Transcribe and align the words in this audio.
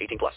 18 0.00 0.18
plus. 0.18 0.34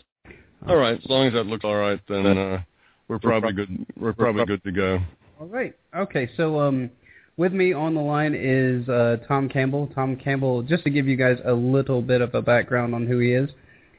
All 0.68 0.76
right. 0.76 0.98
As 0.98 1.10
long 1.10 1.28
as 1.28 1.34
that 1.34 1.46
looks 1.46 1.64
all 1.64 1.76
right, 1.76 2.00
then 2.08 2.26
uh, 2.26 2.62
we're 3.08 3.20
probably 3.20 3.54
good. 3.54 3.86
We're 3.98 4.14
probably 4.14 4.46
good 4.46 4.64
to 4.64 4.72
go. 4.72 5.00
All 5.40 5.48
right. 5.48 5.74
Okay. 5.96 6.30
So 6.36 6.60
um, 6.60 6.90
with 7.38 7.54
me 7.54 7.72
on 7.72 7.96
the 7.96 8.02
line 8.02 8.36
is 8.36 8.88
uh, 8.90 9.18
Tom 9.28 9.48
Campbell. 9.48 9.90
Tom 9.96 10.18
Campbell, 10.18 10.62
just 10.62 10.84
to 10.84 10.90
give 10.90 11.08
you 11.08 11.16
guys 11.16 11.38
a 11.46 11.54
little 11.54 12.02
bit 12.02 12.22
of 12.22 12.36
a 12.36 12.42
background 12.42 12.94
on 12.94 13.08
who 13.08 13.20
he 13.20 13.32
is, 13.32 13.50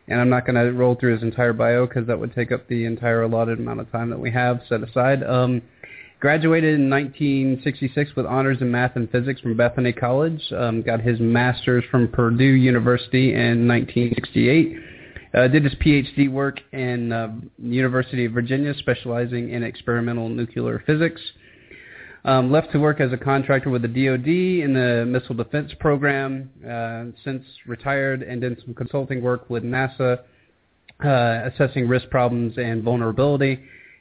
and 0.09 0.21
I'm 0.21 0.29
not 0.29 0.45
going 0.45 0.57
to 0.57 0.73
roll 0.73 0.95
through 0.95 1.15
his 1.15 1.23
entire 1.23 1.53
bio 1.53 1.87
because 1.87 2.07
that 2.07 2.21
would 2.21 2.35
take 2.35 2.53
up 2.53 2.69
the 2.69 2.85
entire 2.85 3.23
allotted 3.23 3.59
amount 3.59 3.81
of 3.81 3.91
time 3.91 4.11
that 4.11 4.21
we 4.21 4.31
have 4.33 4.61
set 4.69 4.83
aside. 4.83 5.23
Um, 5.23 5.63
graduated 6.21 6.75
in 6.75 6.91
1966 6.91 8.15
with 8.15 8.27
honors 8.27 8.59
in 8.61 8.71
math 8.71 8.97
and 8.97 9.11
physics 9.11 9.41
from 9.41 9.57
Bethany 9.57 9.93
College. 9.93 10.43
Um, 10.53 10.83
got 10.83 11.01
his 11.01 11.19
master's 11.19 11.85
from 11.91 12.09
Purdue 12.09 12.45
University 12.45 13.33
in 13.33 13.67
1968. 13.67 14.77
Uh, 15.33 15.47
did 15.47 15.65
his 15.65 15.75
PhD 15.75 16.31
work 16.31 16.61
in 16.73 17.13
uh, 17.13 17.29
University 17.59 18.25
of 18.25 18.33
Virginia, 18.33 18.75
specializing 18.79 19.51
in 19.51 19.63
experimental 19.63 20.29
nuclear 20.29 20.83
physics. 20.87 21.21
Um, 22.25 22.51
left 22.53 22.73
to 22.73 22.79
work 22.79 23.01
as 23.01 23.13
a 23.13 23.17
contractor 23.17 23.71
with 23.71 23.83
the 23.83 23.89
DoD 23.89 24.29
in 24.29 24.75
the 24.75 25.07
Missile 25.07 25.37
Defense 25.37 25.73
Program. 25.79 26.51
Uh, 26.69 27.17
since 27.25 27.45
retired 27.67 28.23
and 28.23 28.41
did 28.41 28.61
some 28.65 28.75
consulting 28.75 29.23
work 29.23 29.49
with 29.49 29.63
NASA, 29.63 30.19
uh, 31.05 31.49
assessing 31.53 31.89
risk 31.89 32.11
problems 32.11 32.59
and 32.59 32.83
vulnerability. 32.83 33.61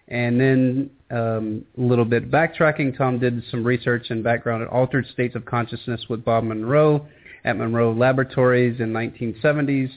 And 0.09 0.41
then 0.41 0.89
um, 1.11 1.65
a 1.77 1.81
little 1.81 2.03
bit 2.03 2.31
backtracking, 2.31 2.97
Tom 2.97 3.19
did 3.19 3.41
some 3.51 3.63
research 3.63 4.07
and 4.09 4.23
background 4.23 4.63
at 4.63 4.69
altered 4.69 5.05
states 5.13 5.35
of 5.35 5.45
consciousness 5.45 6.01
with 6.09 6.25
Bob 6.25 6.43
Monroe 6.43 7.07
at 7.45 7.55
Monroe 7.57 7.93
Laboratories 7.93 8.79
in 8.79 8.91
1970s. 8.91 9.89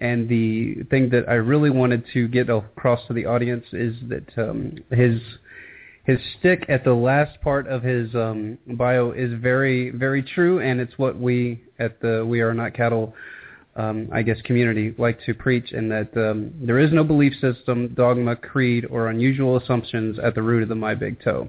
And 0.00 0.28
the 0.28 0.84
thing 0.90 1.10
that 1.10 1.28
I 1.28 1.34
really 1.34 1.70
wanted 1.70 2.04
to 2.12 2.28
get 2.28 2.48
across 2.48 3.00
to 3.08 3.12
the 3.12 3.26
audience 3.26 3.64
is 3.72 3.94
that 4.08 4.38
um, 4.38 4.76
his 4.90 5.20
his 6.04 6.18
stick 6.38 6.64
at 6.70 6.84
the 6.84 6.94
last 6.94 7.38
part 7.42 7.66
of 7.66 7.82
his 7.82 8.14
um, 8.14 8.58
bio 8.66 9.10
is 9.10 9.32
very 9.40 9.90
very 9.90 10.22
true, 10.22 10.60
and 10.60 10.80
it's 10.80 10.96
what 10.98 11.18
we 11.18 11.60
at 11.78 12.00
the 12.00 12.24
We 12.24 12.40
Are 12.40 12.54
Not 12.54 12.74
Cattle, 12.74 13.12
um, 13.76 14.08
I 14.12 14.22
guess, 14.22 14.40
community 14.42 14.94
like 14.98 15.18
to 15.26 15.34
preach, 15.34 15.72
and 15.72 15.90
that 15.90 16.16
um, 16.16 16.52
there 16.60 16.78
is 16.78 16.92
no 16.92 17.02
belief 17.02 17.32
system, 17.40 17.88
dogma, 17.94 18.36
creed, 18.36 18.86
or 18.88 19.08
unusual 19.08 19.56
assumptions 19.56 20.18
at 20.20 20.34
the 20.34 20.42
root 20.42 20.62
of 20.62 20.68
the 20.68 20.76
My 20.76 20.94
Big 20.94 21.20
TOE. 21.22 21.48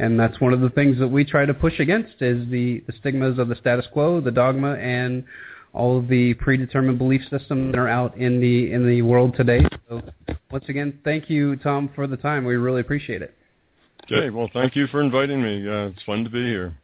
And 0.00 0.18
that's 0.18 0.40
one 0.40 0.54
of 0.54 0.62
the 0.62 0.70
things 0.70 0.98
that 0.98 1.08
we 1.08 1.26
try 1.26 1.44
to 1.44 1.52
push 1.52 1.78
against 1.78 2.22
is 2.22 2.48
the, 2.48 2.82
the 2.86 2.94
stigmas 3.00 3.38
of 3.38 3.48
the 3.48 3.56
status 3.56 3.84
quo, 3.92 4.22
the 4.22 4.30
dogma, 4.30 4.76
and 4.76 5.24
all 5.72 5.98
of 5.98 6.08
the 6.08 6.34
predetermined 6.34 6.98
belief 6.98 7.22
systems 7.30 7.72
that 7.72 7.78
are 7.78 7.88
out 7.88 8.16
in 8.16 8.40
the 8.40 8.72
in 8.72 8.86
the 8.86 9.02
world 9.02 9.34
today. 9.36 9.60
So 9.88 10.02
once 10.50 10.64
again, 10.68 10.98
thank 11.04 11.30
you, 11.30 11.56
Tom, 11.56 11.90
for 11.94 12.06
the 12.06 12.16
time. 12.16 12.44
We 12.44 12.56
really 12.56 12.80
appreciate 12.80 13.22
it. 13.22 13.34
Okay. 14.04 14.30
Well, 14.30 14.50
thank 14.52 14.74
you 14.74 14.86
for 14.88 15.00
inviting 15.02 15.42
me. 15.42 15.68
Uh, 15.68 15.88
it's 15.88 16.02
fun 16.02 16.24
to 16.24 16.30
be 16.30 16.44
here. 16.44 16.74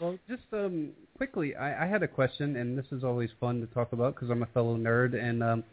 Well, 0.00 0.18
just 0.28 0.42
um, 0.52 0.90
quickly, 1.16 1.56
I, 1.56 1.84
I 1.84 1.86
had 1.86 2.02
a 2.02 2.08
question, 2.08 2.56
and 2.56 2.76
this 2.76 2.84
is 2.92 3.02
always 3.02 3.30
fun 3.40 3.60
to 3.60 3.66
talk 3.68 3.92
about 3.92 4.14
because 4.14 4.28
I'm 4.28 4.42
a 4.42 4.46
fellow 4.46 4.76
nerd. 4.76 5.14
And 5.14 5.42
um, 5.42 5.64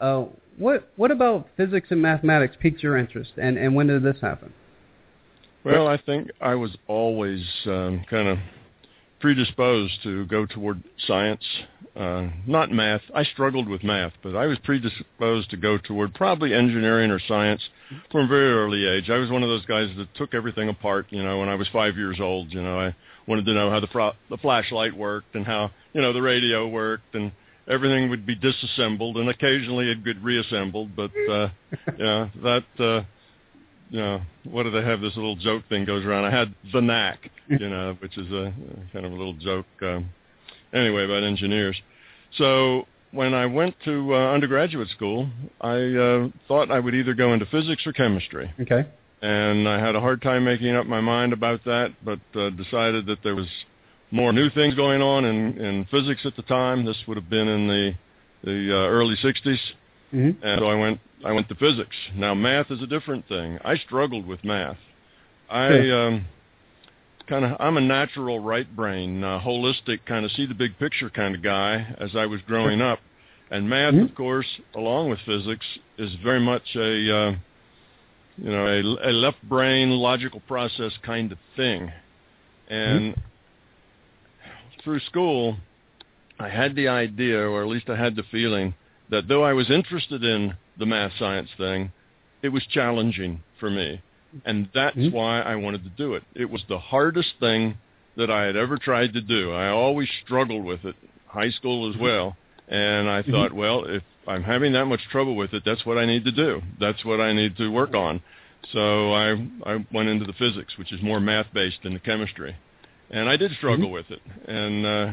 uh, 0.00 0.24
what 0.58 0.90
what 0.96 1.10
about 1.10 1.48
physics 1.56 1.88
and 1.90 2.02
mathematics 2.02 2.56
piqued 2.60 2.82
your 2.82 2.98
interest, 2.98 3.32
and 3.38 3.56
and 3.56 3.74
when 3.74 3.86
did 3.86 4.02
this 4.02 4.20
happen? 4.20 4.52
Well, 5.64 5.86
I 5.86 5.96
think 5.96 6.28
I 6.40 6.54
was 6.56 6.76
always 6.88 7.42
um, 7.66 8.04
kind 8.10 8.28
of 8.28 8.38
predisposed 9.22 10.02
to 10.02 10.26
go 10.26 10.44
toward 10.44 10.82
science, 11.06 11.44
uh, 11.96 12.26
not 12.46 12.70
math. 12.70 13.00
I 13.14 13.22
struggled 13.22 13.68
with 13.68 13.84
math, 13.84 14.12
but 14.22 14.34
I 14.34 14.46
was 14.46 14.58
predisposed 14.64 15.48
to 15.50 15.56
go 15.56 15.78
toward 15.78 16.12
probably 16.12 16.52
engineering 16.52 17.10
or 17.10 17.20
science 17.28 17.62
from 18.10 18.26
a 18.26 18.28
very 18.28 18.52
early 18.52 18.84
age. 18.84 19.08
I 19.08 19.18
was 19.18 19.30
one 19.30 19.44
of 19.44 19.48
those 19.48 19.64
guys 19.64 19.88
that 19.96 20.12
took 20.16 20.34
everything 20.34 20.68
apart. 20.68 21.06
You 21.10 21.22
know, 21.22 21.38
when 21.38 21.48
I 21.48 21.54
was 21.54 21.68
five 21.72 21.96
years 21.96 22.18
old, 22.20 22.52
you 22.52 22.60
know, 22.60 22.80
I 22.80 22.94
wanted 23.28 23.46
to 23.46 23.54
know 23.54 23.70
how 23.70 23.78
the, 23.78 23.86
fr- 23.86 24.18
the 24.28 24.38
flashlight 24.38 24.94
worked 24.94 25.36
and 25.36 25.46
how 25.46 25.70
you 25.94 26.02
know 26.02 26.12
the 26.12 26.22
radio 26.22 26.66
worked 26.66 27.14
and 27.14 27.30
everything 27.68 28.10
would 28.10 28.26
be 28.26 28.34
disassembled 28.34 29.16
and 29.18 29.28
occasionally 29.28 29.88
it'd 29.88 30.04
get 30.04 30.20
reassembled. 30.20 30.96
But 30.96 31.12
uh, 31.30 31.48
know 31.96 32.30
that. 32.42 32.64
Uh, 32.78 33.04
you 33.92 34.00
know, 34.00 34.22
what 34.44 34.62
do 34.62 34.70
they 34.70 34.82
have? 34.82 35.02
This 35.02 35.14
little 35.16 35.36
joke 35.36 35.64
thing 35.68 35.84
goes 35.84 36.02
around. 36.04 36.24
I 36.24 36.30
had 36.30 36.54
the 36.72 36.80
knack, 36.80 37.30
you 37.48 37.68
know, 37.68 37.94
which 38.00 38.16
is 38.16 38.26
a 38.32 38.52
kind 38.92 39.04
of 39.04 39.12
a 39.12 39.14
little 39.14 39.34
joke. 39.34 39.66
Um, 39.82 40.08
anyway, 40.72 41.04
about 41.04 41.22
engineers. 41.22 41.76
So 42.38 42.86
when 43.10 43.34
I 43.34 43.44
went 43.44 43.74
to 43.84 44.14
uh, 44.14 44.32
undergraduate 44.32 44.88
school, 44.88 45.28
I 45.60 45.76
uh, 45.76 46.28
thought 46.48 46.70
I 46.70 46.80
would 46.80 46.94
either 46.94 47.12
go 47.12 47.34
into 47.34 47.44
physics 47.46 47.86
or 47.86 47.92
chemistry. 47.92 48.50
Okay. 48.60 48.88
And 49.20 49.68
I 49.68 49.78
had 49.78 49.94
a 49.94 50.00
hard 50.00 50.22
time 50.22 50.44
making 50.44 50.74
up 50.74 50.86
my 50.86 51.02
mind 51.02 51.34
about 51.34 51.62
that, 51.66 51.94
but 52.02 52.18
uh, 52.34 52.48
decided 52.48 53.04
that 53.06 53.18
there 53.22 53.36
was 53.36 53.46
more 54.10 54.32
new 54.32 54.48
things 54.50 54.74
going 54.74 55.02
on 55.02 55.26
in, 55.26 55.60
in 55.60 55.84
physics 55.90 56.22
at 56.24 56.34
the 56.34 56.42
time. 56.42 56.86
This 56.86 56.96
would 57.06 57.18
have 57.18 57.28
been 57.28 57.46
in 57.46 57.68
the 57.68 57.92
the 58.42 58.74
uh, 58.74 58.88
early 58.88 59.14
60s. 59.22 59.58
Mm-hmm. 60.12 60.44
And 60.44 60.60
so 60.60 60.66
I 60.66 60.74
went 60.74 61.00
I 61.24 61.32
went 61.32 61.48
to 61.48 61.54
physics. 61.54 61.96
Now 62.14 62.34
math 62.34 62.70
is 62.70 62.82
a 62.82 62.86
different 62.86 63.26
thing. 63.28 63.58
I 63.64 63.76
struggled 63.76 64.26
with 64.26 64.44
math. 64.44 64.76
I 65.50 65.90
um, 65.90 66.26
kind 67.26 67.44
of 67.44 67.56
I'm 67.60 67.76
a 67.76 67.80
natural 67.80 68.38
right 68.40 68.74
brain, 68.76 69.22
uh, 69.22 69.40
holistic 69.40 70.00
kind 70.06 70.24
of 70.24 70.32
see 70.32 70.46
the 70.46 70.54
big 70.54 70.78
picture 70.78 71.10
kind 71.10 71.34
of 71.34 71.42
guy 71.42 71.94
as 71.98 72.14
I 72.16 72.26
was 72.26 72.40
growing 72.46 72.80
up. 72.80 72.98
And 73.50 73.68
math, 73.68 73.94
Mhm. 73.94 74.04
of 74.04 74.14
course, 74.14 74.46
along 74.74 75.10
with 75.10 75.20
physics, 75.20 75.66
is 75.98 76.14
very 76.16 76.40
much 76.40 76.74
a 76.74 77.16
uh, 77.16 77.34
you 78.38 78.50
know 78.50 78.66
a, 78.66 79.10
a 79.10 79.12
left 79.12 79.42
brain 79.42 79.90
logical 79.90 80.40
process 80.40 80.92
kind 81.02 81.32
of 81.32 81.38
thing. 81.56 81.92
And 82.68 83.14
through 84.82 85.00
school, 85.00 85.58
I 86.38 86.48
had 86.48 86.74
the 86.74 86.88
idea, 86.88 87.38
or 87.38 87.62
at 87.62 87.68
least 87.68 87.88
I 87.90 87.96
had 87.96 88.16
the 88.16 88.22
feeling, 88.24 88.74
that 89.12 89.28
though 89.28 89.44
I 89.44 89.52
was 89.52 89.70
interested 89.70 90.24
in 90.24 90.54
the 90.78 90.86
math 90.86 91.12
science 91.18 91.50
thing, 91.56 91.92
it 92.42 92.48
was 92.48 92.64
challenging 92.66 93.42
for 93.60 93.70
me. 93.70 94.00
And 94.46 94.68
that's 94.72 94.96
Mhm. 94.96 95.12
why 95.12 95.42
I 95.42 95.54
wanted 95.56 95.84
to 95.84 95.90
do 95.90 96.14
it. 96.14 96.24
It 96.34 96.50
was 96.50 96.64
the 96.64 96.78
hardest 96.78 97.38
thing 97.38 97.76
that 98.16 98.30
I 98.30 98.44
had 98.44 98.56
ever 98.56 98.78
tried 98.78 99.12
to 99.12 99.20
do. 99.20 99.52
I 99.52 99.68
always 99.68 100.10
struggled 100.24 100.64
with 100.64 100.84
it, 100.86 100.96
high 101.26 101.50
school 101.50 101.88
as 101.90 101.96
well. 101.96 102.36
And 102.68 103.08
I 103.10 103.20
thought, 103.20 103.52
well, 103.52 103.84
if 103.84 104.02
I'm 104.26 104.42
having 104.42 104.72
that 104.72 104.86
much 104.86 105.02
trouble 105.08 105.36
with 105.36 105.52
it, 105.52 105.62
that's 105.62 105.84
what 105.84 105.98
I 105.98 106.06
need 106.06 106.24
to 106.24 106.32
do. 106.32 106.62
That's 106.80 107.04
what 107.04 107.20
I 107.20 107.34
need 107.34 107.56
to 107.58 107.70
work 107.70 107.94
on. 107.94 108.22
So 108.72 109.12
I 109.12 109.32
I 109.66 109.84
went 109.92 110.08
into 110.08 110.24
the 110.24 110.32
physics, 110.32 110.78
which 110.78 110.90
is 110.90 111.02
more 111.02 111.20
math 111.20 111.52
based 111.52 111.82
than 111.82 111.92
the 111.92 112.00
chemistry. 112.00 112.56
And 113.10 113.28
I 113.28 113.36
did 113.36 113.52
struggle 113.52 113.90
with 113.90 114.10
it. 114.10 114.22
And 114.48 114.86
uh 114.86 115.12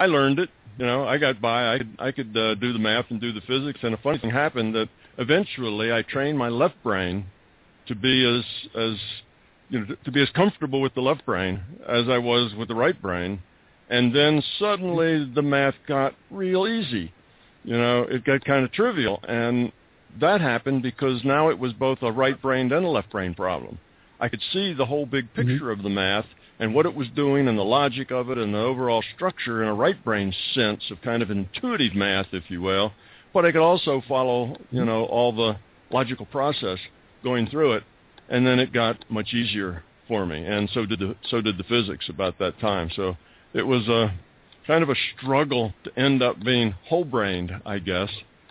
I 0.00 0.06
learned 0.06 0.38
it. 0.38 0.48
You 0.78 0.86
know, 0.86 1.06
I 1.06 1.18
got 1.18 1.40
by. 1.42 1.74
I 1.74 1.78
could 1.78 1.96
I 1.98 2.10
could 2.10 2.36
uh, 2.36 2.54
do 2.54 2.72
the 2.72 2.78
math 2.78 3.04
and 3.10 3.20
do 3.20 3.32
the 3.32 3.42
physics. 3.42 3.78
And 3.82 3.92
a 3.92 3.98
funny 3.98 4.18
thing 4.18 4.30
happened 4.30 4.74
that 4.74 4.88
eventually 5.18 5.92
I 5.92 6.00
trained 6.02 6.38
my 6.38 6.48
left 6.48 6.82
brain 6.82 7.26
to 7.86 7.94
be 7.94 8.24
as 8.24 8.44
as 8.74 8.96
you 9.68 9.80
know 9.80 9.94
to 10.02 10.10
be 10.10 10.22
as 10.22 10.30
comfortable 10.30 10.80
with 10.80 10.94
the 10.94 11.02
left 11.02 11.26
brain 11.26 11.60
as 11.86 12.08
I 12.08 12.16
was 12.16 12.54
with 12.54 12.68
the 12.68 12.74
right 12.74 13.00
brain. 13.00 13.40
And 13.90 14.14
then 14.14 14.42
suddenly 14.58 15.30
the 15.34 15.42
math 15.42 15.74
got 15.86 16.14
real 16.30 16.66
easy. 16.66 17.12
You 17.64 17.76
know, 17.76 18.04
it 18.04 18.24
got 18.24 18.42
kind 18.44 18.64
of 18.64 18.72
trivial, 18.72 19.20
and 19.28 19.70
that 20.18 20.40
happened 20.40 20.82
because 20.82 21.22
now 21.24 21.50
it 21.50 21.58
was 21.58 21.74
both 21.74 21.98
a 22.00 22.10
right 22.10 22.40
brain 22.40 22.72
and 22.72 22.86
a 22.86 22.88
left 22.88 23.10
brain 23.10 23.34
problem. 23.34 23.78
I 24.18 24.28
could 24.28 24.40
see 24.52 24.72
the 24.72 24.86
whole 24.86 25.04
big 25.04 25.32
picture 25.34 25.70
of 25.70 25.82
the 25.82 25.90
math 25.90 26.26
and 26.60 26.74
what 26.74 26.86
it 26.86 26.94
was 26.94 27.08
doing 27.16 27.48
and 27.48 27.58
the 27.58 27.64
logic 27.64 28.12
of 28.12 28.30
it 28.30 28.38
and 28.38 28.54
the 28.54 28.58
overall 28.58 29.02
structure 29.16 29.62
in 29.62 29.68
a 29.68 29.74
right 29.74 30.04
brain 30.04 30.32
sense 30.54 30.84
of 30.90 31.02
kind 31.02 31.22
of 31.22 31.30
intuitive 31.30 31.94
math, 31.94 32.26
if 32.32 32.44
you 32.48 32.62
will. 32.62 32.92
But 33.34 33.44
I 33.44 33.50
could 33.50 33.62
also 33.62 34.02
follow, 34.06 34.56
you 34.70 34.84
know, 34.84 35.06
all 35.06 35.32
the 35.32 35.56
logical 35.90 36.26
process 36.26 36.78
going 37.24 37.48
through 37.48 37.72
it, 37.72 37.84
and 38.28 38.46
then 38.46 38.60
it 38.60 38.72
got 38.72 39.10
much 39.10 39.34
easier 39.34 39.82
for 40.06 40.26
me. 40.26 40.44
And 40.44 40.70
so 40.70 40.86
did 40.86 41.00
the 41.00 41.16
so 41.28 41.40
did 41.40 41.58
the 41.58 41.64
physics 41.64 42.08
about 42.08 42.38
that 42.38 42.60
time. 42.60 42.90
So 42.94 43.16
it 43.54 43.62
was 43.62 43.88
a 43.88 44.14
kind 44.66 44.82
of 44.82 44.90
a 44.90 44.94
struggle 45.16 45.72
to 45.84 45.98
end 45.98 46.22
up 46.22 46.44
being 46.44 46.74
whole 46.88 47.04
brained, 47.04 47.52
I 47.64 47.78
guess. 47.78 48.10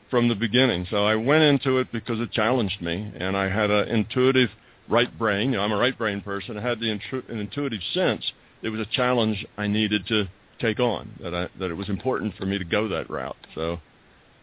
from 0.09 0.27
the 0.27 0.35
beginning. 0.35 0.88
So 0.89 1.05
I 1.05 1.15
went 1.15 1.44
into 1.44 1.77
it 1.77 1.91
because 1.91 2.19
it 2.19 2.31
challenged 2.31 2.81
me, 2.81 3.12
and 3.17 3.38
I 3.38 3.50
had 3.50 3.69
an 3.69 3.88
intuitive 3.88 4.50
right 4.89 5.18
brain. 5.18 5.51
You 5.51 5.57
know, 5.57 5.63
I'm 5.63 5.71
a 5.71 5.77
right 5.77 5.97
brain 5.97 6.21
person. 6.21 6.57
I 6.57 6.62
had 6.62 6.80
the 6.80 6.88
intru- 6.88 7.30
an 7.30 7.39
intuitive 7.39 7.81
sense 7.94 8.24
it 8.62 8.69
was 8.69 8.81
a 8.81 8.86
challenge 8.86 9.45
I 9.57 9.68
needed 9.68 10.06
to 10.07 10.27
take 10.59 10.80
on. 10.80 11.09
That 11.21 11.33
I, 11.33 11.47
that 11.59 11.71
it 11.71 11.75
was 11.75 11.89
important 11.89 12.36
for 12.36 12.45
me 12.45 12.57
to 12.57 12.65
go 12.65 12.88
that 12.89 13.09
route. 13.09 13.38
So 13.56 13.80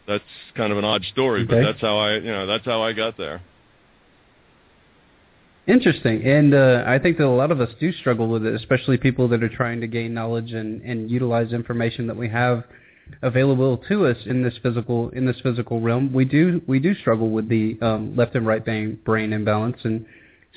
that's 0.06 0.25
kind 0.56 0.72
of 0.72 0.78
an 0.78 0.84
odd 0.84 1.04
story, 1.12 1.43
Okay. 1.43 1.54
but 1.54 1.62
that's 1.62 1.81
how 1.81 1.98
I 1.98 2.14
you 2.14 2.32
know 2.32 2.46
that's 2.46 2.64
how 2.64 2.82
I 2.82 2.93
got 2.93 3.16
there. 3.16 3.43
Interesting, 5.66 6.22
and 6.25 6.54
uh, 6.54 6.84
I 6.87 7.00
think 7.00 7.19
that 7.19 7.26
a 7.26 7.28
lot 7.28 7.50
of 7.50 7.60
us 7.60 7.70
do 7.81 7.93
struggle 7.93 8.28
with 8.28 8.46
it, 8.46 8.54
especially 8.54 8.98
people 8.98 9.26
that 9.28 9.43
are 9.43 9.48
trying 9.48 9.81
to 9.81 9.88
gain 9.88 10.14
knowledge 10.14 10.52
and, 10.52 10.81
and 10.82 11.10
utilize 11.10 11.52
information 11.52 12.06
that 12.06 12.16
we 12.16 12.28
have 12.28 12.62
available 13.22 13.78
to 13.88 14.06
us 14.06 14.16
in 14.26 14.44
this 14.44 14.54
physical 14.62 15.10
in 15.10 15.26
this 15.26 15.37
physical 15.43 15.81
realm. 15.81 16.12
We 16.12 16.25
do 16.25 16.62
we 16.69 16.78
do 16.78 16.94
struggle 16.94 17.31
with 17.31 17.48
the 17.48 17.76
um, 17.82 18.16
left 18.16 18.37
and 18.37 18.46
right 18.46 18.64
brain 18.64 19.00
brain 19.04 19.32
imbalance, 19.32 19.78
and 19.82 20.06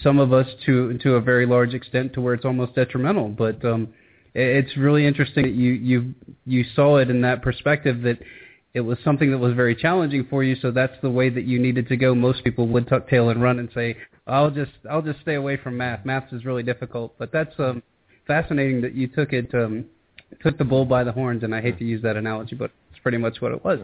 some 0.04 0.20
of 0.20 0.34
us 0.34 0.48
to 0.66 0.98
to 1.00 1.16
a 1.16 1.22
very 1.22 1.46
large 1.46 1.74
extent 1.74 2.14
to 2.14 2.22
where 2.22 2.34
it's 2.34 2.46
almost 2.46 2.76
detrimental. 2.76 3.30
But 3.30 3.64
um, 3.66 3.90
it's 4.34 4.76
really 4.78 5.06
interesting 5.06 5.44
that 5.44 5.54
you 5.54 5.72
you 5.74 6.14
you 6.46 6.66
saw 6.76 6.98
it 6.98 7.10
in 7.10 7.22
that 7.22 7.42
perspective 7.42 8.02
that 8.04 8.20
it 8.74 8.82
was 8.82 8.98
something 9.04 9.32
that 9.32 9.40
was 9.40 9.54
very 9.54 9.76
challenging 9.76 10.28
for 10.30 10.44
you, 10.44 10.56
so 10.56 10.70
that's 10.72 10.94
the 11.02 11.10
way 11.10 11.30
that 11.30 11.46
you 11.46 11.60
needed 11.60 11.88
to 11.88 11.98
go. 11.98 12.14
Most 12.14 12.44
people 12.44 12.68
would 12.68 12.88
tuck 12.88 13.10
tail 13.10 13.30
and 13.30 13.42
run 13.42 13.60
and 13.60 13.70
say, 13.74 13.98
"I'll 14.28 14.52
just 14.52 14.72
I'll 14.90 15.02
just 15.02 15.22
stay 15.22 15.36
away 15.36 15.58
from 15.58 15.78
math. 15.78 16.06
Math 16.06 16.32
is 16.32 16.46
really 16.46 16.64
difficult." 16.64 17.18
But 17.18 17.32
that's 17.32 17.54
um, 17.58 17.82
fascinating 18.28 18.82
that 18.82 18.94
you 18.94 19.08
took 19.08 19.34
it 19.34 19.54
um, 19.54 19.86
took 20.42 20.58
the 20.58 20.66
bull 20.66 20.86
by 20.86 21.04
the 21.04 21.12
horns, 21.12 21.44
and 21.44 21.54
I 21.56 21.62
hate 21.62 21.80
to 21.80 21.86
use 21.86 22.02
that 22.04 22.16
analogy, 22.16 22.56
but 22.56 22.72
pretty 23.02 23.18
much 23.18 23.42
what 23.42 23.52
it 23.52 23.64
was. 23.64 23.80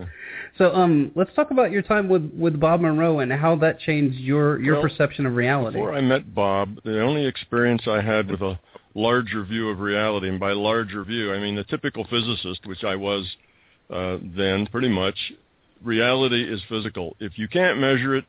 So 0.58 0.74
um, 0.74 1.12
let's 1.16 1.34
talk 1.36 1.52
about 1.52 1.72
your 1.72 1.82
time 1.82 2.10
with 2.10 2.32
with 2.38 2.60
Bob 2.60 2.82
Monroe 2.82 3.20
and 3.20 3.32
how 3.32 3.56
that 3.58 3.80
changed 3.80 4.18
your 4.20 4.60
your 4.62 4.76
Well, 4.76 4.84
perception 4.84 5.26
of 5.26 5.36
reality. 5.36 5.78
Before 5.78 5.94
I 5.94 6.02
met 6.02 6.34
Bob, 6.34 6.80
the 6.84 7.02
only 7.02 7.26
experience 7.26 7.84
I 7.88 8.02
had 8.02 8.30
with 8.30 8.42
a 8.42 8.60
larger 8.94 9.44
view 9.44 9.70
of 9.70 9.80
reality, 9.80 10.30
and 10.30 10.40
by 10.40 10.54
larger 10.54 11.04
view, 11.04 11.34
I 11.34 11.40
mean 11.40 11.56
the 11.56 11.64
typical 11.66 12.06
physicist, 12.06 12.66
which 12.66 12.84
I 12.84 12.96
was 12.96 13.26
uh, 13.90 14.18
then 14.36 14.68
pretty 14.68 14.90
much, 14.90 15.16
reality 15.84 16.44
is 16.44 16.62
physical. 16.70 17.16
If 17.20 17.38
you 17.38 17.48
can't 17.48 17.80
measure 17.80 18.16
it, 18.16 18.26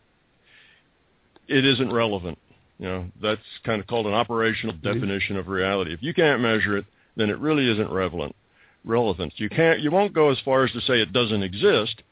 it 1.49 1.65
isn't 1.65 1.93
relevant. 1.93 2.38
You 2.79 2.87
know, 2.87 3.06
that's 3.23 3.41
kind 3.65 3.81
of 3.81 3.87
called 3.87 4.06
an 4.06 4.12
operational 4.12 4.77
definition 4.77 5.37
of 5.37 5.49
reality. 5.49 5.94
If 5.94 6.03
you 6.03 6.12
can't 6.12 6.43
measure 6.43 6.77
it, 6.77 6.85
then 7.17 7.31
it 7.31 7.38
really 7.38 7.71
isn't 7.71 7.91
relevant. 7.91 8.37
Relevant. 8.87 9.33
You 9.37 9.50
can't. 9.50 9.81
You 9.81 9.91
won't 9.91 10.15
go 10.15 10.31
as 10.31 10.38
far 10.44 10.65
as 10.65 10.71
to 10.73 10.81
say 10.81 11.00
it 11.00 11.12
doesn't 11.12 11.43
exist, 11.43 12.03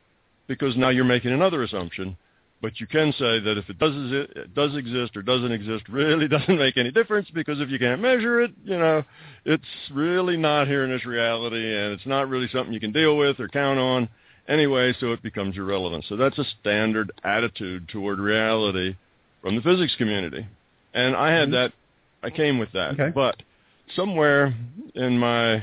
because 0.48 0.76
now 0.76 0.90
you're 0.90 1.04
making 1.04 1.32
another 1.32 1.62
assumption. 1.62 2.16
But 2.60 2.80
you 2.80 2.86
can 2.86 3.12
say 3.12 3.40
that 3.40 3.58
if 3.58 3.68
it 3.68 3.78
does 3.78 3.92
it 3.94 4.54
does 4.54 4.74
exist 4.74 5.16
or 5.16 5.22
doesn't 5.22 5.52
exist, 5.52 5.88
really 5.88 6.26
doesn't 6.36 6.58
make 6.58 6.76
any 6.76 6.90
difference 6.90 7.28
because 7.32 7.60
if 7.60 7.70
you 7.70 7.78
can't 7.78 8.00
measure 8.00 8.42
it, 8.42 8.52
you 8.64 8.76
know, 8.76 9.04
it's 9.44 9.64
really 9.92 10.36
not 10.36 10.66
here 10.66 10.84
in 10.84 10.90
this 10.90 11.04
reality, 11.04 11.56
and 11.56 11.92
it's 11.92 12.06
not 12.06 12.28
really 12.28 12.48
something 12.48 12.72
you 12.72 12.80
can 12.80 12.92
deal 12.92 13.16
with 13.16 13.38
or 13.38 13.48
count 13.48 13.78
on 13.78 14.08
anyway. 14.48 14.94
So 14.98 15.12
it 15.12 15.22
becomes 15.22 15.56
irrelevant. 15.56 16.06
So 16.08 16.16
that's 16.16 16.38
a 16.38 16.44
standard 16.60 17.12
attitude 17.22 17.88
toward 17.88 18.18
reality 18.18 18.96
from 19.42 19.56
the 19.56 19.62
physics 19.62 19.94
community, 19.96 20.46
and 20.92 21.14
I 21.14 21.30
had 21.30 21.50
mm-hmm. 21.50 21.52
that. 21.52 21.72
I 22.22 22.30
came 22.30 22.58
with 22.58 22.72
that, 22.72 22.94
Okay. 22.94 23.10
but 23.14 23.42
somewhere 23.94 24.54
in 24.94 25.18
my 25.18 25.62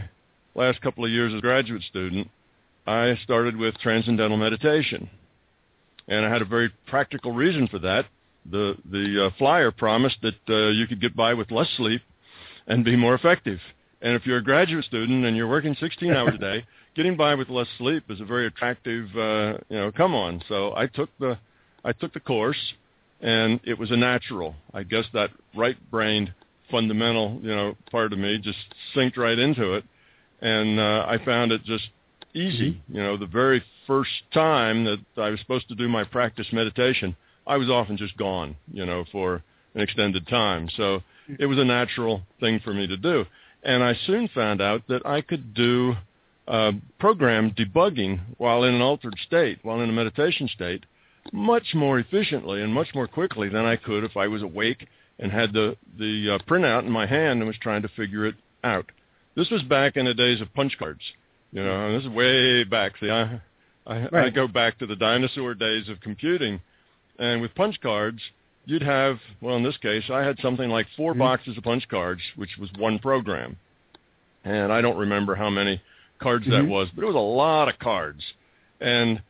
last 0.55 0.81
couple 0.81 1.05
of 1.05 1.11
years 1.11 1.33
as 1.33 1.39
a 1.39 1.41
graduate 1.41 1.83
student, 1.83 2.29
I 2.87 3.15
started 3.23 3.55
with 3.55 3.77
transcendental 3.79 4.37
meditation, 4.37 5.09
and 6.07 6.25
I 6.25 6.29
had 6.29 6.41
a 6.41 6.45
very 6.45 6.71
practical 6.87 7.31
reason 7.31 7.67
for 7.67 7.79
that. 7.79 8.05
The 8.49 8.75
the 8.89 9.27
uh, 9.27 9.29
flyer 9.37 9.71
promised 9.71 10.17
that 10.23 10.35
uh, 10.49 10.69
you 10.69 10.87
could 10.87 10.99
get 10.99 11.15
by 11.15 11.33
with 11.33 11.51
less 11.51 11.69
sleep 11.77 12.01
and 12.67 12.83
be 12.83 12.95
more 12.95 13.13
effective. 13.13 13.59
And 14.01 14.15
if 14.15 14.25
you're 14.25 14.37
a 14.37 14.43
graduate 14.43 14.85
student 14.85 15.25
and 15.25 15.37
you're 15.37 15.47
working 15.47 15.75
16 15.79 16.11
hours 16.11 16.33
a 16.33 16.37
day, 16.39 16.65
getting 16.95 17.15
by 17.15 17.35
with 17.35 17.49
less 17.49 17.67
sleep 17.77 18.03
is 18.09 18.19
a 18.19 18.25
very 18.25 18.47
attractive, 18.47 19.05
uh, 19.15 19.57
you 19.69 19.77
know, 19.77 19.91
come 19.91 20.15
on. 20.15 20.41
So 20.47 20.73
I 20.75 20.87
took 20.87 21.09
the 21.19 21.37
I 21.83 21.93
took 21.93 22.13
the 22.13 22.19
course, 22.19 22.73
and 23.21 23.59
it 23.63 23.77
was 23.77 23.91
a 23.91 23.97
natural. 23.97 24.55
I 24.73 24.83
guess 24.83 25.05
that 25.13 25.29
right-brained 25.55 26.33
fundamental, 26.69 27.39
you 27.41 27.55
know, 27.55 27.75
part 27.91 28.13
of 28.13 28.19
me 28.19 28.37
just 28.37 28.59
synced 28.95 29.17
right 29.17 29.37
into 29.37 29.73
it, 29.73 29.83
and 30.41 30.79
uh, 30.79 31.05
I 31.07 31.23
found 31.23 31.51
it 31.51 31.63
just 31.63 31.89
easy. 32.33 32.81
You 32.87 33.01
know, 33.01 33.17
the 33.17 33.25
very 33.25 33.63
first 33.87 34.11
time 34.33 34.85
that 34.85 34.99
I 35.17 35.29
was 35.29 35.39
supposed 35.39 35.67
to 35.69 35.75
do 35.75 35.87
my 35.87 36.03
practice 36.03 36.47
meditation, 36.51 37.15
I 37.45 37.57
was 37.57 37.69
often 37.69 37.97
just 37.97 38.17
gone, 38.17 38.55
you 38.71 38.85
know, 38.85 39.05
for 39.11 39.43
an 39.75 39.81
extended 39.81 40.27
time. 40.27 40.69
So 40.75 41.01
it 41.39 41.45
was 41.45 41.57
a 41.57 41.65
natural 41.65 42.21
thing 42.39 42.59
for 42.63 42.73
me 42.73 42.87
to 42.87 42.97
do. 42.97 43.25
And 43.63 43.83
I 43.83 43.93
soon 44.05 44.27
found 44.29 44.61
out 44.61 44.87
that 44.87 45.05
I 45.05 45.21
could 45.21 45.53
do 45.53 45.95
uh, 46.47 46.71
program 46.99 47.51
debugging 47.51 48.19
while 48.37 48.63
in 48.63 48.73
an 48.73 48.81
altered 48.81 49.15
state, 49.25 49.59
while 49.63 49.81
in 49.81 49.89
a 49.89 49.93
meditation 49.93 50.49
state, 50.53 50.85
much 51.31 51.75
more 51.75 51.99
efficiently 51.99 52.63
and 52.63 52.73
much 52.73 52.87
more 52.95 53.07
quickly 53.07 53.47
than 53.49 53.65
I 53.65 53.75
could 53.75 54.03
if 54.03 54.17
I 54.17 54.27
was 54.27 54.41
awake 54.41 54.87
and 55.19 55.31
had 55.31 55.53
the 55.53 55.77
the 55.99 56.35
uh, 56.35 56.49
printout 56.49 56.85
in 56.85 56.91
my 56.91 57.05
hand 57.05 57.39
and 57.39 57.47
was 57.47 57.57
trying 57.61 57.83
to 57.83 57.87
figure 57.89 58.25
it 58.25 58.35
out. 58.63 58.91
This 59.35 59.49
was 59.49 59.61
back 59.63 59.95
in 59.97 60.05
the 60.05 60.13
days 60.13 60.41
of 60.41 60.53
punch 60.53 60.77
cards. 60.77 61.01
You 61.53 61.63
know, 61.63 61.87
and 61.87 61.95
this 61.95 62.03
is 62.03 62.09
way 62.09 62.63
back. 62.63 62.93
See, 62.99 63.09
I 63.09 63.41
I, 63.85 64.07
I 64.13 64.29
go 64.29 64.47
back 64.47 64.77
to 64.79 64.85
the 64.85 64.95
dinosaur 64.95 65.53
days 65.53 65.89
of 65.89 65.99
computing, 65.99 66.61
and 67.19 67.41
with 67.41 67.53
punch 67.55 67.79
cards, 67.81 68.21
you'd 68.65 68.83
have 68.83 69.17
well, 69.41 69.57
in 69.57 69.63
this 69.63 69.77
case, 69.77 70.03
I 70.09 70.23
had 70.23 70.39
something 70.41 70.69
like 70.69 70.87
4 70.95 71.13
boxes 71.13 71.57
of 71.57 71.63
punch 71.63 71.87
cards, 71.89 72.21
which 72.35 72.57
was 72.59 72.69
one 72.77 72.99
program, 72.99 73.57
and 74.45 74.71
I 74.71 74.81
don't 74.81 74.97
remember 74.97 75.35
how 75.35 75.49
many 75.49 75.81
cards 76.19 76.45
that 76.45 76.63
Mhm. 76.63 76.69
was, 76.69 76.89
but 76.95 77.03
it 77.03 77.07
was 77.07 77.15
a 77.15 77.19
lot 77.19 77.67
of 77.67 77.79
cards, 77.79 78.23
and 78.79 79.21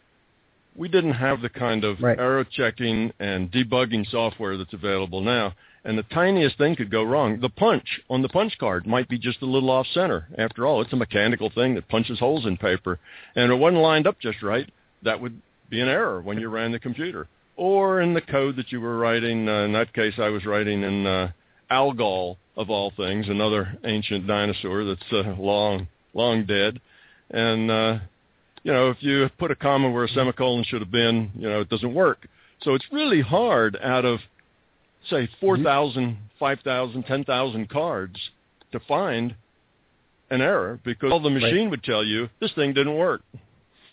we 0.75 0.89
didn't 0.89 1.13
have 1.13 1.41
the 1.41 1.49
kind 1.49 1.83
of 1.83 2.01
Right. 2.01 2.19
error 2.19 2.43
checking 2.43 3.13
and 3.19 3.51
debugging 3.51 4.05
software 4.07 4.57
that's 4.57 4.73
available 4.73 5.21
now. 5.21 5.53
And 5.83 5.97
the 5.97 6.03
tiniest 6.03 6.57
thing 6.57 6.75
could 6.75 6.91
go 6.91 7.03
wrong. 7.03 7.39
The 7.39 7.49
punch 7.49 8.01
on 8.09 8.21
the 8.21 8.29
punch 8.29 8.57
card 8.59 8.85
might 8.85 9.09
be 9.09 9.17
just 9.17 9.41
a 9.41 9.47
little 9.47 9.71
off 9.71 9.87
center. 9.93 10.27
After 10.37 10.67
all, 10.67 10.81
it's 10.81 10.93
a 10.93 10.97
mechanical 10.97 11.49
thing 11.49 11.73
that 11.75 11.89
punches 11.89 12.19
holes 12.19 12.45
in 12.45 12.57
paper. 12.57 12.99
And 13.35 13.51
it 13.51 13.55
wasn't 13.55 13.81
lined 13.81 14.05
up 14.05 14.19
just 14.19 14.43
right, 14.43 14.69
that 15.01 15.19
would 15.19 15.41
be 15.69 15.81
an 15.81 15.87
error 15.87 16.21
when 16.21 16.39
you 16.39 16.49
ran 16.49 16.71
the 16.71 16.79
computer. 16.79 17.27
Or 17.55 18.01
in 18.01 18.13
the 18.13 18.21
code 18.21 18.57
that 18.57 18.71
you 18.71 18.79
were 18.79 18.97
writing, 18.97 19.49
uh, 19.49 19.63
in 19.63 19.73
that 19.73 19.93
case 19.93 20.13
I 20.17 20.29
was 20.29 20.45
writing 20.45 20.83
in 20.83 21.07
uh, 21.07 21.31
Algol, 21.69 22.37
of 22.57 22.69
all 22.69 22.91
things, 22.95 23.27
another 23.29 23.77
ancient 23.85 24.27
dinosaur 24.27 24.83
that's 24.83 25.11
uh, 25.11 25.35
long, 25.39 25.87
long 26.13 26.45
dead. 26.45 26.79
And 27.29 27.71
uh, 27.71 27.99
you 28.63 28.71
know, 28.71 28.89
if 28.89 28.97
you 28.99 29.29
put 29.39 29.51
a 29.51 29.55
comma 29.55 29.89
where 29.89 30.03
a 30.03 30.09
semicolon 30.09 30.63
should 30.63 30.81
have 30.81 30.91
been, 30.91 31.31
you 31.35 31.49
know, 31.49 31.61
it 31.61 31.69
doesn't 31.69 31.93
work. 31.93 32.27
So 32.61 32.75
it's 32.75 32.85
really 32.91 33.21
hard 33.21 33.77
out 33.81 34.05
of, 34.05 34.19
say, 35.09 35.27
4,000, 35.39 36.17
5,000, 36.39 37.03
10,000 37.03 37.69
cards 37.69 38.19
to 38.71 38.79
find 38.81 39.35
an 40.29 40.41
error 40.41 40.79
because 40.83 41.11
all 41.11 41.19
the 41.19 41.29
machine 41.29 41.69
would 41.69 41.83
tell 41.83 42.03
you 42.03 42.29
this 42.39 42.51
thing 42.53 42.73
didn't 42.73 42.97
work. 42.97 43.21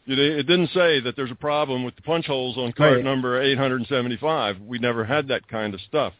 It 0.06 0.18
it 0.18 0.44
didn't 0.44 0.68
say 0.68 1.00
that 1.00 1.16
there's 1.16 1.30
a 1.30 1.34
problem 1.36 1.84
with 1.84 1.94
the 1.96 2.02
punch 2.02 2.26
holes 2.26 2.56
on 2.56 2.72
card 2.72 2.96
Right. 2.96 3.04
number 3.04 3.42
875. 3.42 4.60
We 4.60 4.78
never 4.78 5.04
had 5.04 5.28
that 5.28 5.46
kind 5.48 5.74
of 5.74 5.80
stuff. 5.82 6.14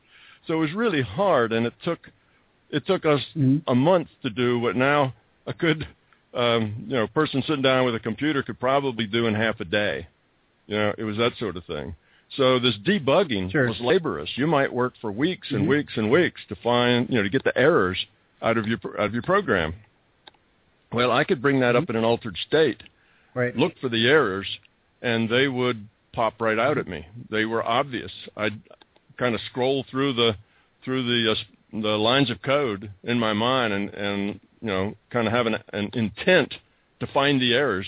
So 0.47 0.55
it 0.55 0.59
was 0.59 0.73
really 0.73 1.03
hard, 1.03 1.53
and 1.53 1.67
it 1.67 1.75
took 1.85 2.11
it 2.71 2.85
took 2.85 3.07
us 3.07 3.25
Mhm. 3.35 3.63
a 3.67 3.75
month 3.75 4.09
to 4.23 4.29
do 4.29 4.59
what 4.59 4.77
now 4.77 5.15
a 5.47 5.55
good 5.55 5.87
um, 6.35 6.85
you 6.87 6.95
know 6.95 7.07
person 7.07 7.41
sitting 7.43 7.63
down 7.63 7.87
with 7.87 7.95
a 7.95 8.01
computer 8.01 8.43
could 8.43 8.61
probably 8.61 9.07
do 9.07 9.27
in 9.27 9.35
half 9.35 9.61
a 9.61 9.65
day. 9.65 10.07
You 10.67 10.77
know, 10.77 10.95
it 10.99 11.05
was 11.05 11.17
that 11.17 11.35
sort 11.37 11.57
of 11.57 11.65
thing. 11.65 11.95
So 12.37 12.59
this 12.59 12.77
debugging 12.79 13.51
Sure. 13.51 13.69
was 13.69 13.81
laborious. 13.81 14.37
You 14.37 14.47
might 14.47 14.73
work 14.73 14.95
for 15.01 15.11
weeks 15.11 15.51
and 15.51 15.65
Mhm. 15.65 15.69
weeks 15.69 15.97
and 15.97 16.11
weeks 16.11 16.41
to 16.49 16.57
find 16.57 17.09
you 17.09 17.17
know 17.17 17.23
to 17.23 17.29
get 17.31 17.45
the 17.45 17.57
errors 17.57 18.05
out 18.43 18.59
of 18.59 18.67
your 18.67 18.79
out 18.99 19.07
of 19.07 19.13
your 19.15 19.23
program. 19.23 19.75
Well, 20.93 21.11
I 21.11 21.25
could 21.25 21.43
bring 21.43 21.61
that 21.61 21.77
up 21.77 21.89
in 21.91 21.97
an 21.97 22.05
altered 22.05 22.37
state 22.39 22.83
Right. 23.35 23.57
look 23.57 23.79
for 23.79 23.89
the 23.89 24.09
errors, 24.09 24.59
and 25.03 25.29
they 25.29 25.49
would 25.49 25.87
pop 26.13 26.41
right 26.41 26.59
out 26.59 26.79
at 26.79 26.89
me. 26.89 27.07
They 27.31 27.45
were 27.45 27.63
obvious. 27.63 28.13
I'd 28.37 28.61
kind 29.17 29.35
of 29.35 29.41
scroll 29.43 29.83
through 29.85 30.15
the 30.15 30.37
through 30.83 31.03
the 31.05 31.33
uh, 31.33 31.35
the 31.73 31.99
lines 31.99 32.31
of 32.31 32.41
code 32.43 32.91
in 33.05 33.19
my 33.19 33.33
mind, 33.33 33.73
and 33.73 33.95
and 33.95 34.41
you 34.61 34.67
know, 34.69 34.97
kind 35.11 35.27
of 35.27 35.33
have 35.33 35.47
an, 35.47 35.59
an 35.73 35.91
intent 35.95 36.59
to 37.01 37.07
find 37.07 37.41
the 37.41 37.55
errors, 37.55 37.87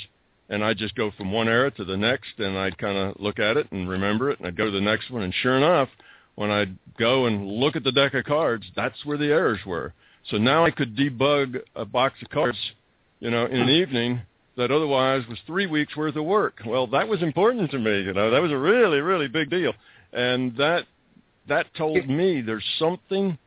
and 0.50 0.64
I'd 0.64 0.76
just 0.76 0.97
go 0.97 1.12
from 1.16 1.33
one 1.33 1.49
error 1.49 1.71
to 1.71 1.85
the 1.85 1.97
next, 1.97 2.38
and 2.38 2.59
I'd 2.59 2.76
kind 2.76 2.99
of 2.99 3.16
look 3.21 3.38
at 3.38 3.57
it 3.57 3.71
and 3.71 3.88
remember 3.88 4.30
it, 4.30 4.38
and 4.38 4.49
I'd 4.49 4.57
go 4.57 4.66
to 4.66 4.71
the 4.71 4.80
next 4.80 5.11
one, 5.11 5.23
and 5.23 5.33
sure 5.33 5.57
enough, 5.57 5.88
when 6.35 6.50
I'd 6.50 6.76
go 6.99 7.26
and 7.26 7.47
look 7.47 7.76
at 7.76 7.85
the 7.85 7.92
deck 7.92 8.14
of 8.14 8.25
cards, 8.25 8.64
that's 8.75 9.04
where 9.04 9.16
the 9.16 9.26
errors 9.26 9.61
were. 9.64 9.95
So 10.28 10.38
now 10.38 10.64
I 10.64 10.73
could 10.73 10.97
debug 10.97 11.61
a 11.76 11.85
box 11.85 12.16
of 12.23 12.30
cards, 12.30 12.59
you 13.21 13.30
know, 13.30 13.47
in 13.47 13.61
an 13.61 13.69
evening 13.69 14.21
that 14.57 14.73
otherwise 14.73 15.23
was 15.28 15.38
three 15.47 15.66
weeks 15.66 15.97
worth 15.97 16.16
of 16.16 16.25
work. 16.25 16.59
Well, 16.66 16.88
that 16.88 17.09
was 17.09 17.23
important 17.23 17.71
to 17.71 17.78
me. 17.78 18.02
You 18.02 18.12
know, 18.12 18.30
that 18.30 18.42
was 18.42 18.50
a 18.50 18.59
really, 18.59 18.99
really 18.99 19.28
big 19.28 19.50
deal, 19.50 19.73
and 20.12 20.57
that 20.57 20.87
that 21.49 21.73
told 21.75 22.09
me 22.09 22.42
there's 22.42 22.64
something. 22.78 23.38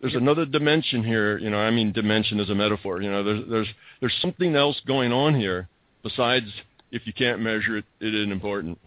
There's 0.00 0.14
another 0.14 0.46
dimension 0.46 1.04
here. 1.04 1.38
You 1.38 1.50
know, 1.50 1.58
I 1.58 1.70
mean, 1.70 1.92
dimension 1.92 2.40
is 2.40 2.50
a 2.50 2.54
metaphor. 2.54 3.02
You 3.02 3.10
know, 3.10 3.22
there's 3.22 3.48
there's 3.48 3.68
there's 4.00 4.18
something 4.22 4.54
else 4.56 4.80
going 4.86 5.12
on 5.12 5.34
here 5.34 5.68
besides 6.02 6.46
if 6.90 7.06
you 7.06 7.12
can't 7.12 7.40
measure 7.40 7.76
it, 7.76 7.84
it 8.00 8.14
isn't 8.14 8.32
important. 8.32 8.78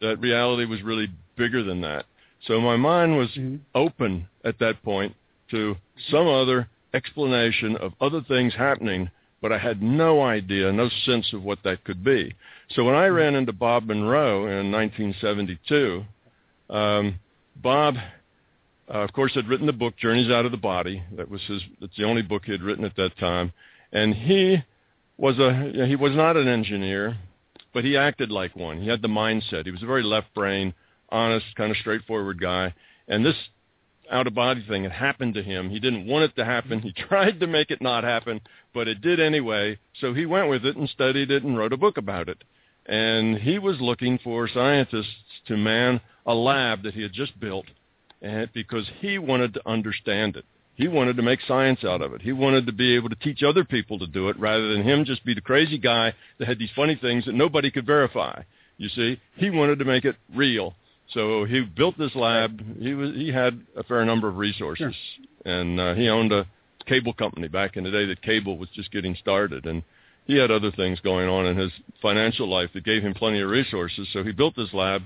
That 0.00 0.20
reality 0.20 0.64
was 0.64 0.82
really 0.82 1.08
bigger 1.36 1.62
than 1.62 1.80
that. 1.82 2.06
So 2.46 2.60
my 2.60 2.76
mind 2.76 3.16
was 3.16 3.30
Mhm. 3.36 3.60
open 3.74 4.28
at 4.44 4.58
that 4.58 4.82
point 4.82 5.14
to 5.50 5.76
some 6.10 6.26
other 6.26 6.68
explanation 6.94 7.76
of 7.76 7.94
other 8.00 8.20
things 8.20 8.54
happening, 8.54 9.10
but 9.42 9.52
I 9.52 9.58
had 9.58 9.82
no 9.82 10.22
idea, 10.22 10.72
no 10.72 10.88
sense 10.88 11.32
of 11.32 11.44
what 11.44 11.62
that 11.62 11.84
could 11.84 12.02
be. 12.02 12.34
So 12.70 12.84
when 12.84 12.94
I 12.94 13.06
ran 13.06 13.34
into 13.34 13.52
Bob 13.52 13.86
Monroe 13.86 14.46
in 14.46 14.70
1972, 14.70 16.04
um, 16.68 17.18
Bob, 17.56 17.96
uh, 18.88 18.98
of 18.98 19.12
course, 19.12 19.34
had 19.34 19.48
written 19.48 19.66
the 19.66 19.72
book 19.72 19.96
Journeys 19.96 20.30
Out 20.30 20.44
of 20.44 20.50
the 20.50 20.56
Body. 20.56 21.02
That 21.12 21.30
was 21.30 21.42
his. 21.42 21.62
That's 21.80 21.96
the 21.96 22.04
only 22.04 22.22
book 22.22 22.44
he 22.44 22.52
had 22.52 22.62
written 22.62 22.84
at 22.84 22.96
that 22.96 23.16
time, 23.18 23.52
and 23.92 24.14
he 24.14 24.62
was 25.20 25.38
a 25.38 25.86
he 25.86 25.96
was 25.96 26.12
not 26.14 26.36
an 26.36 26.48
engineer, 26.48 27.18
but 27.74 27.84
he 27.84 27.96
acted 27.96 28.30
like 28.30 28.56
one. 28.56 28.80
He 28.80 28.88
had 28.88 29.02
the 29.02 29.08
mindset. 29.08 29.66
He 29.66 29.70
was 29.70 29.82
a 29.82 29.86
very 29.86 30.02
left 30.02 30.32
brain, 30.34 30.72
honest, 31.10 31.46
kind 31.56 31.70
of 31.70 31.76
straightforward 31.76 32.40
guy. 32.40 32.74
And 33.06 33.24
this 33.24 33.36
out 34.10 34.26
of 34.26 34.34
body 34.34 34.64
thing 34.66 34.84
had 34.84 34.92
happened 34.92 35.34
to 35.34 35.42
him. 35.42 35.70
He 35.70 35.78
didn't 35.78 36.06
want 36.06 36.24
it 36.24 36.36
to 36.36 36.44
happen. 36.44 36.80
He 36.80 36.92
tried 37.08 37.38
to 37.40 37.46
make 37.46 37.70
it 37.70 37.82
not 37.82 38.02
happen, 38.02 38.40
but 38.74 38.88
it 38.88 39.02
did 39.02 39.20
anyway. 39.20 39.78
So 40.00 40.14
he 40.14 40.26
went 40.26 40.48
with 40.48 40.64
it 40.64 40.76
and 40.76 40.88
studied 40.88 41.30
it 41.30 41.44
and 41.44 41.56
wrote 41.56 41.72
a 41.72 41.76
book 41.76 41.96
about 41.98 42.28
it. 42.28 42.42
And 42.86 43.36
he 43.36 43.58
was 43.58 43.80
looking 43.80 44.18
for 44.24 44.48
scientists 44.48 45.14
to 45.46 45.56
man 45.56 46.00
a 46.26 46.34
lab 46.34 46.82
that 46.82 46.94
he 46.94 47.02
had 47.02 47.12
just 47.12 47.38
built 47.38 47.66
and 48.22 48.52
because 48.52 48.88
he 49.00 49.18
wanted 49.18 49.54
to 49.54 49.68
understand 49.68 50.36
it. 50.36 50.44
He 50.80 50.88
wanted 50.88 51.16
to 51.18 51.22
make 51.22 51.40
science 51.46 51.84
out 51.84 52.00
of 52.00 52.14
it. 52.14 52.22
He 52.22 52.32
wanted 52.32 52.64
to 52.64 52.72
be 52.72 52.96
able 52.96 53.10
to 53.10 53.16
teach 53.16 53.42
other 53.42 53.64
people 53.64 53.98
to 53.98 54.06
do 54.06 54.30
it 54.30 54.40
rather 54.40 54.72
than 54.72 54.82
him 54.82 55.04
just 55.04 55.22
be 55.26 55.34
the 55.34 55.42
crazy 55.42 55.76
guy 55.76 56.14
that 56.38 56.48
had 56.48 56.58
these 56.58 56.70
funny 56.74 56.96
things 56.96 57.26
that 57.26 57.34
nobody 57.34 57.70
could 57.70 57.84
verify. 57.84 58.40
You 58.78 58.88
see, 58.88 59.20
he 59.36 59.50
wanted 59.50 59.78
to 59.80 59.84
make 59.84 60.06
it 60.06 60.16
real. 60.34 60.74
So 61.12 61.44
he 61.44 61.60
built 61.60 61.98
this 61.98 62.14
lab. 62.14 62.62
He 62.78 62.94
was 62.94 63.10
he 63.14 63.30
had 63.30 63.60
a 63.76 63.82
fair 63.82 64.06
number 64.06 64.26
of 64.26 64.38
resources, 64.38 64.94
and 65.44 65.78
uh, 65.78 65.92
he 65.92 66.08
owned 66.08 66.32
a 66.32 66.46
cable 66.86 67.12
company 67.12 67.48
back 67.48 67.76
in 67.76 67.84
the 67.84 67.90
day 67.90 68.06
that 68.06 68.22
cable 68.22 68.56
was 68.56 68.70
just 68.70 68.90
getting 68.90 69.14
started, 69.16 69.66
and 69.66 69.82
he 70.24 70.38
had 70.38 70.50
other 70.50 70.70
things 70.70 70.98
going 71.00 71.28
on 71.28 71.44
in 71.44 71.58
his 71.58 71.72
financial 72.00 72.48
life 72.48 72.70
that 72.72 72.84
gave 72.84 73.02
him 73.02 73.12
plenty 73.12 73.42
of 73.42 73.50
resources. 73.50 74.08
So 74.14 74.24
he 74.24 74.32
built 74.32 74.56
this 74.56 74.72
lab, 74.72 75.02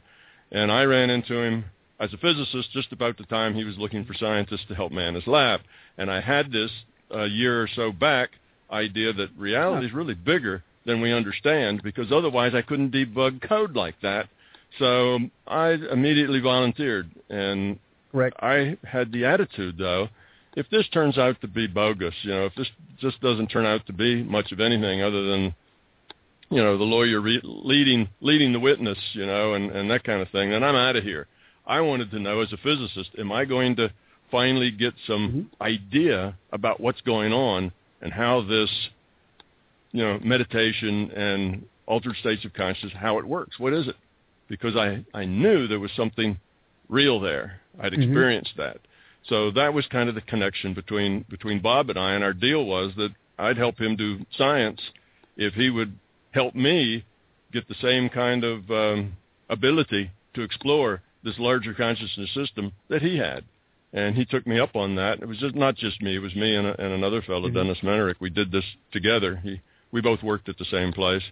and 0.53 0.71
I 0.71 0.85
ran 0.85 1.11
into 1.11 1.35
him 1.35 1.65
as 2.01 2.13
a 2.13 2.19
physicist 2.19 2.71
just 2.73 2.93
about 2.93 3.17
the 3.17 3.25
time 3.25 3.55
he 3.55 3.65
was 3.65 3.79
looking 3.79 4.05
for 4.05 4.15
scientists 4.15 4.65
to 4.69 4.75
help 4.75 4.93
man 4.93 5.15
his 5.15 5.27
lab. 5.27 5.61
And 5.97 6.11
I 6.11 6.21
had 6.21 6.51
this 6.51 6.71
a 7.11 7.27
year 7.27 7.63
or 7.63 7.69
so 7.75 7.93
back 7.93 8.31
idea 8.71 9.13
that 9.13 9.29
reality 9.37 9.87
is 9.87 9.93
really 9.93 10.15
bigger 10.15 10.65
than 10.87 11.01
we 11.01 11.13
understand 11.13 11.83
because 11.83 12.11
otherwise 12.11 12.55
I 12.55 12.63
couldn't 12.63 12.93
debug 12.93 13.47
code 13.47 13.77
like 13.77 13.95
that. 14.03 14.29
So 14.79 15.19
I 15.47 15.71
immediately 15.71 16.41
volunteered 16.41 17.11
and 17.31 17.79
Correct. 18.11 18.37
I 18.41 18.77
had 18.85 19.13
the 19.13 19.25
attitude 19.25 19.77
though, 19.79 20.09
if 20.57 20.69
this 20.71 20.87
turns 20.93 21.19
out 21.19 21.41
to 21.41 21.49
be 21.49 21.67
bogus, 21.67 22.15
you 22.23 22.31
know, 22.31 22.47
if 22.47 22.55
this 22.55 22.69
just 23.01 23.21
doesn't 23.21 23.49
turn 23.49 23.67
out 23.67 23.87
to 23.87 23.93
be 23.93 24.23
much 24.23 24.53
of 24.53 24.61
anything 24.61 25.03
other 25.03 25.25
than 25.25 25.55
you 26.51 26.63
know 26.63 26.79
the 26.79 26.85
lawyer 26.85 27.21
re- 27.21 27.41
leading 27.43 28.09
leading 28.21 28.53
the 28.53 28.61
witness, 28.61 28.99
you 29.13 29.27
know, 29.27 29.55
and 29.55 29.71
and 29.71 29.91
that 29.91 30.05
kind 30.05 30.23
of 30.23 30.29
thing, 30.31 30.51
then 30.51 30.63
I'm 30.63 30.77
out 30.77 30.97
of 30.97 31.03
here. 31.03 31.27
I 31.67 31.81
wanted 31.81 32.11
to 32.11 32.19
know 32.19 32.41
as 32.41 32.53
a 32.53 32.57
physicist, 32.59 33.11
am 33.19 33.33
I 33.33 33.45
going 33.45 33.77
to 33.77 33.91
finally 34.31 34.71
get 34.71 34.95
some 35.07 35.51
idea 35.61 36.37
about 36.53 36.81
what's 36.81 37.01
going 37.03 37.33
on 37.33 37.73
and 38.03 38.13
how 38.13 38.43
this, 38.43 38.71
you 39.93 40.03
know, 40.03 40.19
meditation 40.23 41.11
and 41.13 41.65
altered 41.87 42.17
states 42.17 42.45
of 42.45 42.53
consciousness, 42.53 42.93
how 42.99 43.19
it 43.19 43.25
works? 43.25 43.59
What 43.59 43.73
is 43.73 43.89
it? 43.89 43.97
Because 44.49 44.77
I 44.77 45.05
I 45.15 45.25
knew 45.25 45.67
there 45.67 45.81
was 45.81 45.93
something 45.97 46.39
real 46.89 47.19
there. 47.21 47.61
I'd 47.81 47.93
Mhm. 47.93 48.03
experienced 48.03 48.57
that. 48.57 48.79
So 49.29 49.51
that 49.53 49.73
was 49.73 49.87
kind 49.87 50.09
of 50.09 50.15
the 50.15 50.21
connection 50.21 50.75
between 50.75 51.25
between 51.31 51.61
Bob 51.61 51.89
and 51.89 51.99
I, 51.99 52.13
and 52.15 52.23
our 52.23 52.35
deal 52.35 52.65
was 52.67 52.95
that 52.97 53.13
I'd 53.39 53.57
help 53.57 53.81
him 53.81 53.97
do 53.97 54.25
science 54.37 54.81
if 55.37 55.55
he 55.55 55.71
would 55.71 55.97
help 56.33 56.55
me 56.55 57.05
get 57.53 57.67
the 57.69 57.75
same 57.77 58.09
kind 58.09 58.45
of 58.45 58.71
um, 58.71 59.17
ability 59.49 60.11
to 60.35 60.43
explore 60.43 61.01
this 61.25 61.39
larger 61.39 61.75
consciousness 61.75 62.31
system 62.35 62.73
that 62.89 63.03
he 63.03 63.17
had. 63.17 63.45
And 63.93 64.17
he 64.17 64.25
took 64.25 64.47
me 64.47 64.59
up 64.59 64.75
on 64.77 64.97
that. 64.97 65.21
It 65.23 65.29
was 65.29 65.39
just 65.39 65.55
not 65.55 65.77
just 65.77 66.03
me; 66.03 66.17
it 66.17 66.19
was 66.19 66.35
me 66.35 66.55
and, 66.57 66.67
a, 66.67 66.81
and 66.81 66.93
another 66.93 67.23
fellow, 67.23 67.49
Mhm. 67.49 67.55
Dennis 67.55 67.79
Mennerick. 67.83 68.17
We 68.21 68.29
did 68.31 68.51
this 68.51 68.65
together. 68.93 69.37
He, 69.37 69.61
we 69.93 70.01
both 70.01 70.23
worked 70.23 70.49
at 70.49 70.59
the 70.59 70.65
same 70.65 70.93
place, 70.93 71.23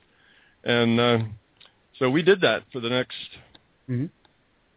and 0.64 1.00
uh, 1.00 1.18
so 1.98 2.08
we 2.08 2.22
did 2.22 2.40
that 2.42 2.62
for 2.72 2.80
the 2.80 2.88
next 2.88 3.16
Mhm. 3.90 4.10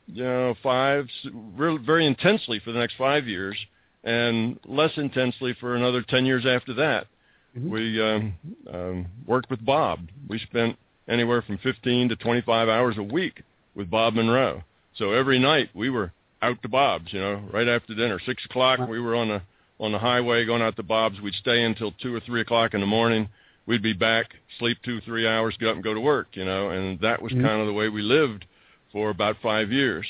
you 0.07 0.23
know, 0.23 0.55
five, 0.63 1.09
real, 1.55 1.77
very 1.77 2.05
intensely 2.07 2.59
for 2.59 2.71
the 2.71 2.79
next 2.79 2.95
five 2.95 3.27
years, 3.27 3.55
and 4.03 4.59
less 4.65 4.97
intensely 4.97 5.53
for 5.53 5.75
another 5.75 6.01
ten 6.01 6.25
years 6.25 6.45
after 6.45 6.73
that. 6.73 7.07
Mhm. 7.55 7.69
We 7.69 8.01
um, 8.01 8.33
um, 8.71 9.05
worked 9.27 9.51
with 9.51 9.63
Bob. 9.63 10.09
We 10.27 10.39
spent 10.39 10.77
anywhere 11.07 11.43
from 11.43 11.59
15 11.59 12.09
to 12.09 12.15
25 12.15 12.67
hours 12.67 12.97
a 12.97 13.03
week 13.03 13.43
with 13.75 13.91
Bob 13.91 14.15
Monroe. 14.15 14.63
So 14.97 15.11
every 15.11 15.39
night 15.39 15.69
we 15.73 15.89
were 15.89 16.11
out 16.41 16.61
to 16.61 16.69
Bob's, 16.69 17.11
you 17.11 17.19
know, 17.19 17.41
right 17.51 17.67
after 17.67 17.93
dinner, 17.95 18.19
six 18.25 18.43
o'clock. 18.45 18.79
We 18.87 18.99
were 18.99 19.15
on 19.15 19.27
the 19.29 19.41
on 19.77 19.91
the 19.91 19.99
highway 19.99 20.45
going 20.45 20.61
out 20.61 20.75
to 20.77 20.83
Bob's. 20.83 21.19
We'd 21.19 21.33
stay 21.35 21.63
until 21.63 21.91
two 22.01 22.13
or 22.15 22.21
three 22.21 22.41
o'clock 22.41 22.73
in 22.73 22.79
the 22.79 22.85
morning. 22.87 23.27
We'd 23.65 23.81
be 23.81 23.93
back, 23.93 24.27
sleep 24.59 24.77
two, 24.85 25.01
three 25.01 25.27
hours, 25.27 25.55
get 25.59 25.69
up 25.69 25.75
and 25.75 25.83
go 25.83 25.93
to 25.93 25.99
work, 25.99 26.27
you 26.33 26.45
know, 26.45 26.69
and 26.69 26.99
that 27.01 27.21
was 27.21 27.33
Mhm. 27.33 27.41
kind 27.41 27.59
of 27.61 27.67
the 27.67 27.73
way 27.73 27.89
we 27.89 28.01
lived 28.01 28.45
for 28.91 29.09
about 29.09 29.37
five 29.41 29.71
years. 29.71 30.05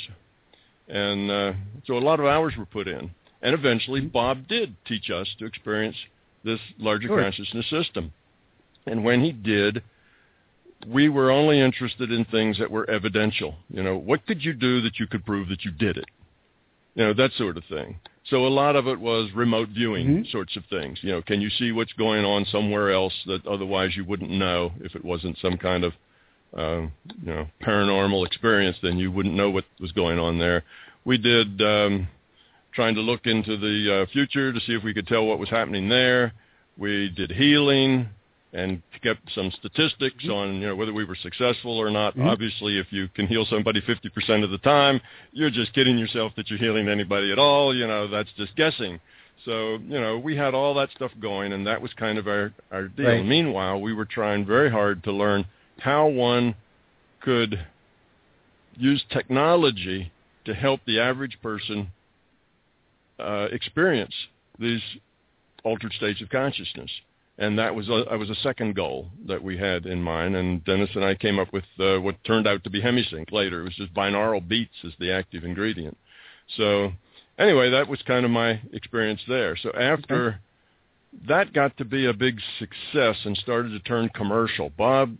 And 0.87 1.31
uh, 1.31 1.53
so 1.85 1.97
a 1.97 1.99
lot 1.99 2.19
of 2.19 2.27
hours 2.27 2.55
were 2.57 2.65
put 2.65 2.87
in. 2.87 3.09
And 3.41 3.53
eventually 3.55 4.01
Bob 4.01 4.47
did 4.47 4.75
teach 4.85 5.09
us 5.09 5.33
to 5.39 5.45
experience 5.45 5.97
this 6.43 6.59
larger 6.77 7.07
Sure. 7.07 7.21
consciousness 7.23 7.67
system. 7.67 8.11
And 8.85 9.03
when 9.03 9.23
he 9.23 9.31
did, 9.31 9.81
we 10.87 11.09
were 11.09 11.31
only 11.31 11.59
interested 11.59 12.11
in 12.11 12.25
things 12.25 12.57
that 12.59 12.69
were 12.69 12.89
evidential. 12.89 13.55
You 13.69 13.83
know, 13.83 13.97
what 13.97 14.25
could 14.25 14.43
you 14.43 14.53
do 14.53 14.81
that 14.81 14.99
you 14.99 15.07
could 15.07 15.25
prove 15.25 15.49
that 15.49 15.63
you 15.65 15.71
did 15.71 15.97
it? 15.97 16.05
You 16.95 17.05
know, 17.05 17.13
that 17.13 17.31
sort 17.33 17.57
of 17.57 17.63
thing. 17.65 17.99
So 18.29 18.47
a 18.47 18.49
lot 18.49 18.75
of 18.75 18.87
it 18.87 18.99
was 18.99 19.31
remote 19.33 19.69
viewing 19.69 20.07
Mhm. 20.07 20.31
sorts 20.31 20.55
of 20.55 20.65
things. 20.65 21.03
You 21.03 21.11
know, 21.11 21.21
can 21.21 21.41
you 21.41 21.49
see 21.49 21.71
what's 21.71 21.93
going 21.93 22.25
on 22.25 22.45
somewhere 22.45 22.91
else 22.91 23.13
that 23.25 23.45
otherwise 23.45 23.95
you 23.95 24.03
wouldn't 24.03 24.31
know 24.31 24.71
if 24.81 24.95
it 24.95 25.03
wasn't 25.03 25.37
some 25.37 25.57
kind 25.57 25.83
of, 25.83 25.93
uh, 26.55 26.87
you 27.23 27.33
know, 27.33 27.47
paranormal 27.61 28.25
experience? 28.25 28.77
Then 28.81 28.97
you 28.97 29.11
wouldn't 29.11 29.35
know 29.35 29.49
what 29.51 29.65
was 29.79 29.91
going 29.91 30.19
on 30.19 30.39
there. 30.39 30.63
We 31.03 31.17
did 31.17 31.61
um, 31.61 32.07
trying 32.71 32.95
to 32.95 33.01
look 33.01 33.27
into 33.27 33.57
the 33.57 33.93
uh, 33.93 34.05
future 34.07 34.51
to 34.51 34.59
see 34.61 34.73
if 34.73 34.83
we 34.83 34.93
could 34.93 35.07
tell 35.07 35.25
what 35.25 35.39
was 35.39 35.49
happening 35.49 35.89
there. 35.89 36.33
We 36.77 37.09
did 37.09 37.31
healing 37.31 38.09
and 38.55 38.81
kept 39.03 39.29
some 39.33 39.51
statistics 39.51 40.27
on 40.29 40.55
you 40.55 40.67
know 40.67 40.75
whether 40.75 40.93
we 40.93 41.03
were 41.03 41.15
successful 41.15 41.77
or 41.77 41.91
not. 41.91 42.15
Mhm. 42.15 42.25
Obviously, 42.25 42.77
if 42.77 42.91
you 42.91 43.09
can 43.09 43.27
heal 43.27 43.45
somebody 43.45 43.81
50% 43.81 44.43
of 44.43 44.49
the 44.49 44.57
time, 44.59 45.01
you're 45.33 45.49
just 45.49 45.73
kidding 45.73 45.97
yourself 45.97 46.33
that 46.35 46.49
you're 46.49 46.57
healing 46.59 46.87
anybody 46.87 47.31
at 47.31 47.37
all. 47.37 47.75
You 47.75 47.85
know 47.85 48.07
that's 48.07 48.31
just 48.33 48.55
guessing. 48.55 48.99
So 49.43 49.73
you 49.73 49.99
know 49.99 50.17
we 50.17 50.35
had 50.35 50.53
all 50.53 50.73
that 50.75 50.89
stuff 50.91 51.11
going, 51.19 51.51
and 51.53 51.67
that 51.67 51.81
was 51.81 51.93
kind 51.93 52.17
of 52.17 52.27
our 52.27 52.53
our 52.71 52.87
deal. 52.87 53.07
Right. 53.07 53.25
Meanwhile, 53.25 53.81
we 53.81 53.93
were 53.93 54.05
trying 54.05 54.45
very 54.45 54.71
hard 54.71 55.03
to 55.03 55.11
learn 55.11 55.45
how 55.79 56.07
one 56.07 56.55
could 57.19 57.67
use 58.77 59.03
technology 59.09 60.11
to 60.45 60.53
help 60.53 60.79
the 60.85 60.99
average 60.99 61.41
person 61.41 61.91
uh, 63.19 63.47
experience 63.51 64.13
these 64.59 64.81
altered 65.63 65.91
states 65.93 66.21
of 66.21 66.29
consciousness. 66.29 66.91
And 67.37 67.59
that 67.59 67.75
was 67.75 67.89
a, 67.89 68.05
that 68.09 68.17
was 68.17 68.29
a 68.29 68.35
second 68.35 68.75
goal 68.75 69.09
that 69.27 69.43
we 69.43 69.57
had 69.57 69.85
in 69.85 70.01
mind. 70.01 70.35
And 70.35 70.63
Dennis 70.63 70.89
and 70.95 71.03
I 71.03 71.15
came 71.15 71.37
up 71.37 71.51
with 71.51 71.65
uh, 71.79 71.97
what 71.97 72.23
turned 72.23 72.47
out 72.47 72.63
to 72.63 72.69
be 72.69 72.79
Hemi-Sync 72.79 73.31
later. 73.31 73.61
It 73.61 73.65
was 73.65 73.75
just 73.75 73.93
binaural 73.93 74.47
beats 74.47 74.75
as 74.85 74.93
the 74.99 75.11
active 75.11 75.43
ingredient. 75.43 75.97
So 76.55 76.93
anyway, 77.37 77.69
that 77.71 77.89
was 77.89 78.01
kind 78.03 78.23
of 78.23 78.31
my 78.31 78.61
experience 78.71 79.21
there. 79.27 79.57
So 79.57 79.71
after 79.73 80.39
that 81.27 81.53
got 81.53 81.75
to 81.77 81.85
be 81.85 82.05
a 82.05 82.13
big 82.13 82.39
success 82.59 83.17
and 83.25 83.35
started 83.37 83.69
to 83.69 83.79
turn 83.79 84.09
commercial. 84.09 84.69
Bob 84.77 85.15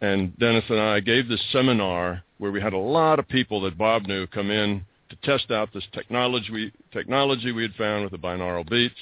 and 0.00 0.36
Dennis 0.38 0.64
and 0.68 0.80
I 0.80 1.00
gave 1.00 1.28
this 1.28 1.42
seminar 1.52 2.22
where 2.38 2.50
we 2.50 2.60
had 2.60 2.72
a 2.72 2.78
lot 2.78 3.18
of 3.18 3.28
people 3.28 3.60
that 3.62 3.78
Bob 3.78 4.06
knew 4.06 4.26
come 4.26 4.50
in 4.50 4.84
to 5.10 5.16
test 5.22 5.50
out 5.50 5.68
this 5.72 5.84
technology 5.92 6.50
we, 6.50 6.72
technology 6.92 7.52
we 7.52 7.62
had 7.62 7.74
found 7.74 8.02
with 8.02 8.12
the 8.12 8.18
binaural 8.18 8.68
beats. 8.68 8.94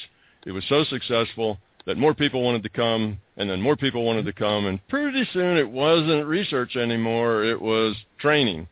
It 0.46 0.52
was 0.52 0.64
so 0.68 0.84
successful 0.84 1.58
that 1.86 1.96
more 1.96 2.14
people 2.14 2.42
wanted 2.42 2.62
to 2.62 2.68
come 2.68 3.18
and 3.36 3.48
then 3.48 3.60
more 3.60 3.76
people 3.76 4.04
wanted 4.04 4.26
to 4.26 4.32
come, 4.32 4.66
and 4.66 4.86
pretty 4.88 5.26
soon 5.32 5.56
it 5.56 5.68
wasn't 5.68 6.26
research 6.26 6.76
anymore; 6.76 7.42
it 7.42 7.60
was 7.60 7.96
training. 8.18 8.68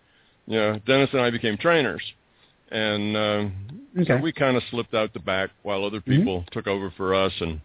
You 0.47 0.59
know, 0.59 0.79
Dennis 0.87 1.11
and 1.12 1.23
I 1.23 1.31
became 1.31 1.57
trainers, 1.57 2.03
and 2.71 3.17
um, 3.17 3.53
Okay. 3.99 4.07
so 4.07 4.17
we 4.19 4.33
kind 4.33 4.57
of 4.57 4.62
slipped 4.71 4.95
out 4.95 5.12
the 5.12 5.21
back 5.21 5.50
while 5.62 5.85
other 5.85 6.00
Mhm. 6.00 6.05
people 6.19 6.45
took 6.53 6.67
over 6.67 6.91
for 6.91 7.15
us. 7.15 7.33
And 7.41 7.61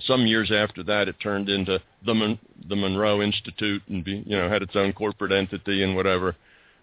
some 0.00 0.26
years 0.26 0.50
after 0.52 0.82
that, 0.84 1.08
it 1.08 1.18
turned 1.20 1.48
into 1.48 1.80
the 2.04 2.14
Mon- 2.14 2.38
the 2.68 2.76
Monroe 2.76 3.20
Institute, 3.20 3.82
and 3.88 4.04
be, 4.04 4.22
you 4.24 4.36
know 4.36 4.48
had 4.48 4.62
its 4.62 4.76
own 4.76 4.92
corporate 4.92 5.32
entity 5.32 5.82
and 5.82 5.96
whatever. 5.96 6.36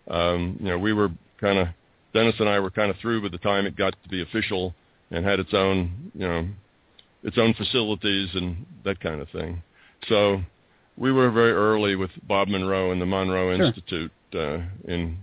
Um, 0.09 0.57
you 0.59 0.67
know, 0.67 0.77
we 0.77 0.91
were 0.93 1.11
kind 1.39 1.59
of 1.59 1.69
Dennis 2.13 2.39
and 2.39 2.49
I 2.49 2.59
were 2.59 2.71
kind 2.71 2.89
of 2.89 2.97
through 2.97 3.21
by 3.21 3.29
the 3.29 3.37
time 3.37 3.65
it 3.65 3.75
got 3.75 3.95
to 4.03 4.09
be 4.09 4.21
official 4.21 4.73
and 5.11 5.25
had 5.25 5.39
its 5.39 5.53
own 5.53 6.11
you 6.13 6.27
know 6.27 6.47
its 7.25 7.37
own 7.39 7.53
facilities 7.55 8.29
and 8.35 8.65
that 8.85 8.99
kind 8.99 9.19
of 9.19 9.27
thing. 9.29 9.61
So 10.07 10.41
we 10.95 11.11
were 11.11 11.31
very 11.31 11.51
early 11.51 11.95
with 11.95 12.11
Bob 12.27 12.47
Monroe 12.47 12.91
and 12.91 13.01
the 13.01 13.05
Monroe 13.05 13.55
Sure. 13.57 13.65
Institute 13.65 14.11
uh, 14.35 14.59
in 14.87 15.17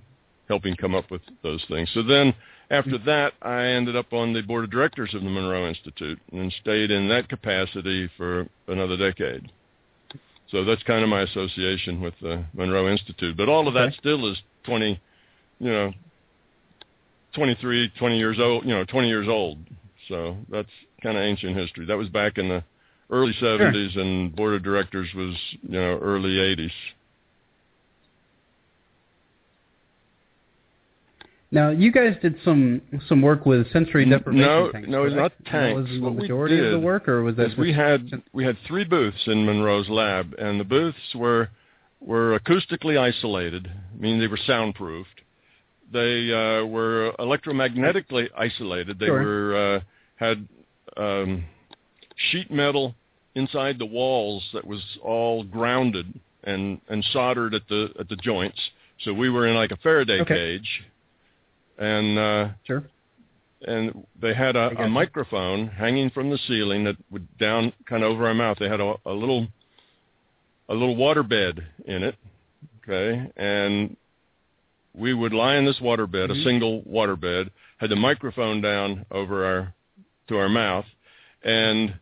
helping 0.48 0.74
come 0.76 0.94
up 0.94 1.10
with 1.10 1.22
those 1.42 1.64
things. 1.68 1.88
So 1.94 2.02
then 2.02 2.34
after 2.70 2.98
that, 2.98 3.34
I 3.40 3.66
ended 3.66 3.94
up 3.96 4.12
on 4.12 4.32
the 4.32 4.42
board 4.42 4.64
of 4.64 4.70
directors 4.70 5.14
of 5.14 5.22
the 5.22 5.30
Monroe 5.30 5.68
Institute 5.68 6.18
and 6.32 6.52
stayed 6.60 6.90
in 6.90 7.08
that 7.08 7.28
capacity 7.28 8.10
for 8.16 8.48
another 8.66 8.96
decade. 8.96 9.50
So 10.50 10.64
that's 10.64 10.82
kind 10.82 11.02
of 11.02 11.08
my 11.08 11.22
association 11.22 12.00
with 12.00 12.14
the 12.20 12.44
Monroe 12.52 12.88
Institute. 12.90 13.36
But 13.36 13.48
all 13.48 13.68
of 13.68 13.74
that 13.74 13.88
Okay. 13.88 13.96
still 13.98 14.30
is 14.30 14.36
20, 14.64 15.00
you 15.60 15.70
know, 15.70 15.92
23, 17.34 17.90
20 17.98 18.18
years 18.18 18.38
old, 18.40 18.64
you 18.64 18.74
know, 18.74 18.84
20 18.84 19.08
years 19.08 19.28
old. 19.28 19.58
So 20.08 20.36
that's 20.50 20.68
kind 21.02 21.16
of 21.16 21.22
ancient 21.22 21.56
history. 21.56 21.86
That 21.86 21.96
was 21.96 22.08
back 22.08 22.38
in 22.38 22.48
the 22.48 22.64
early 23.10 23.34
70s 23.40 23.98
and 23.98 24.34
board 24.34 24.54
of 24.54 24.62
directors 24.62 25.08
was, 25.14 25.34
you 25.62 25.72
know, 25.78 25.98
early 26.00 26.36
80s. 26.36 26.70
Now, 31.50 31.68
you 31.68 31.92
guys 31.92 32.16
did 32.22 32.36
some 32.46 32.80
some 33.10 33.20
work 33.20 33.44
with 33.44 33.70
sensory 33.72 34.08
deprivation 34.08 34.40
no, 34.48 34.72
tanks. 34.72 34.88
no, 34.88 35.04
it's 35.04 35.14
not 35.14 35.32
tanks. 35.44 35.82
Was 35.82 35.90
the 35.90 36.00
What 36.00 36.14
we 36.14 36.22
majority 36.22 36.58
of 36.58 36.64
the 36.64 36.70
did 36.78 36.82
work, 36.82 37.06
or 37.08 37.22
was 37.22 37.36
that 37.36 37.58
we 37.58 37.74
had 37.74 38.08
we 38.32 38.42
had 38.42 38.56
three 38.66 38.84
booths 38.84 39.22
in 39.26 39.44
Monroe's 39.44 39.90
lab, 39.90 40.34
and 40.38 40.58
the 40.58 40.64
booths 40.64 41.14
were 41.14 41.50
were 42.00 42.38
acoustically 42.38 42.98
isolated, 42.98 43.70
meaning 43.98 44.18
they 44.18 44.28
were 44.28 44.38
soundproofed. 44.46 45.20
They 45.92 46.32
uh, 46.32 46.64
were 46.64 47.12
electromagnetically 47.18 48.30
isolated. 48.34 48.98
They 48.98 49.06
Sure. 49.06 49.22
were 49.22 49.76
uh, 49.76 49.80
had 50.16 50.48
um, 50.96 51.44
sheet 52.30 52.50
metal 52.50 52.94
inside 53.34 53.78
the 53.78 53.86
walls 53.86 54.42
that 54.52 54.66
was 54.66 54.82
all 55.02 55.42
grounded 55.44 56.06
and 56.44 56.80
and 56.88 57.04
soldered 57.12 57.54
at 57.54 57.66
the 57.68 57.88
at 57.98 58.08
the 58.08 58.16
joints. 58.16 58.58
So 59.00 59.12
we 59.12 59.30
were 59.30 59.46
in 59.48 59.54
like 59.54 59.70
a 59.70 59.76
Faraday 59.76 60.20
Okay. 60.20 60.34
cage, 60.34 60.82
and 61.78 62.18
uh, 62.18 62.48
Sure. 62.64 62.84
and 63.66 64.06
they 64.20 64.34
had 64.34 64.56
a, 64.56 64.70
a 64.82 64.88
microphone 64.88 65.68
hanging 65.68 66.10
from 66.10 66.30
the 66.30 66.38
ceiling 66.46 66.84
that 66.84 66.96
would 67.10 67.26
down 67.38 67.72
kind 67.86 68.02
of 68.02 68.12
over 68.12 68.26
our 68.26 68.34
mouth. 68.34 68.58
They 68.58 68.68
had 68.68 68.80
a, 68.80 68.94
a 69.06 69.12
little 69.12 69.46
a 70.68 70.74
little 70.74 70.96
water 70.96 71.22
bed 71.22 71.66
in 71.86 72.02
it, 72.02 72.16
okay, 72.82 73.30
and 73.36 73.96
we 74.94 75.14
would 75.14 75.32
lie 75.32 75.56
in 75.56 75.64
this 75.64 75.80
water 75.80 76.06
bed, 76.06 76.30
Mhm. 76.30 76.40
a 76.40 76.44
single 76.44 76.82
water 76.82 77.16
bed, 77.16 77.50
had 77.78 77.90
the 77.90 77.96
microphone 77.96 78.60
down 78.60 79.04
over 79.10 79.44
our 79.44 79.74
to 80.28 80.38
our 80.38 80.48
mouth, 80.48 80.86
and 81.42 81.94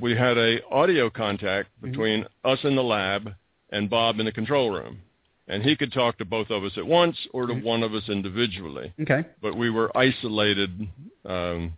we 0.00 0.14
had 0.14 0.36
a 0.36 0.64
audio 0.68 1.08
contact 1.08 1.68
Mhm. 1.80 1.90
between 1.90 2.26
us 2.44 2.64
in 2.64 2.74
the 2.74 2.82
lab 2.82 3.34
and 3.70 3.88
Bob 3.88 4.18
in 4.18 4.26
the 4.26 4.32
control 4.32 4.70
room. 4.70 5.00
And 5.48 5.64
he 5.64 5.76
could 5.76 5.92
talk 5.92 6.18
to 6.18 6.24
both 6.24 6.50
of 6.50 6.64
us 6.64 6.76
at 6.78 6.86
once 6.86 7.26
or 7.32 7.46
to 7.46 7.54
Mhm. 7.54 7.62
one 7.62 7.82
of 7.82 7.94
us 7.94 8.08
individually 8.08 8.92
Okay. 9.00 9.24
but 9.40 9.54
we 9.56 9.70
were 9.70 9.96
isolated 9.96 10.88
um, 11.24 11.74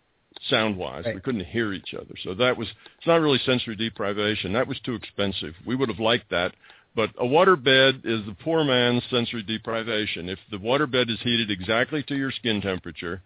sound 0.49 0.77
wise. 0.77 1.05
Right. 1.05 1.14
We 1.14 1.21
couldn't 1.21 1.45
hear 1.45 1.73
each 1.73 1.95
other. 1.95 2.16
So 2.23 2.35
that 2.35 2.57
was 2.57 2.68
it's 2.97 3.07
not 3.07 3.21
really 3.21 3.38
sensory 3.38 3.77
deprivation. 3.77 4.53
That 4.53 4.66
was 4.66 4.81
too 4.81 4.95
expensive. 4.95 5.55
We 5.64 5.75
would 5.75 5.88
have 5.88 6.01
liked 6.01 6.31
that. 6.31 6.55
But 6.95 7.11
a 7.18 7.27
water 7.27 7.57
bed 7.57 8.03
is 8.05 8.25
the 8.25 8.35
poor 8.35 8.64
man's 8.64 9.05
sensory 9.07 9.42
deprivation. 9.42 10.29
If 10.29 10.38
the 10.51 10.59
water 10.59 10.87
bed 10.87 11.11
is 11.11 11.21
heated 11.23 11.51
exactly 11.51 12.03
to 12.05 12.16
your 12.16 12.31
skin 12.31 12.61
temperature, 12.61 13.23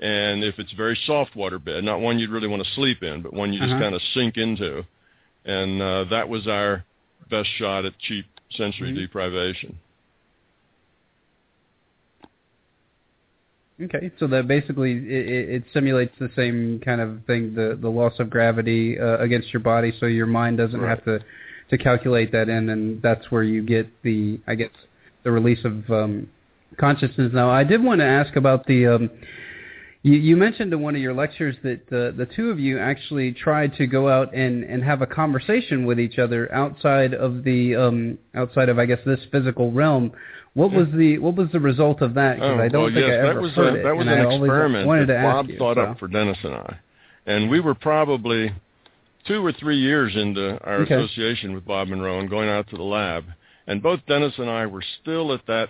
and 0.00 0.42
if 0.42 0.58
it's 0.58 0.72
a 0.72 0.76
very 0.76 0.96
soft 1.06 1.36
water 1.36 1.58
bed, 1.58 1.84
not 1.84 2.00
one 2.00 2.18
you'd 2.18 2.30
really 2.30 2.48
want 2.48 2.64
to 2.64 2.70
sleep 2.72 3.02
in, 3.02 3.20
but 3.22 3.32
one 3.34 3.52
you 3.52 3.60
just 3.60 3.72
Uh-huh. 3.72 3.82
kind 3.82 3.94
of 3.94 4.02
sink 4.14 4.36
into, 4.38 4.84
and 5.44 5.80
uh, 5.80 6.04
that 6.04 6.28
was 6.28 6.48
our 6.48 6.84
best 7.28 7.48
shot 7.58 7.84
at 7.84 7.96
cheap 7.98 8.24
sensory 8.50 8.90
Mhm. 8.92 8.96
deprivation. 8.96 9.76
Okay, 13.82 14.10
so 14.18 14.26
that 14.26 14.46
basically 14.46 14.92
it, 14.92 15.28
it 15.28 15.48
it 15.50 15.64
simulates 15.72 16.14
the 16.18 16.30
same 16.36 16.80
kind 16.80 17.00
of 17.00 17.24
thing, 17.26 17.54
the 17.54 17.78
the 17.80 17.88
loss 17.88 18.18
of 18.18 18.28
gravity 18.28 18.98
uh, 18.98 19.16
against 19.18 19.52
your 19.54 19.60
body, 19.60 19.92
so 19.98 20.06
your 20.06 20.26
mind 20.26 20.58
doesn't 20.58 20.80
Right. 20.80 20.90
have 20.90 21.04
to 21.04 21.20
to 21.70 21.78
calculate 21.78 22.30
that 22.32 22.48
in, 22.48 22.68
and 22.70 23.00
that's 23.00 23.30
where 23.30 23.42
you 23.42 23.62
get 23.62 23.86
the 24.02 24.38
I 24.46 24.54
guess 24.54 24.70
the 25.24 25.30
release 25.30 25.64
of 25.64 25.90
um, 25.90 26.28
consciousness. 26.78 27.32
Now, 27.32 27.50
I 27.50 27.64
did 27.64 27.82
want 27.82 28.00
to 28.00 28.06
ask 28.06 28.36
about 28.36 28.66
the. 28.66 28.86
Um, 28.86 29.10
you, 30.02 30.14
you 30.14 30.36
mentioned 30.36 30.72
in 30.72 30.80
one 30.80 30.96
of 30.96 31.02
your 31.02 31.12
lectures 31.12 31.56
that 31.62 31.80
uh, 31.92 32.16
the 32.16 32.26
two 32.34 32.50
of 32.50 32.58
you 32.58 32.78
actually 32.78 33.32
tried 33.32 33.74
to 33.76 33.86
go 33.86 34.08
out 34.08 34.34
and, 34.34 34.64
and 34.64 34.82
have 34.82 35.02
a 35.02 35.06
conversation 35.06 35.84
with 35.84 36.00
each 36.00 36.18
other 36.18 36.52
outside 36.54 37.12
of 37.12 37.44
the 37.44 37.76
um, 37.76 38.18
outside 38.34 38.68
of 38.68 38.78
I 38.78 38.86
guess 38.86 39.00
this 39.04 39.20
physical 39.30 39.72
realm. 39.72 40.12
What 40.54 40.72
was 40.72 40.88
the 40.96 41.18
what 41.18 41.36
was 41.36 41.48
the 41.52 41.60
result 41.60 42.00
of 42.02 42.14
that? 42.14 42.36
Because 42.36 42.56
Oh, 42.58 42.62
I 42.62 42.68
don't 42.68 42.82
well, 42.84 42.92
think 42.94 43.06
yes, 43.06 43.10
I 43.12 43.18
ever 43.18 43.34
that 43.34 43.42
was 43.42 43.52
heard 43.52 43.74
a, 43.74 43.80
it, 43.80 43.82
that 43.84 43.96
was 43.96 44.06
an 44.06 44.12
I 44.12 44.34
experiment 44.34 44.86
wanted 44.86 45.08
that 45.10 45.22
to 45.22 45.22
Bob 45.22 45.48
you, 45.48 45.58
thought 45.58 45.76
so. 45.76 45.82
up 45.82 45.98
for 45.98 46.08
Dennis 46.08 46.38
and 46.42 46.54
I, 46.54 46.76
and 47.26 47.50
we 47.50 47.60
were 47.60 47.74
probably 47.74 48.50
two 49.28 49.44
or 49.44 49.52
three 49.52 49.78
years 49.78 50.16
into 50.16 50.58
our 50.64 50.78
Okay. 50.80 50.94
association 50.94 51.54
with 51.54 51.64
Bob 51.66 51.88
Monroe 51.88 52.18
and 52.18 52.28
going 52.28 52.48
out 52.48 52.68
to 52.70 52.76
the 52.76 52.82
lab, 52.82 53.24
and 53.66 53.82
both 53.82 54.00
Dennis 54.08 54.32
and 54.38 54.48
I 54.50 54.66
were 54.66 54.82
still 55.02 55.32
at 55.32 55.46
that 55.46 55.68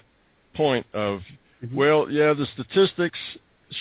point 0.55 0.87
of, 0.95 1.21
Mhm. 1.63 1.75
well, 1.75 2.11
yeah, 2.11 2.33
the 2.33 2.47
statistics 2.47 3.19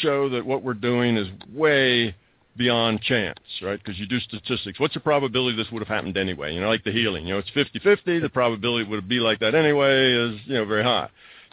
show 0.01 0.29
that 0.29 0.45
what 0.45 0.63
we're 0.63 0.73
doing 0.73 1.17
is 1.17 1.27
way 1.53 2.15
beyond 2.57 3.01
chance, 3.01 3.39
right? 3.61 3.79
Because 3.83 3.99
you 3.99 4.05
do 4.05 4.19
statistics. 4.19 4.79
What's 4.79 4.93
the 4.93 4.99
probability 4.99 5.55
this 5.55 5.71
would 5.71 5.79
have 5.79 5.87
happened 5.87 6.17
anyway? 6.17 6.53
You 6.53 6.61
know, 6.61 6.67
like 6.67 6.83
the 6.83 6.91
healing. 6.91 7.25
You 7.25 7.33
know, 7.33 7.39
it's 7.39 7.51
50-50. 7.51 8.21
The 8.21 8.29
probability 8.29 8.83
it 8.83 8.89
would 8.89 9.07
be 9.07 9.19
like 9.19 9.39
that 9.39 9.55
anyway 9.55 10.11
is, 10.11 10.39
you 10.45 10.55
know, 10.55 10.65
very 10.65 10.83
high. 10.83 11.09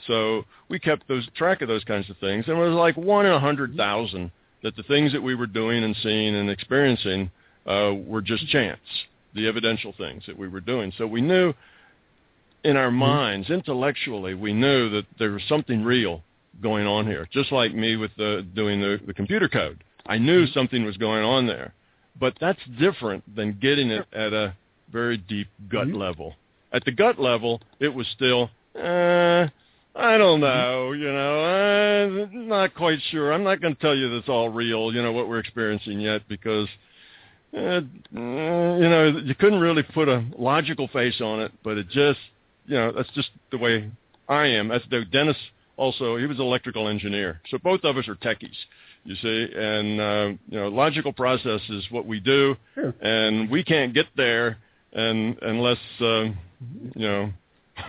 So 0.07 0.45
we 0.69 0.79
kept 0.79 1.09
those 1.09 1.27
track 1.37 1.63
of 1.63 1.69
those 1.69 1.85
kinds 1.85 2.11
of 2.11 2.19
things, 2.19 2.45
and 2.49 2.59
it 2.59 2.61
was 2.61 2.75
like 2.75 2.97
one 2.97 3.25
in 3.27 3.33
a 3.33 3.41
hundred 3.41 3.77
thousand 3.77 4.31
that 4.63 4.77
the 4.77 4.83
things 4.83 5.13
that 5.13 5.23
we 5.23 5.35
were 5.35 5.47
doing 5.47 5.85
and 5.85 5.97
seeing 6.03 6.35
and 6.35 6.51
experiencing 6.51 7.31
uh, 7.67 7.93
were 8.07 8.21
just 8.21 8.47
chance, 8.49 8.81
the 9.35 9.47
evidential 9.47 9.95
things 9.97 10.25
that 10.27 10.37
we 10.37 10.49
were 10.49 10.61
doing. 10.61 10.93
So 10.99 11.07
we 11.07 11.21
knew 11.21 11.55
in 12.65 12.77
our 12.77 12.91
minds, 12.91 13.49
intellectually, 13.49 14.35
we 14.35 14.53
knew 14.53 14.91
that 14.91 15.07
there 15.19 15.31
was 15.31 15.43
something 15.49 15.85
real 15.85 16.23
going 16.63 16.87
on 16.87 17.07
here. 17.07 17.29
Just 17.33 17.53
like 17.53 17.75
me 17.75 17.97
with 17.97 18.11
the, 18.17 18.47
doing 18.55 18.81
the, 18.81 19.01
the 19.07 19.15
computer 19.15 19.49
code, 19.49 19.83
I 20.07 20.19
knew 20.19 20.47
something 20.49 20.85
was 20.85 20.97
going 20.97 21.25
on 21.25 21.47
there. 21.47 21.75
But 22.19 22.35
that's 22.41 22.61
different 22.79 23.23
than 23.35 23.59
getting 23.61 23.91
it 23.91 24.07
at 24.13 24.33
a 24.33 24.55
very 24.91 25.19
deep 25.19 25.49
gut 25.69 25.89
Mhm. 25.89 25.97
level. 25.97 26.35
At 26.73 26.85
the 26.85 26.93
gut 26.93 27.19
level, 27.19 27.61
it 27.81 27.93
was 27.93 28.07
still, 28.09 28.51
uh, 28.75 29.49
I 29.95 30.19
don't 30.19 30.41
know, 30.41 30.93
you 30.93 31.11
know, 31.13 31.45
I'm 31.45 32.49
not 32.49 32.75
quite 32.75 33.01
sure. 33.11 33.33
I'm 33.33 33.45
not 33.45 33.61
going 33.61 33.75
to 33.75 33.81
tell 33.81 33.95
you 33.95 34.09
that's 34.11 34.29
all 34.29 34.49
real, 34.49 34.93
you 34.95 35.03
know, 35.03 35.13
what 35.13 35.29
we're 35.29 35.39
experiencing 35.39 36.01
yet 36.01 36.23
because, 36.29 36.69
uh, 37.57 37.61
uh, 37.61 37.81
you 38.15 38.89
know, 38.89 39.21
you 39.25 39.35
couldn't 39.35 39.61
really 39.61 39.83
put 39.83 40.09
a 40.09 40.25
logical 40.39 40.89
face 40.89 41.21
on 41.21 41.41
it, 41.41 41.53
but 41.63 41.79
it 41.79 41.89
just, 41.89 42.21
you 42.67 42.77
know, 42.77 42.93
that's 42.93 43.11
just 43.15 43.31
the 43.51 43.59
way 43.59 43.91
I 44.29 44.47
am. 44.47 44.69
That's 44.69 44.87
the 44.91 45.05
Dennis 45.05 45.37
also, 45.77 46.17
he 46.17 46.27
was 46.27 46.39
an 46.39 46.45
electrical 46.45 46.89
engineer. 46.89 47.41
So 47.51 47.59
both 47.59 47.85
of 47.85 47.97
us 47.97 48.09
are 48.09 48.15
techies, 48.15 48.57
you 49.05 49.15
see, 49.17 49.49
and, 49.55 50.01
uh, 50.01 50.29
you 50.49 50.59
know, 50.59 50.69
logical 50.69 51.13
process 51.13 51.61
is 51.69 51.85
what 51.91 52.07
we 52.07 52.21
do. 52.21 52.57
Sure. 52.75 52.95
and 53.01 53.51
we 53.51 53.63
can't 53.63 53.95
get 53.95 54.07
there 54.17 54.59
and 54.97 55.39
unless 55.43 55.79
uh, 56.01 56.25
you 56.25 56.35
know 56.97 57.33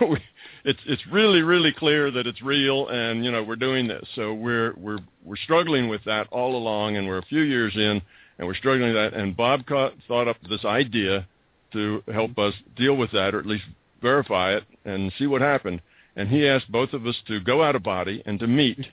we, 0.08 0.18
it's 0.64 0.80
it's 0.86 1.02
really 1.10 1.42
really 1.42 1.72
clear 1.72 2.10
that 2.10 2.26
it's 2.26 2.42
real 2.42 2.88
and 2.88 3.24
you 3.24 3.32
know 3.32 3.42
we're 3.42 3.56
doing 3.56 3.88
this. 3.88 4.06
So 4.14 4.34
we're 4.34 4.74
we're 4.76 4.98
we're 5.24 5.36
struggling 5.36 5.88
with 5.88 6.04
that 6.04 6.28
all 6.30 6.54
along 6.54 6.96
and 6.96 7.08
we're 7.08 7.18
a 7.18 7.26
few 7.26 7.42
years 7.42 7.74
in 7.74 8.02
and 8.38 8.46
we're 8.46 8.54
struggling 8.54 8.94
with 8.94 9.12
that. 9.12 9.18
And 9.18 9.36
Bob 9.36 9.66
caught, 9.66 9.94
thought 10.06 10.28
up 10.28 10.36
this 10.48 10.64
idea 10.64 11.26
to 11.72 12.02
help 12.12 12.38
us 12.38 12.54
deal 12.76 12.96
with 12.96 13.10
that 13.12 13.34
or 13.34 13.40
at 13.40 13.46
least 13.46 13.64
verify 14.00 14.54
it 14.54 14.64
and 14.84 15.12
see 15.18 15.26
what 15.26 15.40
happened 15.40 15.80
and 16.18 16.28
he 16.28 16.46
asked 16.48 16.70
both 16.70 16.92
of 16.92 17.06
us 17.06 17.16
to 17.28 17.40
go 17.40 17.62
out 17.62 17.76
of 17.76 17.82
body 17.84 18.22
and 18.26 18.38
to 18.40 18.46
meet 18.46 18.84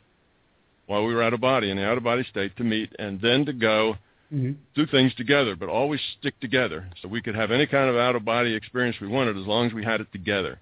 while 0.86 1.04
we 1.04 1.14
were 1.14 1.24
out 1.24 1.34
of 1.34 1.42
body 1.42 1.72
in 1.72 1.78
the 1.78 1.84
out 1.86 1.98
of 1.98 2.04
body 2.04 2.24
state 2.30 2.56
to 2.56 2.64
meet 2.64 2.90
and 3.00 3.20
then 3.20 3.44
to 3.46 3.52
go 3.54 3.98
hmm 4.30 4.52
do 4.76 4.86
things 4.86 5.14
together, 5.16 5.56
but 5.56 5.70
always 5.70 6.02
stick 6.20 6.38
together. 6.42 6.86
So 7.02 7.08
we 7.08 7.22
could 7.22 7.34
have 7.36 7.50
any 7.50 7.66
kind 7.66 7.90
of 7.90 7.96
out 7.96 8.16
of 8.18 8.26
body 8.26 8.54
experience 8.54 8.98
we 9.00 9.08
wanted 9.08 9.38
as 9.38 9.46
long 9.46 9.68
as 9.68 9.74
we 9.74 9.86
had 9.86 10.02
it 10.02 10.12
together. 10.12 10.60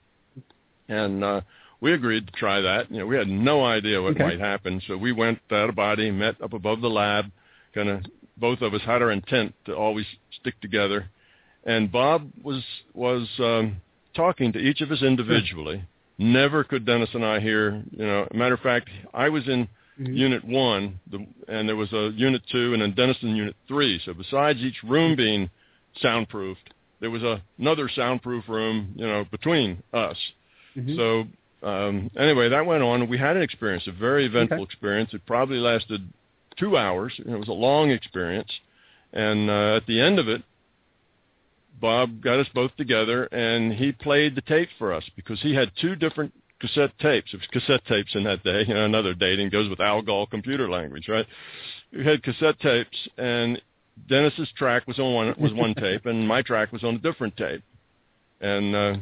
And 0.88 1.24
uh, 1.24 1.42
we 1.82 1.94
agreed 1.94 2.28
to 2.28 2.34
try 2.34 2.62
that. 2.62 2.92
You 2.92 3.00
know, 3.00 3.08
we 3.08 3.16
had 3.16 3.28
no 3.28 3.66
idea 3.66 4.00
what 4.00 4.12
Okay. 4.14 4.24
might 4.24 4.40
happen, 4.40 4.82
so 4.88 4.96
we 4.98 5.12
went 5.12 5.40
out 5.52 5.70
of 5.70 5.76
body, 5.76 6.12
met 6.12 6.40
up 6.44 6.54
above 6.54 6.82
the 6.82 6.90
lab. 6.90 7.26
Kind 7.74 7.90
of 7.90 8.06
both 8.38 8.62
of 8.62 8.76
us 8.76 8.82
had 8.84 9.02
our 9.02 9.12
intent 9.12 9.56
to 9.66 9.76
always 9.76 10.06
stick 10.40 10.60
together. 10.62 11.10
And 11.64 11.92
Bob 11.92 12.30
was 12.44 12.64
was 12.94 13.28
um, 13.40 13.78
talking 14.16 14.54
to 14.54 14.60
each 14.60 14.82
of 14.82 14.92
us 14.92 15.02
individually. 15.02 15.84
Never 16.18 16.64
could 16.64 16.86
Dennis 16.86 17.10
and 17.14 17.26
I 17.26 17.40
hear. 17.40 17.82
You 17.92 18.06
know, 18.06 18.28
matter 18.34 18.54
of 18.54 18.60
fact, 18.62 18.90
I 19.14 19.30
was 19.30 19.48
in 19.48 19.68
Mhm. 20.00 20.18
Unit 20.18 20.44
One, 20.46 21.00
the, 21.12 21.26
and 21.48 21.68
there 21.70 21.76
was 21.76 21.92
a 21.94 22.12
Unit 22.16 22.42
Two, 22.52 22.74
and 22.74 22.82
then 22.82 22.92
Dennis 22.92 23.18
in 23.22 23.36
Unit 23.36 23.56
Three. 23.68 24.00
So 24.06 24.14
besides 24.14 24.60
each 24.60 24.82
room 24.84 25.16
being 25.16 25.50
soundproofed, 26.02 26.74
there 27.00 27.12
was 27.12 27.22
a, 27.24 27.42
another 27.60 27.90
soundproof 27.90 28.48
room, 28.48 28.94
you 28.96 29.06
know, 29.06 29.26
between 29.32 29.84
us. 29.94 30.18
Mhm. 30.76 30.96
So 30.96 31.28
um, 31.68 32.12
anyway, 32.18 32.50
that 32.50 32.66
went 32.66 32.84
on. 32.84 33.08
We 33.08 33.18
had 33.18 33.38
an 33.38 33.42
experience, 33.42 33.88
a 33.88 33.92
very 33.92 34.26
eventful 34.26 34.58
Okay. 34.58 34.64
experience. 34.64 35.14
It 35.14 35.26
probably 35.26 35.60
lasted 35.60 36.02
two 36.58 36.76
hours. 36.78 37.14
It 37.20 37.40
was 37.40 37.48
a 37.48 37.54
long 37.54 37.90
experience, 37.90 38.52
and 39.14 39.50
uh, 39.50 39.76
at 39.78 39.86
the 39.86 40.02
end 40.02 40.20
of 40.20 40.28
it, 40.28 40.42
Bob 41.80 42.22
got 42.22 42.40
us 42.40 42.48
both 42.54 42.76
together, 42.78 43.26
and 43.26 43.74
he 43.74 43.92
played 43.92 44.36
the 44.36 44.42
tape 44.42 44.70
for 44.78 44.94
us 44.94 45.04
because 45.16 45.42
he 45.42 45.54
had 45.54 45.72
two 45.80 45.96
different 45.96 46.34
cassette 46.60 46.98
tapes. 47.00 47.34
It 47.34 47.38
was 47.38 47.48
cassette 47.52 47.86
tapes 47.86 48.16
in 48.16 48.24
that 48.24 48.44
day. 48.44 48.64
You 48.68 48.74
know, 48.74 48.86
another 48.86 49.14
dating 49.14 49.50
goes 49.50 49.70
with 49.70 49.80
Algol 49.80 50.26
computer 50.28 50.70
language, 50.70 51.08
right? 51.10 51.26
We 51.92 52.06
had 52.06 52.24
cassette 52.24 52.60
tapes, 52.60 52.98
and 53.18 53.62
Dennis's 54.10 54.50
track 54.58 54.88
was 54.88 55.00
on 55.00 55.14
one 55.14 55.36
was 55.38 55.54
one 55.54 55.76
tape, 55.80 56.06
and 56.06 56.28
my 56.28 56.42
track 56.42 56.72
was 56.72 56.84
on 56.84 56.96
a 56.96 57.00
different 57.00 57.36
tape, 57.38 57.64
and 58.42 58.76
uh, 58.76 58.96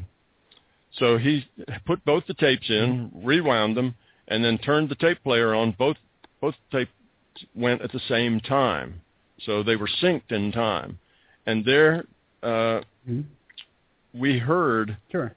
so 0.97 1.17
he 1.17 1.45
put 1.85 2.03
both 2.03 2.25
the 2.27 2.33
tapes 2.33 2.69
in, 2.69 3.11
rewound 3.13 3.77
them, 3.77 3.95
and 4.27 4.43
then 4.43 4.57
turned 4.57 4.89
the 4.89 4.95
tape 4.95 5.23
player 5.23 5.53
on. 5.53 5.75
Both 5.77 5.97
both 6.41 6.55
tapes 6.71 6.91
went 7.55 7.81
at 7.81 7.91
the 7.91 8.01
same 8.09 8.39
time, 8.39 9.01
so 9.45 9.63
they 9.63 9.75
were 9.75 9.89
synced 10.01 10.31
in 10.31 10.51
time, 10.51 10.99
and 11.45 11.63
there 11.63 12.05
uh, 12.43 12.81
Mhm. 13.09 13.23
we 14.13 14.37
heard 14.39 14.97
Sure. 15.11 15.33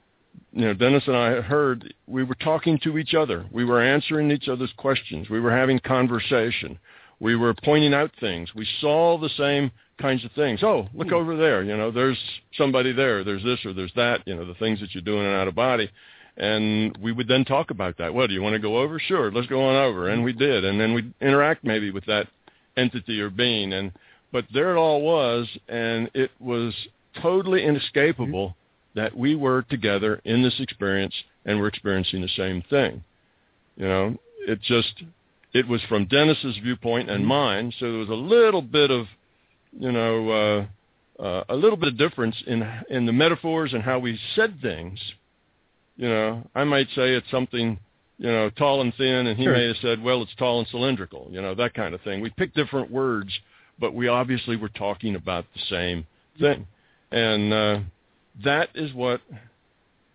you 0.53 0.61
know, 0.65 0.73
Dennis 0.73 1.07
and 1.07 1.15
I 1.15 1.41
heard 1.41 1.93
we 2.07 2.23
were 2.23 2.35
talking 2.35 2.77
to 2.79 2.97
each 2.97 3.13
other. 3.13 3.45
We 3.51 3.65
were 3.65 3.81
answering 3.81 4.31
each 4.31 4.47
other's 4.47 4.73
questions. 4.73 5.29
We 5.29 5.39
were 5.39 5.51
having 5.51 5.79
conversation. 5.79 6.77
We 7.19 7.35
were 7.35 7.53
pointing 7.53 7.93
out 7.93 8.11
things. 8.19 8.53
We 8.53 8.65
saw 8.79 9.17
the 9.17 9.29
same 9.29 9.71
kinds 9.97 10.25
of 10.25 10.31
things. 10.33 10.61
Oh, 10.63 10.89
look 10.93 11.13
over 11.13 11.37
there. 11.37 11.63
You 11.63 11.77
know, 11.77 11.89
there's 11.89 12.19
somebody 12.57 12.91
there. 12.91 13.23
There's 13.23 13.43
this 13.43 13.65
or 13.65 13.71
there's 13.73 13.93
that. 13.93 14.21
You 14.25 14.35
know, 14.35 14.45
the 14.45 14.55
things 14.55 14.79
that 14.81 14.93
you're 14.93 15.01
doing 15.01 15.25
out 15.25 15.47
of 15.47 15.55
body. 15.55 15.89
And 16.37 16.97
we 16.97 17.13
would 17.13 17.29
then 17.29 17.45
talk 17.45 17.71
about 17.71 17.97
that. 17.97 18.13
Well, 18.13 18.27
do 18.27 18.33
you 18.33 18.41
want 18.41 18.53
to 18.53 18.59
go 18.59 18.77
over? 18.77 18.99
Sure, 18.99 19.31
let's 19.31 19.47
go 19.47 19.63
on 19.63 19.75
over. 19.77 20.09
And 20.09 20.21
we 20.23 20.33
did. 20.33 20.65
And 20.65 20.79
then 20.79 20.93
we'd 20.93 21.13
interact 21.21 21.63
maybe 21.63 21.91
with 21.91 22.05
that 22.07 22.27
entity 22.75 23.21
or 23.21 23.29
being. 23.29 23.71
And 23.71 23.93
but 24.31 24.45
there 24.53 24.75
it 24.75 24.79
all 24.79 25.01
was, 25.01 25.47
and 25.67 26.09
it 26.13 26.31
was 26.39 26.73
totally 27.21 27.63
inescapable 27.63 28.55
that 28.95 29.15
we 29.15 29.35
were 29.35 29.61
together 29.63 30.21
in 30.25 30.41
this 30.41 30.59
experience 30.59 31.13
and 31.45 31.59
we're 31.59 31.67
experiencing 31.67 32.21
the 32.21 32.29
same 32.29 32.61
thing. 32.69 33.03
You 33.77 33.87
know, 33.87 34.17
it 34.47 34.61
just 34.61 35.03
it 35.53 35.67
was 35.67 35.81
from 35.83 36.05
Dennis's 36.05 36.57
viewpoint 36.57 37.09
and 37.09 37.25
mine, 37.25 37.73
so 37.79 37.89
there 37.89 37.99
was 37.99 38.09
a 38.09 38.13
little 38.13 38.61
bit 38.61 38.91
of 38.91 39.05
you 39.77 39.91
know 39.91 40.29
uh, 41.19 41.21
uh, 41.23 41.43
a 41.49 41.55
little 41.55 41.77
bit 41.77 41.89
of 41.89 41.97
difference 41.97 42.35
in 42.47 42.67
in 42.89 43.05
the 43.05 43.13
metaphors 43.13 43.73
and 43.73 43.83
how 43.83 43.99
we 43.99 44.19
said 44.35 44.59
things. 44.61 44.99
You 45.97 46.09
know, 46.09 46.49
I 46.53 46.63
might 46.65 46.87
say 46.89 47.13
it's 47.13 47.29
something 47.31 47.79
you 48.17 48.27
know 48.31 48.49
tall 48.49 48.81
and 48.81 48.93
thin, 48.95 49.27
and 49.27 49.37
he 49.37 49.43
Sure. 49.43 49.53
may 49.53 49.67
have 49.67 49.77
said, 49.81 50.01
well, 50.01 50.21
it's 50.21 50.35
tall 50.35 50.59
and 50.59 50.67
cylindrical. 50.69 51.27
You 51.31 51.41
know, 51.41 51.53
that 51.55 51.73
kind 51.73 51.93
of 51.93 52.01
thing. 52.01 52.21
We 52.21 52.29
picked 52.31 52.55
different 52.55 52.91
words, 52.91 53.31
but 53.79 53.93
we 53.93 54.07
obviously 54.07 54.55
were 54.55 54.69
talking 54.69 55.15
about 55.15 55.45
the 55.53 55.61
same 55.69 56.05
thing, 56.39 56.67
and 57.11 57.53
uh, 57.53 57.79
that 58.43 58.69
is 58.75 58.93
what 58.93 59.21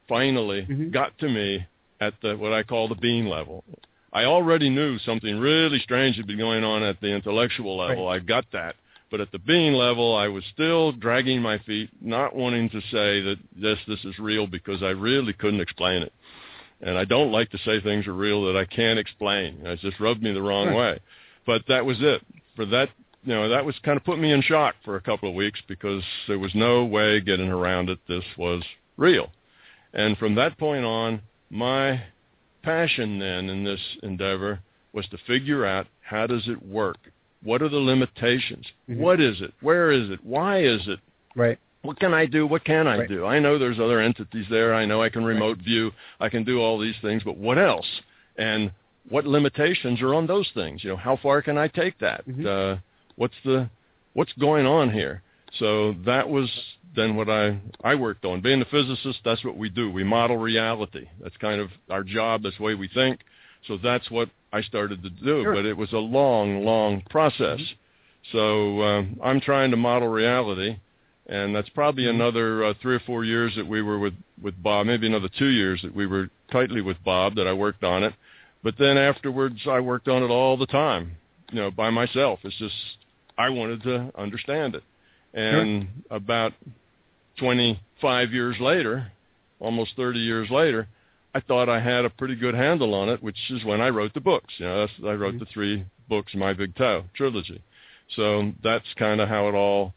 finally 0.09 0.63
Mhm. 0.63 0.91
got 0.91 1.17
to 1.19 1.29
me 1.29 1.65
at 2.01 2.15
the 2.21 2.37
what 2.37 2.53
I 2.53 2.63
call 2.63 2.89
the 2.89 2.95
being 2.95 3.27
level. 3.27 3.65
I 4.13 4.25
already 4.25 4.69
knew 4.69 4.99
something 4.99 5.39
really 5.39 5.79
strange 5.79 6.17
had 6.17 6.27
been 6.27 6.39
going 6.39 6.65
on 6.65 6.83
at 6.83 7.01
the 7.01 7.09
intellectual 7.09 7.77
level. 7.77 8.09
I 8.09 8.19
got 8.19 8.45
that. 8.53 8.75
But 9.11 9.21
at 9.21 9.33
the 9.33 9.39
being 9.39 9.73
level, 9.73 10.15
I 10.17 10.29
was 10.29 10.45
still 10.47 10.93
dragging 10.93 11.43
my 11.43 11.59
feet, 11.59 11.91
not 12.01 12.35
wanting 12.35 12.71
to 12.71 12.81
say 12.93 13.21
that 13.21 13.39
this 13.57 13.79
this 13.87 14.05
is 14.05 14.19
real 14.19 14.47
because 14.47 14.83
I 14.83 14.91
really 14.91 15.33
couldn't 15.33 15.61
explain 15.61 16.03
it. 16.03 16.13
And 16.81 16.97
I 16.97 17.05
don't 17.05 17.33
like 17.33 17.51
to 17.51 17.59
say 17.59 17.81
things 17.81 18.07
are 18.07 18.15
real 18.15 18.45
that 18.47 18.57
I 18.57 18.65
can't 18.65 18.99
explain. 18.99 19.65
It 19.65 19.81
just 19.81 20.01
rubbed 20.01 20.23
me 20.23 20.33
the 20.33 20.43
wrong 20.43 20.69
Sure. 20.69 20.75
way. 20.77 20.99
But 21.45 21.67
that 21.67 21.85
was 21.85 22.01
it. 22.01 22.23
For 22.57 22.65
that, 22.67 22.91
you 23.25 23.35
know, 23.35 23.49
that 23.49 23.65
was 23.65 23.79
kind 23.85 23.97
of 23.97 24.05
put 24.05 24.19
me 24.19 24.33
in 24.33 24.43
shock 24.43 24.75
for 24.85 24.97
a 24.97 25.01
couple 25.01 25.29
of 25.29 25.35
weeks 25.35 25.61
because 25.69 26.03
there 26.27 26.39
was 26.39 26.55
no 26.55 26.85
way 26.85 27.21
getting 27.21 27.51
around 27.51 27.91
it. 27.91 27.99
This 28.09 28.25
was 28.39 28.63
real. 28.97 29.31
And 29.93 30.17
from 30.19 30.35
that 30.37 30.59
point 30.59 30.85
on, 30.85 31.21
my 31.51 32.03
passion 32.63 33.19
then 33.19 33.49
in 33.49 33.65
this 33.65 33.81
endeavor 34.03 34.61
was 34.93 35.07
to 35.09 35.19
figure 35.27 35.67
out 35.67 35.87
how 36.03 36.27
does 36.27 36.49
it 36.49 36.65
work? 36.67 36.99
What 37.43 37.63
are 37.63 37.69
the 37.69 37.79
limitations? 37.79 38.67
Mhm. 38.89 38.97
What 38.99 39.21
is 39.21 39.41
it? 39.41 39.53
Where 39.61 39.91
is 39.91 40.11
it? 40.11 40.21
Why 40.25 40.59
is 40.63 40.87
it? 40.89 41.01
Right. 41.35 41.59
What 41.83 41.99
can 41.99 42.13
I 42.13 42.27
do? 42.27 42.47
What 42.47 42.65
can 42.65 42.87
I 42.87 42.99
Right. 42.99 43.09
do? 43.09 43.25
I 43.25 43.39
know 43.39 43.57
there's 43.57 43.81
other 43.81 44.01
entities 44.01 44.47
there. 44.51 44.75
I 44.75 44.85
know 44.85 45.03
I 45.03 45.09
can 45.09 45.25
remote 45.25 45.59
view. 45.59 45.93
I 46.21 46.29
can 46.29 46.45
do 46.45 46.61
all 46.61 46.79
these 46.79 46.97
things, 46.99 47.23
but 47.23 47.37
what 47.37 47.57
else? 47.59 48.03
And 48.37 48.73
what 49.09 49.27
limitations 49.27 50.03
are 50.03 50.15
on 50.15 50.27
those 50.27 50.51
things? 50.51 50.85
You 50.85 50.91
know, 50.91 50.97
how 50.97 51.17
far 51.17 51.41
can 51.41 51.57
I 51.57 51.69
take 51.69 51.99
that? 51.99 52.27
Mhm. 52.29 52.47
Uh, 52.47 52.77
what's 53.21 53.35
the 53.45 53.69
what's 54.15 54.33
going 54.35 54.65
on 54.67 54.91
here? 54.91 55.23
So 55.59 55.95
that 56.07 56.29
was 56.29 56.49
then 56.97 57.17
what 57.17 57.29
I 57.29 57.61
I 57.85 57.95
worked 57.95 58.25
on. 58.25 58.41
Being 58.41 58.63
a 58.63 58.65
physicist, 58.65 59.21
that's 59.25 59.45
what 59.45 59.57
we 59.59 59.69
do. 59.69 59.91
We 59.91 60.05
model 60.05 60.39
reality. 60.39 61.07
That's 61.23 61.37
kind 61.37 61.61
of 61.61 61.69
our 61.91 62.03
job. 62.03 62.43
That's 62.43 62.57
the 62.57 62.63
way 62.63 62.75
we 62.75 62.89
think. 62.89 63.21
So 63.69 63.77
that's 63.77 64.11
what 64.11 64.31
I 64.53 64.63
started 64.63 65.03
to 65.03 65.11
do. 65.11 65.43
Sure. 65.43 65.55
But 65.55 65.67
it 65.67 65.77
was 65.77 65.93
a 65.93 65.99
long, 65.99 66.65
long 66.65 67.03
process. 67.11 67.61
So 68.33 68.83
um, 68.83 69.21
I'm 69.23 69.41
trying 69.41 69.71
to 69.71 69.77
model 69.77 70.09
reality, 70.09 70.77
and 71.27 71.55
that's 71.55 71.69
probably 71.71 72.05
Mhm. 72.05 72.15
another 72.17 72.65
uh, 72.65 72.75
three 72.81 72.95
or 72.95 73.01
four 73.01 73.25
years 73.25 73.55
that 73.57 73.67
we 73.67 73.83
were 73.83 73.99
with 73.99 74.15
with 74.41 74.61
Bob. 74.63 74.87
Maybe 74.87 75.07
another 75.07 75.29
two 75.29 75.49
years 75.49 75.83
that 75.83 75.95
we 75.95 76.07
were 76.07 76.31
tightly 76.51 76.81
with 76.81 76.97
Bob 77.05 77.35
that 77.35 77.47
I 77.47 77.53
worked 77.53 77.85
on 77.85 78.03
it. 78.03 78.15
But 78.63 78.77
then 78.79 78.97
afterwards, 78.97 79.61
I 79.67 79.81
worked 79.81 80.09
on 80.09 80.23
it 80.23 80.31
all 80.31 80.57
the 80.57 80.67
time, 80.67 81.17
you 81.53 81.61
know, 81.61 81.71
by 81.71 81.91
myself. 81.91 82.41
It's 82.45 82.57
just 82.57 82.75
I 83.41 83.49
wanted 83.49 83.83
to 83.85 84.13
understand 84.19 84.75
it. 84.75 84.83
And 85.33 85.89
about 86.11 86.53
25 87.39 88.33
years 88.33 88.57
later, 88.61 89.11
almost 89.61 89.93
30 89.97 90.19
years 90.19 90.51
later, 90.51 90.89
I 91.35 91.41
thought 91.41 91.69
I 91.69 91.81
had 91.81 92.05
a 92.05 92.11
pretty 92.11 92.35
good 92.35 92.55
handle 92.55 92.95
on 92.95 93.09
it, 93.09 93.23
which 93.23 93.39
is 93.51 93.65
when 93.65 93.81
I 93.81 93.89
wrote 93.89 94.13
the 94.13 94.21
books. 94.21 94.53
You 94.59 94.67
know, 94.67 94.81
that's, 94.81 94.93
I 95.05 95.13
wrote 95.13 95.35
mm-hmm. 95.35 95.39
the 95.39 95.51
three 95.53 95.87
books, 96.09 96.35
My 96.35 96.53
Big 96.53 96.75
TOE 96.77 97.05
trilogy. 97.15 97.63
So 98.17 98.53
that's 98.63 98.85
kind 98.99 99.21
of 99.21 99.29
how 99.29 99.49
it 99.49 99.55
all 99.55 99.95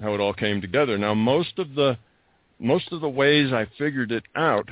how 0.00 0.14
it 0.14 0.20
all 0.20 0.32
came 0.32 0.60
together. 0.60 0.96
Now, 0.96 1.14
most 1.14 1.58
of 1.58 1.74
the 1.74 1.98
most 2.60 2.92
of 2.92 3.00
the 3.00 3.08
ways 3.08 3.52
I 3.52 3.66
figured 3.76 4.12
it 4.12 4.22
out, 4.36 4.68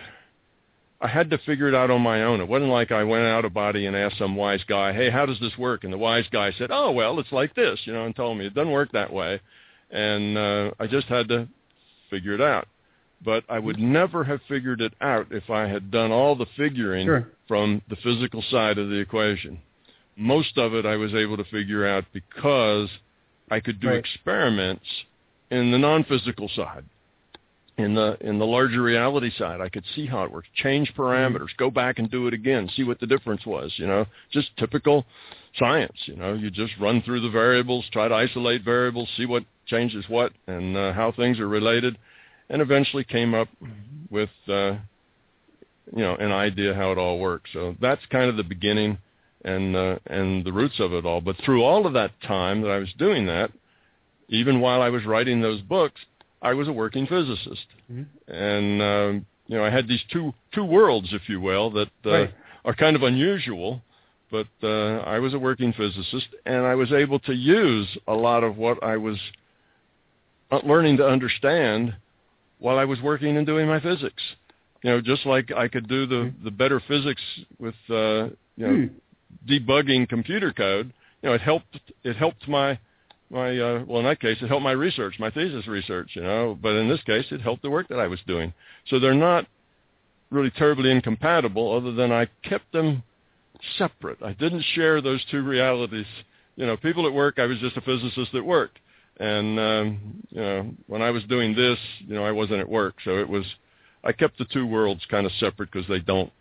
I 1.00 1.06
had 1.08 1.30
to 1.30 1.38
figure 1.38 1.68
it 1.68 1.74
out 1.74 1.90
on 1.90 2.02
my 2.02 2.24
own. 2.24 2.40
It 2.40 2.48
wasn't 2.48 2.72
like 2.72 2.90
I 2.90 3.04
went 3.04 3.24
out 3.24 3.44
of 3.44 3.54
body 3.54 3.86
and 3.86 3.94
asked 3.96 4.18
some 4.18 4.34
wise 4.34 4.64
guy, 4.64 4.92
"Hey, 4.92 5.10
how 5.10 5.26
does 5.26 5.38
this 5.38 5.56
work?" 5.56 5.84
And 5.84 5.92
the 5.92 5.98
wise 5.98 6.26
guy 6.32 6.50
said, 6.52 6.70
"Oh, 6.72 6.90
well, 6.90 7.20
it's 7.20 7.30
like 7.30 7.54
this," 7.54 7.78
you 7.86 7.92
know, 7.92 8.04
and 8.04 8.16
told 8.16 8.36
me 8.36 8.46
it 8.46 8.54
doesn't 8.54 8.72
work 8.72 8.90
that 8.92 9.12
way. 9.12 9.40
And 9.90 10.36
uh, 10.36 10.70
I 10.80 10.86
just 10.88 11.06
had 11.06 11.28
to 11.28 11.46
figure 12.10 12.34
it 12.34 12.40
out. 12.40 12.66
But 13.24 13.44
I 13.48 13.58
would 13.58 13.78
never 13.78 14.24
have 14.24 14.40
figured 14.48 14.80
it 14.80 14.92
out 15.00 15.28
if 15.30 15.50
I 15.50 15.66
had 15.66 15.90
done 15.90 16.10
all 16.12 16.34
the 16.36 16.46
figuring 16.56 17.06
Sure. 17.06 17.28
from 17.46 17.82
the 17.88 17.96
physical 17.96 18.42
side 18.42 18.78
of 18.78 18.90
the 18.90 18.96
equation. 18.98 19.60
Most 20.16 20.58
of 20.58 20.74
it 20.74 20.84
I 20.84 20.96
was 20.96 21.14
able 21.14 21.36
to 21.36 21.44
figure 21.44 21.86
out 21.86 22.04
because 22.12 22.88
I 23.50 23.60
could 23.60 23.80
do 23.80 23.88
Right. 23.88 23.98
experiments 23.98 24.84
in 25.50 25.70
the 25.70 25.78
non-physical 25.78 26.48
side. 26.50 26.84
In 27.78 27.94
the 27.94 28.18
in 28.20 28.40
the 28.40 28.44
larger 28.44 28.82
reality 28.82 29.30
side, 29.38 29.60
I 29.60 29.68
could 29.68 29.84
see 29.94 30.04
how 30.04 30.24
it 30.24 30.32
works. 30.32 30.48
Change 30.56 30.92
parameters, 30.96 31.56
go 31.56 31.70
back 31.70 32.00
and 32.00 32.10
do 32.10 32.26
it 32.26 32.34
again, 32.34 32.68
see 32.74 32.82
what 32.82 32.98
the 32.98 33.06
difference 33.06 33.46
was. 33.46 33.72
You 33.76 33.86
know, 33.86 34.04
just 34.32 34.48
typical 34.56 35.06
science. 35.56 35.96
You 36.06 36.16
know, 36.16 36.34
you 36.34 36.50
just 36.50 36.72
run 36.80 37.02
through 37.02 37.20
the 37.20 37.30
variables, 37.30 37.86
try 37.92 38.08
to 38.08 38.14
isolate 38.14 38.64
variables, 38.64 39.08
see 39.16 39.26
what 39.26 39.44
changes 39.66 40.04
what, 40.08 40.32
and 40.48 40.76
uh, 40.76 40.92
how 40.92 41.12
things 41.12 41.38
are 41.38 41.46
related, 41.46 41.96
and 42.50 42.60
eventually 42.60 43.04
came 43.04 43.32
up 43.32 43.48
with 44.10 44.30
uh, 44.48 44.72
you 45.94 46.02
know 46.02 46.16
an 46.16 46.32
idea 46.32 46.74
how 46.74 46.90
it 46.90 46.98
all 46.98 47.20
works. 47.20 47.50
So 47.52 47.76
that's 47.80 48.04
kind 48.06 48.28
of 48.28 48.36
the 48.36 48.42
beginning 48.42 48.98
and 49.44 49.76
uh, 49.76 49.98
and 50.06 50.44
the 50.44 50.52
roots 50.52 50.80
of 50.80 50.92
it 50.92 51.06
all. 51.06 51.20
But 51.20 51.36
through 51.44 51.62
all 51.62 51.86
of 51.86 51.92
that 51.92 52.20
time 52.22 52.62
that 52.62 52.70
I 52.70 52.78
was 52.78 52.92
doing 52.98 53.26
that, 53.26 53.52
even 54.28 54.60
while 54.60 54.82
I 54.82 54.88
was 54.88 55.04
writing 55.04 55.40
those 55.40 55.60
books, 55.60 56.00
I 56.42 56.54
was 56.54 56.68
a 56.68 56.72
working 56.72 57.06
physicist, 57.06 57.66
Mhm. 57.90 58.06
and 58.28 58.82
um, 58.82 59.26
you 59.46 59.56
know 59.56 59.64
I 59.64 59.70
had 59.70 59.88
these 59.88 60.02
two 60.12 60.32
two 60.52 60.64
worlds, 60.64 61.12
if 61.12 61.28
you 61.28 61.40
will, 61.40 61.70
that 61.70 61.90
uh, 62.06 62.10
Right. 62.10 62.34
are 62.64 62.74
kind 62.74 62.96
of 62.96 63.02
unusual. 63.02 63.82
But 64.30 64.48
uh, 64.62 64.98
I 64.98 65.18
was 65.20 65.32
a 65.32 65.38
working 65.38 65.72
physicist, 65.72 66.28
and 66.44 66.66
I 66.66 66.74
was 66.74 66.92
able 66.92 67.18
to 67.20 67.34
use 67.34 67.88
a 68.06 68.12
lot 68.14 68.44
of 68.44 68.58
what 68.58 68.82
I 68.82 68.96
was 68.98 69.18
uh, 70.50 70.60
learning 70.64 70.98
to 70.98 71.06
understand 71.06 71.94
while 72.58 72.78
I 72.78 72.84
was 72.84 73.00
working 73.00 73.36
and 73.36 73.46
doing 73.46 73.66
my 73.66 73.80
physics. 73.80 74.22
You 74.84 74.90
know, 74.90 75.00
just 75.00 75.26
like 75.26 75.50
I 75.56 75.66
could 75.68 75.88
do 75.88 76.06
the 76.06 76.32
the 76.44 76.50
better 76.50 76.80
physics 76.80 77.22
with 77.58 77.74
uh, 77.90 78.28
you 78.56 78.66
know 78.66 78.74
Hmm. 78.76 78.86
debugging 79.46 80.08
computer 80.08 80.52
code. 80.52 80.92
You 81.22 81.30
know, 81.30 81.34
it 81.34 81.40
helped 81.40 81.80
it 82.04 82.16
helped 82.16 82.46
my 82.48 82.78
my 83.30 83.58
uh, 83.58 83.84
well 83.86 84.00
in 84.00 84.06
that 84.06 84.20
case 84.20 84.38
it 84.40 84.48
helped 84.48 84.64
my 84.64 84.72
research, 84.72 85.16
my 85.18 85.30
thesis 85.30 85.66
research. 85.66 86.10
You 86.14 86.22
know, 86.22 86.58
but 86.60 86.74
in 86.76 86.88
this 86.88 87.02
case 87.02 87.26
it 87.30 87.40
helped 87.40 87.62
the 87.62 87.70
work 87.70 87.88
that 87.88 88.00
I 88.00 88.06
was 88.06 88.20
doing. 88.26 88.52
So 88.88 88.98
they're 88.98 89.14
not 89.14 89.46
really 90.30 90.50
terribly 90.50 90.90
incompatible, 90.90 91.74
other 91.74 91.92
than 91.92 92.12
I 92.12 92.28
kept 92.42 92.72
them 92.72 93.02
separate. 93.76 94.22
I 94.22 94.32
didn't 94.34 94.64
share 94.74 95.00
those 95.00 95.24
two 95.30 95.42
realities. 95.42 96.06
You 96.56 96.66
know, 96.66 96.76
people 96.76 97.06
at 97.06 97.12
work, 97.12 97.38
I 97.38 97.46
was 97.46 97.58
just 97.58 97.76
a 97.76 97.80
physicist 97.80 98.34
at 98.34 98.44
work, 98.44 98.72
and 99.18 99.58
um, 99.58 100.22
you 100.30 100.40
know, 100.40 100.70
when 100.86 101.02
I 101.02 101.10
was 101.10 101.24
doing 101.24 101.54
this, 101.54 101.78
you 102.00 102.14
know, 102.14 102.24
I 102.24 102.32
wasn't 102.32 102.60
at 102.60 102.68
work, 102.68 102.96
so 103.04 103.18
it 103.18 103.28
was. 103.28 103.44
I 104.04 104.12
kept 104.12 104.38
the 104.38 104.44
two 104.44 104.64
worlds 104.64 105.02
kind 105.10 105.26
of 105.26 105.32
separate 105.40 105.72
because 105.72 105.88
they 105.88 105.98
don't, 105.98 106.32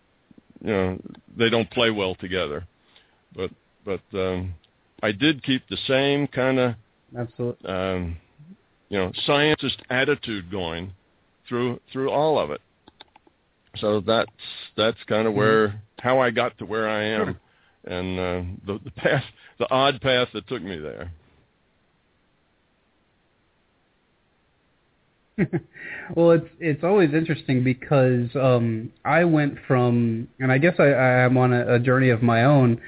you 0.62 0.72
know, 0.72 1.02
they 1.36 1.50
don't 1.50 1.70
play 1.72 1.90
well 1.90 2.16
together. 2.16 2.66
But 3.36 3.52
but 3.84 4.02
um, 4.14 4.54
I 5.04 5.12
did 5.12 5.44
keep 5.44 5.68
the 5.70 5.78
same 5.88 6.28
kind 6.28 6.60
of 6.60 6.76
Absolutely. 7.18 7.70
um, 7.70 8.18
you 8.90 8.98
know 8.98 9.12
scientist 9.26 9.82
attitude 9.90 10.52
going 10.52 10.94
through 11.48 11.80
through 11.92 12.10
all 12.10 12.40
of 12.40 12.52
it. 12.52 12.62
So 13.78 14.02
that's 14.02 14.32
that's 14.76 14.98
kind 15.08 15.28
of 15.28 15.34
where 15.34 15.82
how 16.00 16.20
I 16.20 16.32
got 16.32 16.58
to 16.60 16.66
where 16.66 16.90
I 16.90 17.04
am, 17.04 17.40
and 17.86 18.20
uh, 18.20 18.44
the 18.66 18.80
the 18.84 18.92
path 18.92 19.24
the 19.60 19.72
odd 19.72 20.02
path 20.02 20.30
that 20.34 20.48
took 20.48 20.62
me 20.62 20.78
there. 20.78 21.12
well, 26.16 26.32
it's 26.32 26.48
it's 26.60 26.84
always 26.84 27.14
interesting 27.14 27.64
because 27.64 28.30
um, 28.36 28.92
I 29.06 29.24
went 29.24 29.56
from, 29.68 30.28
and 30.40 30.52
I 30.52 30.58
guess 30.58 30.74
I, 30.80 30.86
I'm 30.86 31.38
on 31.38 31.54
a, 31.54 31.76
a 31.76 31.80
journey 31.80 32.10
of 32.10 32.24
my 32.24 32.44
own, 32.44 32.82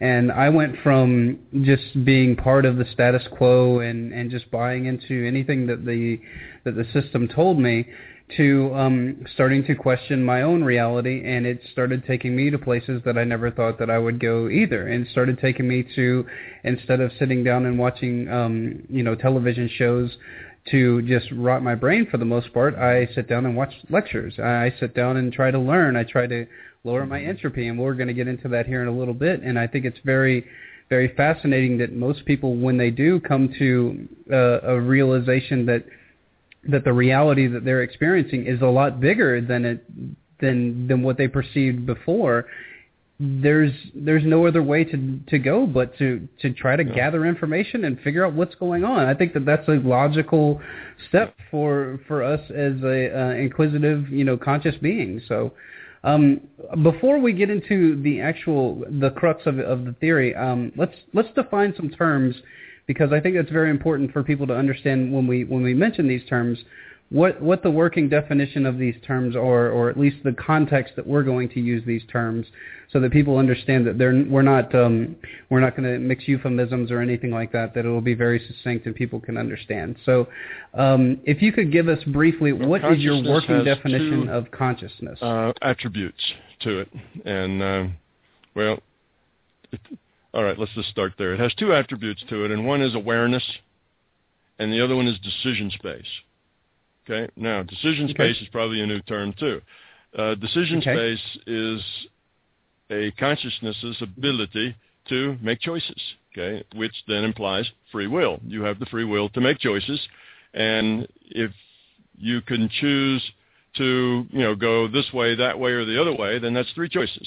and 0.00 0.30
I 0.30 0.48
went 0.50 0.76
from 0.82 1.38
just 1.62 2.04
being 2.04 2.36
part 2.36 2.64
of 2.64 2.76
the 2.76 2.84
status 2.92 3.22
quo 3.36 3.80
and 3.80 4.12
and 4.12 4.30
just 4.30 4.50
buying 4.50 4.86
into 4.86 5.26
anything 5.26 5.66
that 5.66 5.84
the 5.84 6.20
that 6.64 6.74
the 6.74 6.84
system 6.92 7.28
told 7.28 7.58
me 7.58 7.86
to 8.36 8.74
um, 8.74 9.24
starting 9.34 9.64
to 9.64 9.74
question 9.76 10.24
my 10.24 10.42
own 10.42 10.64
reality, 10.64 11.22
and 11.24 11.46
it 11.46 11.60
started 11.70 12.04
taking 12.06 12.34
me 12.34 12.50
to 12.50 12.58
places 12.58 13.00
that 13.04 13.16
I 13.16 13.22
never 13.22 13.52
thought 13.52 13.78
that 13.78 13.88
I 13.88 13.98
would 13.98 14.18
go 14.18 14.48
either, 14.48 14.88
and 14.88 15.06
started 15.08 15.38
taking 15.38 15.68
me 15.68 15.86
to 15.94 16.26
instead 16.64 17.00
of 17.00 17.12
sitting 17.18 17.44
down 17.44 17.66
and 17.66 17.78
watching 17.78 18.28
um, 18.28 18.82
you 18.90 19.02
know 19.02 19.14
television 19.14 19.70
shows 19.78 20.10
to 20.70 21.00
just 21.02 21.26
rot 21.32 21.62
my 21.62 21.76
brain 21.76 22.08
for 22.10 22.18
the 22.18 22.24
most 22.24 22.52
part, 22.52 22.74
I 22.74 23.06
sit 23.14 23.28
down 23.28 23.46
and 23.46 23.56
watch 23.56 23.72
lectures. 23.88 24.38
I 24.40 24.74
sit 24.80 24.94
down 24.94 25.16
and 25.16 25.32
try 25.32 25.52
to 25.52 25.58
learn. 25.58 25.96
I 25.96 26.02
try 26.02 26.26
to 26.26 26.46
lower 26.86 27.04
my 27.06 27.20
entropy, 27.20 27.68
and 27.68 27.78
we're 27.78 27.94
going 27.94 28.08
to 28.08 28.14
get 28.14 28.28
into 28.28 28.48
that 28.48 28.66
here 28.66 28.82
in 28.82 28.88
a 28.88 28.96
little 29.00 29.14
bit. 29.14 29.42
And 29.42 29.58
I 29.58 29.66
think 29.66 29.84
it's 29.84 29.98
very, 30.04 30.44
very 30.88 31.08
fascinating 31.16 31.76
that 31.78 31.92
most 31.92 32.24
people, 32.24 32.56
when 32.56 32.76
they 32.78 32.90
do 32.90 33.20
come 33.20 33.52
to 33.58 34.08
uh, 34.32 34.60
a 34.62 34.80
realization 34.80 35.66
that 35.66 35.84
that 36.68 36.82
the 36.84 36.92
reality 36.92 37.46
that 37.46 37.64
they're 37.64 37.82
experiencing 37.82 38.46
is 38.46 38.60
a 38.60 38.66
lot 38.66 39.00
bigger 39.00 39.40
than 39.40 39.64
it 39.64 39.84
than 40.40 40.88
than 40.88 41.02
what 41.02 41.16
they 41.16 41.28
perceived 41.28 41.86
before 41.86 42.46
there's 43.18 43.72
there's 43.94 44.24
no 44.24 44.46
other 44.46 44.62
way 44.62 44.84
to 44.84 45.18
to 45.28 45.38
go 45.38 45.66
but 45.66 45.96
to 45.96 46.28
to 46.42 46.52
try 46.52 46.76
to 46.76 46.84
Yeah. 46.84 46.94
gather 46.94 47.24
information 47.24 47.84
and 47.84 47.98
figure 48.00 48.26
out 48.26 48.34
what's 48.34 48.54
going 48.56 48.84
on. 48.84 49.06
I 49.06 49.14
think 49.14 49.32
that 49.32 49.46
that's 49.46 49.66
a 49.68 49.72
logical 49.72 50.60
step 51.08 51.34
for 51.50 51.98
for 52.06 52.22
us 52.22 52.40
as 52.50 52.74
a 52.82 52.98
uh, 53.18 53.30
inquisitive, 53.34 54.10
you 54.10 54.24
know, 54.24 54.36
conscious 54.36 54.76
being. 54.76 55.22
So, 55.28 55.52
um, 56.06 56.40
before 56.82 57.18
we 57.18 57.32
get 57.32 57.50
into 57.50 58.00
the 58.02 58.20
actual 58.20 58.82
the 59.00 59.10
crux 59.10 59.44
of 59.44 59.58
of 59.58 59.84
the 59.84 59.92
theory, 60.00 60.34
um, 60.34 60.72
let's 60.76 60.94
let's 61.12 61.28
define 61.34 61.74
some 61.76 61.90
terms 61.90 62.36
because 62.86 63.12
I 63.12 63.20
think 63.20 63.34
that's 63.34 63.50
very 63.50 63.70
important 63.70 64.12
for 64.12 64.22
people 64.22 64.46
to 64.46 64.54
understand 64.54 65.12
when 65.12 65.26
we 65.26 65.44
when 65.44 65.62
we 65.62 65.74
mention 65.74 66.06
these 66.08 66.24
terms 66.28 66.58
what 67.10 67.40
what 67.40 67.62
the 67.62 67.70
working 67.70 68.08
definition 68.08 68.66
of 68.66 68.78
these 68.78 68.96
terms 69.06 69.36
are, 69.36 69.70
or 69.70 69.90
at 69.90 69.98
least 69.98 70.16
the 70.24 70.32
context 70.32 70.94
that 70.96 71.06
we're 71.06 71.22
going 71.22 71.48
to 71.50 71.60
use 71.60 71.82
these 71.86 72.02
terms, 72.10 72.46
so 72.92 73.00
that 73.00 73.12
people 73.12 73.38
understand 73.38 73.86
that 73.86 73.98
they're 73.98 74.24
we're 74.28 74.42
not 74.42 74.74
um, 74.74 75.16
we're 75.50 75.60
not 75.60 75.76
going 75.76 75.92
to 75.92 75.98
mix 75.98 76.26
euphemisms 76.28 76.90
or 76.90 77.00
anything 77.00 77.30
like 77.30 77.52
that. 77.52 77.74
That 77.74 77.84
it 77.84 77.88
will 77.88 78.00
be 78.00 78.14
very 78.14 78.44
succinct 78.46 78.86
and 78.86 78.94
people 78.94 79.20
can 79.20 79.36
understand. 79.36 79.96
So, 80.04 80.28
um, 80.74 81.20
if 81.24 81.42
you 81.42 81.52
could 81.52 81.72
give 81.72 81.88
us 81.88 82.02
briefly, 82.04 82.52
Well, 82.52 82.68
what 82.68 82.84
is 82.84 83.00
your 83.00 83.22
working 83.22 83.64
definition 83.64 84.26
two, 84.26 84.32
of 84.32 84.50
consciousness? 84.50 85.18
uh, 85.22 85.52
attributes 85.62 86.20
to 86.60 86.80
it. 86.80 86.88
And 87.24 87.62
um, 87.62 87.96
well, 88.54 88.78
it, 89.72 89.80
all 90.32 90.44
right, 90.44 90.58
let's 90.58 90.72
just 90.74 90.90
start 90.90 91.14
there. 91.18 91.34
It 91.34 91.40
has 91.40 91.54
two 91.54 91.72
attributes 91.72 92.22
to 92.28 92.44
it, 92.44 92.50
and 92.50 92.66
one 92.66 92.82
is 92.82 92.94
awareness, 92.94 93.44
and 94.58 94.72
the 94.72 94.82
other 94.82 94.94
one 94.96 95.06
is 95.06 95.18
decision 95.20 95.70
space. 95.70 96.06
Okay. 97.08 97.30
Now, 97.36 97.62
decision 97.62 98.04
Okay. 98.06 98.14
space 98.32 98.42
is 98.42 98.48
probably 98.48 98.80
a 98.80 98.86
new 98.86 99.00
term 99.02 99.32
too. 99.38 99.60
Uh, 100.16 100.34
decision 100.34 100.78
Okay. 100.78 100.92
space 100.94 101.38
is 101.46 101.82
a 102.90 103.10
consciousness's 103.12 103.96
ability 104.00 104.76
to 105.08 105.36
make 105.40 105.60
choices. 105.60 106.00
Okay, 106.32 106.64
which 106.74 106.94
then 107.08 107.24
implies 107.24 107.70
free 107.90 108.06
will. 108.06 108.38
You 108.44 108.62
have 108.62 108.78
the 108.78 108.86
free 108.86 109.04
will 109.04 109.30
to 109.30 109.40
make 109.40 109.58
choices, 109.58 110.00
and 110.52 111.08
if 111.22 111.50
you 112.18 112.42
can 112.42 112.68
choose 112.68 113.22
to 113.76 114.26
you 114.30 114.40
know 114.40 114.54
go 114.54 114.88
this 114.88 115.10
way, 115.12 115.34
that 115.34 115.58
way, 115.58 115.70
or 115.70 115.84
the 115.84 116.00
other 116.00 116.14
way, 116.14 116.38
then 116.38 116.52
that's 116.54 116.70
three 116.72 116.88
choices. 116.88 117.26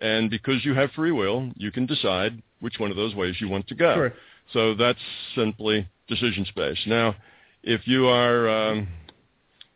And 0.00 0.30
because 0.30 0.64
you 0.64 0.74
have 0.74 0.90
free 0.92 1.12
will, 1.12 1.50
you 1.56 1.70
can 1.70 1.86
decide 1.86 2.42
which 2.60 2.78
one 2.78 2.90
of 2.90 2.96
those 2.96 3.14
ways 3.14 3.36
you 3.40 3.48
want 3.48 3.68
to 3.68 3.74
go. 3.74 3.94
Sure. 3.94 4.12
So 4.52 4.74
that's 4.74 4.98
simply 5.36 5.88
decision 6.08 6.44
space. 6.46 6.78
Now, 6.86 7.14
if 7.62 7.86
you 7.86 8.06
are, 8.06 8.48
um, 8.48 8.88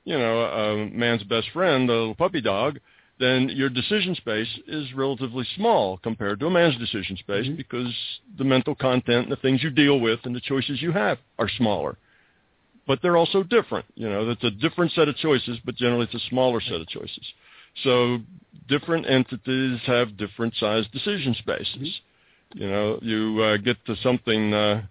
you 0.04 0.18
know, 0.18 0.40
a 0.40 0.90
man's 0.90 1.22
best 1.22 1.48
friend, 1.52 1.88
a 1.88 1.92
little 1.92 2.14
puppy 2.14 2.40
dog, 2.40 2.80
then 3.18 3.48
your 3.48 3.68
decision 3.70 4.14
space 4.14 4.48
is 4.66 4.92
relatively 4.94 5.44
small 5.56 5.98
compared 5.98 6.38
to 6.40 6.46
a 6.46 6.50
man's 6.50 6.76
decision 6.76 7.16
space 7.16 7.46
Mhm. 7.46 7.56
because 7.56 7.94
the 8.36 8.44
mental 8.44 8.74
content 8.74 9.24
and 9.24 9.32
the 9.32 9.36
things 9.36 9.62
you 9.62 9.70
deal 9.70 9.98
with 10.00 10.24
and 10.26 10.34
the 10.36 10.40
choices 10.40 10.82
you 10.82 10.92
have 10.92 11.18
are 11.38 11.48
smaller. 11.48 11.96
But 12.86 13.00
they're 13.02 13.16
also 13.16 13.42
different. 13.42 13.86
You 13.96 14.08
know, 14.08 14.28
it's 14.30 14.44
a 14.44 14.50
different 14.50 14.92
set 14.92 15.08
of 15.08 15.16
choices, 15.16 15.58
but 15.64 15.74
generally 15.76 16.04
it's 16.04 16.14
a 16.14 16.28
smaller 16.28 16.60
set 16.60 16.80
of 16.80 16.86
choices. 16.88 17.32
So 17.82 18.20
different 18.68 19.06
entities 19.06 19.80
have 19.86 20.16
different 20.16 20.54
sized 20.56 20.92
decision 20.92 21.34
spaces. 21.34 22.00
You 22.54 22.68
know, 22.68 22.98
you 23.02 23.42
uh, 23.42 23.56
get 23.56 23.84
to 23.86 23.96
something 23.96 24.54
uh, 24.54 24.82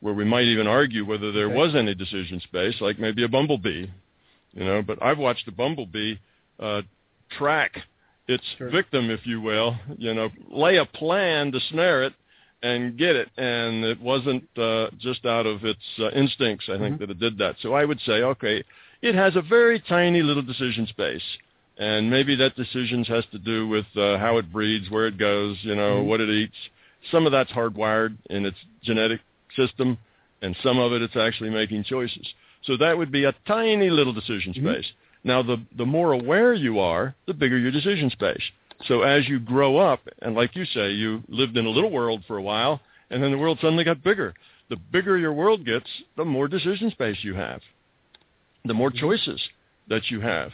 where 0.00 0.14
we 0.14 0.24
might 0.24 0.44
even 0.44 0.66
argue 0.66 1.04
whether 1.04 1.32
there 1.32 1.46
Okay. 1.46 1.56
was 1.56 1.74
any 1.74 1.94
decision 1.94 2.40
space, 2.40 2.80
like 2.80 2.98
maybe 2.98 3.24
a 3.24 3.28
bumblebee. 3.28 3.86
You 4.54 4.64
know, 4.64 4.82
but 4.82 5.02
I've 5.02 5.18
watched 5.18 5.46
a 5.48 5.52
bumblebee 5.52 6.16
uh, 6.58 6.82
track 7.30 7.78
its 8.28 8.44
Sure. 8.58 8.70
victim, 8.70 9.10
if 9.10 9.26
you 9.26 9.40
will. 9.40 9.76
You 9.98 10.14
know, 10.14 10.30
lay 10.48 10.76
a 10.76 10.84
plan 10.84 11.52
to 11.52 11.60
snare 11.60 12.04
it 12.04 12.14
and 12.62 12.96
get 12.98 13.16
it, 13.16 13.28
and 13.36 13.84
it 13.84 14.00
wasn't 14.00 14.46
uh, 14.58 14.88
just 14.98 15.24
out 15.24 15.46
of 15.46 15.64
its 15.64 15.80
uh, 15.98 16.10
instincts. 16.10 16.68
I 16.68 16.78
think 16.78 16.96
Mhm. 16.96 16.98
that 16.98 17.10
it 17.10 17.18
did 17.18 17.38
that. 17.38 17.56
So 17.60 17.72
I 17.74 17.84
would 17.84 18.00
say, 18.02 18.22
okay, 18.22 18.62
it 19.02 19.14
has 19.14 19.34
a 19.36 19.42
very 19.42 19.80
tiny 19.80 20.22
little 20.22 20.42
decision 20.42 20.86
space, 20.86 21.24
and 21.78 22.10
maybe 22.10 22.34
that 22.36 22.54
decisions 22.56 23.08
has 23.08 23.24
to 23.32 23.38
do 23.38 23.66
with 23.66 23.86
uh, 23.96 24.18
how 24.18 24.36
it 24.36 24.52
breeds, 24.52 24.90
where 24.90 25.06
it 25.06 25.16
goes, 25.16 25.56
you 25.62 25.74
know, 25.74 26.02
Mhm. 26.02 26.06
what 26.06 26.20
it 26.20 26.28
eats. 26.28 26.56
Some 27.10 27.24
of 27.24 27.32
that's 27.32 27.50
hardwired 27.50 28.16
in 28.28 28.44
its 28.44 28.58
genetic 28.82 29.20
system, 29.56 29.96
and 30.42 30.54
some 30.62 30.78
of 30.78 30.92
it 30.92 31.00
it's 31.00 31.16
actually 31.16 31.50
making 31.50 31.84
choices. 31.84 32.34
So 32.62 32.76
that 32.76 32.96
would 32.98 33.10
be 33.10 33.24
a 33.24 33.32
tiny 33.46 33.88
little 33.88 34.12
decision 34.12 34.52
Mhm. 34.52 34.62
space. 34.62 34.92
Now, 35.22 35.42
the 35.42 35.58
the 35.76 35.86
more 35.86 36.12
aware 36.12 36.54
you 36.54 36.78
are, 36.78 37.14
the 37.26 37.34
bigger 37.34 37.58
your 37.58 37.70
decision 37.70 38.10
space. 38.10 38.42
So 38.86 39.02
as 39.02 39.28
you 39.28 39.38
grow 39.38 39.76
up, 39.76 40.00
and 40.22 40.34
like 40.34 40.56
you 40.56 40.64
say, 40.64 40.92
you 40.92 41.22
lived 41.28 41.56
in 41.56 41.66
a 41.66 41.70
little 41.70 41.90
world 41.90 42.24
for 42.26 42.38
a 42.38 42.42
while, 42.42 42.80
and 43.10 43.22
then 43.22 43.30
the 43.30 43.38
world 43.38 43.58
suddenly 43.60 43.84
got 43.84 44.02
bigger. 44.02 44.34
The 44.70 44.76
bigger 44.76 45.18
your 45.18 45.32
world 45.32 45.66
gets, 45.66 45.88
the 46.16 46.24
more 46.24 46.48
decision 46.48 46.90
space 46.90 47.18
you 47.22 47.34
have, 47.34 47.60
the 48.64 48.72
more 48.74 48.90
mm-hmm. 48.90 49.00
choices 49.00 49.40
that 49.88 50.10
you 50.10 50.20
have, 50.20 50.52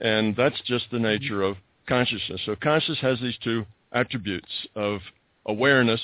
and 0.00 0.34
that's 0.34 0.60
just 0.62 0.86
the 0.90 0.96
mm-hmm. 0.96 1.06
nature 1.06 1.42
of 1.42 1.56
consciousness. 1.86 2.40
So 2.46 2.56
consciousness 2.56 3.00
has 3.02 3.20
these 3.20 3.38
two 3.44 3.66
attributes 3.92 4.50
of 4.74 5.00
awareness 5.46 6.00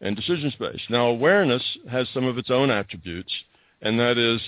and 0.00 0.16
decision 0.16 0.50
space. 0.50 0.80
Now, 0.90 1.06
awareness 1.06 1.62
has 1.90 2.08
some 2.12 2.24
of 2.24 2.38
its 2.38 2.50
own 2.50 2.70
attributes, 2.70 3.32
and 3.80 3.98
that 3.98 4.18
is 4.18 4.40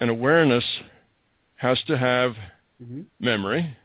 an 0.00 0.08
awareness 0.08 0.64
has 1.62 1.80
to 1.84 1.96
have 1.96 2.36
Mhm. 2.82 3.06
memory. 3.20 3.76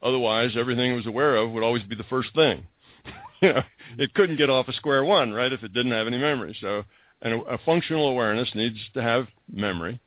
Otherwise, 0.00 0.56
everything 0.56 0.92
it 0.92 0.94
was 0.94 1.06
aware 1.06 1.34
of 1.36 1.50
would 1.50 1.64
always 1.64 1.82
be 1.82 1.96
the 1.96 2.04
first 2.04 2.32
thing. 2.34 2.64
you 3.42 3.52
know, 3.52 3.62
it 3.98 4.14
couldn't 4.14 4.36
get 4.36 4.48
off 4.48 4.68
a 4.68 4.72
square 4.72 5.04
one, 5.04 5.32
right, 5.32 5.52
if 5.52 5.64
it 5.64 5.72
didn't 5.72 5.90
have 5.90 6.06
any 6.06 6.18
memory. 6.18 6.56
So, 6.60 6.84
and 7.22 7.34
a, 7.34 7.40
a 7.42 7.58
functional 7.58 8.08
awareness 8.08 8.54
needs 8.54 8.78
to 8.94 9.02
have 9.02 9.26
memory. 9.52 9.98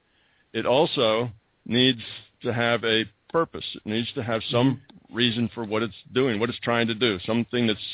It 0.53 0.65
also 0.65 1.29
needs 1.65 2.01
to 2.43 2.53
have 2.53 2.85
a 2.85 3.03
purpose. 3.29 3.65
It 3.75 3.85
needs 3.85 4.11
to 4.13 4.23
have 4.23 4.41
some 4.49 4.81
reason 5.11 5.49
for 5.53 5.65
what 5.65 5.83
it's 5.83 6.01
doing, 6.13 6.39
what 6.39 6.49
it's 6.49 6.59
trying 6.59 6.87
to 6.87 6.95
do, 6.95 7.19
something 7.25 7.67
that's, 7.67 7.87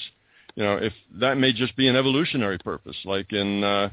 you 0.56 0.64
know, 0.64 0.78
if 0.78 0.94
that 1.16 1.38
may 1.38 1.52
just 1.52 1.76
be 1.76 1.88
an 1.88 1.96
evolutionary 1.96 2.60
purpose, 2.60 2.98
like 3.06 3.34
in, 3.34 3.64
uh, 3.64 3.90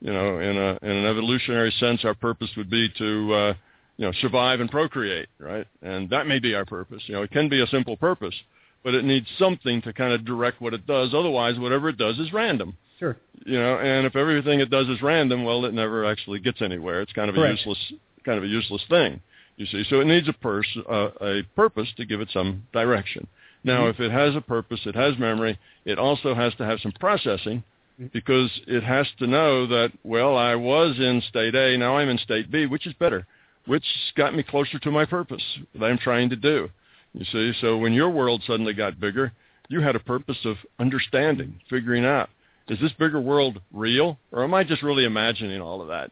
you 0.00 0.12
know, 0.12 0.38
in 0.38 0.56
a 0.56 0.78
in 0.82 0.90
an 0.90 1.06
evolutionary 1.06 1.72
sense, 1.72 2.04
our 2.04 2.14
purpose 2.14 2.50
would 2.56 2.70
be 2.70 2.88
to, 2.98 3.34
uh, 3.34 3.54
you 4.00 4.06
know, 4.06 4.12
survive 4.22 4.60
and 4.60 4.70
procreate, 4.70 5.28
right? 5.38 5.66
And 5.82 6.08
that 6.08 6.26
may 6.26 6.38
be 6.38 6.54
our 6.54 6.64
purpose. 6.64 7.02
You 7.04 7.16
know, 7.16 7.22
it 7.22 7.30
can 7.32 7.50
be 7.50 7.60
a 7.60 7.66
simple 7.66 7.98
purpose, 7.98 8.34
but 8.82 8.94
it 8.94 9.04
needs 9.04 9.26
something 9.38 9.82
to 9.82 9.92
kind 9.92 10.14
of 10.14 10.24
direct 10.24 10.58
what 10.62 10.72
it 10.72 10.86
does. 10.86 11.12
Otherwise, 11.12 11.58
whatever 11.58 11.90
it 11.90 11.98
does 11.98 12.18
is 12.18 12.32
random 12.32 12.76
Sure. 12.98 13.16
you 13.46 13.58
know 13.58 13.78
and 13.78 14.06
if 14.06 14.14
everything 14.16 14.60
it 14.60 14.68
does 14.70 14.86
is 14.88 15.00
random 15.00 15.42
well 15.44 15.64
it 15.64 15.72
never 15.72 16.04
actually 16.04 16.38
gets 16.38 16.60
anywhere 16.60 17.00
it's 17.00 17.12
kind 17.14 17.30
of 17.30 17.36
a 17.36 17.48
useless 17.50 17.92
kind 18.26 18.36
of 18.36 18.44
a 18.44 18.46
useless 18.46 18.82
thing 18.90 19.20
you 19.56 19.64
see 19.64 19.82
so 19.88 20.00
it 20.00 20.06
needs 20.06 20.28
a 20.28 20.34
pers- 20.34 20.76
uh, 20.86 21.08
a 21.22 21.42
purpose 21.56 21.88
to 21.96 22.04
give 22.04 22.20
it 22.20 22.28
some 22.30 22.62
direction 22.74 23.26
now 23.64 23.84
Mhm. 23.84 23.90
if 23.90 24.00
it 24.00 24.10
has 24.10 24.36
a 24.36 24.42
purpose 24.42 24.80
it 24.84 24.94
has 24.94 25.16
memory 25.18 25.58
it 25.86 25.98
also 25.98 26.34
has 26.34 26.54
to 26.56 26.64
have 26.66 26.78
some 26.82 26.92
processing 26.92 27.62
Mhm. 27.98 28.12
because 28.12 28.50
it 28.66 28.82
has 28.82 29.06
to 29.18 29.26
know 29.26 29.64
that 29.66 29.92
well 30.04 30.36
I 30.36 30.54
was 30.54 30.98
in 31.00 31.22
state 31.22 31.54
A 31.54 31.78
now 31.78 31.96
I'm 31.96 32.10
in 32.10 32.18
state 32.18 32.50
B 32.50 32.66
which 32.66 32.86
is 32.86 32.92
better 33.04 33.26
which 33.70 33.84
got 34.16 34.34
me 34.34 34.42
closer 34.42 34.78
to 34.78 34.90
my 34.90 35.04
purpose 35.04 35.42
that 35.74 35.84
I'm 35.84 35.98
trying 35.98 36.30
to 36.30 36.36
do 36.36 36.68
you 37.14 37.24
see 37.32 37.58
so 37.60 37.78
when 37.78 37.92
your 37.92 38.10
world 38.10 38.42
suddenly 38.46 38.74
got 38.74 39.00
bigger 39.00 39.32
you 39.68 39.80
had 39.80 39.96
a 39.96 40.00
purpose 40.00 40.38
of 40.44 40.56
understanding 40.78 41.60
figuring 41.68 42.04
out 42.04 42.30
is 42.70 42.78
this 42.80 42.92
bigger 42.92 43.20
world 43.20 43.60
real 43.72 44.16
or 44.30 44.44
am 44.44 44.54
I 44.54 44.62
just 44.62 44.82
really 44.82 45.04
imagining 45.04 45.60
all 45.60 45.82
of 45.82 45.88
that? 45.88 46.10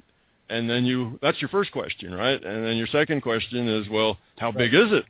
And 0.50 0.68
then 0.68 0.84
you 0.84 1.18
that's 1.22 1.40
your 1.40 1.48
first 1.50 1.70
question, 1.70 2.12
right? 2.12 2.42
And 2.42 2.64
then 2.66 2.76
your 2.76 2.88
second 2.88 3.20
question 3.22 3.68
is, 3.68 3.88
well, 3.88 4.18
how 4.38 4.50
big 4.50 4.74
is 4.74 4.90
it? 4.90 5.04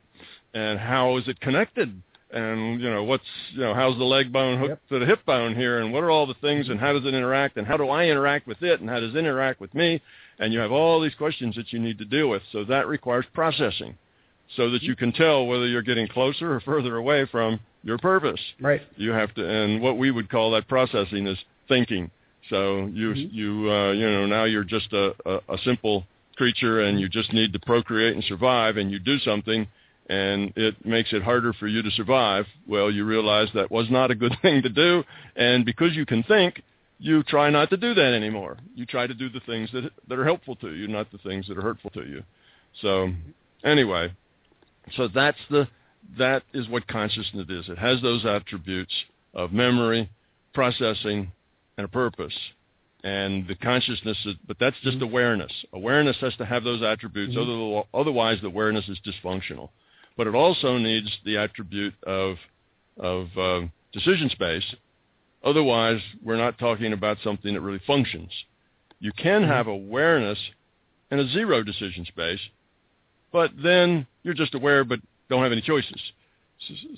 And 0.53 0.79
how 0.79 1.17
is 1.17 1.27
it 1.27 1.39
connected? 1.39 2.01
And 2.31 2.79
you 2.79 2.89
know, 2.89 3.03
what's 3.03 3.23
you 3.53 3.61
know, 3.61 3.73
how's 3.73 3.97
the 3.97 4.03
leg 4.03 4.31
bone 4.31 4.59
hooked 4.59 4.87
to 4.89 4.99
the 4.99 5.07
hip 5.07 5.25
bone 5.25 5.55
here 5.55 5.79
and 5.79 5.91
what 5.91 6.03
are 6.03 6.11
all 6.11 6.27
the 6.27 6.35
things 6.35 6.69
and 6.69 6.79
how 6.79 6.93
does 6.93 7.05
it 7.05 7.15
interact 7.15 7.57
and 7.57 7.65
how 7.65 7.77
do 7.77 7.89
I 7.89 8.05
interact 8.05 8.45
with 8.45 8.61
it 8.61 8.79
and 8.79 8.87
how 8.89 8.99
does 8.99 9.15
it 9.15 9.17
interact 9.17 9.59
with 9.59 9.73
me? 9.73 10.01
And 10.39 10.53
you 10.53 10.59
have 10.59 10.71
all 10.71 11.01
these 11.01 11.15
questions 11.15 11.55
that 11.55 11.73
you 11.73 11.79
need 11.79 11.97
to 11.97 12.05
deal 12.05 12.29
with. 12.29 12.41
So 12.51 12.63
that 12.65 12.87
requires 12.87 13.25
processing 13.33 13.97
so 14.55 14.69
that 14.71 14.83
you 14.83 14.95
can 14.95 15.11
tell 15.11 15.45
whether 15.45 15.67
you're 15.67 15.81
getting 15.81 16.07
closer 16.07 16.53
or 16.53 16.59
further 16.61 16.97
away 16.97 17.25
from 17.31 17.59
your 17.83 17.97
purpose 17.97 18.41
Right. 18.59 18.81
you 18.97 19.11
have 19.11 19.33
to 19.35 19.47
and 19.47 19.81
what 19.81 19.97
we 19.97 20.11
would 20.11 20.29
call 20.29 20.51
that 20.51 20.67
processing 20.67 21.27
is 21.27 21.37
thinking 21.67 22.11
so 22.49 22.87
you 22.87 23.11
Mhm. 23.13 23.29
you 23.33 23.71
uh 23.71 23.91
you 23.91 24.05
know 24.05 24.25
now 24.25 24.43
you're 24.45 24.63
just 24.63 24.91
a, 24.91 25.13
a 25.25 25.39
a 25.49 25.57
simple 25.59 26.05
creature 26.35 26.81
and 26.81 26.99
you 26.99 27.07
just 27.07 27.31
need 27.31 27.53
to 27.53 27.59
procreate 27.59 28.15
and 28.15 28.23
survive 28.23 28.77
and 28.77 28.91
you 28.91 28.99
do 28.99 29.19
something 29.19 29.67
and 30.09 30.51
it 30.55 30.73
makes 30.85 31.13
it 31.13 31.21
harder 31.21 31.53
for 31.53 31.67
you 31.67 31.81
to 31.83 31.91
survive 31.91 32.45
well 32.67 32.89
you 32.89 33.05
realize 33.05 33.49
that 33.53 33.69
was 33.69 33.89
not 33.89 34.11
a 34.11 34.15
good 34.15 34.35
thing 34.41 34.61
to 34.61 34.69
do 34.69 35.03
and 35.35 35.63
because 35.63 35.95
you 35.95 36.05
can 36.05 36.23
think 36.23 36.61
you 36.99 37.23
try 37.23 37.49
not 37.49 37.69
to 37.69 37.77
do 37.77 37.93
that 37.93 38.13
anymore 38.13 38.57
you 38.75 38.85
try 38.85 39.07
to 39.07 39.13
do 39.13 39.29
the 39.29 39.39
things 39.41 39.69
that 39.71 39.89
that 40.07 40.19
are 40.19 40.25
helpful 40.25 40.55
to 40.55 40.73
you 40.75 40.87
not 40.87 41.11
the 41.11 41.17
things 41.19 41.47
that 41.47 41.57
are 41.57 41.61
hurtful 41.61 41.89
to 41.91 42.01
you 42.01 42.23
so 42.81 43.09
anyway 43.63 44.11
so 44.95 45.07
that's 45.07 45.37
the 45.49 45.67
that 46.17 46.43
is 46.53 46.67
what 46.69 46.87
consciousness 46.87 47.47
is. 47.49 47.69
It 47.69 47.77
has 47.77 48.01
those 48.01 48.25
attributes 48.25 48.93
of 49.33 49.51
memory, 49.51 50.09
processing, 50.53 51.31
and 51.77 51.85
a 51.85 51.87
purpose. 51.87 52.33
And 53.03 53.47
the 53.47 53.55
consciousness 53.55 54.17
is, 54.25 54.35
but 54.47 54.57
that's 54.59 54.79
just 54.81 54.97
Mhm. 54.97 55.03
awareness. 55.03 55.65
Awareness 55.71 56.17
has 56.17 56.35
to 56.37 56.45
have 56.45 56.63
those 56.63 56.81
attributes. 56.81 57.35
Mhm. 57.35 57.85
Otherwise, 57.93 58.41
the 58.41 58.47
awareness 58.47 58.89
is 58.89 58.99
dysfunctional. 58.99 59.69
But 60.17 60.27
it 60.27 60.35
also 60.35 60.77
needs 60.77 61.17
the 61.23 61.37
attribute 61.37 61.95
of 62.03 62.39
of 62.97 63.37
uh, 63.37 63.61
decision 63.93 64.29
space. 64.29 64.75
Otherwise, 65.43 66.01
we're 66.23 66.37
not 66.37 66.57
talking 66.59 66.93
about 66.93 67.17
something 67.23 67.53
that 67.53 67.61
really 67.61 67.79
functions. 67.87 68.31
You 68.99 69.11
can 69.13 69.43
Mhm. 69.43 69.47
have 69.47 69.67
awareness 69.67 70.37
and 71.11 71.19
a 71.19 71.27
zero 71.27 71.63
decision 71.63 72.05
space, 72.05 72.41
but 73.31 73.51
then 73.61 74.05
you're 74.23 74.33
just 74.33 74.53
aware 74.53 74.83
but 74.83 74.99
don't 75.29 75.43
have 75.43 75.51
any 75.51 75.61
choices. 75.61 76.11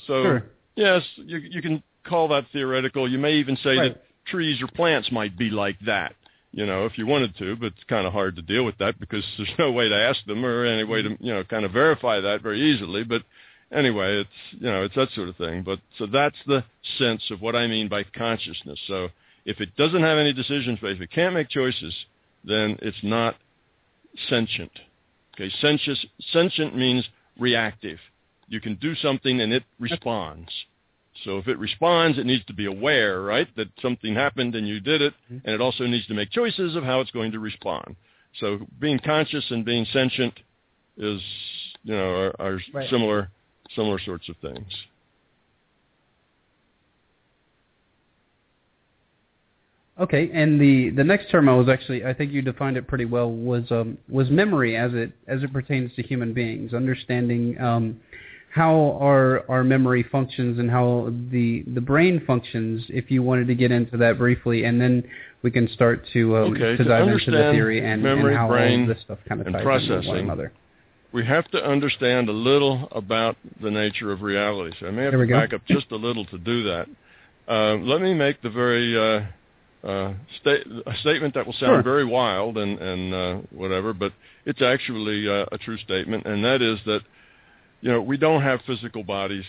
So 0.07 0.23
Sure. 0.23 0.43
yes, 0.75 1.07
you 1.17 1.37
you 1.37 1.61
can 1.61 1.83
call 2.03 2.27
that 2.29 2.47
theoretical. 2.51 3.07
You 3.07 3.19
may 3.19 3.33
even 3.35 3.55
say 3.57 3.77
Right. 3.77 3.93
that 3.93 4.03
trees 4.25 4.61
or 4.61 4.67
plants 4.67 5.11
might 5.11 5.37
be 5.37 5.49
like 5.51 5.79
that, 5.81 6.15
you 6.51 6.65
know, 6.65 6.85
if 6.85 6.97
you 6.97 7.05
wanted 7.05 7.35
to, 7.37 7.55
but 7.55 7.67
it's 7.67 7.83
kind 7.83 8.07
of 8.07 8.13
hard 8.13 8.35
to 8.37 8.41
deal 8.41 8.63
with 8.63 8.77
that 8.79 8.99
because 8.99 9.23
there's 9.37 9.57
no 9.59 9.71
way 9.71 9.87
to 9.87 9.95
ask 9.95 10.23
them 10.25 10.43
or 10.43 10.65
any 10.65 10.83
way 10.83 11.03
to, 11.03 11.15
you 11.19 11.31
know, 11.33 11.43
kind 11.43 11.63
of 11.65 11.71
verify 11.71 12.19
that 12.19 12.41
very 12.41 12.59
easily, 12.59 13.03
but 13.03 13.23
anyway, 13.71 14.19
it's, 14.19 14.29
you 14.61 14.69
know, 14.69 14.83
it's 14.83 14.95
that 14.95 15.09
sort 15.11 15.29
of 15.29 15.35
thing. 15.37 15.63
But 15.63 15.79
so 15.97 16.05
that's 16.05 16.37
the 16.47 16.63
sense 16.97 17.23
of 17.31 17.41
what 17.41 17.55
I 17.55 17.67
mean 17.67 17.87
by 17.87 18.03
consciousness. 18.03 18.79
So 18.87 19.09
if 19.45 19.59
it 19.61 19.75
doesn't 19.75 20.01
have 20.01 20.17
any 20.17 20.33
decision 20.33 20.77
space, 20.77 20.95
if 20.95 21.01
it 21.01 21.11
can't 21.11 21.33
make 21.33 21.49
choices, 21.49 21.93
then 22.43 22.77
it's 22.81 23.03
not 23.03 23.35
sentient. 24.29 24.71
Okay, 25.35 25.49
sentient, 25.61 25.97
sentient 26.31 26.75
means 26.75 27.07
reactive. 27.39 27.99
You 28.47 28.59
can 28.59 28.75
do 28.75 28.95
something 28.95 29.39
and 29.41 29.53
it 29.53 29.63
responds. 29.79 30.49
So 31.23 31.37
if 31.37 31.47
it 31.47 31.57
responds, 31.57 32.17
it 32.17 32.25
needs 32.25 32.43
to 32.45 32.53
be 32.53 32.65
aware, 32.65 33.21
right, 33.21 33.47
that 33.55 33.67
something 33.81 34.13
happened 34.13 34.55
and 34.55 34.67
you 34.67 34.79
did 34.79 35.01
it, 35.01 35.13
Mhm. 35.31 35.41
and 35.45 35.53
it 35.55 35.61
also 35.61 35.85
needs 35.85 36.07
to 36.07 36.13
make 36.13 36.31
choices 36.31 36.75
of 36.75 36.83
how 36.83 36.99
it's 36.99 37.11
going 37.11 37.31
to 37.31 37.39
respond. 37.39 37.95
So 38.39 38.65
being 38.79 38.99
conscious 38.99 39.49
and 39.51 39.63
being 39.63 39.85
sentient 39.85 40.39
is, 40.97 41.21
you 41.83 41.93
know, 41.93 42.13
are, 42.15 42.41
are 42.41 42.59
Right. 42.73 42.89
similar, 42.89 43.29
similar 43.75 43.99
sorts 43.99 44.29
of 44.29 44.35
things. 44.37 44.67
Okay, 49.99 50.31
and 50.33 50.59
the 50.59 50.89
the 50.89 51.03
next 51.03 51.29
term 51.29 51.47
I 51.47 51.53
was 51.53 51.69
actually 51.69 52.05
I 52.05 52.13
think 52.13 52.31
you 52.31 52.41
defined 52.41 52.75
it 52.77 52.87
pretty 52.87 53.05
well 53.05 53.31
was 53.31 53.71
um 53.71 53.97
was 54.09 54.29
memory 54.31 54.75
as 54.75 54.93
it 54.93 55.11
as 55.27 55.43
it 55.43 55.53
pertains 55.53 55.93
to 55.95 56.01
human 56.01 56.33
beings, 56.33 56.73
understanding 56.73 57.59
um 57.59 57.99
how 58.51 58.97
our 59.01 59.49
our 59.49 59.63
memory 59.63 60.03
functions 60.11 60.59
and 60.59 60.71
how 60.71 61.13
the 61.31 61.63
the 61.75 61.81
brain 61.81 62.23
functions. 62.25 62.83
If 62.89 63.11
you 63.11 63.21
wanted 63.21 63.47
to 63.47 63.55
get 63.55 63.71
into 63.71 63.95
that 63.97 64.17
briefly, 64.17 64.63
and 64.63 64.81
then 64.81 65.03
we 65.43 65.51
can 65.51 65.67
start 65.69 66.03
to 66.13 66.35
um, 66.37 66.53
Okay, 66.53 66.59
to 66.59 66.77
to 66.77 66.83
dive 66.83 67.07
into 67.07 67.31
the 67.31 67.51
theory 67.51 67.85
and, 67.85 68.01
memory, 68.01 68.31
and 68.31 68.37
how 68.37 68.45
all 68.45 68.51
brain, 68.51 68.83
of 68.83 68.87
this 68.95 69.03
stuff 69.03 69.19
kind 69.27 69.41
of 69.41 69.47
ties 69.47 69.61
into 69.61 69.67
one 69.67 69.79
processing, 69.79 70.17
another. 70.17 70.51
We 71.13 71.25
have 71.25 71.49
to 71.51 71.63
understand 71.63 72.29
a 72.29 72.33
little 72.33 72.87
about 72.91 73.35
the 73.61 73.71
nature 73.71 74.11
of 74.11 74.21
reality. 74.21 74.75
So 74.79 74.87
I 74.87 74.91
may 74.91 75.03
have 75.03 75.13
to 75.13 75.25
go. 75.25 75.33
back 75.33 75.53
up 75.53 75.61
just 75.65 75.91
a 75.91 75.95
little 75.95 76.25
to 76.25 76.37
do 76.37 76.63
that. 76.63 76.87
Uh, 77.47 77.75
let 77.75 78.01
me 78.01 78.13
make 78.13 78.41
the 78.41 78.49
very 78.49 78.97
uh, 78.97 79.87
uh, 79.87 80.13
sta- 80.39 80.63
a 80.85 80.95
statement 81.01 81.33
that 81.33 81.45
will 81.45 81.53
sound 81.53 81.75
Sure. 81.75 81.81
very 81.83 82.05
wild 82.05 82.57
and, 82.57 82.79
and 82.79 83.13
uh, 83.13 83.35
whatever, 83.51 83.93
but 83.93 84.13
it's 84.45 84.61
actually 84.61 85.27
uh, 85.27 85.45
a 85.51 85.57
true 85.57 85.77
statement, 85.79 86.25
and 86.25 86.43
that 86.43 86.61
is 86.61 86.79
that 86.85 87.01
you 87.81 87.91
know 87.91 88.01
we 88.01 88.15
don't 88.17 88.41
have 88.41 88.61
physical 88.65 89.03
bodies 89.03 89.45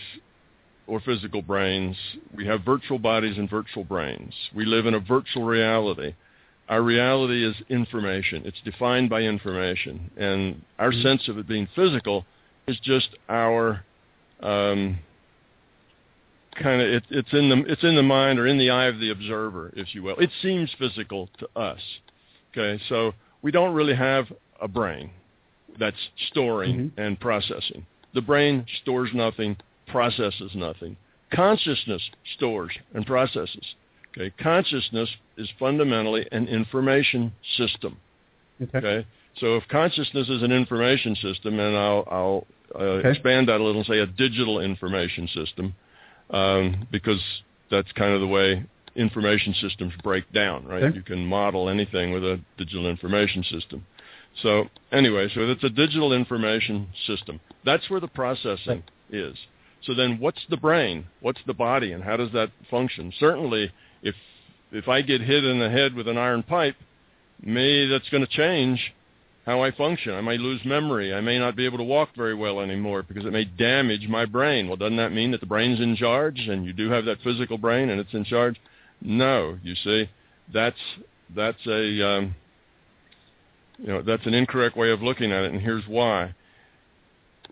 or 0.87 0.99
physical 1.01 1.41
brains. 1.41 1.95
We 2.35 2.45
have 2.47 2.63
virtual 2.65 2.99
bodies 2.99 3.37
and 3.37 3.49
virtual 3.49 3.83
brains. 3.85 4.33
We 4.53 4.65
live 4.65 4.85
in 4.85 4.95
a 4.95 4.99
virtual 4.99 5.43
reality. 5.43 6.13
Our 6.69 6.81
reality 6.81 7.45
is 7.45 7.55
information. 7.69 8.43
It's 8.45 8.61
defined 8.61 9.09
by 9.09 9.21
information, 9.21 10.11
and 10.17 10.61
our 10.79 10.91
Mhm. 10.91 11.01
sense 11.01 11.27
of 11.27 11.37
it 11.37 11.47
being 11.47 11.67
physical 11.67 12.25
is 12.67 12.79
just 12.79 13.09
our 13.29 13.83
um, 14.41 14.99
kind 16.55 16.81
of 16.81 16.87
it, 16.87 17.03
it's 17.09 17.33
in 17.33 17.49
the 17.49 17.63
it's 17.71 17.83
in 17.83 17.95
the 17.95 18.03
mind 18.03 18.39
or 18.39 18.47
in 18.47 18.57
the 18.57 18.69
eye 18.69 18.85
of 18.85 18.99
the 18.99 19.09
observer, 19.09 19.71
if 19.75 19.95
you 19.95 20.03
will. 20.03 20.17
It 20.17 20.31
seems 20.41 20.71
physical 20.73 21.29
to 21.39 21.47
us. 21.55 21.81
Okay, 22.51 22.81
so 22.87 23.13
we 23.41 23.51
don't 23.51 23.73
really 23.73 23.95
have 23.95 24.31
a 24.61 24.67
brain 24.67 25.09
that's 25.77 26.09
storing 26.27 26.91
Mhm. 26.91 26.91
and 26.97 27.19
processing. 27.19 27.85
The 28.13 28.21
brain 28.21 28.65
stores 28.81 29.13
nothing, 29.13 29.57
processes 29.87 30.53
nothing. 30.55 30.97
Consciousness 31.31 32.09
stores 32.35 32.77
and 32.93 33.05
processes. 33.05 33.75
Okay, 34.15 34.31
consciousness 34.41 35.09
is 35.37 35.49
fundamentally 35.59 36.27
an 36.31 36.47
information 36.47 37.33
system. 37.57 37.97
Okay. 38.61 38.77
Okay, 38.77 39.07
so 39.39 39.55
if 39.55 39.67
consciousness 39.69 40.29
is 40.29 40.43
an 40.43 40.51
information 40.51 41.15
system, 41.15 41.59
and 41.59 41.75
I'll, 41.75 42.07
I'll 42.09 42.47
uh, 42.75 42.83
Okay. 42.83 43.09
expand 43.09 43.49
that 43.49 43.59
a 43.59 43.63
little 43.63 43.81
and 43.81 43.87
say 43.87 43.99
a 43.99 44.05
digital 44.05 44.59
information 44.59 45.27
system, 45.27 45.73
um, 46.29 46.87
because 46.91 47.21
that's 47.71 47.91
kind 47.93 48.13
of 48.13 48.21
the 48.21 48.27
way 48.27 48.63
information 48.95 49.55
systems 49.55 49.93
break 50.03 50.31
down, 50.31 50.65
right? 50.65 50.83
Okay. 50.83 50.95
You 50.95 51.01
can 51.01 51.25
model 51.25 51.67
anything 51.67 52.11
with 52.11 52.23
a 52.23 52.39
digital 52.57 52.87
information 52.87 53.43
system. 53.43 53.85
So 54.41 54.69
anyway, 54.91 55.29
so 55.33 55.41
it's 55.41 55.63
a 55.63 55.69
digital 55.69 56.13
information 56.13 56.87
system. 57.07 57.39
That's 57.65 57.89
where 57.89 57.99
the 57.99 58.07
processing 58.07 58.83
is. 59.11 59.35
So 59.83 59.93
then 59.93 60.19
what's 60.19 60.45
the 60.49 60.57
brain? 60.57 61.05
What's 61.21 61.41
the 61.45 61.53
body 61.53 61.91
and 61.91 62.03
how 62.03 62.17
does 62.17 62.31
that 62.33 62.51
function? 62.69 63.11
Certainly 63.19 63.71
if 64.03 64.15
if 64.71 64.87
I 64.87 65.01
get 65.01 65.21
hit 65.21 65.43
in 65.43 65.59
the 65.59 65.69
head 65.69 65.95
with 65.95 66.07
an 66.07 66.17
iron 66.17 66.43
pipe, 66.43 66.75
maybe 67.41 67.87
that's 67.87 68.09
going 68.09 68.25
to 68.25 68.31
change 68.31 68.93
how 69.45 69.61
I 69.61 69.71
function. 69.71 70.13
I 70.13 70.21
may 70.21 70.37
lose 70.37 70.61
memory. 70.63 71.13
I 71.13 71.21
may 71.21 71.37
not 71.37 71.55
be 71.55 71.65
able 71.65 71.77
to 71.79 71.83
walk 71.83 72.09
very 72.15 72.33
well 72.33 72.59
anymore 72.59 73.03
because 73.03 73.25
it 73.25 73.33
may 73.33 73.43
damage 73.45 74.07
my 74.07 74.25
brain. 74.25 74.67
Well, 74.67 74.77
doesn't 74.77 74.97
that 74.97 75.11
mean 75.11 75.31
that 75.31 75.41
the 75.41 75.47
brain's 75.47 75.79
in 75.79 75.95
charge 75.95 76.39
and 76.47 76.65
you 76.65 76.73
do 76.73 76.89
have 76.89 77.05
that 77.05 77.21
physical 77.23 77.57
brain 77.57 77.89
and 77.89 77.99
it's 77.99 78.13
in 78.13 78.23
charge? 78.23 78.59
No, 79.01 79.57
you 79.61 79.75
see, 79.75 80.09
that's 80.53 80.79
that's 81.35 81.65
a 81.67 82.07
um, 82.07 82.35
you 83.77 83.87
know 83.87 84.01
that's 84.01 84.25
an 84.25 84.33
incorrect 84.33 84.77
way 84.77 84.91
of 84.91 85.01
looking 85.01 85.31
at 85.31 85.43
it, 85.43 85.51
and 85.51 85.61
here's 85.61 85.85
why. 85.87 86.33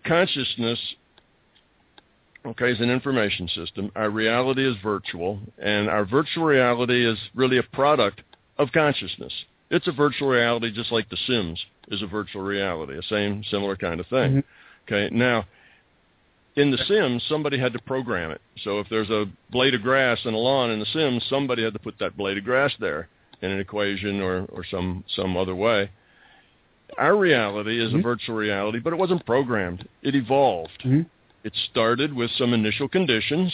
Consciousness, 0.04 0.78
okay, 2.46 2.72
is 2.72 2.80
an 2.80 2.90
information 2.90 3.48
system. 3.48 3.90
Our 3.94 4.10
reality 4.10 4.68
is 4.68 4.76
virtual, 4.82 5.40
and 5.58 5.88
our 5.88 6.04
virtual 6.04 6.44
reality 6.44 7.06
is 7.06 7.18
really 7.34 7.58
a 7.58 7.62
product 7.62 8.22
of 8.58 8.72
consciousness. 8.72 9.32
It's 9.70 9.88
a 9.88 9.92
virtual 9.92 10.28
reality, 10.28 10.70
just 10.72 10.92
like 10.92 11.08
The 11.08 11.16
Sims 11.26 11.64
is 11.88 12.02
a 12.02 12.06
virtual 12.06 12.42
reality, 12.42 12.98
a 12.98 13.02
same 13.02 13.42
similar 13.50 13.76
kind 13.76 14.00
of 14.00 14.06
thing. 14.06 14.42
Mm-hmm. 14.42 14.94
Okay, 14.94 15.14
now 15.14 15.46
in 16.56 16.70
The 16.70 16.78
Sims, 16.86 17.24
somebody 17.28 17.58
had 17.58 17.72
to 17.72 17.78
program 17.80 18.30
it. 18.30 18.40
So 18.62 18.80
if 18.80 18.88
there's 18.90 19.10
a 19.10 19.26
blade 19.50 19.74
of 19.74 19.82
grass 19.82 20.18
in 20.24 20.34
a 20.34 20.38
lawn 20.38 20.70
in 20.70 20.80
The 20.80 20.86
Sims, 20.86 21.24
somebody 21.28 21.62
had 21.62 21.72
to 21.72 21.78
put 21.78 21.98
that 22.00 22.16
blade 22.16 22.38
of 22.38 22.44
grass 22.44 22.72
there 22.78 23.08
in 23.40 23.50
an 23.50 23.60
equation 23.60 24.20
or, 24.20 24.44
or 24.52 24.64
some, 24.70 25.04
some 25.16 25.36
other 25.36 25.54
way. 25.54 25.90
Our 26.98 27.16
reality 27.16 27.80
is 27.80 27.88
mm-hmm. 27.88 28.00
a 28.00 28.02
virtual 28.02 28.36
reality, 28.36 28.78
but 28.78 28.92
it 28.92 28.98
wasn't 28.98 29.24
programmed. 29.24 29.88
It 30.02 30.14
evolved. 30.14 30.82
Mm-hmm. 30.84 31.02
It 31.44 31.52
started 31.70 32.14
with 32.14 32.30
some 32.32 32.54
initial 32.54 32.88
conditions, 32.88 33.52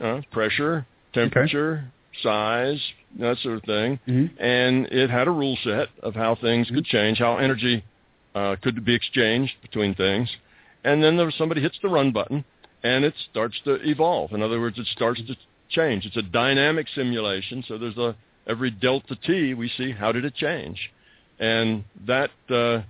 uh, 0.00 0.20
pressure, 0.30 0.86
temperature, 1.14 1.84
okay. 1.84 2.22
size, 2.22 2.80
that 3.18 3.38
sort 3.38 3.56
of 3.56 3.62
thing. 3.64 3.98
Mm-hmm. 4.06 4.42
And 4.42 4.86
it 4.86 5.10
had 5.10 5.26
a 5.28 5.30
rule 5.30 5.56
set 5.64 5.88
of 6.02 6.14
how 6.14 6.36
things 6.36 6.68
could 6.68 6.84
change, 6.84 7.18
how 7.18 7.38
energy 7.38 7.84
uh, 8.34 8.56
could 8.62 8.84
be 8.84 8.94
exchanged 8.94 9.54
between 9.62 9.94
things. 9.94 10.28
And 10.84 11.02
then 11.02 11.16
there 11.16 11.30
somebody 11.30 11.60
hits 11.60 11.78
the 11.82 11.88
run 11.88 12.12
button, 12.12 12.44
and 12.82 13.04
it 13.04 13.14
starts 13.30 13.56
to 13.64 13.74
evolve. 13.88 14.32
In 14.32 14.42
other 14.42 14.60
words, 14.60 14.78
it 14.78 14.86
starts 14.86 15.20
to 15.26 15.36
change. 15.68 16.06
It's 16.06 16.16
a 16.16 16.22
dynamic 16.22 16.86
simulation, 16.94 17.64
so 17.66 17.78
there's 17.78 17.98
a 17.98 18.16
every 18.46 18.70
delta 18.70 19.16
t 19.26 19.54
we 19.54 19.68
see 19.76 19.92
how 19.92 20.12
did 20.12 20.24
it 20.24 20.34
change, 20.34 20.90
and 21.38 21.84
that 22.06 22.30
uh, 22.48 22.82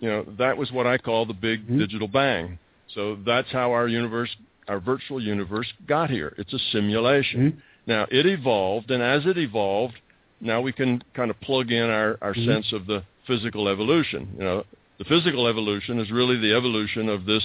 you 0.00 0.08
know 0.08 0.24
that 0.38 0.56
was 0.56 0.70
what 0.70 0.86
I 0.86 0.98
call 0.98 1.26
the 1.26 1.34
big 1.34 1.64
mm-hmm. 1.64 1.78
digital 1.78 2.08
bang. 2.08 2.58
So 2.92 3.16
that's 3.24 3.50
how 3.50 3.72
our 3.72 3.88
universe, 3.88 4.34
our 4.68 4.80
virtual 4.80 5.22
universe, 5.22 5.72
got 5.86 6.10
here. 6.10 6.34
It's 6.38 6.52
a 6.52 6.58
simulation. 6.72 7.40
Mm-hmm. 7.40 7.58
Now 7.86 8.06
it 8.10 8.26
evolved, 8.26 8.90
and 8.90 9.02
as 9.02 9.26
it 9.26 9.38
evolved, 9.38 9.94
now 10.40 10.60
we 10.60 10.72
can 10.72 11.02
kind 11.14 11.30
of 11.30 11.40
plug 11.40 11.70
in 11.70 11.90
our, 11.90 12.18
our 12.20 12.34
mm-hmm. 12.34 12.50
sense 12.50 12.72
of 12.72 12.86
the 12.86 13.02
physical 13.26 13.68
evolution. 13.68 14.34
You 14.36 14.44
know, 14.44 14.64
the 14.98 15.04
physical 15.04 15.46
evolution 15.46 15.98
is 15.98 16.10
really 16.10 16.38
the 16.38 16.54
evolution 16.54 17.08
of 17.08 17.24
this 17.24 17.42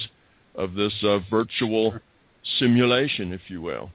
of 0.54 0.74
this 0.74 0.92
uh, 1.02 1.20
virtual 1.30 1.94
simulation, 2.58 3.32
if 3.32 3.42
you 3.48 3.60
will, 3.60 3.90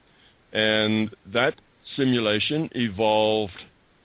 and 0.52 1.14
that 1.26 1.54
simulation 1.96 2.68
evolved. 2.74 3.52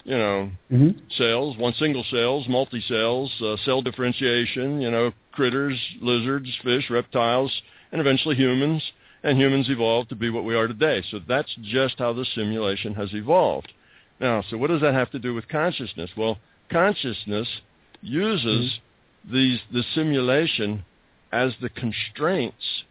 You 0.03 0.17
know, 0.17 0.51
mm-hmm. 0.71 0.99
cells, 1.17 1.57
one 1.57 1.73
single 1.73 2.03
cells, 2.09 2.47
multi 2.47 2.81
cells, 2.87 3.31
uh, 3.41 3.55
cell 3.65 3.81
differentiation. 3.81 4.81
You 4.81 4.91
know, 4.91 5.11
critters, 5.31 5.79
lizards, 6.01 6.49
fish, 6.63 6.89
reptiles, 6.89 7.51
and 7.91 8.01
eventually 8.01 8.35
humans. 8.35 8.83
And 9.23 9.37
humans 9.37 9.69
evolved 9.69 10.09
to 10.09 10.15
be 10.15 10.31
what 10.31 10.45
we 10.45 10.55
are 10.55 10.67
today. 10.67 11.03
So 11.11 11.19
that's 11.27 11.55
just 11.61 11.99
how 11.99 12.13
the 12.13 12.25
simulation 12.33 12.95
has 12.95 13.13
evolved. 13.13 13.71
Now, 14.19 14.43
so 14.49 14.57
what 14.57 14.71
does 14.71 14.81
that 14.81 14.95
have 14.95 15.11
to 15.11 15.19
do 15.19 15.35
with 15.35 15.47
consciousness? 15.47 16.09
Well, 16.17 16.39
consciousness 16.69 17.47
uses 18.01 18.45
mm-hmm 18.47 18.85
these, 19.29 19.59
the 19.71 19.83
simulation 19.93 20.83
as 21.31 21.53
the 21.61 21.69
constraints 21.69 22.83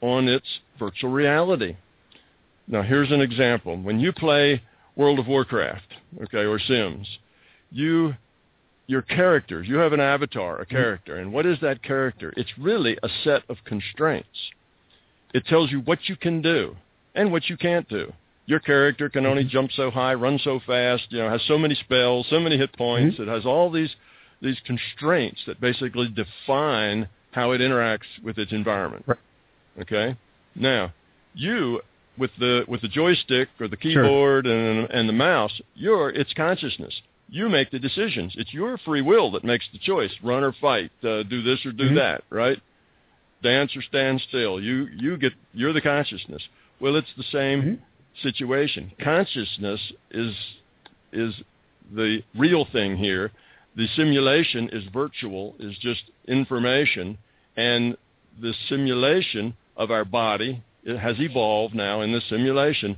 on 0.00 0.28
its 0.28 0.46
virtual 0.78 1.10
reality. 1.10 1.76
Now, 2.68 2.82
here's 2.82 3.12
an 3.12 3.20
example. 3.20 3.76
When 3.76 4.00
you 4.00 4.12
play 4.12 4.62
World 4.96 5.18
of 5.18 5.26
Warcraft, 5.26 5.92
okay, 6.22 6.44
or 6.44 6.58
Sims, 6.58 7.06
you 7.70 8.14
your 8.88 9.02
characters, 9.02 9.66
you 9.68 9.76
have 9.76 9.92
an 9.92 10.00
avatar, 10.00 10.56
a 10.56 10.64
mm-hmm. 10.64 10.74
character, 10.76 11.16
and 11.16 11.32
what 11.32 11.44
is 11.44 11.58
that 11.60 11.82
character? 11.82 12.32
It's 12.36 12.52
really 12.58 12.96
a 13.02 13.08
set 13.24 13.42
of 13.48 13.56
constraints. 13.64 14.28
It 15.34 15.44
tells 15.46 15.72
you 15.72 15.80
what 15.80 16.08
you 16.08 16.16
can 16.16 16.40
do 16.40 16.76
and 17.14 17.32
what 17.32 17.48
you 17.48 17.56
can't 17.56 17.88
do. 17.88 18.12
Your 18.46 18.60
character 18.60 19.08
can 19.08 19.26
only 19.26 19.42
mm-hmm. 19.42 19.50
jump 19.50 19.72
so 19.72 19.90
high, 19.90 20.14
run 20.14 20.38
so 20.42 20.60
fast, 20.64 21.04
you 21.10 21.18
know, 21.18 21.28
has 21.28 21.42
so 21.48 21.58
many 21.58 21.74
spells, 21.74 22.26
so 22.30 22.38
many 22.38 22.56
hit 22.56 22.72
points. 22.76 23.14
Mm-hmm. 23.14 23.28
It 23.28 23.34
has 23.34 23.44
all 23.44 23.70
these 23.70 23.94
these 24.40 24.58
constraints 24.66 25.40
that 25.46 25.60
basically 25.60 26.08
define 26.08 27.08
how 27.32 27.52
it 27.52 27.60
interacts 27.60 28.06
with 28.22 28.38
its 28.38 28.52
environment. 28.52 29.04
Right. 29.06 29.18
Okay. 29.80 30.16
Now, 30.54 30.92
you 31.34 31.80
with 32.18 32.30
the 32.38 32.64
with 32.68 32.82
the 32.82 32.88
joystick 32.88 33.48
or 33.60 33.68
the 33.68 33.76
keyboard 33.76 34.46
sure. 34.46 34.54
and 34.54 34.90
and 34.90 35.08
the 35.08 35.12
mouse, 35.12 35.60
you're 35.74 36.10
its 36.10 36.32
consciousness. 36.34 36.94
You 37.28 37.48
make 37.48 37.70
the 37.70 37.78
decisions. 37.78 38.34
It's 38.36 38.54
your 38.54 38.78
free 38.78 39.02
will 39.02 39.32
that 39.32 39.44
makes 39.44 39.66
the 39.72 39.78
choice: 39.78 40.12
run 40.22 40.44
or 40.44 40.52
fight, 40.60 40.90
uh, 41.02 41.22
do 41.24 41.42
this 41.42 41.64
or 41.66 41.72
do 41.72 41.86
mm-hmm. 41.86 41.96
that. 41.96 42.24
Right? 42.30 42.60
Dance 43.42 43.76
or 43.76 43.82
stand 43.82 44.22
still. 44.28 44.60
You 44.60 44.88
you 44.96 45.16
get 45.16 45.32
you're 45.52 45.72
the 45.72 45.80
consciousness. 45.80 46.42
Well, 46.80 46.96
it's 46.96 47.12
the 47.16 47.24
same 47.24 47.62
mm-hmm. 47.62 48.28
situation. 48.28 48.92
Consciousness 49.02 49.80
is 50.10 50.34
is 51.12 51.34
the 51.94 52.22
real 52.34 52.66
thing 52.72 52.96
here 52.96 53.30
the 53.76 53.86
simulation 53.94 54.70
is 54.72 54.84
virtual, 54.92 55.54
is 55.58 55.76
just 55.78 56.02
information, 56.26 57.18
and 57.56 57.96
the 58.40 58.54
simulation 58.68 59.54
of 59.76 59.90
our 59.90 60.04
body 60.04 60.62
has 60.86 61.16
evolved 61.18 61.74
now 61.74 62.00
in 62.00 62.12
the 62.12 62.20
simulation 62.28 62.96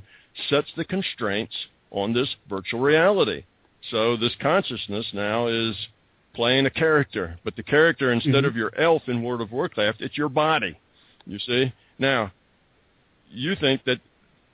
sets 0.49 0.67
the 0.77 0.85
constraints 0.85 1.55
on 1.91 2.13
this 2.13 2.35
virtual 2.49 2.79
reality. 2.79 3.43
So 3.91 4.15
this 4.15 4.33
consciousness 4.41 5.07
now 5.13 5.47
is 5.47 5.75
playing 6.35 6.65
a 6.65 6.69
character, 6.69 7.39
but 7.43 7.55
the 7.55 7.63
character 7.63 8.11
instead 8.11 8.33
mm-hmm. 8.33 8.45
of 8.45 8.55
your 8.55 8.77
elf 8.79 9.03
in 9.07 9.23
World 9.23 9.41
of 9.41 9.51
Warcraft, 9.51 10.01
it's 10.01 10.17
your 10.17 10.29
body. 10.29 10.77
You 11.25 11.39
see? 11.39 11.73
Now, 11.97 12.31
you 13.31 13.55
think 13.55 13.83
that 13.85 13.99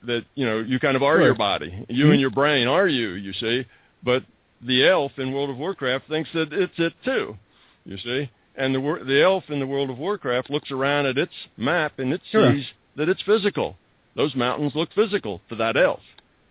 that 0.04 0.24
you 0.34 0.46
know 0.46 0.60
you 0.60 0.78
kind 0.78 0.96
of 0.96 1.02
are 1.02 1.20
your 1.20 1.34
body. 1.34 1.86
You 1.88 2.04
mm-hmm. 2.04 2.12
and 2.12 2.20
your 2.20 2.30
brain 2.30 2.68
are 2.68 2.88
you. 2.88 3.10
You 3.10 3.32
see, 3.34 3.66
but 4.02 4.24
the 4.62 4.86
elf 4.86 5.12
in 5.18 5.32
World 5.32 5.50
of 5.50 5.56
Warcraft 5.56 6.08
thinks 6.08 6.30
that 6.34 6.52
it's 6.52 6.72
it 6.78 6.92
too. 7.04 7.36
You 7.84 7.98
see, 7.98 8.30
and 8.56 8.74
the 8.74 9.04
the 9.06 9.22
elf 9.22 9.44
in 9.48 9.60
the 9.60 9.66
World 9.66 9.90
of 9.90 9.98
Warcraft 9.98 10.50
looks 10.50 10.70
around 10.70 11.06
at 11.06 11.18
its 11.18 11.32
map 11.56 11.98
and 11.98 12.12
it 12.12 12.20
sure. 12.30 12.54
That 12.96 13.08
it's 13.08 13.22
physical. 13.22 13.76
Those 14.14 14.34
mountains 14.34 14.72
look 14.74 14.90
physical 14.94 15.40
to 15.48 15.56
that 15.56 15.76
elf. 15.76 16.00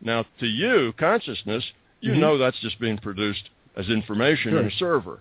Now, 0.01 0.25
to 0.39 0.45
you, 0.45 0.93
consciousness, 0.99 1.63
you 2.01 2.11
mm-hmm. 2.11 2.21
know 2.21 2.37
that's 2.37 2.59
just 2.61 2.79
being 2.79 2.97
produced 2.97 3.49
as 3.75 3.89
information 3.89 4.51
sure. 4.51 4.59
in 4.59 4.67
a 4.67 4.71
server. 4.71 5.19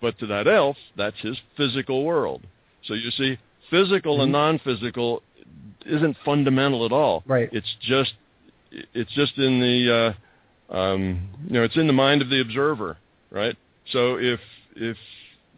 But 0.00 0.18
to 0.18 0.26
that 0.26 0.48
elf, 0.48 0.76
that's 0.96 1.20
his 1.20 1.38
physical 1.56 2.04
world. 2.04 2.42
So 2.84 2.94
you 2.94 3.10
see, 3.10 3.38
physical 3.70 4.14
mm-hmm. 4.14 4.22
and 4.22 4.32
non-physical 4.32 5.22
isn't 5.86 6.16
fundamental 6.24 6.84
at 6.84 6.92
all. 6.92 7.22
Right. 7.26 7.48
It's 7.52 7.76
just 7.80 8.14
it's 8.70 9.12
just 9.14 9.36
in 9.38 9.60
the 9.60 10.14
uh, 10.70 10.76
um, 10.76 11.28
you 11.46 11.54
know, 11.54 11.62
it's 11.62 11.76
in 11.76 11.86
the 11.86 11.92
mind 11.92 12.22
of 12.22 12.30
the 12.30 12.40
observer, 12.40 12.96
right? 13.30 13.56
So 13.92 14.16
if 14.16 14.40
if 14.76 14.96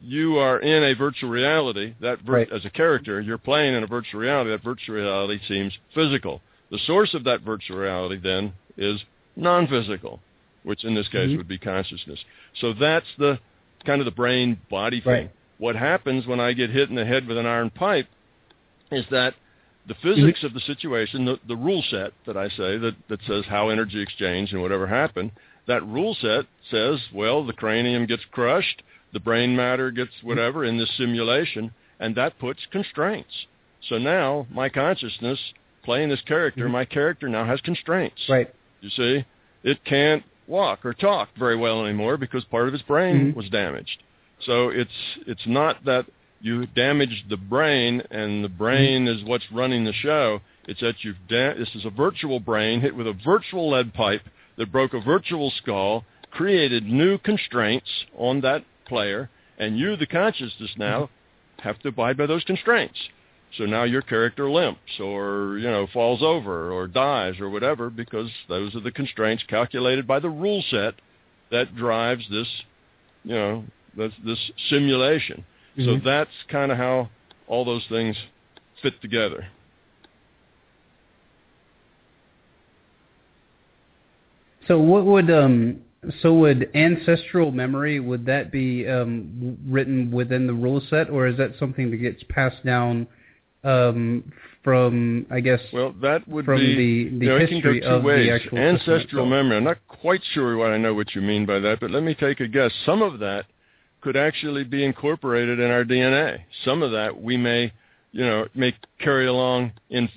you 0.03 0.39
are 0.39 0.59
in 0.59 0.83
a 0.83 0.95
virtual 0.95 1.31
reality, 1.31 1.95
that 2.01 2.21
vir- 2.23 2.33
right. 2.33 2.53
as 2.53 2.65
a 2.65 2.71
character, 2.71 3.21
you're 3.21 3.39
playing 3.39 3.75
in 3.75 3.83
a 3.83 3.87
virtual 3.87 4.21
reality. 4.21 4.51
That 4.51 4.63
virtual 4.63 4.97
reality 4.97 5.41
seems 5.47 5.73
physical. 5.95 6.41
The 6.71 6.79
source 6.87 7.15
of 7.15 7.25
that 7.25 7.43
virtual 7.43 7.79
reality 7.79 8.19
then 8.23 8.53
is 8.77 9.01
non-physical, 9.37 10.21
which 10.65 10.85
in 10.85 10.95
this 10.95 11.09
case 11.09 11.29
mm-hmm. 11.29 11.37
would 11.37 11.49
be 11.49 11.59
consciousness. 11.59 12.19
So 12.61 12.73
that's 12.73 13.07
the 13.19 13.39
kind 13.85 14.01
of 14.01 14.05
the 14.05 14.11
brain 14.13 14.59
body 14.71 15.01
thing. 15.01 15.13
Right. 15.13 15.31
What 15.59 15.77
happens 15.77 16.27
when 16.27 16.41
I 16.41 16.53
get 16.53 16.71
hit 16.71 16.89
in 16.91 16.97
the 16.97 17.05
head 17.05 17.27
with 17.27 17.39
an 17.39 17.47
iron 17.47 17.71
pipe 17.71 18.09
is 18.91 19.05
that 19.11 19.35
the 19.87 19.95
physics 19.95 20.39
mm-hmm. 20.39 20.47
of 20.47 20.55
the 20.55 20.61
situation, 20.61 21.25
the, 21.25 21.39
the 21.47 21.57
rule 21.57 21.83
set 21.91 22.13
that 22.27 22.37
I 22.37 22.49
say 22.49 22.79
that, 22.79 22.95
that 23.09 23.21
says 23.27 23.45
how 23.49 23.69
energy 23.69 24.01
exchange 24.01 24.53
and 24.53 24.63
whatever 24.63 24.87
happened, 24.87 25.33
that 25.67 25.87
rule 25.87 26.17
set 26.21 26.47
says, 26.71 26.99
well, 27.15 27.45
the 27.45 27.53
cranium 27.53 28.07
gets 28.07 28.23
crushed, 28.33 28.83
the 29.13 29.21
brain 29.21 29.55
matter 29.55 29.91
gets 29.91 30.13
whatever 30.23 30.65
in 30.65 30.79
this 30.79 30.91
simulation, 30.97 31.73
and 32.01 32.15
that 32.17 32.39
puts 32.39 32.61
constraints. 32.71 33.47
So 33.89 33.99
now 33.99 34.47
my 34.51 34.69
consciousness 34.69 35.39
playing 35.85 36.09
this 36.09 36.21
character, 36.23 36.65
mm-hmm. 36.65 36.73
my 36.73 36.85
character 36.85 37.29
now 37.29 37.45
has 37.45 37.61
constraints. 37.61 38.23
Right. 38.29 38.53
You 38.81 38.91
see, 38.91 39.25
it 39.63 39.85
can't 39.85 40.23
walk 40.47 40.85
or 40.85 40.95
talk 40.95 41.29
very 41.39 41.57
well 41.57 41.85
anymore 41.85 42.17
because 42.17 42.45
part 42.45 42.67
of 42.67 42.73
his 42.73 42.83
brain 42.83 43.33
Mhm. 43.33 43.35
was 43.35 43.49
damaged. 43.49 44.03
So 44.41 44.71
it's 44.71 44.91
it's 45.27 45.47
not 45.47 45.85
that 45.85 46.07
you 46.41 46.67
damaged 46.67 47.29
the 47.29 47.37
brain 47.37 48.03
and 48.11 48.45
the 48.45 48.49
brain 48.49 49.07
is 49.07 49.23
what's 49.25 49.51
running 49.53 49.85
the 49.85 49.93
show. 49.93 50.41
It's 50.67 50.81
that 50.81 51.05
you've 51.05 51.29
da- 51.29 51.55
this 51.55 51.75
is 51.77 51.85
a 51.85 51.91
virtual 51.91 52.41
brain 52.41 52.81
hit 52.81 52.95
with 52.97 53.07
a 53.07 53.13
virtual 53.13 53.71
lead 53.71 53.95
pipe 53.95 54.23
that 54.57 54.73
broke 54.73 54.95
a 54.95 55.01
virtual 55.01 55.51
skull, 55.51 56.05
created 56.33 56.85
new 56.85 57.19
constraints 57.19 57.89
on 58.17 58.41
that 58.41 58.65
player, 58.93 59.31
and 59.59 59.79
you, 59.79 59.97
the 59.97 60.07
consciousness 60.07 60.71
now, 60.77 61.09
have 61.61 61.79
to 61.79 61.89
abide 61.89 62.19
by 62.19 62.27
those 62.27 62.45
constraints. 62.45 62.99
So 63.57 63.65
now 63.65 63.85
your 63.85 64.03
character 64.03 64.51
limps 64.51 65.01
or, 65.01 65.57
you 65.59 65.71
know, 65.71 65.87
falls 65.95 66.23
over 66.23 66.73
or 66.73 66.87
dies 66.87 67.41
or 67.41 67.49
whatever 67.49 67.89
because 67.89 68.31
those 68.49 68.75
are 68.75 68.81
the 68.81 68.91
constraints 68.91 69.43
calculated 69.45 70.07
by 70.07 70.21
the 70.21 70.29
rule 70.29 70.63
set 70.71 70.95
that 71.51 71.75
drives 71.75 72.25
this, 72.31 72.49
you 73.25 73.35
know, 73.35 73.65
this, 73.97 74.13
this 74.25 74.39
simulation. 74.69 75.45
So 75.77 75.97
Mhm. 75.97 76.05
that's 76.05 76.37
kind 76.49 76.71
of 76.73 76.79
how 76.79 77.09
all 77.47 77.65
those 77.65 77.87
things 77.89 78.17
fit 78.83 79.01
together. 79.01 79.47
So 84.67 84.79
what 84.79 85.05
would 85.05 85.31
um 85.31 85.81
so 86.21 86.35
would 86.35 86.69
ancestral 86.75 87.53
memory 87.53 88.01
would 88.01 88.27
that 88.27 88.51
be 88.51 88.89
um 88.89 89.57
written 89.67 90.11
within 90.11 90.47
the 90.47 90.53
rule 90.53 90.83
set 90.91 91.09
or 91.11 91.27
is 91.27 91.37
that 91.37 91.53
something 91.59 91.91
that 91.91 91.99
gets 91.99 92.23
passed 92.29 92.65
down 92.65 93.07
um 93.65 94.25
from 94.65 95.27
I 95.31 95.41
guess 95.41 95.61
Well, 95.73 95.93
that 96.03 96.27
would 96.29 96.45
From 96.45 96.59
be 96.61 96.75
the- 97.09 97.19
the 97.19 97.25
you 97.27 97.31
know, 97.33 97.39
history 97.39 97.83
of 97.83 98.03
the 98.05 98.31
actual 98.31 98.59
Ancestral 98.59 99.27
memory. 99.27 99.57
I'm 99.57 99.65
not 99.65 99.79
quite 99.89 100.23
sure 100.33 100.57
what 100.57 100.71
I 100.71 100.79
know 100.79 100.95
what 100.95 101.15
you 101.15 101.21
mean 101.21 101.47
by 101.47 101.59
that, 101.59 101.81
but 101.81 101.91
let 101.91 102.03
me 102.05 102.15
take 102.15 102.39
a 102.41 102.47
guess. 102.47 102.73
Some 102.87 103.03
of 103.03 103.19
that 103.19 103.47
could 104.01 104.17
actually 104.17 104.65
be 104.65 104.85
incorporated 104.85 105.59
in 105.59 105.71
our 105.71 105.85
DNA. 105.85 106.41
Some 106.65 106.83
of 106.83 106.93
that 106.93 107.21
we 107.21 107.37
may, 107.37 107.73
you 108.13 108.25
know, 108.25 108.47
may 108.55 108.75
carry 109.01 109.27
along 109.27 109.73
in 109.91 110.09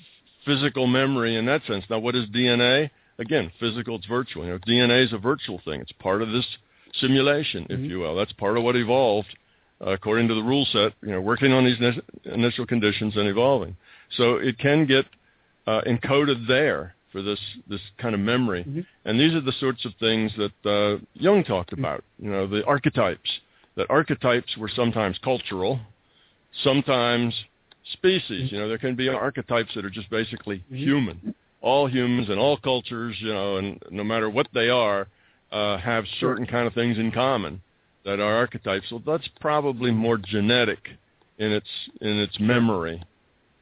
physical 0.46 0.86
memory 0.86 1.36
in 1.36 1.46
that 1.48 1.66
sense. 1.66 1.84
Now, 1.90 2.00
what 2.00 2.16
is 2.16 2.28
DNA? 2.28 2.92
Again, 3.18 3.52
physical, 3.60 3.96
it's 3.96 4.06
virtual. 4.06 4.44
You 4.46 4.52
know, 4.52 4.58
DNA 4.60 5.06
is 5.06 5.14
a 5.14 5.18
virtual 5.18 5.60
thing. 5.64 5.80
It's 5.82 5.92
part 5.94 6.22
of 6.22 6.32
this 6.32 6.46
simulation, 7.00 7.66
if 7.70 7.80
Mhm. 7.80 7.90
you 7.90 8.00
will. 8.00 8.16
That's 8.16 8.34
part 8.34 8.58
of 8.58 8.64
what 8.64 8.76
evolved 8.76 9.36
uh, 9.82 9.90
according 9.92 10.26
to 10.30 10.34
the 10.34 10.42
rule 10.42 10.66
set, 10.72 10.94
you 11.02 11.10
know, 11.12 11.20
working 11.20 11.52
on 11.52 11.66
these 11.66 11.78
ni- 11.82 12.02
initial 12.32 12.66
conditions 12.66 13.18
and 13.18 13.28
evolving. 13.28 13.76
So 14.12 14.36
it 14.38 14.58
can 14.58 14.86
get 14.86 15.06
uh, 15.68 15.82
encoded 15.82 16.48
there 16.48 16.96
for 17.12 17.22
this 17.22 17.40
this 17.68 17.82
kind 17.98 18.14
of 18.16 18.22
memory. 18.22 18.64
Mhm. 18.64 18.86
And 19.04 19.20
these 19.20 19.34
are 19.34 19.42
the 19.42 19.52
sorts 19.54 19.84
of 19.84 19.94
things 19.96 20.34
that 20.38 20.66
uh, 20.66 21.00
Jung 21.16 21.44
talked 21.44 21.74
about. 21.74 22.04
You 22.20 22.30
know, 22.30 22.48
the 22.48 22.64
archetypes. 22.66 23.40
That 23.76 23.88
archetypes 23.90 24.56
were 24.58 24.70
sometimes 24.70 25.18
cultural, 25.18 25.80
sometimes 26.64 27.34
species. 27.94 28.52
You 28.52 28.60
know, 28.60 28.68
there 28.70 28.78
can 28.78 28.96
be 28.96 29.10
archetypes 29.10 29.74
that 29.76 29.84
are 29.86 29.90
just 29.90 30.10
basically 30.10 30.64
Mhm. 30.72 30.78
human. 30.78 31.36
All 31.66 31.88
humans 31.88 32.30
and 32.30 32.40
all 32.40 32.58
cultures, 32.58 33.16
you 33.20 33.34
know, 33.34 33.58
and 33.58 33.82
no 33.90 34.04
matter 34.04 34.30
what 34.30 34.48
they 34.54 34.70
are, 34.70 35.08
uh, 35.52 35.78
have 35.78 36.06
certain 36.20 36.46
kind 36.46 36.68
of 36.68 36.76
things 36.76 37.00
in 37.00 37.12
common 37.12 37.60
that 38.06 38.20
are 38.20 38.36
archetypes. 38.36 38.88
So 38.90 39.02
that's 39.04 39.28
probably 39.42 39.90
more 39.90 40.20
genetic 40.20 40.78
in 41.40 41.52
its 41.52 41.68
in 42.02 42.20
its 42.20 42.40
memory, 42.40 43.02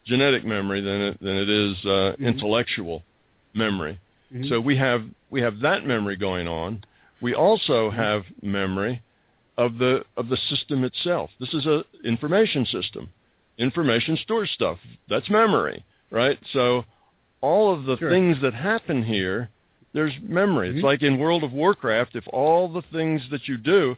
genetic 0.05 0.43
memory 0.43 0.81
than 0.81 0.99
it 1.01 1.19
than 1.21 1.37
it 1.37 1.49
is 1.49 1.73
uh, 1.85 2.15
Mhm. 2.19 2.27
intellectual 2.27 3.03
memory. 3.53 3.97
Mhm. 4.33 4.49
So 4.49 4.59
we 4.59 4.75
have 4.75 5.05
we 5.29 5.39
have 5.39 5.61
that 5.61 5.85
memory 5.85 6.17
going 6.17 6.47
on. 6.49 6.83
We 7.21 7.33
also 7.33 7.89
have 7.89 8.25
memory 8.41 9.01
of 9.57 9.77
the 9.77 10.03
of 10.17 10.27
the 10.27 10.37
system 10.51 10.83
itself. 10.83 11.31
This 11.39 11.53
is 11.53 11.65
a 11.65 11.85
information 12.03 12.65
system. 12.65 13.09
Information 13.57 14.17
stores 14.17 14.51
stuff. 14.51 14.79
That's 15.07 15.29
memory, 15.29 15.85
right? 16.11 16.37
So 16.51 16.83
all 17.43 17.73
of 17.73 17.83
the 17.83 17.97
Sure. 17.97 18.09
things 18.09 18.39
that 18.41 18.53
happen 18.53 19.03
here, 19.03 19.49
there's 19.93 20.13
memory. 20.21 20.69
Mhm. 20.69 20.75
It's 20.75 20.83
like 20.83 21.03
in 21.03 21.19
World 21.19 21.43
of 21.43 21.51
Warcraft, 21.53 22.15
if 22.15 22.25
all 22.29 22.69
the 22.69 22.81
things 22.83 23.29
that 23.29 23.47
you 23.49 23.57
do, 23.57 23.97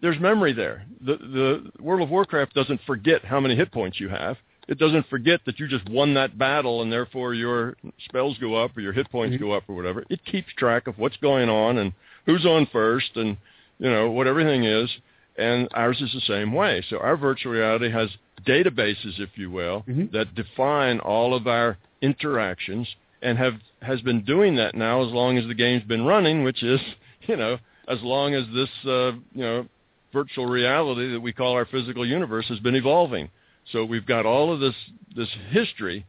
there's 0.00 0.18
memory 0.18 0.52
there. 0.52 0.82
The 1.00 1.16
the 1.16 1.70
World 1.80 2.02
of 2.02 2.10
Warcraft 2.10 2.52
doesn't 2.54 2.80
forget 2.82 3.24
how 3.24 3.38
many 3.40 3.54
hit 3.54 3.70
points 3.70 4.00
you 4.00 4.08
have. 4.08 4.38
It 4.66 4.78
doesn't 4.78 5.06
forget 5.06 5.40
that 5.46 5.58
you 5.60 5.66
just 5.68 5.88
won 5.88 6.14
that 6.14 6.36
battle 6.36 6.82
and 6.82 6.92
therefore 6.92 7.32
your 7.34 7.76
spells 8.08 8.38
go 8.38 8.54
up 8.54 8.76
or 8.76 8.80
your 8.80 8.92
hit 8.92 9.10
points 9.10 9.36
Mhm. 9.36 9.40
go 9.40 9.52
up 9.52 9.64
or 9.68 9.74
whatever. 9.74 10.04
It 10.10 10.24
keeps 10.24 10.52
track 10.54 10.86
of 10.86 10.98
what's 10.98 11.16
going 11.18 11.48
on 11.48 11.78
and 11.78 11.92
who's 12.26 12.44
on 12.44 12.66
first 12.66 13.16
and 13.16 13.36
you 13.78 13.88
know 13.90 14.10
what 14.10 14.26
everything 14.26 14.64
is. 14.64 14.90
And 15.36 15.68
ours 15.74 16.00
is 16.02 16.12
the 16.12 16.20
same 16.20 16.52
way. 16.52 16.82
So 16.82 16.98
our 16.98 17.16
virtual 17.16 17.52
reality 17.52 17.88
has 17.90 18.10
databases, 18.44 19.18
if 19.20 19.38
you 19.38 19.50
will, 19.50 19.84
Mhm. 19.88 20.10
that 20.12 20.34
define 20.34 20.98
all 21.00 21.34
of 21.34 21.46
our 21.46 21.78
interactions 22.02 22.88
and 23.22 23.38
have 23.38 23.54
has 23.82 24.00
been 24.02 24.24
doing 24.24 24.56
that 24.56 24.74
now 24.74 25.04
as 25.04 25.12
long 25.12 25.38
as 25.38 25.46
the 25.46 25.54
game's 25.54 25.84
been 25.84 26.04
running, 26.04 26.44
which 26.44 26.62
is 26.62 26.80
you 27.22 27.36
know 27.36 27.58
as 27.88 28.00
long 28.02 28.34
as 28.34 28.44
this 28.54 28.70
uh, 28.86 29.12
you 29.32 29.42
know 29.42 29.66
virtual 30.12 30.46
reality 30.46 31.12
that 31.12 31.20
we 31.20 31.32
call 31.32 31.52
our 31.54 31.66
physical 31.66 32.06
universe 32.06 32.46
has 32.48 32.58
been 32.60 32.74
evolving. 32.74 33.28
So 33.72 33.84
we've 33.84 34.06
got 34.06 34.26
all 34.26 34.52
of 34.52 34.60
this 34.60 34.74
this 35.14 35.28
history 35.50 36.06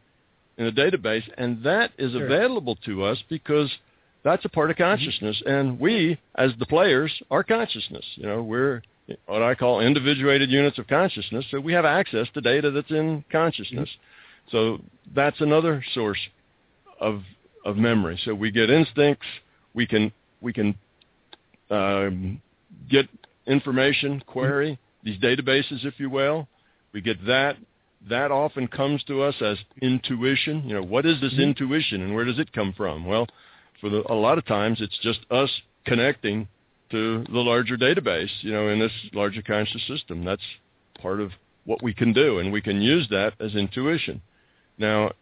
in 0.58 0.66
a 0.66 0.72
database, 0.72 1.28
and 1.38 1.62
that 1.64 1.92
is 1.98 2.12
Sure. 2.12 2.24
available 2.26 2.76
to 2.84 3.04
us 3.04 3.22
because 3.28 3.70
that's 4.22 4.44
a 4.44 4.48
part 4.48 4.70
of 4.70 4.76
consciousness, 4.76 5.42
and 5.46 5.80
we, 5.80 6.18
as 6.36 6.52
the 6.58 6.66
players, 6.66 7.12
are 7.30 7.42
consciousness. 7.42 8.04
You 8.14 8.26
know, 8.26 8.42
we're 8.42 8.82
what 9.26 9.42
I 9.42 9.54
call 9.54 9.80
individuated 9.80 10.50
units 10.50 10.78
of 10.78 10.86
consciousness, 10.86 11.44
so 11.50 11.60
we 11.60 11.72
have 11.72 11.84
access 11.84 12.28
to 12.34 12.40
data 12.40 12.70
that's 12.70 12.90
in 12.90 13.24
consciousness. 13.32 13.88
So 14.52 14.80
that's 15.14 15.40
another 15.40 15.84
source 15.94 16.20
of 17.00 17.22
of 17.64 17.76
memory. 17.76 18.20
So 18.24 18.34
we 18.34 18.50
get 18.50 18.70
instincts, 18.70 19.26
we 19.74 19.86
can 19.86 20.12
we 20.40 20.52
can 20.52 20.76
um, 21.70 22.40
get 22.88 23.08
information, 23.46 24.22
query 24.26 24.78
these 25.02 25.18
databases, 25.18 25.84
if 25.84 25.98
you 25.98 26.08
will. 26.08 26.48
We 26.92 27.00
get 27.00 27.24
that. 27.26 27.56
That 28.08 28.30
often 28.30 28.66
comes 28.68 29.02
to 29.04 29.22
us 29.22 29.34
as 29.40 29.58
intuition. 29.80 30.64
You 30.66 30.74
know, 30.74 30.82
what 30.82 31.06
is 31.06 31.20
this 31.20 31.34
Mhm. 31.34 31.42
intuition, 31.42 32.02
and 32.02 32.14
where 32.14 32.24
does 32.24 32.38
it 32.38 32.52
come 32.52 32.72
from? 32.72 33.04
Well, 33.04 33.28
for 33.80 33.88
the, 33.88 34.02
a 34.12 34.14
lot 34.14 34.38
of 34.38 34.44
times, 34.44 34.80
it's 34.80 34.98
just 34.98 35.20
us 35.30 35.50
connecting 35.84 36.48
to 36.90 37.24
the 37.24 37.40
larger 37.40 37.76
database. 37.76 38.30
You 38.42 38.52
know, 38.52 38.68
in 38.68 38.78
this 38.78 38.92
larger 39.12 39.42
conscious 39.42 39.82
system. 39.84 40.24
That's 40.24 40.46
part 41.00 41.20
of 41.20 41.32
what 41.64 41.82
we 41.82 41.94
can 41.94 42.12
do, 42.12 42.38
and 42.40 42.52
we 42.52 42.60
can 42.60 42.80
use 42.80 43.08
that 43.08 43.34
as 43.40 43.54
intuition. 43.54 44.20
Now, 44.82 45.12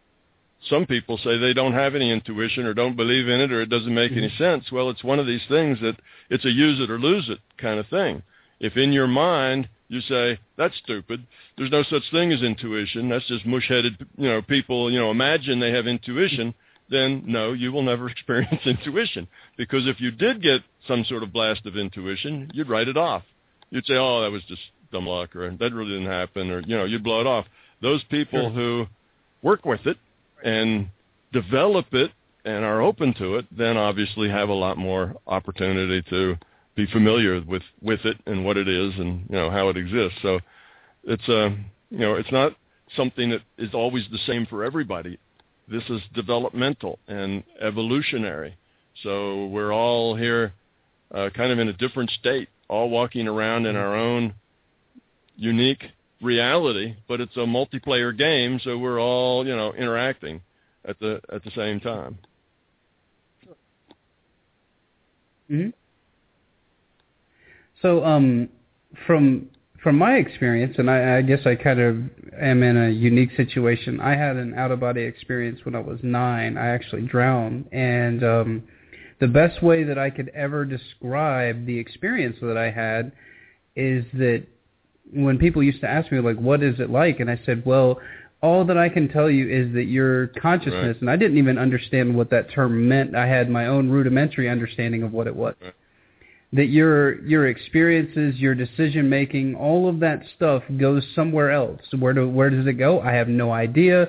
some 0.69 0.87
people 0.87 1.19
say 1.19 1.37
they 1.37 1.53
don't 1.53 1.75
have 1.75 1.95
any 1.95 2.11
intuition 2.11 2.65
or 2.65 2.73
don't 2.73 2.97
believe 2.97 3.29
in 3.29 3.41
it 3.41 3.53
or 3.53 3.61
it 3.61 3.69
doesn't 3.69 3.95
make 3.95 4.13
any 4.13 4.29
mm-hmm. 4.29 4.43
sense. 4.43 4.73
Well, 4.73 4.89
it's 4.89 5.05
one 5.05 5.19
of 5.19 5.27
these 5.27 5.45
things 5.49 5.79
that 5.81 5.97
it's 6.31 6.47
a 6.47 6.51
use 6.51 6.81
it 6.81 6.91
or 6.91 6.99
lose 6.99 7.29
it 7.29 7.39
kind 7.59 7.79
of 7.79 7.87
thing. 7.89 8.23
If 8.59 8.77
in 8.79 8.91
your 8.93 9.07
mind 9.07 9.69
you 9.89 10.01
say 10.01 10.39
that's 10.57 10.77
stupid, 10.79 11.27
there's 11.57 11.71
no 11.71 11.83
such 11.83 12.03
thing 12.11 12.33
as 12.33 12.43
intuition. 12.43 13.11
That's 13.11 13.27
just 13.29 13.45
mush-headed, 13.45 14.07
you 14.17 14.29
know, 14.29 14.41
people, 14.41 14.91
you 14.91 14.99
know, 14.99 15.11
imagine 15.11 15.61
they 15.61 15.73
have 15.73 15.87
intuition. 15.87 16.55
Then 16.89 17.25
no, 17.27 17.53
you 17.53 17.71
will 17.71 17.83
never 17.83 18.09
experience 18.15 18.63
intuition 18.65 19.29
because 19.59 19.87
if 19.87 20.01
you 20.01 20.11
did 20.11 20.43
get 20.43 20.63
some 20.89 21.05
sort 21.05 21.23
of 21.23 21.35
blast 21.35 21.67
of 21.67 21.77
intuition, 21.77 22.51
you'd 22.55 22.69
write 22.69 22.89
it 22.89 22.97
off. 22.97 23.25
You'd 23.71 23.87
say, 23.87 23.95
"Oh, 23.97 24.23
that 24.23 24.31
was 24.31 24.43
just 24.49 24.63
dumb 24.91 25.07
luck," 25.07 25.37
or 25.37 25.51
"That 25.51 25.73
really 25.73 25.93
didn't 25.93 26.11
happen," 26.11 26.51
or 26.51 26.61
you 26.61 26.77
know, 26.77 26.85
you'd 26.85 27.05
blow 27.05 27.21
it 27.21 27.27
off. 27.27 27.47
Those 27.81 28.03
people 28.05 28.41
Sure. 28.41 28.51
who 28.51 28.87
work 29.43 29.65
with 29.65 29.87
it 29.87 29.97
and 30.45 30.89
develop 31.33 31.87
it 31.93 32.11
and 32.45 32.65
are 32.65 32.81
open 32.81 33.15
to 33.15 33.37
it, 33.37 33.47
then 33.57 33.77
obviously 33.77 34.29
have 34.29 34.49
a 34.49 34.55
lot 34.55 34.79
more 34.79 35.15
opportunity 35.27 36.03
to 36.11 36.37
be 36.77 36.87
familiar 36.87 37.43
with 37.47 37.63
with 37.83 38.01
it 38.05 38.17
and 38.27 38.45
what 38.45 38.57
it 38.57 38.69
is 38.69 38.95
and 38.99 39.27
you 39.29 39.37
know 39.37 39.51
how 39.51 39.69
it 39.69 39.77
exists. 39.77 40.19
So 40.23 40.39
it's 41.05 41.29
a 41.29 41.57
you 41.91 41.99
know 41.99 42.15
it's 42.15 42.33
not 42.33 42.53
something 42.97 43.31
that 43.31 43.41
is 43.59 43.75
always 43.75 44.05
the 44.11 44.19
same 44.27 44.47
for 44.47 44.65
everybody. 44.65 45.19
This 45.69 45.85
is 45.89 46.01
developmental 46.15 46.99
and 47.07 47.45
evolutionary. 47.61 48.57
So 49.03 49.47
we're 49.47 49.73
all 49.73 50.17
here, 50.17 50.53
uh, 51.15 51.31
kind 51.35 51.53
of 51.53 51.59
in 51.59 51.69
a 51.69 51.73
different 51.73 52.11
state, 52.11 52.49
all 52.69 52.91
walking 52.91 53.29
around 53.29 53.67
in 53.67 53.77
our 53.77 53.95
own 53.95 54.35
unique 55.37 55.85
reality, 56.21 56.95
but 57.09 57.21
it's 57.21 57.37
a 57.37 57.41
multiplayer 57.41 58.17
game, 58.17 58.61
so 58.63 58.79
we're 58.79 59.01
all 59.01 59.47
you 59.47 59.57
know 59.57 59.73
interacting 59.75 60.41
at 60.85 60.99
the 61.01 61.21
at 61.33 61.45
the 61.45 61.51
same 61.53 61.81
time. 61.81 62.19
hmm 65.49 65.69
So, 67.83 68.05
um, 68.05 68.49
from 69.07 69.49
from 69.83 69.97
my 69.97 70.17
experience, 70.17 70.75
and 70.79 70.91
I, 70.91 71.19
I 71.19 71.23
guess 71.23 71.41
I 71.47 71.55
kind 71.55 71.81
of 71.81 71.97
am 72.39 72.63
in 72.63 72.77
a 72.77 72.91
unique 72.91 73.31
situation. 73.37 73.99
I 74.01 74.15
had 74.15 74.37
an 74.37 74.55
out 74.55 74.71
of 74.71 74.81
body 74.81 75.03
experience 75.03 75.61
when 75.65 75.75
I 75.75 75.81
was 75.81 75.99
nine. 76.03 76.59
I 76.59 76.69
actually 76.69 77.03
drowned, 77.03 77.67
and 77.73 78.23
um, 78.23 78.63
the 79.21 79.29
best 79.29 79.63
way 79.63 79.85
that 79.85 79.99
I 79.99 80.11
could 80.11 80.29
ever 80.35 80.65
describe 80.65 81.67
the 81.67 81.79
experience 81.79 82.37
that 82.43 82.57
I 82.57 82.71
had 82.71 83.13
is 83.77 84.05
that 84.15 84.47
when 85.13 85.39
people 85.39 85.63
used 85.63 85.81
to 85.81 85.89
ask 85.89 86.11
me 86.13 86.21
like 86.21 86.37
what 86.37 86.63
is 86.63 86.79
it 86.81 86.91
like? 86.91 87.21
And 87.21 87.31
I 87.31 87.41
said 87.45 87.65
well 87.65 87.99
all 88.43 88.65
that 88.65 88.79
I 88.79 88.89
can 88.89 89.09
tell 89.09 89.29
you 89.31 89.49
is 89.51 89.75
that 89.75 89.85
your 89.85 90.29
consciousness 90.29 90.95
Right. 90.97 91.01
and 91.03 91.11
I 91.11 91.17
didn't 91.17 91.37
even 91.37 91.59
understand 91.59 92.17
what 92.17 92.31
that 92.31 92.51
term 92.51 92.89
meant. 92.89 93.15
I 93.15 93.27
had 93.27 93.51
my 93.51 93.67
own 93.67 93.91
rudimentary 93.91 94.49
understanding 94.49 95.03
of 95.03 95.13
what 95.13 95.27
it 95.27 95.37
was. 95.37 95.55
Right. 95.63 95.75
that 96.53 96.67
your 96.67 97.21
your 97.27 97.47
experiences 97.49 98.41
your 98.41 98.55
decision 98.55 99.09
making 99.09 99.55
all 99.55 99.89
of 99.89 100.01
that 100.01 100.23
stuff 100.37 100.63
goes 100.79 101.05
somewhere 101.15 101.51
else. 101.51 101.81
Where 101.99 102.13
do 102.15 102.29
where 102.29 102.51
does 102.51 102.67
it 102.67 102.75
go? 102.75 103.01
I 103.01 103.13
have 103.13 103.29
no 103.29 103.53
idea. 103.53 104.09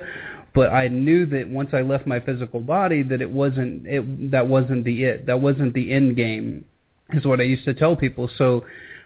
But 0.54 0.70
I 0.70 0.88
knew 0.88 1.24
that 1.26 1.48
once 1.48 1.70
I 1.72 1.80
left 1.82 2.06
my 2.06 2.20
physical 2.20 2.60
body 2.60 3.02
that 3.04 3.22
it 3.22 3.30
wasn't 3.30 3.86
it 3.86 4.30
that 4.32 4.46
wasn't 4.48 4.84
the 4.84 5.04
it. 5.04 5.26
That 5.26 5.40
wasn't 5.40 5.74
the 5.74 5.92
end 5.92 6.16
game 6.16 6.64
is 7.12 7.24
what 7.26 7.40
I 7.40 7.44
used 7.44 7.64
to 7.66 7.74
tell 7.74 7.96
people. 7.96 8.28
So 8.38 8.64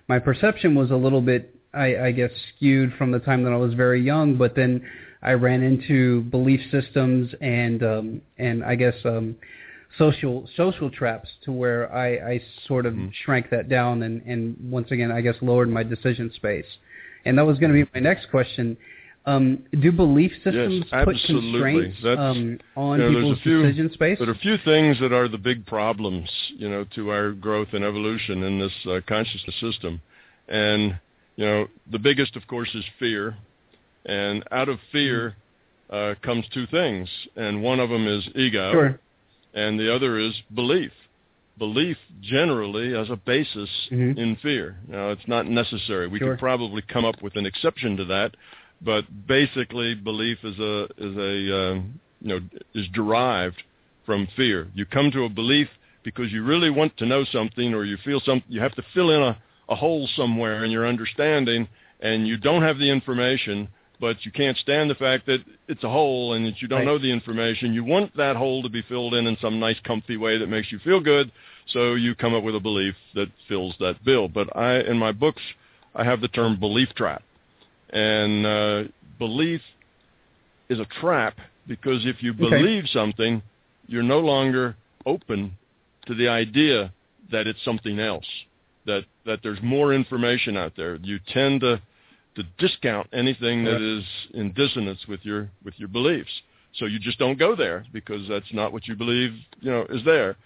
my 0.09 0.19
perception 0.21 0.75
was 0.75 0.91
a 0.93 0.97
little 0.97 1.21
bit 1.21 1.56
I, 1.75 2.07
I 2.07 2.13
guess 2.13 2.31
skewed 2.57 2.93
from 2.99 3.11
the 3.11 3.19
time 3.21 3.43
that 3.45 3.53
I 3.53 3.57
was 3.57 3.75
very 3.75 4.01
young 4.03 4.37
but 4.37 4.55
then 4.55 4.83
I 5.23 5.33
ran 5.33 5.63
into 5.63 6.23
belief 6.23 6.61
systems 6.71 7.33
and 7.41 7.83
um 7.83 8.21
and 8.39 8.65
I 8.65 8.75
guess 8.75 8.95
um 9.05 9.37
social 9.99 10.49
social 10.57 10.91
traps 10.91 11.29
to 11.45 11.53
where 11.53 11.93
I, 11.95 12.09
I 12.33 12.43
sort 12.67 12.87
of 12.87 12.95
Mm-hmm. 12.95 13.09
shrank 13.25 13.51
that 13.51 13.69
down 13.69 14.03
and, 14.03 14.23
and 14.23 14.57
once 14.71 14.91
again 14.91 15.11
I 15.11 15.21
guess 15.21 15.35
lowered 15.41 15.71
my 15.71 15.83
decision 15.83 16.31
space. 16.35 16.67
And 17.25 17.37
that 17.39 17.45
was 17.47 17.59
going 17.59 17.73
to 17.73 17.85
be 17.85 17.91
my 17.95 18.01
next 18.01 18.31
question. 18.31 18.77
Um, 19.25 19.65
do 19.81 19.91
belief 19.91 20.31
systems 20.45 20.85
put 21.05 21.17
constraints 21.27 21.99
um, 22.05 22.61
on 22.77 23.01
you 23.01 23.11
know, 23.11 23.15
people's 23.19 23.39
a 23.39 23.43
few- 23.43 23.63
decision 23.63 23.93
space? 23.93 24.19
There 24.21 24.29
are 24.29 24.33
a 24.33 24.39
few 24.39 24.57
things 24.65 25.01
that 25.01 25.13
are 25.13 25.27
the 25.27 25.39
big 25.39 25.67
problems, 25.67 26.31
you 26.57 26.69
know, 26.69 26.85
to 26.95 27.11
our 27.11 27.33
growth 27.33 27.69
and 27.73 27.83
evolution 27.85 28.45
in 28.45 28.61
this 28.61 28.73
uh, 28.87 29.01
consciousness 29.09 29.57
system. 29.61 30.01
And, 30.47 31.01
you 31.37 31.45
know, 31.45 31.67
the 31.91 31.99
biggest, 31.99 32.37
of 32.37 32.47
course, 32.47 32.75
is 32.75 32.85
fear. 32.99 33.37
And 34.05 34.45
out 34.51 34.69
of 34.69 34.79
fear 34.93 35.37
uh, 35.91 36.15
comes 36.23 36.45
two 36.53 36.67
things. 36.67 37.09
And 37.37 37.63
one 37.63 37.81
of 37.81 37.91
them 37.91 38.07
is 38.07 38.27
ego. 38.35 38.73
Sure. 38.73 39.01
And 39.55 39.79
the 39.79 39.95
other 39.95 40.19
is 40.19 40.33
belief. 40.55 40.93
Belief 41.59 41.97
generally 42.21 42.95
as 42.95 43.09
a 43.09 43.17
basis 43.17 43.71
Mhm. 43.91 44.19
in 44.19 44.37
fear. 44.37 44.77
Now, 44.89 45.11
it's 45.11 45.27
not 45.27 45.47
necessary. 45.47 46.07
We 46.07 46.19
Sure. 46.19 46.33
could 46.33 46.39
probably 46.41 46.83
come 46.83 47.05
up 47.05 47.23
with 47.23 47.37
an 47.37 47.47
exception 47.47 47.97
to 47.97 48.05
that, 48.07 48.35
but 48.83 49.27
basically, 49.27 49.95
belief 49.95 50.45
is 50.45 50.59
a 50.59 50.89
is 50.99 51.17
a 51.17 51.59
um, 51.73 52.01
you 52.21 52.29
know 52.29 52.41
is 52.75 52.87
derived 52.89 53.63
from 54.05 54.27
fear. 54.37 54.69
You 54.75 54.85
come 54.85 55.11
to 55.13 55.25
a 55.25 55.31
belief 55.31 55.69
because 56.03 56.31
you 56.31 56.43
really 56.43 56.69
want 56.69 56.95
to 56.99 57.07
know 57.07 57.25
something, 57.25 57.73
or 57.73 57.85
you 57.85 57.97
feel 57.99 58.21
some. 58.21 58.43
You 58.51 58.61
have 58.61 58.75
to 58.75 58.83
fill 58.93 59.11
in 59.11 59.23
a 59.23 59.39
a 59.69 59.75
hole 59.75 60.09
somewhere 60.17 60.65
in 60.65 60.71
your 60.71 60.87
understanding, 60.87 61.69
and 62.01 62.27
you 62.27 62.37
don't 62.37 62.63
have 62.63 62.79
the 62.79 62.91
information. 62.91 63.69
But 63.99 64.27
you 64.27 64.31
can't 64.33 64.59
stand 64.59 64.91
the 64.91 64.95
fact 64.95 65.25
that 65.25 65.43
it's 65.69 65.83
a 65.83 65.89
hole 65.89 66.35
and 66.35 66.45
that 66.45 66.61
you 66.61 66.69
don't 66.69 66.81
Right. 66.81 66.85
know 66.85 66.99
the 66.99 67.11
information. 67.11 67.73
You 67.73 67.83
want 67.83 68.15
that 68.17 68.37
hole 68.37 68.63
to 68.63 68.69
be 68.69 68.83
filled 68.83 69.15
in 69.15 69.27
in 69.27 69.39
some 69.39 69.59
nice, 69.59 69.81
comfy 69.85 70.19
way 70.19 70.37
that 70.37 70.49
makes 70.49 70.71
you 70.71 70.79
feel 70.81 71.01
good. 71.01 71.33
So 71.69 71.95
you 71.95 72.15
come 72.15 72.35
up 72.35 72.45
with 72.45 72.55
a 72.55 72.61
belief 72.61 72.95
that 73.15 73.31
fills 73.49 73.75
that 73.81 74.05
bill. 74.05 74.29
But 74.29 74.55
I, 74.55 74.81
in 74.81 74.99
my 74.99 75.13
books, 75.13 75.41
I 75.95 76.05
have 76.05 76.21
the 76.21 76.29
term 76.29 76.61
belief 76.61 76.91
trap, 76.95 77.23
and 77.89 78.45
uh, 78.45 78.85
belief 79.19 79.63
is 80.69 80.79
a 80.79 80.87
trap 81.01 81.39
because 81.67 82.05
if 82.05 82.23
you 82.23 82.33
Okay. 82.33 82.41
believe 82.51 82.85
something, 82.89 83.43
you're 83.87 84.03
no 84.03 84.21
longer 84.21 84.77
open 85.07 85.57
to 86.07 86.15
the 86.15 86.29
idea 86.29 86.93
that 87.31 87.47
it's 87.47 87.65
something 87.65 87.99
else, 87.99 88.27
that 88.87 89.05
that 89.25 89.41
there's 89.43 89.59
more 89.63 89.93
information 89.93 90.57
out 90.57 90.73
there. 90.77 90.97
You 90.97 91.19
tend 91.33 91.61
to 91.61 91.81
to 92.37 92.43
discount 92.59 93.09
anything 93.13 93.65
that 93.65 93.81
is 93.81 94.05
in 94.35 94.53
dissonance 94.53 95.01
with 95.09 95.21
your 95.25 95.49
with 95.65 95.75
your 95.79 95.89
beliefs. 95.89 96.31
So 96.75 96.85
you 96.85 96.99
just 96.99 97.19
don't 97.19 97.39
go 97.39 97.57
there 97.57 97.85
because 97.93 98.29
that's 98.29 98.53
not 98.53 98.73
what 98.73 98.87
you 98.87 98.95
believe, 98.95 99.33
you 99.61 99.71
know, 99.71 99.87
is 99.89 100.05
there. 100.05 100.37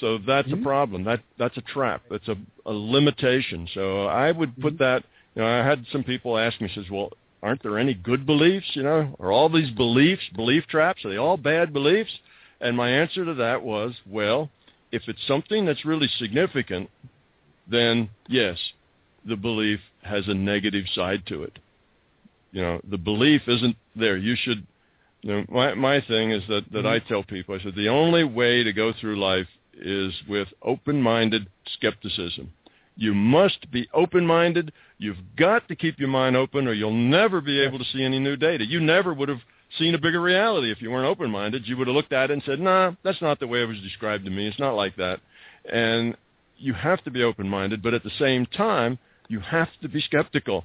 So 0.00 0.18
that's 0.18 0.48
Mhm. 0.48 0.60
a 0.60 0.62
problem. 0.62 1.04
That 1.04 1.20
that's 1.38 1.56
a 1.56 1.62
trap. 1.62 2.02
That's 2.10 2.28
a, 2.28 2.36
a 2.66 2.72
limitation. 2.72 3.66
So 3.72 4.06
I 4.06 4.30
would 4.32 4.56
put 4.60 4.78
that. 4.78 5.04
You 5.34 5.42
know, 5.42 5.48
I 5.48 5.64
had 5.64 5.86
some 5.90 6.04
people 6.04 6.36
ask 6.36 6.60
me, 6.60 6.68
says, 6.68 6.90
"Well, 6.90 7.10
aren't 7.42 7.62
there 7.62 7.78
any 7.78 7.94
good 7.94 8.26
beliefs? 8.26 8.76
You 8.76 8.82
know, 8.82 9.16
are 9.18 9.32
all 9.32 9.48
these 9.48 9.70
beliefs 9.70 10.28
belief 10.34 10.66
traps? 10.66 11.04
Are 11.04 11.08
they 11.08 11.16
all 11.16 11.36
bad 11.36 11.72
beliefs?" 11.72 12.18
And 12.60 12.76
my 12.76 12.90
answer 12.90 13.24
to 13.24 13.34
that 13.34 13.62
was, 13.62 13.94
"Well, 14.06 14.50
if 14.92 15.08
it's 15.08 15.24
something 15.26 15.64
that's 15.64 15.84
really 15.84 16.08
significant, 16.08 16.90
then 17.68 18.08
yes, 18.28 18.58
the 19.24 19.36
belief 19.36 19.80
has 20.02 20.26
a 20.28 20.34
negative 20.34 20.86
side 20.94 21.24
to 21.26 21.42
it. 21.42 21.58
You 22.52 22.62
know, 22.62 22.80
the 22.88 22.98
belief 22.98 23.42
isn't 23.46 23.76
there. 23.94 24.16
You 24.16 24.36
should. 24.36 24.66
You 25.22 25.32
know, 25.32 25.44
my 25.48 25.74
my 25.74 26.00
thing 26.00 26.30
is 26.30 26.42
that 26.48 26.64
that 26.72 26.86
I 26.86 26.98
mm-hmm. 26.98 27.08
tell 27.08 27.22
people. 27.24 27.54
I 27.54 27.62
said 27.62 27.74
the 27.74 27.88
only 27.88 28.24
way 28.24 28.62
to 28.62 28.72
go 28.72 28.92
through 28.98 29.18
life 29.18 29.48
is 29.74 30.12
with 30.28 30.48
open-minded 30.62 31.48
skepticism. 31.74 32.52
You 32.96 33.14
must 33.14 33.70
be 33.70 33.88
open-minded. 33.94 34.72
You've 34.98 35.18
got 35.36 35.68
to 35.68 35.76
keep 35.76 36.00
your 36.00 36.08
mind 36.08 36.36
open, 36.36 36.66
or 36.66 36.72
you'll 36.72 36.92
never 36.92 37.40
be 37.40 37.60
able 37.60 37.78
to 37.78 37.84
see 37.84 38.02
any 38.02 38.18
new 38.18 38.36
data. 38.36 38.64
You 38.66 38.80
never 38.80 39.14
would 39.14 39.28
have 39.28 39.40
seen 39.78 39.94
a 39.94 39.98
bigger 39.98 40.20
reality 40.20 40.72
if 40.72 40.82
you 40.82 40.90
weren't 40.90 41.06
open-minded. 41.06 41.68
You 41.68 41.76
would 41.76 41.86
have 41.86 41.94
looked 41.94 42.12
at 42.12 42.30
it 42.30 42.34
and 42.34 42.42
said, 42.44 42.60
"Nah, 42.60 42.92
that's 43.04 43.20
not 43.20 43.38
the 43.38 43.46
way 43.46 43.62
it 43.62 43.68
was 43.68 43.80
described 43.80 44.24
to 44.24 44.30
me. 44.30 44.48
It's 44.48 44.58
not 44.58 44.74
like 44.74 44.96
that." 44.96 45.20
And 45.70 46.16
you 46.58 46.74
have 46.74 47.02
to 47.04 47.10
be 47.10 47.22
open-minded, 47.22 47.82
but 47.82 47.94
at 47.94 48.02
the 48.02 48.10
same 48.18 48.46
time, 48.46 48.98
you 49.28 49.40
have 49.40 49.68
to 49.82 49.88
be 49.88 50.00
skeptical. 50.00 50.64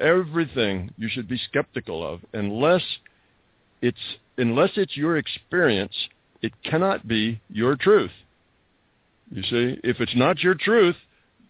Everything 0.00 0.92
you 0.96 1.08
should 1.08 1.28
be 1.28 1.38
skeptical 1.38 2.06
of, 2.06 2.20
unless 2.32 2.82
it's 3.82 3.98
unless 4.36 4.70
it's 4.76 4.96
your 4.96 5.16
experience, 5.16 5.94
it 6.42 6.52
cannot 6.62 7.06
be 7.08 7.40
your 7.48 7.76
truth. 7.76 8.12
You 9.30 9.42
see, 9.42 9.80
if 9.84 10.00
it's 10.00 10.14
not 10.16 10.40
your 10.40 10.54
truth, 10.54 10.96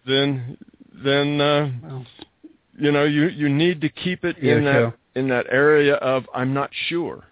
then 0.07 0.57
then 1.05 1.41
uh, 1.41 1.71
Wow. 1.83 2.07
you 2.79 2.91
know 2.93 3.05
you 3.05 3.29
you 3.29 3.49
need 3.49 3.81
to 3.83 3.89
keep 3.89 4.25
it 4.25 4.39
in 4.39 4.65
that 4.65 4.95
in 5.15 5.29
that 5.29 5.47
area 5.51 5.95
of 5.95 6.25
I'm 6.35 6.55
not 6.55 6.71
sure, 6.89 7.25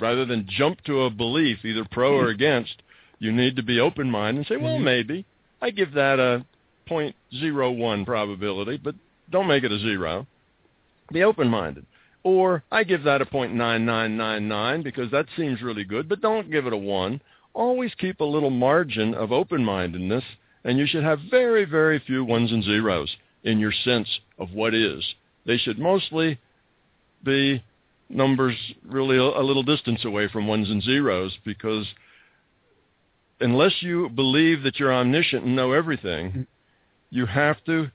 rather 0.00 0.24
than 0.24 0.46
jump 0.48 0.82
to 0.84 1.02
a 1.02 1.10
belief 1.10 1.64
either 1.64 1.84
pro 1.90 2.14
or 2.16 2.28
against. 2.38 2.82
You 3.18 3.30
need 3.30 3.54
to 3.56 3.62
be 3.62 3.78
open 3.78 4.10
minded 4.10 4.38
and 4.38 4.46
say, 4.48 4.56
well, 4.56 4.78
Mhm. 4.78 4.82
maybe 4.82 5.24
I 5.62 5.70
give 5.70 5.92
that 5.92 6.18
a 6.18 6.44
point 6.86 7.14
zero 7.38 7.70
one 7.70 8.04
probability, 8.04 8.78
but 8.82 8.96
don't 9.30 9.46
make 9.46 9.62
it 9.62 9.72
a 9.72 9.78
zero. 9.78 10.26
Be 11.12 11.22
open 11.22 11.48
minded. 11.48 11.86
Or 12.24 12.64
I 12.70 12.84
give 12.84 13.04
that 13.04 13.22
a 13.22 13.26
point 13.26 13.54
nine 13.54 13.86
nine 13.86 14.16
nine 14.16 14.48
nine 14.48 14.82
because 14.82 15.10
that 15.12 15.26
seems 15.36 15.62
really 15.62 15.84
good, 15.84 16.08
but 16.08 16.20
don't 16.20 16.50
give 16.50 16.66
it 16.66 16.72
a 16.72 16.76
one. 16.76 17.20
Always 17.54 17.94
keep 17.94 18.20
a 18.20 18.24
little 18.24 18.50
margin 18.50 19.14
of 19.14 19.30
open 19.30 19.64
mindedness, 19.64 20.24
and 20.64 20.78
you 20.78 20.86
should 20.86 21.04
have 21.04 21.20
very, 21.30 21.64
very 21.64 22.00
few 22.00 22.24
ones 22.24 22.50
and 22.50 22.64
zeros 22.64 23.14
in 23.44 23.58
your 23.58 23.72
sense 23.72 24.08
of 24.38 24.52
what 24.52 24.74
is. 24.74 25.04
They 25.46 25.58
should 25.58 25.78
mostly 25.78 26.38
be 27.24 27.62
numbers 28.08 28.56
really 28.84 29.16
a 29.16 29.40
little 29.40 29.62
distance 29.62 30.04
away 30.04 30.28
from 30.28 30.46
ones 30.46 30.70
and 30.70 30.82
zeros 30.82 31.36
because 31.44 31.86
unless 33.42 33.82
you 33.82 34.08
believe 34.08 34.62
that 34.62 34.78
you're 34.78 34.92
omniscient 34.94 35.44
and 35.44 35.56
know 35.56 35.72
everything, 35.72 36.46
you 37.10 37.26
have 37.26 37.62
to 37.64 37.90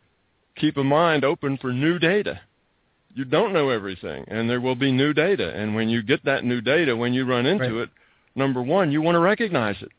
keep 0.56 0.78
a 0.78 0.84
mind 0.84 1.24
open 1.24 1.58
for 1.58 1.72
new 1.74 1.98
data. 2.00 2.42
You 3.16 3.26
don't 3.26 3.54
know 3.54 3.70
everything, 3.70 4.26
and 4.28 4.50
there 4.50 4.62
will 4.62 4.76
be 4.76 4.92
new 4.92 5.14
data. 5.14 5.52
And 5.56 5.74
when 5.74 5.90
you 5.90 6.04
get 6.04 6.24
that 6.26 6.44
new 6.44 6.62
data, 6.62 6.96
when 6.96 7.14
you 7.14 7.26
run 7.26 7.46
into 7.48 7.74
Right. 7.80 7.84
it, 7.84 7.90
number 8.36 8.62
one, 8.62 8.92
you 8.92 9.02
want 9.02 9.16
to 9.16 9.20
recognize 9.20 9.82
it. 9.82 9.92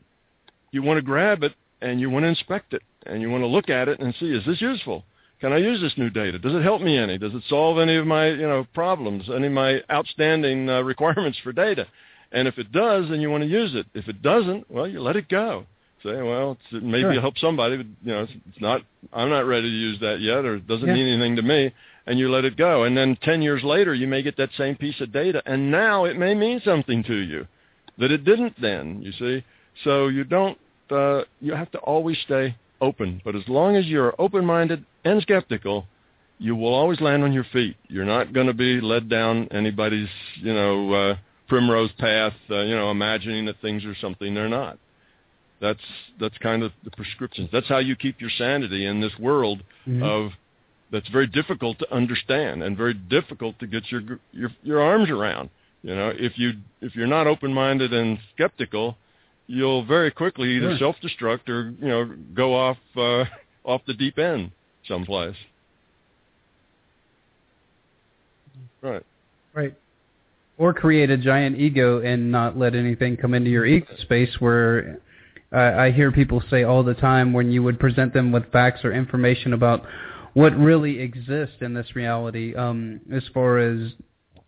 You 0.71 0.81
want 0.83 0.97
to 0.97 1.01
grab 1.01 1.43
it, 1.43 1.53
and 1.81 1.99
you 1.99 2.09
want 2.09 2.23
to 2.23 2.29
inspect 2.29 2.73
it, 2.73 2.83
and 3.05 3.21
you 3.21 3.29
want 3.29 3.41
to 3.41 3.47
look 3.47 3.69
at 3.69 3.89
it 3.89 3.99
and 3.99 4.15
see, 4.19 4.27
is 4.31 4.45
this 4.45 4.61
useful? 4.61 5.03
Can 5.41 5.53
I 5.53 5.57
use 5.57 5.81
this 5.81 5.97
new 5.97 6.09
data? 6.09 6.37
Does 6.37 6.53
it 6.53 6.63
help 6.63 6.81
me 6.81 6.97
any? 6.97 7.17
Does 7.17 7.33
it 7.33 7.43
solve 7.47 7.79
any 7.79 7.95
of 7.95 8.05
my, 8.05 8.27
you 8.27 8.47
know, 8.47 8.65
problems, 8.73 9.29
any 9.33 9.47
of 9.47 9.53
my 9.53 9.81
outstanding 9.91 10.69
uh, 10.69 10.81
requirements 10.93 11.39
for 11.43 11.51
data? 11.51 11.87
And 12.31 12.47
if 12.47 12.57
it 12.57 12.71
does, 12.71 13.09
then 13.09 13.21
you 13.21 13.29
want 13.29 13.43
to 13.43 13.49
use 13.49 13.73
it. 13.73 13.87
If 13.93 14.07
it 14.07 14.21
doesn't, 14.21 14.69
well, 14.69 14.87
you 14.87 15.01
let 15.01 15.15
it 15.15 15.27
go. 15.29 15.65
Say, 16.03 16.21
well, 16.21 16.51
it's, 16.53 16.73
it 16.73 16.83
maybe 16.83 17.13
Sure. 17.13 17.21
help 17.21 17.37
somebody, 17.39 17.77
but 17.77 17.85
you 18.03 18.11
know, 18.13 18.23
it's, 18.23 18.31
it's 18.49 18.61
not. 18.61 18.81
I'm 19.11 19.29
not 19.29 19.45
ready 19.45 19.69
to 19.69 19.75
use 19.75 19.99
that 19.99 20.21
yet, 20.21 20.45
or 20.45 20.55
it 20.55 20.67
doesn't 20.67 20.87
Yeah. 20.87 20.93
mean 20.93 21.07
anything 21.07 21.35
to 21.35 21.41
me. 21.41 21.73
And 22.07 22.17
you 22.17 22.31
let 22.31 22.45
it 22.45 22.55
go. 22.55 22.83
And 22.85 22.95
then 22.97 23.17
ten 23.21 23.41
years 23.41 23.63
later, 23.63 23.93
you 23.93 24.07
may 24.07 24.21
get 24.21 24.37
that 24.37 24.49
same 24.57 24.75
piece 24.75 24.99
of 25.01 25.11
data, 25.11 25.43
and 25.45 25.69
now 25.69 26.05
it 26.05 26.17
may 26.17 26.33
mean 26.35 26.61
something 26.63 27.03
to 27.03 27.15
you 27.15 27.47
that 27.97 28.11
it 28.11 28.23
didn't 28.23 28.59
then. 28.61 29.01
You 29.01 29.11
see, 29.11 29.43
so 29.83 30.07
you 30.07 30.23
don't. 30.23 30.57
Uh, 30.89 31.23
you 31.41 31.53
have 31.53 31.69
to 31.71 31.77
always 31.79 32.17
stay 32.19 32.55
open. 32.81 33.21
But 33.25 33.35
as 33.35 33.47
long 33.47 33.75
as 33.75 33.85
you're 33.85 34.15
open-minded 34.17 34.85
and 35.03 35.21
skeptical, 35.21 35.85
you 36.39 36.55
will 36.55 36.73
always 36.73 36.99
land 37.01 37.23
on 37.23 37.33
your 37.33 37.43
feet. 37.51 37.75
You're 37.89 38.05
not 38.05 38.33
going 38.33 38.47
to 38.47 38.53
be 38.53 38.79
led 38.81 39.09
down 39.09 39.49
anybody's, 39.51 40.07
you 40.37 40.53
know, 40.53 40.93
uh, 40.93 41.15
primrose 41.49 41.91
path, 41.97 42.33
uh, 42.49 42.61
you 42.61 42.75
know, 42.75 42.91
imagining 42.91 43.45
that 43.45 43.59
things 43.61 43.83
are 43.85 43.95
something 43.95 44.33
they're 44.33 44.47
not. 44.49 44.77
That's 45.59 45.83
that's 46.19 46.37
kind 46.37 46.63
of 46.63 46.71
the 46.85 46.91
prescriptions. 46.91 47.49
That's 47.51 47.67
how 47.67 47.79
you 47.79 47.95
keep 47.95 48.21
your 48.21 48.29
sanity 48.29 48.85
in 48.85 49.01
this 49.01 49.17
world 49.19 49.61
Mhm. 49.87 50.03
of 50.03 50.31
that's 50.91 51.09
very 51.09 51.27
difficult 51.27 51.77
to 51.79 51.93
understand 51.93 52.63
and 52.63 52.77
very 52.77 52.93
difficult 52.93 53.59
to 53.59 53.67
get 53.67 53.91
your 53.91 54.01
your 54.31 54.51
your 54.63 54.81
arms 54.81 55.09
around. 55.09 55.49
You 55.83 55.95
know, 55.95 56.09
if 56.17 56.37
you 56.37 56.53
if 56.81 56.95
you're 56.95 57.07
not 57.07 57.27
open-minded 57.27 57.93
and 57.93 58.19
skeptical, 58.33 58.97
you'll 59.47 59.83
very 59.83 60.11
quickly 60.11 60.55
either 60.55 60.77
Sure. 60.77 60.93
self-destruct 60.93 61.49
or 61.49 61.73
you 61.81 61.87
know 61.87 62.05
go 62.33 62.55
off 62.55 62.77
uh, 62.95 63.25
off 63.65 63.81
the 63.85 63.93
deep 63.93 64.17
end 64.17 64.51
someplace. 64.87 65.35
Right. 68.81 69.03
Right. 69.53 69.73
Or 70.59 70.73
create 70.73 71.09
a 71.09 71.17
giant 71.17 71.57
ego 71.57 72.01
and 72.01 72.33
not 72.33 72.57
let 72.57 72.75
anything 72.75 73.15
come 73.15 73.33
into 73.33 73.49
your 73.49 73.65
ego 73.65 73.87
space 74.01 74.29
where 74.39 74.99
I 75.53 75.85
I 75.85 75.91
hear 75.91 76.11
people 76.11 76.43
say 76.49 76.63
all 76.63 76.83
the 76.83 76.93
time 76.93 77.31
when 77.31 77.49
you 77.49 77.63
would 77.63 77.79
present 77.79 78.13
them 78.13 78.33
with 78.33 78.51
facts 78.51 78.81
or 78.83 78.91
information 78.91 79.53
about 79.53 79.85
what 80.33 80.55
really 80.57 80.99
exists 80.99 81.55
in 81.61 81.73
this 81.73 81.95
reality, 81.95 82.53
um, 82.55 82.99
as 83.09 83.23
far 83.33 83.57
as 83.57 83.93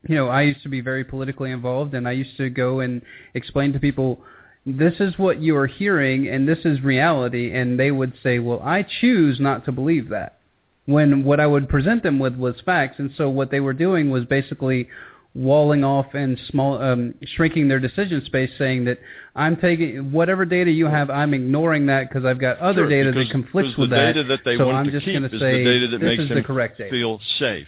you 0.08 0.16
know, 0.16 0.28
I 0.28 0.42
used 0.42 0.64
to 0.64 0.70
be 0.70 0.82
very 0.82 1.06
politically 1.06 1.52
involved 1.52 1.94
and 1.94 2.06
I 2.06 2.12
used 2.12 2.36
to 2.38 2.50
go 2.50 2.82
and 2.82 3.02
explain 3.34 3.72
to 3.72 3.80
people 3.80 4.20
this 4.66 4.96
is 5.00 5.18
what 5.18 5.42
you 5.42 5.56
are 5.56 5.68
hearing 5.68 6.28
and 6.28 6.46
this 6.46 6.60
is 6.66 6.82
reality 6.82 7.56
and 7.56 7.80
they 7.80 7.92
would 7.92 8.14
say, 8.22 8.38
Well, 8.40 8.62
I 8.62 8.84
choose 8.84 9.40
not 9.40 9.64
to 9.64 9.72
believe 9.72 10.10
that 10.10 10.40
when 10.86 11.24
what 11.24 11.40
I 11.40 11.48
would 11.48 11.70
present 11.70 12.04
them 12.04 12.20
with 12.20 12.36
was 12.36 12.56
facts, 12.66 12.96
and 12.98 13.12
so 13.16 13.30
what 13.30 13.52
they 13.52 13.60
were 13.60 13.74
doing 13.74 14.10
was 14.10 14.26
basically 14.26 14.90
walling 15.34 15.84
off 15.84 16.14
and 16.14 16.38
small 16.50 16.82
um, 16.82 17.14
shrinking 17.36 17.68
their 17.68 17.80
decision 17.80 18.24
space, 18.26 18.52
saying 18.58 18.86
that 18.86 19.00
I'm 19.36 19.56
taking 19.56 20.12
whatever 20.12 20.44
data 20.46 20.70
you 20.72 20.88
have, 20.88 21.10
I'm 21.10 21.34
ignoring 21.34 21.86
that 21.88 22.10
because 22.10 22.26
I've 22.26 22.40
got 22.40 22.58
other 22.60 22.82
Sure, 22.82 22.90
data 22.90 23.12
that 23.14 23.30
conflicts 23.32 23.78
with 23.78 23.90
the 23.90 23.96
that. 23.96 24.14
data 24.14 24.24
that 24.26 24.42
they 24.44 24.58
so 24.58 24.66
want 24.66 24.78
I'm 24.80 24.86
to 24.88 24.92
just 24.92 25.06
keep 25.06 25.16
is 25.24 25.32
say 25.40 25.64
the 25.64 25.64
data 25.64 25.88
that 25.88 26.00
this 26.00 26.08
makes 26.08 26.24
is 26.24 26.30
them 26.30 26.38
the 26.40 26.44
correct 26.44 26.78
data. 26.80 26.90
feel 26.90 27.20
safe 27.40 27.68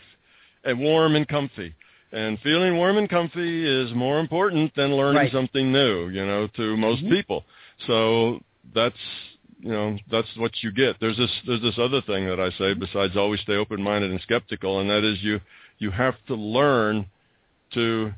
and 0.65 0.79
warm 0.79 1.15
and 1.15 1.27
comfy. 1.27 1.73
And 2.11 2.39
feeling 2.41 2.77
warm 2.77 2.97
and 2.97 3.09
comfy 3.09 3.65
is 3.65 3.91
more 3.93 4.19
important 4.19 4.75
than 4.75 4.95
learning 4.95 5.15
Right. 5.15 5.31
something 5.31 5.71
new, 5.71 6.09
you 6.09 6.23
know, 6.23 6.47
to 6.47 6.77
most 6.77 7.03
Mhm. 7.03 7.09
people. 7.09 7.45
So 7.87 8.39
that's 8.73 8.99
you 9.61 9.71
know 9.71 9.97
that's 10.11 10.27
what 10.35 10.51
you 10.61 10.71
get. 10.71 10.99
There's 10.99 11.17
this 11.17 11.31
there's 11.47 11.61
this 11.61 11.79
other 11.79 12.01
thing 12.01 12.27
that 12.27 12.39
I 12.39 12.49
say 12.51 12.73
besides 12.73 13.15
always 13.15 13.39
stay 13.41 13.55
open 13.55 13.81
minded 13.81 14.11
and 14.11 14.19
skeptical, 14.21 14.79
and 14.81 14.89
that 14.89 15.03
is 15.03 15.23
you 15.23 15.39
you 15.79 15.89
have 15.91 16.15
to 16.27 16.35
learn 16.35 17.05
to 17.73 18.13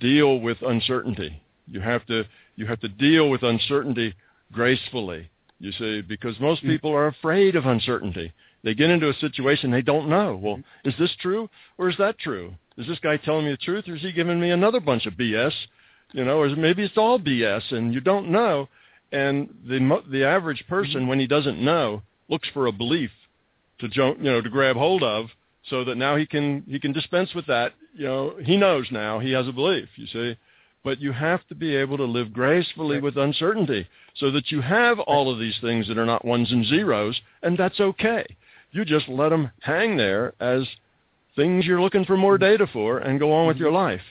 deal 0.00 0.40
with 0.40 0.58
uncertainty. 0.62 1.42
You 1.68 1.80
have 1.80 2.04
to 2.06 2.24
you 2.56 2.66
have 2.66 2.80
to 2.80 2.88
deal 2.88 3.30
with 3.30 3.42
uncertainty 3.42 4.14
gracefully. 4.52 5.28
You 5.58 5.72
see, 5.72 6.02
because 6.02 6.38
most 6.40 6.62
Mm. 6.62 6.68
people 6.68 6.92
are 6.92 7.06
afraid 7.06 7.56
of 7.56 7.66
uncertainty. 7.66 8.32
They 8.62 8.74
get 8.74 8.90
into 8.90 9.08
a 9.08 9.14
situation 9.14 9.70
they 9.70 9.82
don't 9.82 10.08
know. 10.08 10.36
Well, 10.36 10.60
is 10.84 10.94
this 10.98 11.14
true 11.16 11.48
or 11.78 11.88
is 11.88 11.96
that 11.98 12.18
true? 12.18 12.54
Is 12.76 12.86
this 12.86 12.98
guy 12.98 13.16
telling 13.16 13.44
me 13.44 13.52
the 13.52 13.56
truth 13.56 13.88
or 13.88 13.94
is 13.94 14.02
he 14.02 14.12
giving 14.12 14.40
me 14.40 14.50
another 14.50 14.80
bunch 14.80 15.06
of 15.06 15.14
BS? 15.14 15.54
You 16.12 16.24
know, 16.24 16.38
or 16.40 16.48
maybe 16.50 16.82
it's 16.82 16.96
all 16.96 17.18
BS 17.18 17.72
and 17.72 17.92
you 17.94 18.00
don't 18.00 18.30
know. 18.30 18.68
And 19.12 19.48
the 19.68 19.80
mo- 19.80 20.02
the 20.10 20.24
average 20.24 20.66
person, 20.68 21.06
when 21.06 21.20
he 21.20 21.26
doesn't 21.26 21.60
know, 21.60 22.02
looks 22.28 22.48
for 22.48 22.66
a 22.66 22.72
belief 22.72 23.10
to 23.78 23.88
jump, 23.88 24.18
you 24.18 24.24
know, 24.24 24.40
to 24.40 24.48
grab 24.48 24.76
hold 24.76 25.02
of, 25.02 25.26
so 25.70 25.84
that 25.84 25.96
now 25.96 26.16
he 26.16 26.26
can 26.26 26.64
he 26.68 26.78
can 26.78 26.92
dispense 26.92 27.34
with 27.34 27.46
that. 27.46 27.72
You 27.94 28.06
know, 28.06 28.34
he 28.42 28.56
knows 28.56 28.88
now 28.90 29.18
he 29.18 29.32
has 29.32 29.48
a 29.48 29.52
belief. 29.52 29.88
You 29.96 30.06
see, 30.06 30.36
but 30.82 31.00
you 31.00 31.12
have 31.12 31.46
to 31.48 31.54
be 31.54 31.74
able 31.74 31.96
to 31.96 32.04
live 32.04 32.32
gracefully 32.32 33.00
with 33.00 33.16
uncertainty, 33.16 33.86
so 34.16 34.30
that 34.30 34.50
you 34.50 34.60
have 34.60 34.98
all 35.00 35.32
of 35.32 35.38
these 35.38 35.58
things 35.60 35.88
that 35.88 35.98
are 35.98 36.06
not 36.06 36.24
ones 36.24 36.52
and 36.52 36.66
zeros, 36.66 37.20
and 37.42 37.56
that's 37.56 37.80
okay. 37.80 38.24
You 38.72 38.84
just 38.84 39.08
let 39.08 39.30
them 39.30 39.50
hang 39.60 39.96
there 39.96 40.34
as 40.40 40.66
things 41.36 41.64
you're 41.64 41.80
looking 41.80 42.04
for 42.04 42.16
more 42.16 42.38
data 42.38 42.66
for, 42.72 42.98
and 42.98 43.20
go 43.20 43.32
on 43.32 43.46
with 43.46 43.56
your 43.56 43.68
mm-hmm. 43.68 43.76
life. 43.76 44.02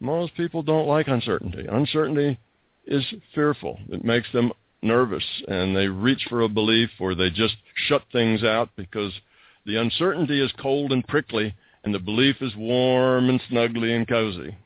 Most 0.00 0.34
people 0.36 0.62
don't 0.62 0.88
like 0.88 1.08
uncertainty. 1.08 1.66
Uncertainty 1.70 2.38
is 2.86 3.04
fearful. 3.34 3.78
It 3.88 4.04
makes 4.04 4.30
them 4.32 4.52
nervous 4.82 5.24
and 5.46 5.76
they 5.76 5.86
reach 5.86 6.26
for 6.28 6.42
a 6.42 6.48
belief 6.48 6.90
or 6.98 7.14
they 7.14 7.30
just 7.30 7.54
shut 7.86 8.02
things 8.10 8.42
out 8.42 8.68
because 8.76 9.12
the 9.66 9.76
uncertainty 9.76 10.40
is 10.44 10.52
cold 10.60 10.92
and 10.92 11.06
prickly 11.06 11.54
and 11.84 11.94
the 11.94 11.98
belief 11.98 12.36
is 12.40 12.54
warm 12.56 13.28
and 13.28 13.40
snugly 13.48 13.94
and 13.94 14.06
cozy. 14.06 14.56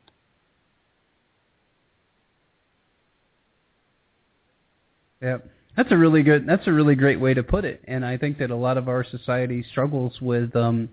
Yeah, 5.23 5.39
that's 5.77 5.91
a 5.93 5.97
really 5.97 6.23
good. 6.23 6.47
That's 6.47 6.67
a 6.67 6.73
really 6.73 6.95
great 6.95 7.19
way 7.19 7.33
to 7.35 7.43
put 7.43 7.65
it. 7.65 7.83
And 7.89 8.05
I 8.05 8.19
think 8.19 8.39
that 8.39 8.51
a 8.51 8.57
lot 8.57 8.77
of 8.77 8.89
our 8.89 9.03
society 9.03 9.65
struggles 9.71 10.21
with 10.21 10.55
um, 10.55 10.91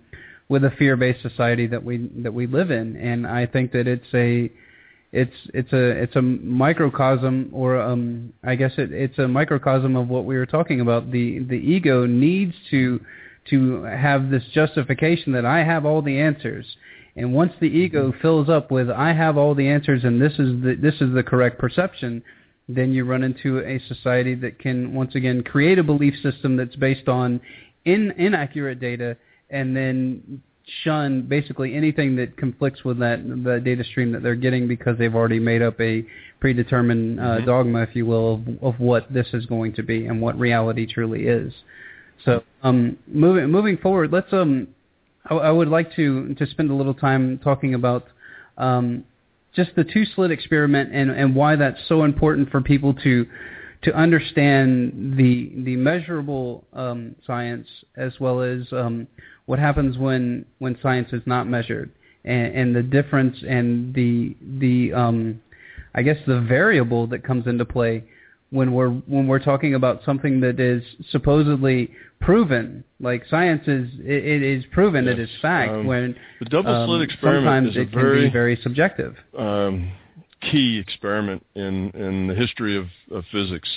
with 0.48 0.64
a 0.64 0.72
fear-based 0.72 1.22
society 1.22 1.68
that 1.68 1.84
we 1.84 2.10
that 2.24 2.34
we 2.34 2.48
live 2.48 2.72
in. 2.72 2.96
And 2.96 3.28
I 3.28 3.46
think 3.46 3.74
that 3.74 3.88
it's 3.88 4.08
a 4.14 4.50
it's 5.12 5.36
it's 5.54 5.74
a 5.74 6.04
it's 6.04 6.16
a 6.16 6.22
microcosm, 6.22 7.50
or 7.52 7.80
um, 7.82 8.32
I 8.44 8.56
guess 8.56 8.72
it, 8.78 8.94
it's 8.94 9.20
a 9.20 9.28
microcosm 9.28 9.98
of 9.98 10.08
what 10.08 10.24
we 10.24 10.38
were 10.38 10.46
talking 10.46 10.80
about. 10.80 11.12
The 11.12 11.40
the 11.40 11.58
ego 11.58 12.06
needs 12.06 12.54
to 12.72 13.02
to 13.50 13.84
have 13.84 14.30
this 14.30 14.44
justification 14.54 15.34
that 15.34 15.46
I 15.46 15.64
have 15.64 15.86
all 15.86 16.02
the 16.02 16.20
answers. 16.20 16.66
And 17.16 17.34
once 17.34 17.54
the 17.60 17.68
ego 17.68 18.14
fills 18.22 18.50
up 18.50 18.72
with 18.72 18.90
I 18.90 19.14
have 19.14 19.38
all 19.38 19.54
the 19.54 19.68
answers 19.68 20.04
and 20.04 20.22
this 20.22 20.34
is 20.34 20.62
the 20.64 20.78
this 20.82 20.96
is 20.96 21.14
the 21.14 21.24
correct 21.24 21.60
perception, 21.60 22.24
then 22.68 22.94
you 22.94 23.06
run 23.06 23.24
into 23.24 23.60
a 23.60 23.80
society 23.88 24.36
that 24.36 24.58
can 24.60 24.94
once 24.94 25.16
again 25.16 25.44
create 25.44 25.78
a 25.78 25.84
belief 25.84 26.16
system 26.24 26.56
that's 26.58 26.76
based 26.76 27.08
on 27.08 27.40
in, 27.86 28.12
inaccurate 28.18 28.80
data 28.80 29.18
and 29.50 29.76
then 29.76 30.42
shun 30.84 31.24
basically 31.24 31.76
anything 31.76 32.16
that 32.16 32.38
conflicts 32.38 32.84
with 32.86 32.98
that 33.00 33.22
the 33.44 33.60
data 33.60 33.84
stream 33.84 34.12
that 34.14 34.24
they're 34.24 34.34
getting 34.34 34.68
because 34.68 34.98
they've 34.98 35.14
already 35.14 35.40
made 35.40 35.62
up 35.62 35.80
a 35.82 36.06
predetermined 36.40 37.20
uh, 37.20 37.24
Mhm. 37.40 37.46
dogma, 37.46 37.82
if 37.84 37.96
you 37.96 38.06
will, 38.06 38.36
of, 38.36 38.64
of 38.64 38.80
what 38.80 39.12
this 39.14 39.28
is 39.34 39.46
going 39.46 39.74
to 39.74 39.84
be 39.84 40.06
and 40.06 40.22
what 40.22 40.40
reality 40.40 40.86
truly 40.86 41.28
is. 41.28 41.54
So 42.26 42.44
um, 42.64 42.98
moving 43.08 43.50
moving 43.50 43.78
forward, 43.78 44.12
let's 44.12 44.32
um, 44.32 44.68
I, 45.26 45.36
I 45.36 45.52
would 45.52 45.68
like 45.68 45.96
to 45.96 46.34
to 46.36 46.46
spend 46.48 46.72
a 46.72 46.74
little 46.74 46.94
time 46.94 47.40
talking 47.44 47.74
about 47.74 48.06
um, 48.58 49.04
just 49.56 49.72
the 49.76 49.84
two 49.84 50.06
slit 50.16 50.32
experiment 50.32 50.94
and, 50.94 51.12
and 51.12 51.36
why 51.36 51.56
that's 51.56 51.80
so 51.88 52.04
important 52.04 52.50
for 52.50 52.62
people 52.62 52.94
to 52.96 53.26
to 53.84 53.94
understand 53.94 55.18
the 55.18 55.52
the 55.64 55.76
measurable 55.76 56.64
um, 56.74 57.16
science 57.26 57.68
as 57.98 58.14
well 58.20 58.42
as 58.42 58.62
um, 58.72 59.08
what 59.46 59.60
happens 59.60 59.98
when 59.98 60.46
when 60.60 60.78
science 60.82 61.10
is 61.12 61.22
not 61.26 61.48
measured 61.48 61.92
and, 62.26 62.56
and 62.56 62.76
the 62.76 62.84
difference 62.84 63.38
and 63.48 63.94
the 63.94 64.36
the 64.60 64.94
um, 64.94 65.42
I 65.96 66.02
guess 66.02 66.18
the 66.26 66.42
variable 66.42 67.08
that 67.08 67.24
comes 67.24 67.46
into 67.46 67.66
play 67.66 68.04
when 68.54 68.72
we're 68.72 68.92
when 68.92 69.28
we're 69.28 69.40
talking 69.40 69.74
about 69.74 70.04
something 70.06 70.40
that 70.40 70.60
is 70.60 70.84
supposedly 71.10 71.90
proven 72.22 72.84
like 73.00 73.24
science 73.28 73.64
is 73.68 73.90
it, 74.00 74.26
it 74.26 74.44
is 74.44 74.64
proven 74.72 75.08
it 75.08 75.18
Yes. 75.18 75.28
is 75.28 75.36
fact 75.42 75.72
Um, 75.72 75.86
when 75.88 76.16
The 76.40 76.46
double 76.46 76.86
slit 76.86 77.00
um, 77.00 77.02
experiment 77.02 77.68
is 77.70 77.76
a 77.76 77.82
it 77.82 77.92
can 77.92 78.00
very 78.00 78.26
be 78.28 78.32
very 78.32 78.56
subjective 78.62 79.16
um, 79.38 79.92
key 80.52 80.78
experiment 80.78 81.44
in, 81.56 81.90
in 81.92 82.28
the 82.28 82.36
history 82.36 82.78
of, 82.78 82.86
of 83.12 83.24
physics, 83.32 83.70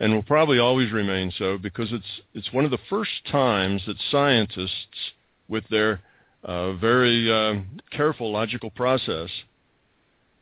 and 0.00 0.14
will 0.14 0.22
probably 0.22 0.58
always 0.58 0.92
remain 0.92 1.30
so 1.36 1.58
because 1.58 1.92
it's 1.92 2.12
it's 2.32 2.50
one 2.54 2.64
of 2.64 2.70
the 2.70 2.78
first 2.88 3.26
times 3.30 3.82
that 3.86 3.96
scientists, 4.10 5.12
with 5.48 5.64
their 5.68 6.00
uh, 6.42 6.72
very 6.74 7.30
um, 7.30 7.66
careful 7.90 8.32
logical 8.32 8.70
process, 8.70 9.28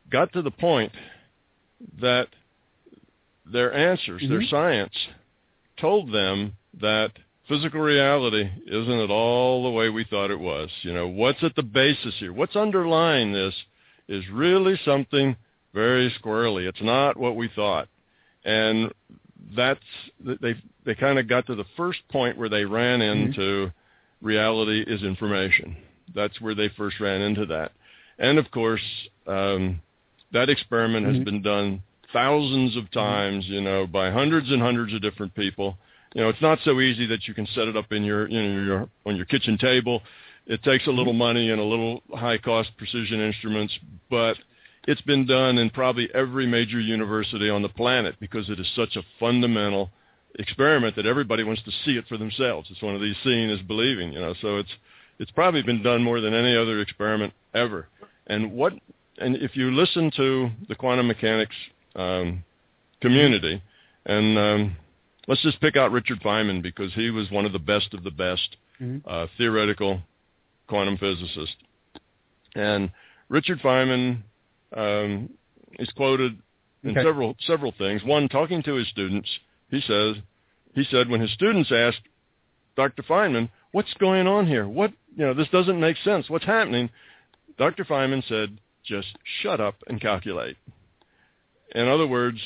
got 0.09 0.31
to 0.31 0.41
the 0.41 0.51
point 0.51 0.93
that 1.99 2.27
their 3.45 3.73
answers, 3.73 4.21
their 4.27 4.41
Mhm. 4.41 4.49
science, 4.49 5.07
told 5.77 6.11
them 6.11 6.53
that 6.79 7.11
physical 7.47 7.81
reality 7.81 8.49
isn't 8.65 8.99
at 8.99 9.11
all 9.11 9.63
the 9.63 9.69
way 9.69 9.89
we 9.89 10.03
thought 10.03 10.31
it 10.31 10.39
was. 10.39 10.71
You 10.81 10.93
know, 10.93 11.07
what's 11.07 11.43
at 11.43 11.55
the 11.55 11.63
basis 11.63 12.15
here? 12.17 12.33
What's 12.33 12.55
underlying 12.55 13.31
this 13.31 13.55
is 14.07 14.27
really 14.29 14.77
something 14.77 15.35
very 15.73 16.09
squirrely. 16.11 16.67
It's 16.67 16.81
not 16.81 17.17
what 17.17 17.35
we 17.35 17.47
thought. 17.49 17.87
And 18.43 18.91
that's 19.55 19.79
they 20.19 20.55
they 20.85 20.95
kind 20.95 21.19
of 21.19 21.27
got 21.27 21.45
to 21.47 21.55
the 21.55 21.65
first 21.77 21.99
point 22.09 22.37
where 22.37 22.49
they 22.49 22.65
ran 22.65 23.01
into 23.01 23.71
reality 24.21 24.83
is 24.87 25.03
information. 25.03 25.75
That's 26.13 26.39
where 26.41 26.55
they 26.55 26.69
first 26.69 26.99
ran 26.99 27.21
into 27.21 27.45
that. 27.47 27.73
And 28.17 28.37
of 28.37 28.49
course, 28.51 28.81
um, 29.27 29.81
that 30.31 30.49
experiment 30.49 31.05
has 31.05 31.17
Mhm. 31.17 31.25
been 31.25 31.41
done 31.41 31.81
thousands 32.13 32.75
of 32.75 32.85
mm-hmm. 32.85 32.99
times, 32.99 33.45
you 33.47 33.61
know, 33.61 33.87
by 33.87 34.11
hundreds 34.11 34.51
and 34.51 34.61
hundreds 34.61 34.93
of 34.93 35.01
different 35.01 35.33
people. 35.35 35.77
You 36.13 36.21
know, 36.21 36.29
it's 36.29 36.41
not 36.41 36.59
so 36.63 36.79
easy 36.79 37.05
that 37.07 37.27
you 37.27 37.33
can 37.33 37.45
set 37.47 37.67
it 37.67 37.75
up 37.75 37.91
in 37.91 38.03
your, 38.03 38.29
you 38.29 38.41
know, 38.41 38.63
your 38.63 38.89
on 39.05 39.15
your 39.15 39.25
kitchen 39.25 39.57
table. 39.57 40.01
It 40.47 40.63
takes 40.63 40.87
a 40.87 40.91
little 40.91 41.13
mm-hmm. 41.13 41.19
money 41.19 41.49
and 41.49 41.59
a 41.59 41.63
little 41.63 42.01
high 42.13 42.37
cost 42.37 42.69
precision 42.77 43.19
instruments, 43.19 43.77
but 44.09 44.37
it's 44.87 45.01
been 45.01 45.25
done 45.25 45.57
in 45.57 45.69
probably 45.71 46.09
every 46.13 46.45
major 46.45 46.79
university 46.79 47.49
on 47.49 47.61
the 47.61 47.69
planet 47.69 48.15
because 48.19 48.49
it 48.49 48.59
is 48.59 48.71
such 48.75 48.95
a 48.95 49.03
fundamental 49.19 49.89
experiment 50.37 50.95
that 50.95 51.05
everybody 51.05 51.43
wants 51.43 51.63
to 51.63 51.71
see 51.83 51.97
it 51.97 52.05
for 52.07 52.17
themselves. 52.17 52.69
It's 52.69 52.81
one 52.81 52.95
of 52.95 53.01
these 53.01 53.15
seeing 53.23 53.49
is 53.49 53.61
believing, 53.61 54.13
you 54.13 54.19
know. 54.19 54.35
So 54.41 54.57
it's 54.57 54.69
it's 55.19 55.31
probably 55.31 55.63
been 55.63 55.81
done 55.81 56.03
more 56.03 56.21
than 56.21 56.33
any 56.33 56.55
other 56.55 56.81
experiment 56.81 57.33
ever. 57.53 57.87
And 58.27 58.51
what 58.51 58.73
and 59.17 59.35
if 59.37 59.55
you 59.55 59.71
listen 59.71 60.11
to 60.17 60.49
the 60.67 60.75
quantum 60.75 61.07
mechanics 61.07 61.55
um, 61.95 62.43
community, 63.01 63.61
and 64.05 64.37
um, 64.37 64.77
let's 65.27 65.41
just 65.41 65.59
pick 65.61 65.75
out 65.77 65.91
Richard 65.91 66.21
Feynman 66.21 66.61
because 66.61 66.93
he 66.93 67.09
was 67.09 67.29
one 67.31 67.45
of 67.45 67.53
the 67.53 67.59
best 67.59 67.93
of 67.93 68.03
the 68.03 68.11
best 68.11 68.57
Mhm. 68.81 69.01
uh, 69.07 69.27
theoretical 69.37 70.01
quantum 70.67 70.97
physicists. 70.97 71.55
And 72.55 72.91
Richard 73.29 73.59
Feynman 73.61 74.17
um, 74.75 75.29
is 75.79 75.89
quoted 75.91 76.37
in 76.83 76.91
Okay. 76.91 77.03
several 77.03 77.35
several 77.41 77.71
things. 77.71 78.03
One, 78.03 78.27
talking 78.27 78.61
to 78.63 78.73
his 78.73 78.87
students, 78.89 79.29
he 79.71 79.79
says 79.81 80.17
he 80.73 80.83
said 80.83 81.07
when 81.09 81.21
his 81.21 81.31
students 81.31 81.71
asked 81.71 82.01
Dr. 82.75 83.03
Feynman, 83.03 83.49
"What's 83.71 83.93
going 83.95 84.27
on 84.27 84.45
here? 84.47 84.67
What 84.67 84.91
you 85.15 85.25
know? 85.25 85.33
This 85.33 85.47
doesn't 85.49 85.79
make 85.79 85.97
sense. 85.97 86.29
What's 86.29 86.45
happening?" 86.45 86.89
Dr. 87.57 87.85
Feynman 87.85 88.23
said, 88.27 88.57
"Just 88.83 89.17
shut 89.41 89.61
up 89.61 89.75
and 89.87 90.01
calculate." 90.01 90.57
In 91.73 91.87
other 91.87 92.07
words, 92.07 92.39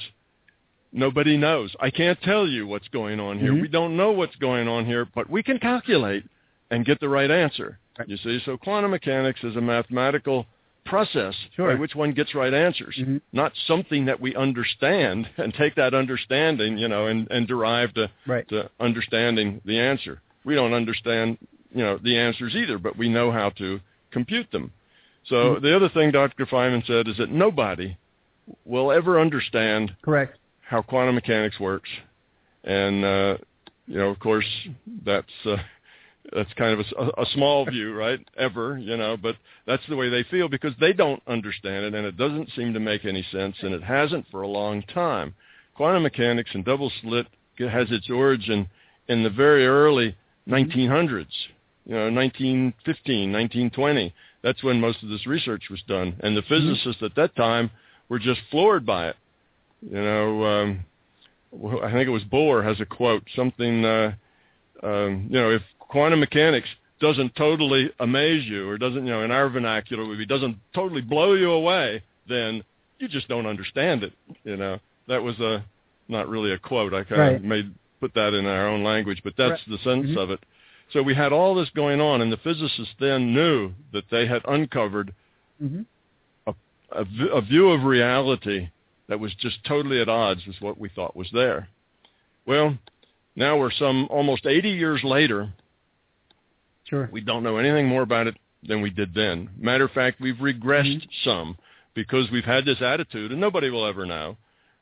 nobody 0.91 1.37
knows. 1.37 1.75
I 1.79 1.89
can't 1.89 2.19
tell 2.21 2.47
you 2.47 2.65
what's 2.67 2.87
going 2.87 3.19
on 3.19 3.39
here. 3.39 3.53
Mhm. 3.53 3.61
We 3.61 3.67
don't 3.67 3.95
know 3.97 4.11
what's 4.11 4.35
going 4.37 4.67
on 4.67 4.85
here, 4.85 5.05
but 5.05 5.29
we 5.29 5.43
can 5.43 5.59
calculate 5.59 6.23
and 6.71 6.85
get 6.85 6.99
the 6.99 7.09
right 7.09 7.29
answer. 7.29 7.79
You 8.07 8.17
see, 8.17 8.39
so 8.45 8.57
quantum 8.57 8.91
mechanics 8.91 9.43
is 9.43 9.55
a 9.57 9.61
mathematical 9.61 10.47
process 10.85 11.35
Sure. 11.55 11.67
by 11.67 11.75
which 11.79 11.95
one 11.95 12.13
gets 12.13 12.33
right 12.33 12.53
answers, 12.53 12.95
Mhm. 12.95 13.21
not 13.33 13.55
something 13.57 14.05
that 14.05 14.19
we 14.21 14.33
understand 14.35 15.27
and 15.37 15.53
take 15.53 15.75
that 15.75 15.93
understanding, 15.93 16.77
you 16.77 16.87
know, 16.87 17.07
and, 17.07 17.27
and 17.29 17.45
derive 17.47 17.93
to, 17.95 18.09
Right. 18.25 18.47
to 18.47 18.69
understanding 18.79 19.61
the 19.65 19.77
answer. 19.77 20.21
We 20.45 20.55
don't 20.55 20.73
understand, 20.73 21.37
you 21.75 21.83
know, 21.83 21.97
the 21.97 22.17
answers 22.17 22.55
either, 22.55 22.79
but 22.79 22.95
we 22.97 23.09
know 23.09 23.31
how 23.31 23.49
to 23.51 23.81
compute 24.11 24.49
them. 24.51 24.71
So 25.25 25.55
Mhm. 25.57 25.61
the 25.61 25.75
other 25.75 25.89
thing 25.89 26.11
Dr. 26.11 26.45
Feynman 26.45 26.85
said 26.87 27.07
is 27.09 27.17
that 27.17 27.29
nobody 27.29 27.95
will 28.65 28.91
ever 28.91 29.19
understand 29.19 29.95
Correct. 30.01 30.37
how 30.61 30.81
quantum 30.81 31.15
mechanics 31.15 31.59
works, 31.59 31.89
and 32.63 33.03
uh, 33.03 33.37
you 33.87 33.97
know, 33.97 34.09
of 34.09 34.19
course, 34.19 34.45
that's 35.05 35.27
uh, 35.45 35.57
that's 36.33 36.53
kind 36.53 36.79
of 36.79 36.85
a 37.17 37.25
small 37.33 37.65
view, 37.69 37.93
right? 37.93 38.19
Ever, 38.37 38.77
you 38.77 38.97
know, 38.97 39.17
but 39.17 39.35
that's 39.65 39.83
the 39.89 39.95
way 39.95 40.09
they 40.09 40.23
feel 40.23 40.47
because 40.47 40.73
they 40.79 40.93
don't 40.93 41.21
understand 41.27 41.85
it, 41.85 41.95
and 41.95 42.05
it 42.05 42.17
doesn't 42.17 42.49
seem 42.55 42.73
to 42.73 42.79
make 42.79 43.05
any 43.05 43.25
sense, 43.31 43.55
and 43.61 43.73
it 43.73 43.83
hasn't 43.83 44.25
for 44.31 44.41
a 44.41 44.47
long 44.47 44.83
time. 44.83 45.33
Quantum 45.75 46.03
mechanics 46.03 46.51
and 46.53 46.65
double 46.65 46.91
slit 47.01 47.27
has 47.57 47.87
its 47.91 48.09
origin 48.09 48.67
in 49.07 49.23
the 49.23 49.29
very 49.29 49.65
early 49.65 50.15
1900s, 50.47 51.27
you 51.85 51.93
know, 51.93 52.11
1915, 52.11 53.31
1920. 53.31 54.13
That's 54.41 54.63
when 54.63 54.79
most 54.79 55.03
of 55.03 55.09
this 55.09 55.27
research 55.27 55.63
was 55.69 55.81
done, 55.87 56.15
and 56.21 56.37
the 56.37 56.43
physicists 56.43 57.03
at 57.03 57.15
that 57.15 57.35
time 57.35 57.71
were 58.09 58.19
just 58.19 58.41
floored 58.51 58.85
by 58.85 59.07
it 59.09 59.15
you 59.81 60.01
know, 60.01 60.43
um, 60.45 60.85
I 61.83 61.91
think 61.91 62.07
it 62.07 62.11
was 62.11 62.23
Bohr 62.23 62.63
has 62.63 62.79
a 62.79 62.85
quote, 62.85 63.23
something, 63.35 63.85
uh, 63.85 64.13
um, 64.83 65.27
you 65.29 65.39
know, 65.39 65.51
if 65.51 65.61
quantum 65.79 66.19
mechanics 66.19 66.67
doesn't 66.99 67.35
totally 67.35 67.89
amaze 67.99 68.45
you 68.45 68.67
or 68.67 68.77
doesn't, 68.77 69.05
you 69.05 69.11
know, 69.11 69.23
in 69.23 69.31
our 69.31 69.49
vernacular 69.49 70.05
would 70.05 70.17
be 70.17 70.25
doesn't 70.25 70.57
totally 70.75 71.01
blow 71.01 71.33
you 71.33 71.51
away, 71.51 72.03
then 72.27 72.63
you 72.99 73.07
just 73.07 73.27
don't 73.29 73.45
understand 73.45 74.03
it. 74.03 74.13
You 74.43 74.57
know, 74.57 74.79
that 75.07 75.23
was 75.23 75.39
a 75.39 75.63
not 76.09 76.27
really 76.27 76.51
a 76.51 76.57
quote. 76.57 76.93
I 76.93 77.03
kind 77.03 77.21
Right. 77.21 77.35
of 77.37 77.43
made 77.43 77.73
put 78.01 78.13
that 78.13 78.33
in 78.33 78.45
our 78.45 78.67
own 78.67 78.83
language, 78.83 79.21
but 79.23 79.33
that's 79.37 79.51
Right. 79.51 79.77
the 79.77 79.77
sense 79.83 80.11
Mhm. 80.11 80.17
of 80.17 80.31
it. 80.31 80.39
So 80.91 81.03
we 81.03 81.13
had 81.13 81.31
all 81.31 81.53
this 81.55 81.69
going 81.71 82.01
on, 82.01 82.21
and 82.21 82.31
the 82.31 82.37
physicists 82.37 82.95
then 82.99 83.33
knew 83.33 83.73
that 83.91 84.09
they 84.09 84.25
had 84.25 84.41
uncovered 84.45 85.13
hmm 85.59 85.81
a, 86.91 87.03
v- 87.03 87.29
a 87.33 87.41
view 87.41 87.69
of 87.69 87.83
reality 87.83 88.69
that 89.07 89.19
was 89.19 89.33
just 89.35 89.63
totally 89.65 90.01
at 90.01 90.09
odds 90.09 90.45
with 90.45 90.55
what 90.61 90.79
we 90.79 90.89
thought 90.89 91.15
was 91.15 91.29
there. 91.33 91.67
Well, 92.45 92.77
now 93.35 93.57
we're 93.57 93.71
some 93.71 94.07
almost 94.09 94.45
80 94.45 94.69
years 94.69 95.03
later. 95.03 95.49
Sure. 96.89 97.09
We 97.11 97.21
don't 97.21 97.43
know 97.43 97.57
anything 97.57 97.87
more 97.87 98.01
about 98.01 98.27
it 98.27 98.37
than 98.67 98.81
we 98.81 98.89
did 98.89 99.13
then. 99.13 99.49
Matter 99.57 99.85
of 99.85 99.91
fact, 99.91 100.19
we've 100.19 100.35
regressed 100.35 101.07
some 101.23 101.57
because 101.93 102.29
we've 102.31 102.43
had 102.45 102.65
this 102.65 102.81
attitude, 102.81 103.31
and 103.31 103.39
nobody 103.41 103.69
will 103.69 103.85
ever 103.85 104.05
know. 104.05 104.37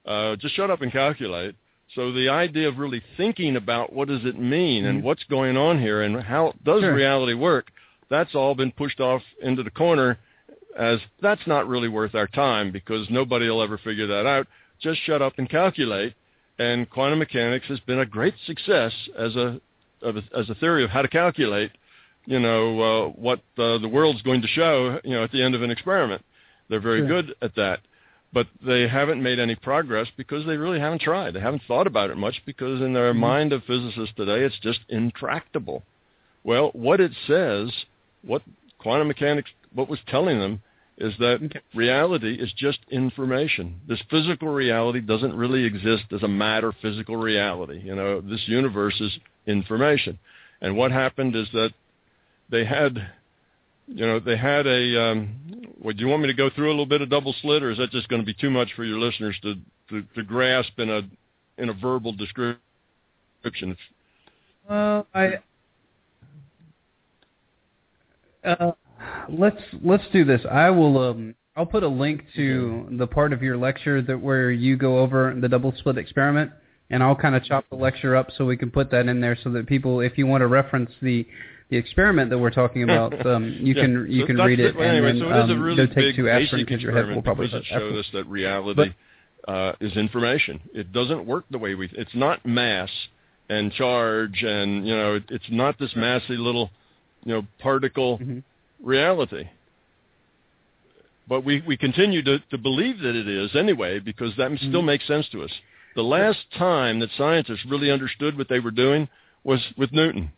Uh, 0.05 0.35
just 0.37 0.55
shut 0.55 0.69
up 0.71 0.81
and 0.81 0.91
calculate. 0.91 1.55
So 1.95 2.11
the 2.11 2.29
idea 2.29 2.67
of 2.67 2.77
really 2.77 3.01
thinking 3.17 3.55
about 3.55 3.93
what 3.93 4.07
does 4.07 4.23
it 4.25 4.37
mean 4.37 4.85
and 4.85 4.99
Mhm. 4.99 5.03
what's 5.03 5.23
going 5.25 5.57
on 5.57 5.79
here 5.79 6.01
and 6.01 6.21
how 6.21 6.53
does 6.63 6.81
Sure. 6.81 6.93
reality 6.93 7.33
work, 7.33 7.71
that's 8.09 8.35
all 8.35 8.55
been 8.55 8.71
pushed 8.71 8.99
off 8.99 9.23
into 9.41 9.63
the 9.63 9.71
corner 9.71 10.17
as 10.77 10.99
that's 11.21 11.45
not 11.47 11.67
really 11.67 11.89
worth 11.89 12.15
our 12.15 12.27
time 12.27 12.71
because 12.71 13.07
nobody 13.09 13.49
will 13.49 13.61
ever 13.61 13.77
figure 13.77 14.07
that 14.07 14.25
out. 14.25 14.47
Just 14.79 15.01
shut 15.03 15.21
up 15.21 15.33
and 15.37 15.49
calculate. 15.49 16.13
And 16.59 16.89
quantum 16.89 17.19
mechanics 17.19 17.65
has 17.67 17.79
been 17.81 17.99
a 17.99 18.05
great 18.05 18.33
success 18.45 18.91
as 19.17 19.35
a, 19.35 19.59
as 20.03 20.49
a 20.49 20.55
theory 20.55 20.83
of 20.83 20.89
how 20.89 21.01
to 21.01 21.07
calculate. 21.07 21.71
You 22.25 22.39
know 22.39 22.81
uh, 22.81 23.07
what 23.09 23.39
uh, 23.57 23.77
the 23.77 23.87
world's 23.87 24.21
going 24.21 24.41
to 24.41 24.47
show. 24.47 24.99
You 25.03 25.11
know 25.11 25.23
at 25.23 25.31
the 25.31 25.41
end 25.41 25.55
of 25.55 25.61
an 25.63 25.71
experiment, 25.71 26.23
they're 26.69 26.79
very 26.79 26.99
Sure. 26.99 27.07
good 27.07 27.35
at 27.41 27.55
that. 27.55 27.79
But 28.33 28.47
they 28.65 28.87
haven't 28.87 29.23
made 29.23 29.39
any 29.39 29.55
progress 29.55 30.07
because 30.17 30.45
they 30.45 30.57
really 30.57 30.79
haven't 30.79 31.01
tried. 31.01 31.33
They 31.33 31.39
haven't 31.39 31.61
thought 31.67 31.87
about 31.87 32.09
it 32.09 32.17
much 32.17 32.41
because 32.45 32.81
in 32.81 32.91
their 32.93 33.13
Mhm. 33.13 33.19
mind 33.19 33.53
of 33.53 33.63
physicists 33.63 34.13
today, 34.17 34.43
it's 34.43 34.59
just 34.59 34.81
intractable. 34.89 35.83
Well, 36.43 36.71
what 36.73 36.99
it 36.99 37.13
says, 37.25 37.71
what 38.23 38.41
quantum 38.77 39.07
mechanics, 39.07 39.49
what 39.73 39.87
was 39.87 39.99
telling 40.07 40.39
them 40.39 40.61
is 40.97 41.15
that 41.17 41.41
Okay. 41.43 41.59
reality 41.75 42.35
is 42.35 42.51
just 42.53 42.79
information. 42.89 43.79
This 43.87 44.01
physical 44.09 44.47
reality 44.49 44.99
doesn't 44.99 45.35
really 45.35 45.63
exist 45.63 46.05
as 46.11 46.23
a 46.23 46.27
matter 46.27 46.71
physical 46.71 47.17
reality. 47.17 47.79
You 47.83 47.95
know, 47.95 48.19
this 48.19 48.47
universe 48.47 48.99
is 48.99 49.17
information. 49.45 50.17
And 50.61 50.75
what 50.75 50.91
happened 50.91 51.35
is 51.35 51.47
that 51.51 51.71
they 52.49 52.65
had, 52.65 53.11
you 53.87 54.05
know, 54.05 54.19
they 54.19 54.37
had 54.37 54.65
a. 54.65 55.01
Um, 55.11 55.35
well, 55.79 55.93
do 55.93 56.01
you 56.01 56.07
want 56.07 56.23
me 56.23 56.27
to 56.27 56.33
go 56.33 56.49
through 56.49 56.69
a 56.69 56.71
little 56.71 56.87
bit 56.87 57.01
of 57.01 57.09
double 57.09 57.33
slit, 57.41 57.61
or 57.61 57.69
is 57.69 57.77
that 57.77 57.91
just 57.91 58.07
going 58.09 58.21
to 58.21 58.25
be 58.25 58.33
too 58.33 58.49
much 58.49 58.73
for 58.73 58.83
your 58.83 58.97
listeners 58.97 59.37
to, 59.43 59.55
to, 59.89 60.01
to 60.15 60.23
grasp 60.23 60.79
in 60.79 60.89
a 60.89 61.01
in 61.59 61.69
a 61.69 61.73
verbal 61.73 62.11
description? 62.11 62.57
Well, 64.67 65.05
I. 65.13 65.39
Uh, 68.43 68.71
let's 69.29 69.61
let's 69.83 70.03
do 70.11 70.23
this. 70.23 70.41
I 70.49 70.69
will. 70.69 70.97
Um, 70.97 71.35
I'll 71.55 71.65
put 71.65 71.83
a 71.83 71.87
link 71.87 72.23
to 72.35 72.87
the 72.91 73.07
part 73.07 73.33
of 73.33 73.41
your 73.41 73.57
lecture 73.57 74.01
that 74.03 74.21
where 74.21 74.51
you 74.51 74.77
go 74.77 74.99
over 74.99 75.35
the 75.39 75.49
double 75.49 75.73
slit 75.81 75.97
experiment, 75.97 76.51
and 76.91 77.01
I'll 77.01 77.15
kind 77.15 77.35
of 77.35 77.43
chop 77.43 77.65
the 77.71 77.75
lecture 77.75 78.15
up 78.15 78.27
so 78.37 78.45
we 78.45 78.57
can 78.57 78.69
put 78.69 78.91
that 78.91 79.07
in 79.07 79.19
there 79.19 79.35
so 79.43 79.49
that 79.51 79.65
people, 79.65 79.99
if 80.01 80.19
you 80.19 80.27
want 80.27 80.41
to 80.41 80.47
reference 80.47 80.91
the 81.01 81.25
the 81.69 81.77
experiment 81.77 82.29
that 82.29 82.37
we're 82.37 82.51
talking 82.51 82.83
about, 82.89 83.25
um, 83.25 83.57
you 83.59 83.73
Yeah, 83.73 83.81
can 83.81 84.07
you 84.09 84.21
so 84.21 84.27
can 84.27 84.37
read 84.37 84.59
it 84.59 84.75
Well, 84.75 84.87
anyway, 84.87 85.09
and 85.11 85.19
so 85.19 85.29
then 85.29 85.37
it 85.39 85.43
is 85.45 85.49
a 85.49 85.53
um, 85.53 85.61
really 85.63 85.77
go 85.77 85.85
take 85.87 85.95
big 85.95 86.15
two 86.15 86.29
aspirin 86.29 86.65
because 86.65 86.81
your 86.81 86.91
head 86.91 87.07
will 87.13 87.21
probably 87.23 87.47
because 87.47 87.61
it 87.61 87.65
showed 87.65 87.87
after. 87.87 87.99
us 87.99 88.05
that 88.13 88.27
reality 88.27 88.93
uh, 89.47 89.73
is 89.79 89.95
information. 89.95 90.59
It 90.73 90.91
doesn't 90.91 91.25
work 91.25 91.45
the 91.49 91.57
way 91.57 91.73
we. 91.73 91.89
It's 91.93 92.13
not 92.13 92.45
mass 92.45 92.89
and 93.49 93.71
charge, 93.71 94.43
and 94.43 94.85
you 94.85 94.95
know, 94.95 95.15
it, 95.15 95.23
it's 95.29 95.49
not 95.49 95.79
this 95.79 95.95
massy 95.95 96.37
little, 96.37 96.69
you 97.23 97.33
know, 97.33 97.47
particle 97.59 98.19
Mhm. 98.19 98.43
Reality. 98.81 99.47
But 101.27 101.43
we, 101.43 101.61
we 101.67 101.75
continue 101.75 102.23
to, 102.23 102.39
to 102.51 102.57
believe 102.57 102.99
that 102.99 103.15
it 103.15 103.27
is 103.27 103.55
anyway 103.55 103.99
because 103.99 104.35
that 104.37 104.51
still 104.59 104.81
Mhm. 104.81 104.85
makes 104.85 105.05
sense 105.07 105.27
to 105.29 105.43
us. 105.43 105.51
The 105.95 106.03
last 106.03 106.39
time 106.57 106.99
that 106.99 107.09
scientists 107.17 107.65
really 107.65 107.91
understood 107.91 108.37
what 108.37 108.47
they 108.47 108.59
were 108.59 108.71
doing 108.71 109.09
was 109.43 109.61
with 109.77 109.91
Newton. 109.91 110.31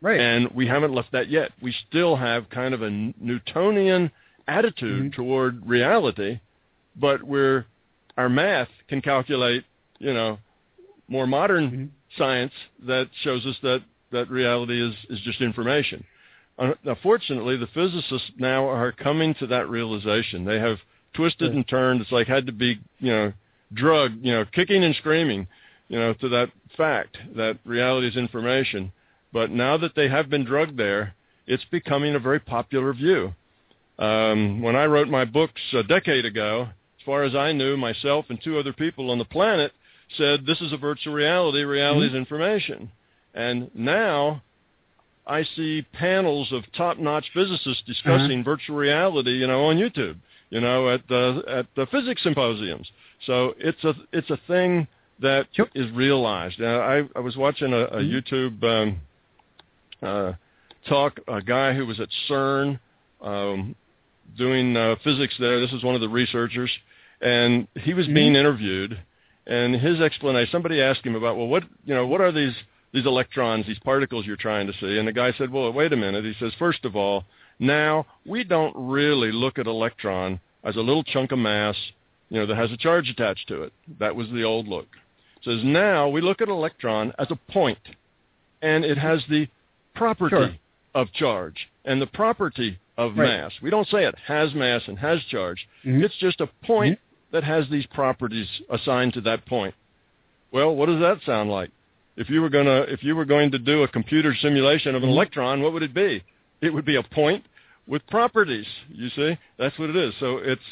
Right. 0.00 0.18
And 0.18 0.48
we 0.52 0.66
haven't 0.66 0.94
left 0.94 1.12
that 1.12 1.28
yet. 1.28 1.52
We 1.60 1.72
still 1.88 2.16
have 2.16 2.50
kind 2.50 2.74
of 2.74 2.82
a 2.82 2.90
Newtonian 2.90 4.10
attitude 4.48 5.12
Mhm. 5.12 5.14
toward 5.14 5.64
reality, 5.68 6.40
but 6.96 7.22
we're 7.22 7.66
our 8.18 8.28
math 8.28 8.68
can 8.88 9.00
calculate, 9.00 9.64
you 9.98 10.12
know, 10.12 10.38
more 11.08 11.26
modern 11.26 11.70
Mhm. 11.70 12.16
science 12.18 12.52
that 12.80 13.08
shows 13.22 13.46
us 13.46 13.58
that 13.60 13.82
that 14.10 14.28
reality 14.28 14.80
is 14.80 14.94
is 15.08 15.20
just 15.20 15.40
information. 15.40 16.04
Uh, 16.62 16.74
now, 16.84 16.96
fortunately, 17.02 17.56
the 17.56 17.66
physicists 17.68 18.30
now 18.38 18.68
are 18.68 18.92
coming 18.92 19.34
to 19.40 19.46
that 19.48 19.68
realization. 19.68 20.44
They 20.44 20.60
have 20.60 20.78
twisted 21.14 21.52
and 21.52 21.66
turned. 21.66 22.00
It's 22.00 22.12
like 22.12 22.28
had 22.28 22.46
to 22.46 22.52
be, 22.52 22.78
you 23.00 23.12
know, 23.12 23.32
drugged, 23.74 24.24
you 24.24 24.32
know, 24.32 24.44
kicking 24.52 24.84
and 24.84 24.94
screaming, 24.96 25.48
you 25.88 25.98
know, 25.98 26.14
to 26.14 26.28
that 26.28 26.50
fact 26.76 27.18
that 27.36 27.58
reality 27.64 28.06
is 28.08 28.16
information. 28.16 28.92
But 29.32 29.50
now 29.50 29.76
that 29.78 29.94
they 29.96 30.08
have 30.08 30.30
been 30.30 30.44
drugged 30.44 30.76
there, 30.76 31.14
it's 31.46 31.64
becoming 31.70 32.14
a 32.14 32.20
very 32.20 32.38
popular 32.38 32.92
view. 32.92 33.34
Um, 33.98 34.62
when 34.62 34.76
I 34.76 34.86
wrote 34.86 35.08
my 35.08 35.24
books 35.24 35.60
a 35.72 35.82
decade 35.82 36.24
ago, 36.24 36.68
as 36.98 37.04
far 37.04 37.24
as 37.24 37.34
I 37.34 37.52
knew, 37.52 37.76
myself 37.76 38.26
and 38.28 38.38
two 38.42 38.58
other 38.58 38.72
people 38.72 39.10
on 39.10 39.18
the 39.18 39.24
planet 39.24 39.72
said 40.16 40.46
this 40.46 40.60
is 40.60 40.72
a 40.72 40.76
virtual 40.76 41.14
reality. 41.14 41.62
Reality 41.64 42.06
Mm-hmm. 42.06 42.16
is 42.16 42.18
information. 42.18 42.92
And 43.34 43.70
now 43.74 44.42
I 45.26 45.44
see 45.56 45.82
panels 45.92 46.50
of 46.52 46.64
top-notch 46.72 47.30
physicists 47.32 47.82
discussing 47.86 48.40
Uh-huh. 48.40 48.50
virtual 48.50 48.76
reality, 48.76 49.32
you 49.32 49.46
know, 49.46 49.64
on 49.66 49.76
YouTube, 49.78 50.16
you 50.50 50.60
know, 50.60 50.88
at 50.88 51.06
the 51.08 51.44
at 51.46 51.66
the 51.76 51.86
physics 51.86 52.22
symposiums. 52.22 52.90
So 53.26 53.54
it's 53.58 53.82
a 53.84 53.94
it's 54.12 54.30
a 54.30 54.36
thing 54.48 54.86
that 55.20 55.46
is 55.74 55.86
Sure. 55.86 55.96
realized. 55.96 56.60
Uh, 56.60 56.80
I 56.80 57.08
I 57.16 57.20
was 57.20 57.36
watching 57.36 57.72
a, 57.72 57.84
a 57.84 58.00
Mhm. 58.02 58.10
YouTube 58.12 58.64
um, 58.64 59.00
uh, 60.02 60.32
talk. 60.86 61.20
A 61.28 61.40
guy 61.40 61.72
who 61.74 61.86
was 61.86 62.00
at 62.00 62.08
CERN 62.28 62.80
um, 63.20 63.76
doing 64.36 64.76
uh, 64.76 64.96
physics 65.04 65.36
there. 65.38 65.60
This 65.60 65.72
is 65.72 65.84
one 65.84 65.94
of 65.94 66.00
the 66.00 66.08
researchers, 66.08 66.70
and 67.20 67.68
he 67.74 67.94
was 67.94 68.06
being 68.08 68.34
interviewed. 68.34 68.98
And 69.46 69.74
his 69.74 70.00
explanation, 70.00 70.50
somebody 70.52 70.80
asked 70.80 71.04
him 71.04 71.16
about, 71.16 71.36
well, 71.36 71.48
what 71.48 71.64
you 71.84 71.94
know, 71.94 72.06
what 72.06 72.20
are 72.20 72.32
these 72.32 72.54
these 72.92 73.06
electrons, 73.06 73.66
these 73.66 73.78
particles 73.78 74.26
you're 74.26 74.36
trying 74.36 74.66
to 74.66 74.72
see? 74.74 74.98
And 74.98 75.06
the 75.08 75.12
guy 75.12 75.32
said, 75.32 75.50
well, 75.50 75.72
wait 75.72 75.92
a 75.92 75.96
minute. 75.96 76.24
He 76.24 76.34
says, 76.38 76.52
first 76.58 76.84
of 76.84 76.94
all, 76.96 77.24
now 77.58 78.06
we 78.26 78.44
don't 78.44 78.74
really 78.76 79.32
look 79.32 79.58
at 79.58 79.66
electron 79.66 80.40
as 80.64 80.76
a 80.76 80.80
little 80.80 81.04
chunk 81.04 81.32
of 81.32 81.38
mass, 81.38 81.76
you 82.28 82.38
know, 82.38 82.46
that 82.46 82.56
has 82.56 82.70
a 82.72 82.76
charge 82.76 83.08
attached 83.08 83.48
to 83.48 83.62
it. 83.62 83.72
That 83.98 84.14
was 84.16 84.28
the 84.30 84.42
old 84.44 84.68
look. 84.68 84.86
He 85.40 85.50
Says 85.50 85.60
now 85.64 86.08
we 86.08 86.20
look 86.20 86.40
at 86.40 86.48
electron 86.48 87.12
as 87.18 87.28
a 87.30 87.36
point, 87.52 87.78
and 88.62 88.84
it 88.84 88.98
has 88.98 89.22
the 89.28 89.48
property 89.94 90.36
Sure. 90.36 90.50
of 90.94 91.12
charge 91.12 91.68
and 91.84 92.00
the 92.00 92.06
property 92.06 92.78
of 92.96 93.16
Right. 93.16 93.26
mass. 93.28 93.52
We 93.60 93.70
don't 93.70 93.88
say 93.88 94.04
it 94.04 94.14
has 94.26 94.54
mass 94.54 94.86
and 94.86 94.98
has 94.98 95.22
charge. 95.24 95.66
Mhm. 95.84 96.04
It's 96.04 96.16
just 96.16 96.40
a 96.40 96.46
point 96.46 96.98
that 97.32 97.42
has 97.44 97.68
these 97.70 97.86
properties 97.86 98.48
assigned 98.70 99.14
to 99.14 99.20
that 99.22 99.44
point. 99.46 99.74
Well, 100.52 100.76
what 100.76 100.86
does 100.86 101.00
that 101.00 101.22
sound 101.22 101.50
like? 101.50 101.70
If 102.16 102.28
you 102.28 102.42
were 102.42 102.50
gonna 102.50 102.80
if 102.82 103.02
you 103.02 103.16
were 103.16 103.24
going 103.24 103.50
to 103.52 103.58
do 103.58 103.82
a 103.82 103.88
computer 103.88 104.34
simulation 104.34 104.94
of 104.94 105.02
an 105.02 105.08
Mhm. 105.08 105.12
electron, 105.12 105.62
what 105.62 105.72
would 105.72 105.82
it 105.82 105.94
be? 105.94 106.22
It 106.60 106.72
would 106.72 106.84
be 106.84 106.96
a 106.96 107.02
point 107.02 107.44
with 107.86 108.06
properties. 108.08 108.66
You 108.90 109.08
see, 109.10 109.36
that's 109.56 109.78
what 109.78 109.90
it 109.90 109.96
is. 109.96 110.14
So 110.16 110.38
it's 110.38 110.62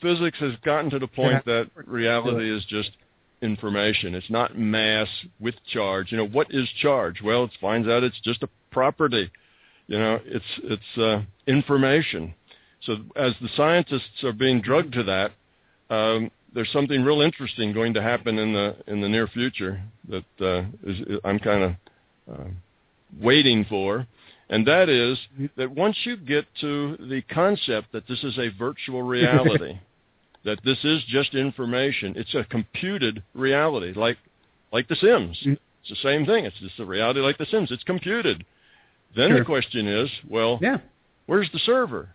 physics 0.00 0.38
has 0.38 0.56
gotten 0.64 0.90
to 0.90 0.98
the 0.98 1.06
point 1.06 1.44
that 1.44 1.70
reality 1.86 2.50
is 2.50 2.64
just 2.64 2.90
information. 3.42 4.14
It's 4.14 4.30
not 4.30 4.58
mass 4.58 5.08
with 5.38 5.54
charge. 5.66 6.10
You 6.12 6.18
know, 6.18 6.26
what 6.26 6.48
is 6.50 6.68
charge? 6.82 7.22
Well, 7.22 7.44
it 7.44 7.52
finds 7.60 7.88
out 7.88 8.02
it's 8.02 8.20
just 8.20 8.42
a 8.42 8.48
property. 8.70 9.30
You 9.86 9.98
know, 9.98 10.20
it's 10.24 10.44
it's 10.64 10.98
uh, 10.98 11.22
information. 11.46 12.34
So 12.82 12.98
as 13.16 13.34
the 13.40 13.48
scientists 13.56 14.24
are 14.24 14.32
being 14.32 14.60
drugged 14.60 14.94
to 14.94 15.02
that, 15.04 15.32
um, 15.90 16.30
there's 16.54 16.70
something 16.72 17.02
real 17.02 17.20
interesting 17.20 17.72
going 17.72 17.94
to 17.94 18.02
happen 18.02 18.38
in 18.38 18.52
the 18.52 18.76
in 18.86 19.00
the 19.00 19.08
near 19.08 19.26
future 19.26 19.80
that 20.08 20.24
uh, 20.40 20.62
is, 20.84 21.18
I'm 21.24 21.38
kind 21.38 21.62
of 21.62 21.72
uh, 22.32 22.48
waiting 23.20 23.64
for, 23.68 24.06
and 24.48 24.66
that 24.66 24.88
is 24.88 25.18
that 25.56 25.70
once 25.70 25.96
you 26.04 26.16
get 26.16 26.46
to 26.60 26.96
the 26.98 27.22
concept 27.30 27.92
that 27.92 28.06
this 28.08 28.22
is 28.24 28.38
a 28.38 28.48
virtual 28.58 29.02
reality, 29.02 29.78
that 30.44 30.58
this 30.64 30.78
is 30.84 31.02
just 31.08 31.34
information, 31.34 32.14
it's 32.16 32.34
a 32.34 32.44
computed 32.44 33.22
reality, 33.34 33.92
like 33.98 34.18
like 34.72 34.88
The 34.88 34.96
Sims. 34.96 35.38
Mm. 35.44 35.58
It's 35.82 35.90
the 35.90 36.08
same 36.08 36.26
thing. 36.26 36.44
It's 36.44 36.58
just 36.58 36.78
a 36.78 36.84
reality 36.84 37.20
like 37.20 37.38
The 37.38 37.46
Sims. 37.46 37.70
It's 37.70 37.84
computed. 37.84 38.44
Then 39.16 39.30
Sure. 39.30 39.38
the 39.40 39.44
question 39.44 39.88
is, 39.88 40.10
well, 40.28 40.58
Yeah. 40.60 40.78
Where's 41.26 41.50
the 41.52 41.60
server? 41.60 42.08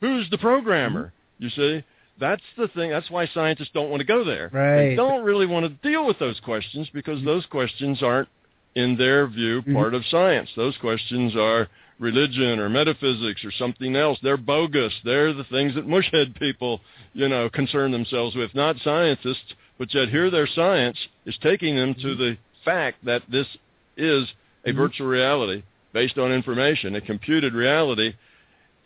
Who's 0.00 0.28
the 0.30 0.36
programmer? 0.38 1.12
You 1.38 1.48
see, 1.50 1.82
that's 2.22 2.42
the 2.56 2.68
thing. 2.68 2.90
That's 2.90 3.10
why 3.10 3.26
scientists 3.26 3.70
don't 3.74 3.90
want 3.90 4.00
to 4.00 4.06
go 4.06 4.22
there. 4.24 4.48
Right. 4.52 4.90
They 4.90 4.94
don't 4.94 5.24
really 5.24 5.46
want 5.46 5.66
to 5.66 5.88
deal 5.88 6.06
with 6.06 6.18
those 6.18 6.38
questions 6.40 6.88
because 6.94 7.22
those 7.24 7.44
questions 7.46 8.02
aren't, 8.02 8.28
in 8.74 8.96
their 8.96 9.26
view, 9.26 9.60
Mhm. 9.62 9.74
part 9.74 9.92
of 9.92 10.06
science. 10.06 10.50
Those 10.54 10.76
questions 10.78 11.36
are 11.36 11.68
religion 11.98 12.58
or 12.58 12.68
metaphysics 12.68 13.44
or 13.44 13.50
something 13.50 13.96
else. 13.96 14.18
They're 14.20 14.36
bogus. 14.36 14.94
They're 15.04 15.32
the 15.32 15.44
things 15.44 15.74
that 15.74 15.86
mushhead 15.86 16.38
people, 16.38 16.80
you 17.12 17.28
know, 17.28 17.50
concern 17.50 17.90
themselves 17.90 18.34
with, 18.34 18.54
not 18.54 18.78
scientists. 18.78 19.54
But 19.78 19.92
yet 19.92 20.08
here 20.08 20.30
their 20.30 20.46
science 20.46 20.98
is 21.26 21.36
taking 21.38 21.76
them 21.76 21.94
to 21.94 22.14
the 22.14 22.36
fact 22.64 23.04
that 23.04 23.22
this 23.28 23.48
is 23.96 24.32
a 24.64 24.70
Mhm. 24.70 24.76
virtual 24.76 25.08
reality 25.08 25.62
based 25.92 26.18
on 26.18 26.32
information, 26.32 26.94
a 26.94 27.00
computed 27.00 27.52
reality, 27.52 28.14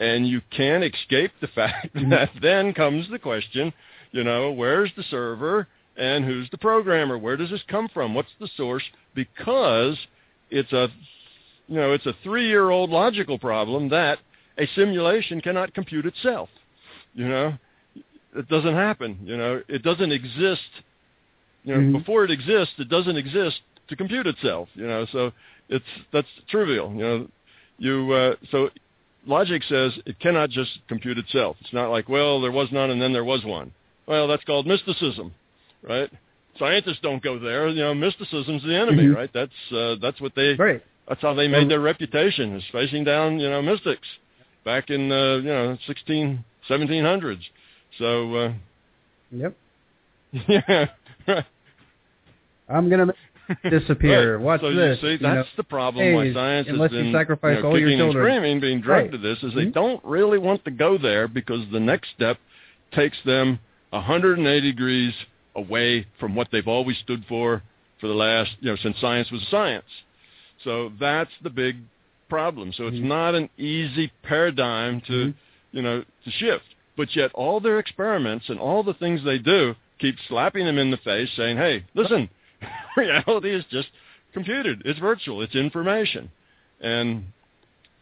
and 0.00 0.28
you 0.28 0.40
can't 0.50 0.84
escape 0.84 1.32
the 1.40 1.46
fact 1.54 1.94
Mhm. 1.94 2.10
that 2.10 2.30
then 2.40 2.72
comes 2.74 3.08
the 3.08 3.18
question, 3.18 3.72
you 4.12 4.24
know, 4.24 4.52
where's 4.52 4.92
the 4.96 5.02
server 5.04 5.66
and 5.96 6.24
who's 6.24 6.48
the 6.50 6.58
programmer? 6.58 7.18
Where 7.18 7.36
does 7.36 7.50
this 7.50 7.62
come 7.68 7.88
from? 7.88 8.14
What's 8.14 8.34
the 8.38 8.48
source? 8.56 8.84
Because 9.14 9.98
it's 10.50 10.72
a 10.72 10.90
you 11.68 11.74
know, 11.74 11.92
it's 11.92 12.06
a 12.06 12.14
3-year-old 12.24 12.90
logical 12.90 13.40
problem 13.40 13.88
that 13.88 14.20
a 14.56 14.68
simulation 14.76 15.40
cannot 15.40 15.74
compute 15.74 16.06
itself. 16.06 16.48
You 17.12 17.28
know, 17.28 17.54
it 18.36 18.48
doesn't 18.48 18.74
happen, 18.74 19.18
you 19.24 19.36
know, 19.36 19.62
it 19.68 19.82
doesn't 19.82 20.12
exist 20.12 20.62
you 21.66 21.74
know, 21.74 21.80
Mhm. 21.80 21.92
before 21.98 22.24
it 22.24 22.30
exists, 22.30 22.78
it 22.78 22.88
doesn't 22.88 23.16
exist 23.16 23.60
to 23.88 23.96
compute 23.96 24.26
itself, 24.26 24.68
you 24.74 24.86
know. 24.86 25.04
So 25.06 25.32
it's 25.68 25.84
that's 26.12 26.28
trivial, 26.46 26.92
you 26.92 26.98
know. 27.00 27.28
You 27.78 28.12
uh, 28.12 28.36
so 28.50 28.70
logic 29.26 29.62
says 29.64 29.92
it 30.06 30.18
cannot 30.20 30.50
just 30.50 30.70
compute 30.88 31.18
itself. 31.18 31.56
It's 31.60 31.72
not 31.72 31.90
like, 31.90 32.08
well, 32.08 32.40
there 32.40 32.52
was 32.52 32.68
none 32.72 32.90
and 32.90 33.00
then 33.00 33.12
there 33.12 33.24
was 33.24 33.44
one. 33.44 33.72
Well, 34.06 34.28
that's 34.28 34.44
called 34.44 34.66
mysticism, 34.66 35.34
right? 35.82 36.10
Scientists 36.58 37.00
don't 37.02 37.22
go 37.22 37.38
there. 37.38 37.68
You 37.68 37.82
know, 37.82 37.94
mysticism's 37.94 38.62
the 38.62 38.74
enemy, 38.74 39.04
Mhm. 39.04 39.14
right? 39.16 39.30
That's 39.32 39.72
uh, 39.72 39.96
that's 40.00 40.20
what 40.20 40.34
they 40.34 40.54
Right. 40.54 40.82
that's 41.08 41.20
how 41.20 41.34
they 41.34 41.48
made 41.48 41.68
their 41.68 41.80
reputation 41.80 42.56
is 42.56 42.64
facing 42.72 43.04
down, 43.04 43.38
you 43.40 43.50
know, 43.50 43.60
mystics 43.62 44.06
back 44.64 44.90
in 44.90 45.10
uh, 45.12 45.36
you 45.36 45.42
know 45.48 45.78
16 45.86 46.44
1700s. 46.68 47.42
So 47.98 48.34
uh, 48.36 48.52
Yep. 49.32 49.54
yeah, 50.48 50.86
right. 51.28 51.44
I'm 52.68 52.88
gonna 52.88 53.06
make 53.06 53.16
disappear. 53.70 54.36
Right. 54.36 54.44
Watch 54.44 54.60
so 54.60 54.74
this. 54.74 54.98
You 55.02 55.08
see, 55.08 55.12
you 55.12 55.18
that's 55.18 55.34
know. 55.48 55.56
the 55.56 55.64
problem 55.64 56.12
why 56.14 56.26
Hey, 56.26 56.34
science 56.34 56.66
has 56.68 56.74
unless 56.74 56.92
you 56.92 57.12
sacrifice 57.12 57.56
you 57.56 57.62
know, 57.62 57.68
all 57.68 57.78
your 57.78 57.88
kicking 57.88 58.00
and 58.00 58.12
children. 58.12 58.24
screaming, 58.24 58.60
being 58.60 58.80
drugged 58.80 59.02
Right. 59.04 59.12
to 59.12 59.18
this, 59.18 59.42
is 59.42 59.54
they 59.54 59.66
Mhm. 59.66 59.72
don't 59.74 60.04
really 60.04 60.38
want 60.38 60.64
to 60.64 60.70
go 60.70 60.98
there 60.98 61.28
because 61.28 61.66
the 61.70 61.80
next 61.80 62.10
step 62.10 62.38
takes 62.92 63.20
them 63.22 63.58
180 63.92 64.60
degrees 64.72 65.14
away 65.54 66.06
from 66.18 66.34
what 66.34 66.50
they've 66.50 66.68
always 66.68 66.98
stood 66.98 67.24
for 67.26 67.62
for 67.98 68.08
the 68.08 68.14
last, 68.14 68.54
you 68.60 68.68
know, 68.70 68.76
since 68.76 68.98
science 68.98 69.30
was 69.30 69.42
science. 69.48 69.86
So 70.64 70.92
that's 71.00 71.32
the 71.42 71.50
big 71.50 71.76
problem. 72.28 72.72
So 72.72 72.86
it's 72.88 72.96
Mhm. 72.96 73.04
not 73.04 73.34
an 73.34 73.48
easy 73.56 74.10
paradigm 74.22 75.00
to, 75.02 75.12
Mhm. 75.12 75.34
you 75.72 75.82
know, 75.82 76.04
to 76.24 76.30
shift. 76.30 76.66
But 76.96 77.14
yet 77.14 77.30
all 77.34 77.60
their 77.60 77.78
experiments 77.78 78.48
and 78.48 78.58
all 78.58 78.82
the 78.82 78.94
things 78.94 79.22
they 79.22 79.38
do 79.38 79.76
keep 79.98 80.18
slapping 80.20 80.64
them 80.66 80.76
in 80.78 80.90
the 80.90 80.96
face 80.98 81.30
saying, 81.32 81.56
hey, 81.56 81.84
listen, 81.94 82.28
reality 82.96 83.50
is 83.54 83.64
just 83.70 83.88
computed. 84.32 84.82
It's 84.84 84.98
virtual. 84.98 85.42
It's 85.42 85.54
information. 85.54 86.30
And 86.80 87.24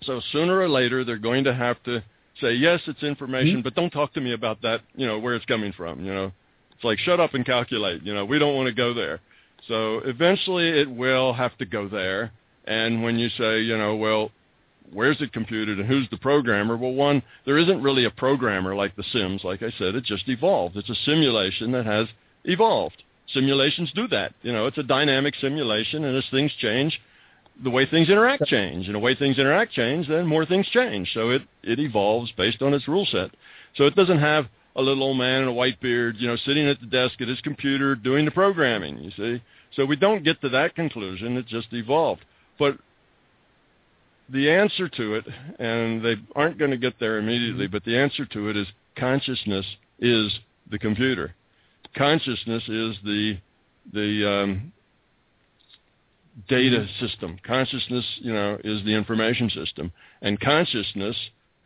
so 0.02 0.20
sooner 0.32 0.58
or 0.58 0.68
later 0.68 1.04
they're 1.04 1.18
going 1.18 1.44
to 1.44 1.54
have 1.54 1.82
to 1.84 2.02
say, 2.40 2.52
yes, 2.54 2.80
it's 2.86 3.02
information, 3.02 3.60
Mhm. 3.60 3.62
but 3.62 3.74
don't 3.74 3.90
talk 3.90 4.12
to 4.14 4.20
me 4.20 4.32
about 4.32 4.60
that, 4.62 4.80
you 4.96 5.06
know, 5.06 5.18
where 5.18 5.34
it's 5.34 5.44
coming 5.44 5.72
from, 5.72 6.04
you 6.04 6.12
know. 6.12 6.32
It's 6.72 6.82
like, 6.82 6.98
shut 6.98 7.20
up 7.20 7.34
and 7.34 7.46
calculate. 7.46 8.02
You 8.02 8.12
know, 8.12 8.24
we 8.24 8.40
don't 8.40 8.56
want 8.56 8.66
to 8.66 8.74
go 8.74 8.92
there. 8.92 9.20
So 9.68 10.00
eventually 10.00 10.68
it 10.68 10.90
will 10.90 11.32
have 11.32 11.56
to 11.58 11.64
go 11.64 11.86
there. 11.88 12.32
And 12.66 13.02
when 13.04 13.18
you 13.18 13.28
say, 13.28 13.60
you 13.60 13.78
know, 13.78 13.94
well, 13.94 14.32
where's 14.92 15.20
it 15.20 15.32
computed 15.32 15.78
and 15.78 15.86
who's 15.86 16.08
the 16.10 16.16
programmer? 16.16 16.76
Well, 16.76 16.92
one, 16.92 17.22
there 17.44 17.56
isn't 17.56 17.80
really 17.80 18.04
a 18.04 18.10
programmer 18.10 18.74
like 18.74 18.96
The 18.96 19.04
Sims. 19.04 19.44
Like 19.44 19.62
I 19.62 19.70
said, 19.78 19.94
it 19.94 20.02
just 20.04 20.28
evolved. 20.28 20.76
It's 20.76 20.90
a 20.90 20.94
simulation 20.96 21.70
that 21.72 21.86
has 21.86 22.08
evolved. 22.44 23.03
Simulations 23.32 23.90
do 23.94 24.06
that. 24.08 24.34
You 24.42 24.52
know, 24.52 24.66
it's 24.66 24.78
a 24.78 24.82
dynamic 24.82 25.34
simulation, 25.40 26.04
and 26.04 26.16
as 26.16 26.24
things 26.30 26.52
change, 26.58 27.00
the 27.62 27.70
way 27.70 27.86
things 27.86 28.08
interact 28.08 28.44
change. 28.46 28.86
And 28.86 28.94
the 28.94 29.00
way 29.00 29.14
things 29.14 29.38
interact 29.38 29.72
change, 29.72 30.08
then 30.08 30.26
more 30.26 30.44
things 30.44 30.68
change. 30.68 31.12
So 31.14 31.30
it, 31.30 31.42
it 31.62 31.78
evolves 31.78 32.32
based 32.32 32.62
on 32.62 32.74
its 32.74 32.88
rule 32.88 33.06
set. 33.06 33.30
So 33.76 33.84
it 33.84 33.94
doesn't 33.94 34.18
have 34.18 34.46
a 34.76 34.82
little 34.82 35.04
old 35.04 35.18
man 35.18 35.42
in 35.42 35.48
a 35.48 35.52
white 35.52 35.80
beard, 35.80 36.16
you 36.18 36.26
know, 36.26 36.36
sitting 36.36 36.66
at 36.66 36.80
the 36.80 36.86
desk 36.86 37.20
at 37.20 37.28
his 37.28 37.40
computer 37.40 37.94
doing 37.94 38.24
the 38.24 38.30
programming, 38.30 38.98
you 38.98 39.10
see. 39.16 39.42
So 39.76 39.84
we 39.84 39.96
don't 39.96 40.24
get 40.24 40.40
to 40.40 40.48
that 40.50 40.74
conclusion. 40.74 41.36
It 41.36 41.46
just 41.46 41.68
evolved. 41.72 42.24
But 42.58 42.76
the 44.28 44.50
answer 44.50 44.88
to 44.88 45.14
it, 45.14 45.24
and 45.58 46.04
they 46.04 46.16
aren't 46.34 46.58
going 46.58 46.70
to 46.70 46.76
get 46.76 46.98
there 46.98 47.18
immediately, 47.18 47.66
mm-hmm. 47.66 47.72
but 47.72 47.84
the 47.84 47.96
answer 47.96 48.24
to 48.26 48.48
it 48.48 48.56
is 48.56 48.66
consciousness 48.96 49.66
is 49.98 50.38
the 50.70 50.78
computer. 50.78 51.34
Consciousness 51.96 52.62
is 52.68 52.96
the 53.04 53.38
the 53.92 54.30
um, 54.30 54.72
data 56.48 56.86
system. 57.00 57.38
Consciousness, 57.46 58.04
you 58.18 58.32
know, 58.32 58.58
is 58.64 58.84
the 58.84 58.94
information 58.94 59.50
system, 59.50 59.92
and 60.22 60.40
consciousness 60.40 61.16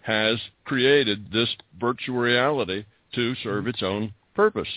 has 0.02 0.38
created 0.64 1.32
this 1.32 1.54
virtual 1.80 2.16
reality 2.16 2.84
to 3.14 3.34
serve 3.42 3.66
its 3.66 3.82
own 3.82 4.12
purpose. 4.34 4.68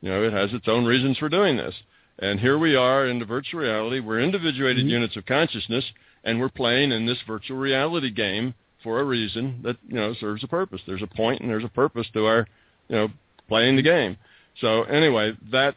You 0.00 0.10
know, 0.10 0.22
it 0.22 0.32
has 0.32 0.52
its 0.52 0.68
own 0.68 0.84
reasons 0.84 1.18
for 1.18 1.28
doing 1.28 1.56
this. 1.56 1.74
And 2.18 2.38
here 2.38 2.58
we 2.58 2.76
are 2.76 3.06
in 3.06 3.18
the 3.18 3.24
virtual 3.24 3.60
reality. 3.60 4.00
We're 4.00 4.20
individuated 4.20 4.84
Mm-hmm. 4.84 4.90
units 4.90 5.16
of 5.16 5.26
consciousness, 5.26 5.84
and 6.22 6.38
we're 6.38 6.48
playing 6.48 6.92
in 6.92 7.06
this 7.06 7.18
virtual 7.26 7.56
reality 7.56 8.10
game 8.10 8.54
for 8.82 9.00
a 9.00 9.04
reason 9.04 9.60
that 9.64 9.76
you 9.88 9.96
know 9.96 10.14
serves 10.20 10.44
a 10.44 10.48
purpose. 10.48 10.80
There's 10.86 11.02
a 11.02 11.06
point 11.06 11.40
and 11.40 11.50
there's 11.50 11.64
a 11.64 11.68
purpose 11.68 12.06
to 12.12 12.26
our 12.26 12.46
you 12.88 12.96
know 12.96 13.08
playing 13.48 13.76
the 13.76 13.82
game. 13.82 14.16
So 14.60 14.84
anyway, 14.84 15.36
that's 15.50 15.76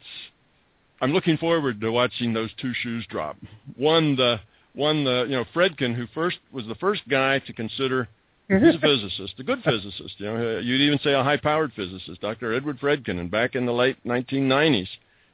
I'm 1.00 1.12
looking 1.12 1.36
forward 1.36 1.80
to 1.80 1.90
watching 1.90 2.32
those 2.32 2.50
two 2.60 2.72
shoes 2.82 3.06
drop. 3.08 3.36
One 3.76 4.16
the 4.16 4.40
one 4.74 5.04
the 5.04 5.26
you 5.28 5.36
know 5.36 5.44
Fredkin 5.54 5.94
who 5.94 6.06
first 6.14 6.38
was 6.52 6.66
the 6.66 6.74
first 6.76 7.02
guy 7.08 7.38
to 7.40 7.52
consider 7.52 8.08
mm-hmm. 8.50 8.64
he's 8.64 8.74
a 8.74 8.78
physicist, 8.78 9.34
a 9.38 9.42
good 9.42 9.62
physicist. 9.62 10.14
You 10.18 10.26
know, 10.26 10.36
uh, 10.36 10.60
you'd 10.60 10.80
even 10.80 10.98
say 11.00 11.12
a 11.12 11.22
high-powered 11.22 11.72
physicist, 11.74 12.20
Dr. 12.20 12.54
Edward 12.54 12.80
Fredkin. 12.80 13.20
And 13.20 13.30
back 13.30 13.54
in 13.54 13.66
the 13.66 13.72
late 13.72 13.96
1990s, 14.04 14.88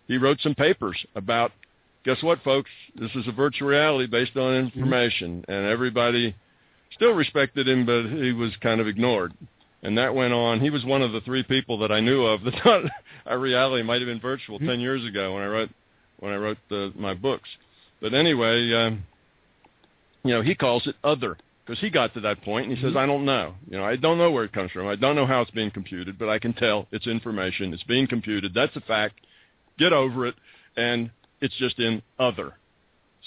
he 0.09 0.19
wrote 0.19 0.41
some 0.41 0.55
papers 0.55 1.05
about. 1.15 1.53
Guess 2.05 2.23
what, 2.23 2.43
folks? 2.43 2.69
This 2.97 3.11
is 3.15 3.27
a 3.27 3.33
virtual 3.33 3.69
reality 3.69 4.07
based 4.07 4.37
on 4.37 4.53
mm-hmm. 4.53 4.79
information, 4.79 5.43
and 5.49 5.65
everybody 5.65 6.37
still 6.93 7.13
respected 7.13 7.67
him, 7.67 7.87
but 7.87 8.05
he 8.23 8.31
was 8.33 8.53
kind 8.63 8.79
of 8.79 8.87
ignored. 8.87 9.33
And 9.83 9.97
that 9.97 10.15
went 10.15 10.35
on. 10.35 10.61
He 10.61 10.69
was 10.69 10.85
one 10.85 11.01
of 11.01 11.13
the 11.13 11.23
three 11.23 11.43
people 11.43 11.79
that 11.79 11.91
I 11.91 12.01
knew 12.01 12.23
of 12.25 12.43
that 12.45 12.55
thought 12.63 12.85
our 13.27 13.39
reality 13.39 13.83
might 13.83 14.01
have 14.01 14.09
been 14.09 14.21
virtual 14.21 14.59
hmm. 14.59 14.67
ten 14.67 14.81
years 14.81 15.05
ago 15.05 15.35
when 15.35 15.43
I 15.43 15.47
wrote 15.47 15.71
when 16.21 16.33
I 16.33 16.37
wrote 16.37 16.59
the, 16.71 16.93
my 16.97 17.15
books. 17.15 17.49
But 18.01 18.15
anyway, 18.15 18.73
um, 18.73 19.05
you 20.25 20.33
know, 20.33 20.43
he 20.43 20.55
calls 20.55 20.87
it 20.87 20.97
other 21.05 21.37
because 21.65 21.81
he 21.81 21.91
got 21.91 22.15
to 22.15 22.21
that 22.21 22.43
point 22.43 22.69
and 22.69 22.77
he 22.77 22.83
says, 22.83 22.93
hmm. 22.93 22.99
I 22.99 23.07
don't 23.07 23.25
know. 23.25 23.55
You 23.69 23.79
know, 23.79 23.85
I 23.85 23.97
don't 23.97 24.19
know 24.19 24.31
where 24.31 24.45
it 24.45 24.53
comes 24.53 24.71
from. 24.71 24.87
I 24.87 24.97
don't 24.97 25.17
know 25.17 25.27
how 25.27 25.43
it's 25.43 25.51
being 25.51 25.71
computed, 25.71 26.19
but 26.19 26.29
I 26.29 26.39
can 26.39 26.53
tell 26.53 26.87
it's 26.93 27.07
information. 27.07 27.73
It's 27.73 27.83
being 27.85 28.07
computed. 28.07 28.53
That's 28.55 28.75
a 28.77 28.81
fact. 28.81 29.21
Get 29.79 29.93
over 29.93 30.27
it. 30.27 30.35
And 30.77 31.11
it's 31.41 31.57
just 31.57 31.79
in 31.79 32.03
other. 32.19 32.55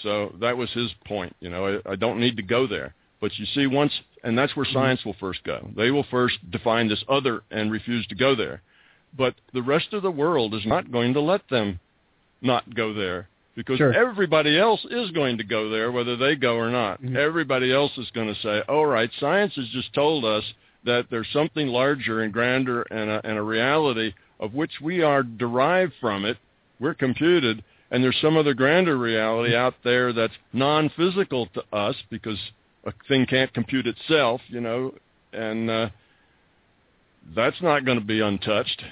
So 0.03 0.35
that 0.39 0.57
was 0.57 0.71
his 0.71 0.91
point. 1.05 1.35
You 1.39 1.49
know, 1.49 1.81
I, 1.85 1.91
I 1.91 1.95
don't 1.95 2.19
need 2.19 2.37
to 2.37 2.43
go 2.43 2.67
there. 2.67 2.93
But 3.19 3.37
you 3.37 3.45
see, 3.47 3.65
once, 3.65 3.91
and 4.23 4.37
that's 4.37 4.55
where 4.55 4.65
hmm. 4.65 4.73
science 4.73 5.05
will 5.05 5.15
first 5.19 5.43
go. 5.43 5.69
They 5.75 5.91
will 5.91 6.05
first 6.09 6.37
define 6.51 6.87
this 6.87 7.03
other 7.09 7.41
and 7.51 7.71
refuse 7.71 8.05
to 8.07 8.15
go 8.15 8.35
there. 8.35 8.61
But 9.15 9.35
the 9.53 9.61
rest 9.61 9.93
of 9.93 10.01
the 10.03 10.11
world 10.11 10.53
is 10.53 10.65
not 10.65 10.91
going 10.91 11.13
to 11.13 11.21
let 11.21 11.47
them 11.49 11.79
not 12.41 12.73
go 12.75 12.93
there 12.93 13.27
because 13.55 13.77
Sure. 13.77 13.93
everybody 13.93 14.57
else 14.57 14.85
is 14.85 15.09
going 15.11 15.37
to 15.39 15.43
go 15.43 15.69
there 15.69 15.91
whether 15.91 16.15
they 16.15 16.35
go 16.35 16.55
or 16.55 16.69
not. 16.69 17.01
Mhm. 17.01 17.15
Everybody 17.15 17.71
else 17.73 17.97
is 17.97 18.09
going 18.11 18.33
to 18.33 18.39
say, 18.41 18.61
all 18.67 18.85
right, 18.85 19.11
science 19.19 19.55
has 19.55 19.67
just 19.69 19.93
told 19.93 20.23
us 20.25 20.43
that 20.83 21.07
there's 21.09 21.27
something 21.29 21.67
larger 21.67 22.21
and 22.21 22.31
grander 22.31 22.83
and 22.83 23.09
a, 23.09 23.21
and 23.25 23.37
a 23.37 23.41
reality 23.41 24.13
of 24.39 24.53
which 24.53 24.79
we 24.81 25.01
are 25.01 25.23
derived 25.23 25.93
from 25.99 26.23
it. 26.25 26.37
We're 26.79 26.93
computed, 26.93 27.63
and 27.89 28.03
there's 28.03 28.19
some 28.21 28.37
other 28.37 28.53
grander 28.53 28.97
reality 28.97 29.55
out 29.55 29.73
there 29.83 30.13
that's 30.13 30.35
non-physical 30.53 31.47
to 31.47 31.63
us 31.73 31.95
because 32.11 32.39
a 32.85 32.93
thing 33.07 33.25
can't 33.25 33.51
compute 33.53 33.87
itself, 33.87 34.41
you 34.47 34.61
know, 34.61 34.93
and 35.33 35.69
uh, 35.69 35.89
that's 37.35 37.61
not 37.61 37.85
going 37.85 37.99
to 37.99 38.05
be 38.05 38.21
untouched. 38.21 38.83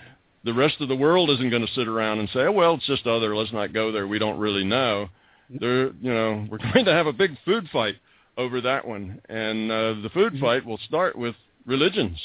The 0.43 0.53
rest 0.53 0.75
of 0.79 0.89
the 0.89 0.95
world 0.95 1.29
isn't 1.31 1.49
going 1.49 1.65
to 1.65 1.73
sit 1.73 1.87
around 1.87 2.19
and 2.19 2.29
say, 2.29 2.41
oh, 2.41 2.51
"Well, 2.51 2.75
it's 2.75 2.85
just 2.85 3.07
other. 3.07 3.35
Let's 3.35 3.53
not 3.53 3.73
go 3.73 3.91
there. 3.91 4.07
We 4.07 4.19
don't 4.19 4.39
really 4.39 4.63
know." 4.63 5.09
There, 5.49 5.87
you 5.87 6.13
know, 6.13 6.47
we're 6.51 6.57
going 6.57 6.85
to 6.85 6.93
have 6.93 7.07
a 7.07 7.13
big 7.13 7.37
food 7.45 7.67
fight 7.71 7.95
over 8.37 8.61
that 8.61 8.87
one, 8.87 9.21
and 9.29 9.71
uh, 9.71 9.93
the 10.01 10.09
food 10.13 10.37
fight 10.39 10.65
will 10.65 10.79
start 10.79 11.15
with 11.15 11.35
religions. 11.65 12.19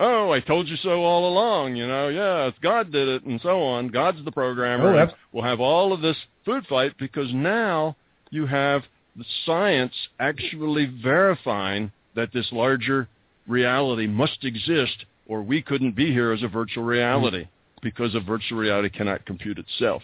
Oh, 0.00 0.30
I 0.30 0.38
told 0.40 0.68
you 0.68 0.76
so 0.76 1.02
all 1.02 1.28
along. 1.28 1.76
You 1.76 1.86
know, 1.86 2.08
yeah, 2.08 2.46
it's 2.46 2.58
God 2.60 2.92
did 2.92 3.08
it, 3.08 3.24
and 3.24 3.40
so 3.40 3.62
on. 3.62 3.88
God's 3.88 4.24
the 4.24 4.32
programmer. 4.32 4.96
Oh, 4.96 5.08
we'll 5.32 5.44
have 5.44 5.60
all 5.60 5.92
of 5.92 6.00
this 6.00 6.16
food 6.44 6.64
fight 6.68 6.92
because 6.98 7.28
now 7.32 7.96
you 8.30 8.46
have 8.46 8.82
the 9.16 9.24
science 9.44 9.92
actually 10.20 10.86
verifying 11.02 11.90
that 12.14 12.32
this 12.32 12.46
larger 12.52 13.08
reality 13.48 14.06
must 14.06 14.44
exist 14.44 15.04
or 15.28 15.42
we 15.42 15.62
couldn't 15.62 15.94
be 15.94 16.10
here 16.10 16.32
as 16.32 16.42
a 16.42 16.48
virtual 16.48 16.84
reality 16.84 17.44
hmm. 17.44 17.50
because 17.82 18.14
a 18.14 18.20
virtual 18.20 18.58
reality 18.58 18.88
cannot 18.88 19.24
compute 19.26 19.58
itself. 19.58 20.02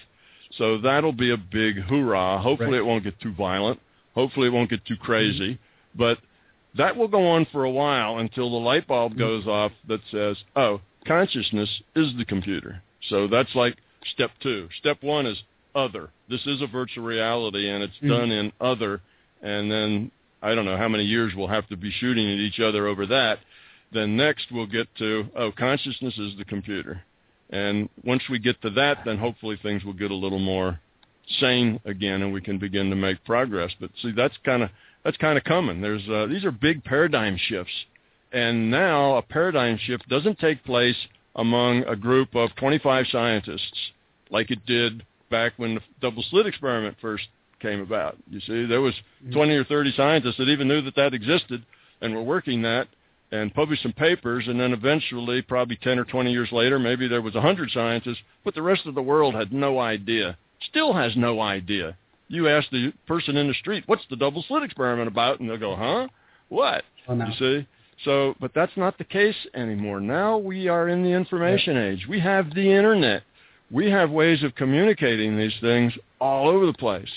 So 0.56 0.78
that'll 0.78 1.12
be 1.12 1.32
a 1.32 1.36
big 1.36 1.78
hoorah. 1.78 2.38
Hopefully 2.38 2.72
Right. 2.72 2.78
it 2.78 2.86
won't 2.86 3.02
get 3.02 3.18
too 3.20 3.32
violent. 3.32 3.80
Hopefully 4.14 4.46
it 4.46 4.52
won't 4.52 4.70
get 4.70 4.84
too 4.84 4.94
hmm. 4.94 5.04
crazy. 5.04 5.58
But 5.96 6.18
that 6.76 6.96
will 6.96 7.08
go 7.08 7.26
on 7.26 7.46
for 7.46 7.64
a 7.64 7.70
while 7.70 8.18
until 8.18 8.50
the 8.50 8.56
light 8.56 8.86
bulb 8.86 9.12
hmm. 9.12 9.18
goes 9.18 9.46
off 9.46 9.72
that 9.88 10.00
says, 10.10 10.36
oh, 10.54 10.80
consciousness 11.06 11.82
is 11.96 12.14
the 12.16 12.24
computer. 12.24 12.82
So 13.08 13.26
that's 13.26 13.54
like 13.54 13.76
step 14.12 14.30
two. 14.40 14.68
Step 14.78 15.02
one 15.02 15.26
is 15.26 15.42
other. 15.74 16.10
This 16.28 16.46
is 16.46 16.62
a 16.62 16.66
virtual 16.66 17.04
reality 17.04 17.68
and 17.68 17.82
it's 17.82 17.96
Mhm. 17.98 18.08
done 18.08 18.30
in 18.32 18.52
other. 18.60 19.00
And 19.42 19.70
then 19.70 20.10
I 20.42 20.54
don't 20.54 20.64
know 20.64 20.76
how 20.76 20.88
many 20.88 21.04
years 21.04 21.34
we'll 21.34 21.48
have 21.48 21.66
to 21.68 21.76
be 21.76 21.90
shooting 21.90 22.30
at 22.30 22.38
each 22.38 22.60
other 22.60 22.86
over 22.86 23.06
that. 23.06 23.40
Then 23.93 24.16
next 24.16 24.47
we'll 24.51 24.66
get 24.66 24.89
to, 24.97 25.26
oh, 25.37 25.53
consciousness 25.53 26.18
is 26.18 26.37
the 26.37 26.45
computer. 26.45 27.03
And 27.51 27.89
once 28.05 28.22
we 28.28 28.39
get 28.39 28.61
to 28.62 28.70
that, 28.70 28.99
then 29.05 29.18
hopefully 29.18 29.59
things 29.62 29.85
will 29.85 29.93
get 29.93 30.11
a 30.11 30.14
little 30.14 30.39
more 30.39 30.80
sane 31.41 31.80
again 31.85 32.22
and 32.22 32.32
we 32.32 32.41
can 32.41 32.59
begin 32.59 32.91
to 32.91 32.97
make 32.97 33.24
progress. 33.24 33.72
But 33.80 33.91
see, 34.03 34.12
that's 34.12 34.35
kind 34.45 34.62
of 34.62 34.70
that's 35.05 35.16
kind 35.18 35.39
of 35.39 35.45
coming. 35.45 35.80
There's 35.80 36.07
uh, 36.09 36.26
these 36.26 36.45
are 36.45 36.51
big 36.51 36.82
paradigm 36.85 37.37
shifts, 37.39 37.72
and 38.32 38.70
now 38.70 39.16
a 39.16 39.22
paradigm 39.22 39.78
shift 39.78 40.09
doesn't 40.09 40.39
take 40.39 40.64
place 40.64 40.97
among 41.37 41.85
a 41.85 41.97
group 41.97 42.35
of 42.35 42.55
25 42.57 43.07
scientists 43.11 43.93
like 44.30 44.51
it 44.51 44.64
did 44.66 45.05
back 45.30 45.53
when 45.57 45.74
the 45.74 45.80
double 46.01 46.24
slit 46.30 46.47
experiment 46.47 46.97
first 47.01 47.24
came 47.61 47.80
about. 47.80 48.16
You 48.30 48.41
see, 48.41 48.66
there 48.66 48.80
was 48.80 48.95
20 49.32 49.55
or 49.55 49.64
30 49.64 49.93
scientists 49.97 50.37
that 50.39 50.49
even 50.49 50.68
knew 50.68 50.82
that 50.82 50.97
that 50.97 51.14
existed 51.14 51.64
and 52.01 52.14
were 52.14 52.22
working 52.22 52.62
that 52.62 52.89
and 53.35 53.53
published 53.53 53.82
some 53.82 53.93
papers, 53.93 54.47
and 54.47 54.61
then 54.61 54.72
eventually, 54.72 55.43
probably 55.43 55.76
10 55.76 55.99
or 55.99 56.05
20 56.05 56.30
years 56.30 56.53
later, 56.53 56.78
maybe 56.78 57.09
there 57.09 57.20
was 57.20 57.35
100 57.35 57.70
scientists, 57.70 58.20
but 58.45 58.55
the 58.55 58.62
rest 58.62 58.87
of 58.87 58.95
the 58.95 59.03
world 59.03 59.35
had 59.35 59.53
no 59.53 59.80
idea, 59.80 60.37
still 60.70 60.93
has 60.93 61.16
no 61.16 61.41
idea. 61.41 61.97
You 62.28 62.49
ask 62.49 62.70
the 62.70 62.93
person 63.09 63.37
in 63.37 63.49
the 63.49 63.55
street, 63.55 63.82
what's 63.87 64.05
the 64.09 64.16
double 64.16 64.45
slit 64.47 64.62
experiment 64.62 65.09
about? 65.09 65.41
And 65.41 65.51
they'll 65.51 65.59
go, 65.59 65.74
huh? 65.74 66.07
What? 66.49 66.85
Oh, 67.09 67.14
no. 67.14 67.26
You 67.26 67.32
see? 67.35 67.66
So, 68.05 68.35
but 68.41 68.53
that's 68.55 68.76
not 68.76 68.99
the 68.99 69.05
case 69.05 69.37
anymore. 69.55 70.01
Now 70.01 70.39
we 70.39 70.68
are 70.68 70.89
in 70.89 71.03
the 71.03 71.11
information 71.11 71.76
age. 71.76 72.07
We 72.09 72.20
have 72.20 72.55
the 72.55 72.70
internet. 72.70 73.22
We 73.70 73.91
have 73.91 74.11
ways 74.11 74.43
of 74.43 74.55
communicating 74.55 75.37
these 75.37 75.55
things 75.61 75.93
all 76.20 76.49
over 76.49 76.66
the 76.66 76.72
place. 76.72 77.11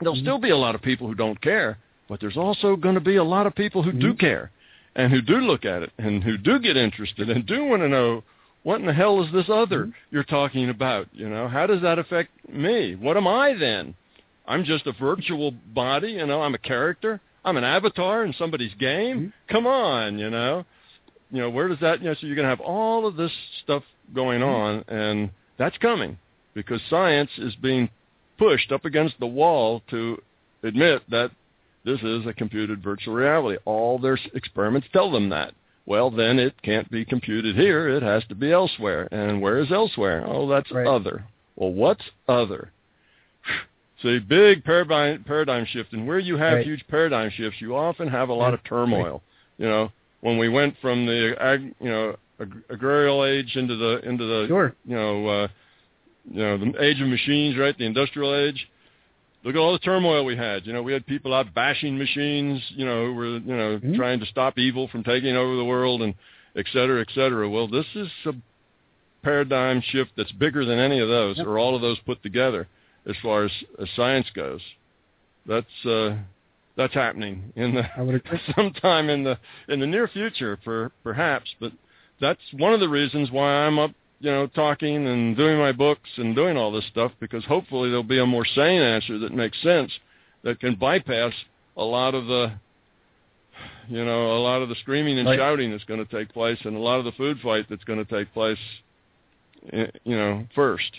There'll 0.00 0.16
Mhm. 0.16 0.22
still 0.22 0.38
be 0.38 0.50
a 0.50 0.56
lot 0.56 0.74
of 0.74 0.82
people 0.82 1.06
who 1.08 1.14
don't 1.14 1.40
care, 1.40 1.78
but 2.08 2.20
there's 2.20 2.36
also 2.36 2.76
going 2.76 2.94
to 2.94 3.00
be 3.00 3.16
a 3.16 3.24
lot 3.24 3.46
of 3.46 3.54
people 3.54 3.82
who 3.82 3.92
do 3.92 4.14
Mhm. 4.14 4.18
care 4.18 4.50
and 4.98 5.12
who 5.12 5.22
do 5.22 5.36
look 5.36 5.64
at 5.64 5.82
it 5.82 5.92
and 5.96 6.22
who 6.22 6.36
do 6.36 6.58
get 6.58 6.76
interested 6.76 7.30
and 7.30 7.46
do 7.46 7.64
want 7.64 7.80
to 7.80 7.88
know 7.88 8.22
what 8.64 8.80
in 8.80 8.86
the 8.86 8.92
hell 8.92 9.22
is 9.22 9.32
this 9.32 9.48
other 9.48 9.86
Mhm. 9.86 9.94
you're 10.10 10.24
talking 10.24 10.68
about? 10.68 11.06
You 11.12 11.28
know, 11.30 11.48
how 11.48 11.66
does 11.66 11.80
that 11.82 11.98
affect 11.98 12.30
me? 12.52 12.96
What 12.96 13.16
am 13.16 13.26
I 13.26 13.54
then? 13.54 13.94
I'm 14.46 14.64
just 14.64 14.86
a 14.86 14.92
virtual 14.92 15.52
body, 15.52 16.12
you 16.12 16.26
know, 16.26 16.42
I'm 16.42 16.54
a 16.54 16.58
character. 16.58 17.20
I'm 17.44 17.56
an 17.56 17.64
avatar 17.64 18.24
in 18.24 18.32
somebody's 18.32 18.74
game. 18.74 19.28
Mhm. 19.28 19.32
Come 19.46 19.66
on, 19.66 20.18
you 20.18 20.28
know. 20.28 20.66
You 21.30 21.42
know, 21.42 21.50
where 21.50 21.68
does 21.68 21.78
that, 21.80 22.00
you 22.00 22.08
know, 22.08 22.14
so 22.14 22.26
you're 22.26 22.36
going 22.36 22.46
to 22.46 22.50
have 22.50 22.60
all 22.60 23.06
of 23.06 23.16
this 23.16 23.32
stuff 23.62 23.84
going 24.14 24.42
on 24.42 24.84
and 24.88 25.30
that's 25.58 25.78
coming 25.78 26.18
because 26.54 26.82
science 26.90 27.30
is 27.38 27.54
being 27.56 27.88
pushed 28.38 28.72
up 28.72 28.84
against 28.84 29.20
the 29.20 29.26
wall 29.26 29.82
to 29.90 30.20
admit 30.62 31.02
that 31.10 31.30
this 31.84 32.00
is 32.02 32.26
a 32.26 32.32
computed 32.32 32.82
virtual 32.82 33.14
reality. 33.14 33.58
All 33.64 33.98
their 33.98 34.18
experiments 34.34 34.88
tell 34.92 35.10
them 35.10 35.28
that. 35.30 35.54
Well, 35.86 36.10
then 36.10 36.38
it 36.38 36.60
can't 36.62 36.90
be 36.90 37.04
computed 37.04 37.56
here. 37.56 37.88
It 37.88 38.02
has 38.02 38.22
to 38.28 38.34
be 38.34 38.52
elsewhere. 38.52 39.08
And 39.10 39.40
where 39.40 39.58
is 39.58 39.72
elsewhere? 39.72 40.22
Oh, 40.26 40.46
that's 40.46 40.70
Right. 40.70 40.86
other. 40.86 41.24
Well, 41.56 41.72
what's 41.72 42.04
other? 42.28 42.72
See, 44.02 44.18
big 44.20 44.64
paradigm 44.64 45.24
paradigm 45.24 45.64
shift, 45.66 45.92
and 45.92 46.06
where 46.06 46.18
you 46.20 46.36
have 46.36 46.58
Right. 46.58 46.66
huge 46.66 46.86
paradigm 46.88 47.30
shifts, 47.30 47.60
you 47.60 47.74
often 47.74 48.06
have 48.08 48.28
a 48.28 48.34
lot 48.34 48.54
of 48.54 48.62
turmoil. 48.64 49.22
You 49.58 49.66
know, 49.66 49.92
when 50.20 50.38
we 50.38 50.48
went 50.48 50.76
from 50.80 51.06
the 51.06 51.34
ag, 51.42 51.74
you 51.80 51.88
know 51.88 52.16
ag- 52.40 52.62
agrarial 52.70 53.28
age 53.28 53.56
into 53.56 53.74
the 53.76 54.00
into 54.08 54.24
the 54.24 54.46
Sure. 54.46 54.74
you 54.84 54.94
know 54.94 55.26
uh, 55.26 55.48
you 56.30 56.40
know 56.42 56.58
the 56.58 56.84
age 56.84 57.00
of 57.00 57.08
machines, 57.08 57.56
right? 57.56 57.76
The 57.76 57.86
industrial 57.86 58.34
age. 58.34 58.68
Look 59.48 59.56
at 59.56 59.60
all 59.60 59.72
the 59.72 59.78
turmoil 59.78 60.26
we 60.26 60.36
had. 60.36 60.66
You 60.66 60.74
know, 60.74 60.82
we 60.82 60.92
had 60.92 61.06
people 61.06 61.32
out 61.32 61.54
bashing 61.54 61.96
machines. 61.96 62.62
You 62.76 62.84
know, 62.84 63.06
who 63.06 63.14
were 63.14 63.26
you 63.26 63.40
know 63.40 63.78
Mhm. 63.78 63.96
trying 63.96 64.20
to 64.20 64.26
stop 64.26 64.58
evil 64.58 64.88
from 64.88 65.02
taking 65.02 65.34
over 65.36 65.56
the 65.56 65.64
world, 65.64 66.02
and 66.02 66.14
et 66.54 66.66
cetera, 66.70 67.00
et 67.00 67.10
cetera. 67.14 67.48
Well, 67.48 67.66
this 67.66 67.86
is 67.94 68.10
a 68.26 68.34
paradigm 69.22 69.80
shift 69.80 70.10
that's 70.16 70.32
bigger 70.32 70.66
than 70.66 70.78
any 70.78 70.98
of 70.98 71.08
those 71.08 71.38
Yep. 71.38 71.46
or 71.46 71.58
all 71.58 71.74
of 71.74 71.80
those 71.80 71.98
put 72.00 72.22
together, 72.22 72.68
as 73.06 73.16
far 73.22 73.44
as, 73.44 73.52
as 73.78 73.88
science 73.96 74.28
goes. 74.34 74.60
That's 75.46 75.86
uh, 75.86 76.16
that's 76.76 76.92
happening 76.92 77.50
in 77.56 77.74
the 77.74 77.88
I 77.98 78.02
would 78.02 78.16
agree. 78.16 78.38
sometime 78.54 79.08
in 79.08 79.24
the 79.24 79.38
in 79.68 79.80
the 79.80 79.86
near 79.86 80.08
future, 80.08 80.58
per, 80.58 80.90
perhaps. 81.02 81.54
But 81.58 81.72
that's 82.20 82.52
one 82.52 82.74
of 82.74 82.80
the 82.80 82.88
reasons 82.90 83.30
why 83.30 83.64
I'm 83.64 83.78
up, 83.78 83.92
you 84.20 84.30
know, 84.30 84.46
talking 84.48 85.06
and 85.06 85.36
doing 85.36 85.58
my 85.58 85.72
books 85.72 86.08
and 86.16 86.34
doing 86.34 86.56
all 86.56 86.72
this 86.72 86.86
stuff 86.90 87.12
because 87.20 87.44
hopefully 87.44 87.88
there'll 87.88 88.02
be 88.02 88.18
a 88.18 88.26
more 88.26 88.44
sane 88.44 88.80
answer 88.82 89.18
that 89.18 89.32
makes 89.32 89.60
sense 89.62 89.92
that 90.42 90.58
can 90.60 90.74
bypass 90.74 91.32
a 91.76 91.84
lot 91.84 92.14
of 92.14 92.26
the 92.26 92.52
you 93.88 94.04
know 94.04 94.36
a 94.36 94.40
lot 94.40 94.60
of 94.62 94.68
the 94.68 94.74
screaming 94.76 95.18
and 95.18 95.28
Right. 95.28 95.38
shouting 95.38 95.70
that's 95.70 95.84
going 95.84 96.04
to 96.04 96.16
take 96.16 96.32
place 96.32 96.58
and 96.64 96.76
a 96.76 96.80
lot 96.80 96.98
of 96.98 97.04
the 97.04 97.12
food 97.12 97.38
fight 97.40 97.66
that's 97.70 97.84
going 97.84 98.04
to 98.04 98.10
take 98.12 98.32
place 98.32 98.58
eh, 99.72 99.86
you 100.04 100.16
know 100.16 100.46
first. 100.54 100.90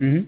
Hmm 0.00 0.22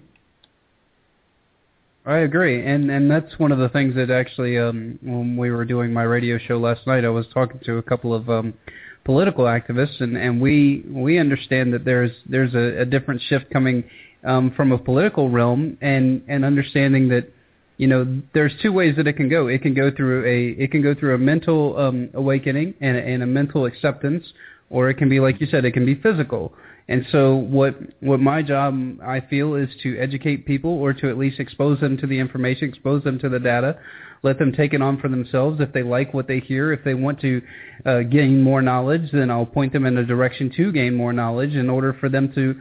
I 2.08 2.18
agree, 2.18 2.64
and 2.64 2.90
and 2.90 3.10
that's 3.10 3.38
one 3.38 3.52
of 3.52 3.58
the 3.58 3.68
things 3.68 3.94
that 3.96 4.10
actually, 4.10 4.56
um, 4.56 4.98
when 5.02 5.36
we 5.36 5.50
were 5.50 5.66
doing 5.66 5.92
my 5.92 6.04
radio 6.04 6.38
show 6.38 6.56
last 6.56 6.86
night, 6.86 7.04
I 7.04 7.10
was 7.10 7.26
talking 7.34 7.60
to 7.64 7.76
a 7.76 7.82
couple 7.82 8.14
of 8.14 8.30
um, 8.30 8.54
political 9.04 9.44
activists, 9.44 10.00
and 10.00 10.16
and 10.16 10.40
we 10.40 10.84
we 10.88 11.18
understand 11.18 11.72
that 11.72 11.84
there's 11.84 12.12
there's 12.26 12.54
a, 12.54 12.82
a 12.82 12.84
different 12.84 13.20
shift 13.28 13.50
coming 13.50 13.84
um, 14.24 14.52
from 14.56 14.72
a 14.72 14.78
political 14.78 15.30
realm, 15.30 15.78
and 15.80 16.22
and 16.28 16.44
understanding 16.44 17.08
that 17.08 17.30
you 17.76 17.86
know 17.86 18.20
there's 18.34 18.52
two 18.62 18.72
ways 18.72 18.96
that 18.96 19.06
it 19.06 19.14
can 19.14 19.28
go. 19.28 19.48
It 19.48 19.62
can 19.62 19.74
go 19.74 19.90
through 19.90 20.24
a 20.26 20.62
it 20.62 20.70
can 20.70 20.82
go 20.82 20.94
through 20.94 21.14
a 21.14 21.18
mental 21.18 21.78
um, 21.78 22.10
awakening 22.14 22.74
and 22.80 22.96
and 22.96 23.22
a 23.22 23.26
mental 23.26 23.66
acceptance, 23.66 24.24
or 24.70 24.90
it 24.90 24.94
can 24.94 25.08
be 25.08 25.20
like 25.20 25.40
you 25.40 25.46
said, 25.46 25.64
it 25.64 25.72
can 25.72 25.86
be 25.86 25.94
physical. 25.94 26.52
And 26.88 27.04
so 27.12 27.36
what 27.36 27.76
what 28.00 28.18
my 28.18 28.42
job 28.42 28.98
I 29.02 29.20
feel 29.20 29.54
is 29.54 29.68
to 29.82 29.98
educate 29.98 30.46
people 30.46 30.70
or 30.70 30.94
to 30.94 31.10
at 31.10 31.18
least 31.18 31.38
expose 31.38 31.80
them 31.80 31.98
to 31.98 32.06
the 32.06 32.18
information, 32.18 32.68
expose 32.68 33.04
them 33.04 33.18
to 33.18 33.28
the 33.28 33.38
data, 33.38 33.78
let 34.22 34.38
them 34.38 34.52
take 34.52 34.74
it 34.74 34.82
on 34.82 35.00
for 35.00 35.08
themselves. 35.08 35.60
If 35.60 35.72
they 35.72 35.82
like 35.82 36.14
what 36.14 36.26
they 36.26 36.40
hear, 36.40 36.72
if 36.72 36.84
they 36.84 36.94
want 36.94 37.20
to 37.20 37.42
uh, 37.84 38.00
gain 38.00 38.42
more 38.42 38.62
knowledge, 38.62 39.10
then 39.12 39.30
I'll 39.30 39.46
point 39.46 39.72
them 39.72 39.86
in 39.86 39.96
a 39.96 40.04
direction 40.04 40.52
to 40.56 40.72
gain 40.72 40.94
more 40.94 41.12
knowledge 41.12 41.54
in 41.54 41.70
order 41.70 41.96
for 41.98 42.08
them 42.08 42.32
to 42.34 42.54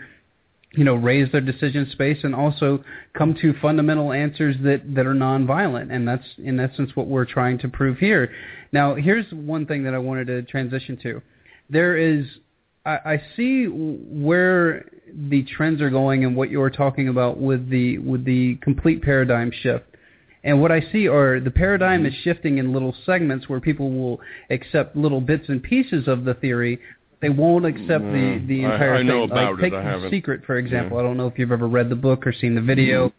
you 0.74 0.84
know 0.84 0.96
raise 0.96 1.32
their 1.32 1.42
decision 1.42 1.90
space 1.92 2.18
and 2.24 2.36
also 2.36 2.84
come 3.18 3.34
to 3.42 3.54
fundamental 3.62 4.12
answers 4.12 4.56
that 4.64 4.82
that 4.96 5.06
are 5.06 5.14
nonviolent 5.14 5.96
and 5.96 6.06
that's 6.06 6.26
in 6.38 6.60
essence 6.60 6.92
what 6.94 7.08
we're 7.08 7.26
trying 7.26 7.58
to 7.58 7.70
prove 7.70 7.98
here 7.98 8.30
now 8.74 8.94
here's 8.94 9.26
one 9.32 9.66
thing 9.66 9.86
that 9.86 9.94
i 9.94 9.98
wanted 9.98 10.28
to 10.28 10.44
transition 10.44 10.98
to 11.02 11.22
there 11.70 11.96
is 11.96 12.26
I, 12.88 13.14
I 13.14 13.24
see 13.36 13.66
where 13.66 14.86
the 15.14 15.44
trends 15.44 15.82
are 15.82 15.90
going 15.90 16.24
and 16.24 16.36
what 16.36 16.50
you're 16.50 16.70
talking 16.70 17.10
about 17.10 17.38
with 17.38 17.70
the 17.70 17.98
with 18.00 18.24
the 18.26 18.56
complete 18.62 19.02
paradigm 19.02 19.52
shift. 19.52 19.86
And 20.48 20.62
what 20.62 20.72
I 20.72 20.80
see 20.94 21.10
are 21.10 21.42
the 21.42 21.52
paradigm 21.52 22.06
is 22.06 22.14
shifting 22.24 22.58
in 22.58 22.72
little 22.72 22.96
segments 23.06 23.50
where 23.50 23.60
people 23.60 23.92
will 23.92 24.22
accept 24.50 24.96
little 24.96 25.20
bits 25.20 25.50
and 25.50 25.62
pieces 25.62 26.08
of 26.08 26.24
the 26.24 26.36
theory. 26.36 26.80
They 27.22 27.28
won't 27.28 27.66
accept 27.66 28.06
the 28.06 28.42
the 28.48 28.64
I- 28.66 28.72
entire 28.74 28.96
I 28.96 29.04
know 29.04 29.24
thing. 29.24 29.32
about 29.32 29.52
like 29.56 29.60
it. 29.60 29.62
take 29.64 29.74
I 29.74 29.84
the 29.84 29.90
haven't. 29.90 30.10
secret 30.12 30.46
for 30.46 30.58
example. 30.58 30.96
Yeah. 30.98 31.02
I 31.02 31.06
don't 31.06 31.18
know 31.18 31.28
if 31.28 31.38
you've 31.38 31.52
ever 31.52 31.68
read 31.68 31.90
the 31.90 31.98
book 31.98 32.26
or 32.26 32.32
seen 32.32 32.56
the 32.56 32.62
video. 32.62 33.12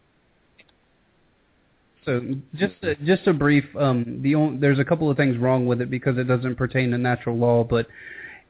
So 2.05 2.21
just 2.55 2.73
a, 2.81 2.95
just 2.95 3.27
a 3.27 3.33
brief. 3.33 3.65
Um, 3.75 4.21
the 4.23 4.33
on, 4.33 4.59
there's 4.59 4.79
a 4.79 4.85
couple 4.85 5.11
of 5.11 5.15
things 5.17 5.37
wrong 5.37 5.67
with 5.67 5.81
it 5.81 5.91
because 5.91 6.17
it 6.17 6.23
doesn't 6.23 6.55
pertain 6.55 6.89
to 6.91 6.97
natural 6.97 7.37
law, 7.37 7.63
but 7.63 7.85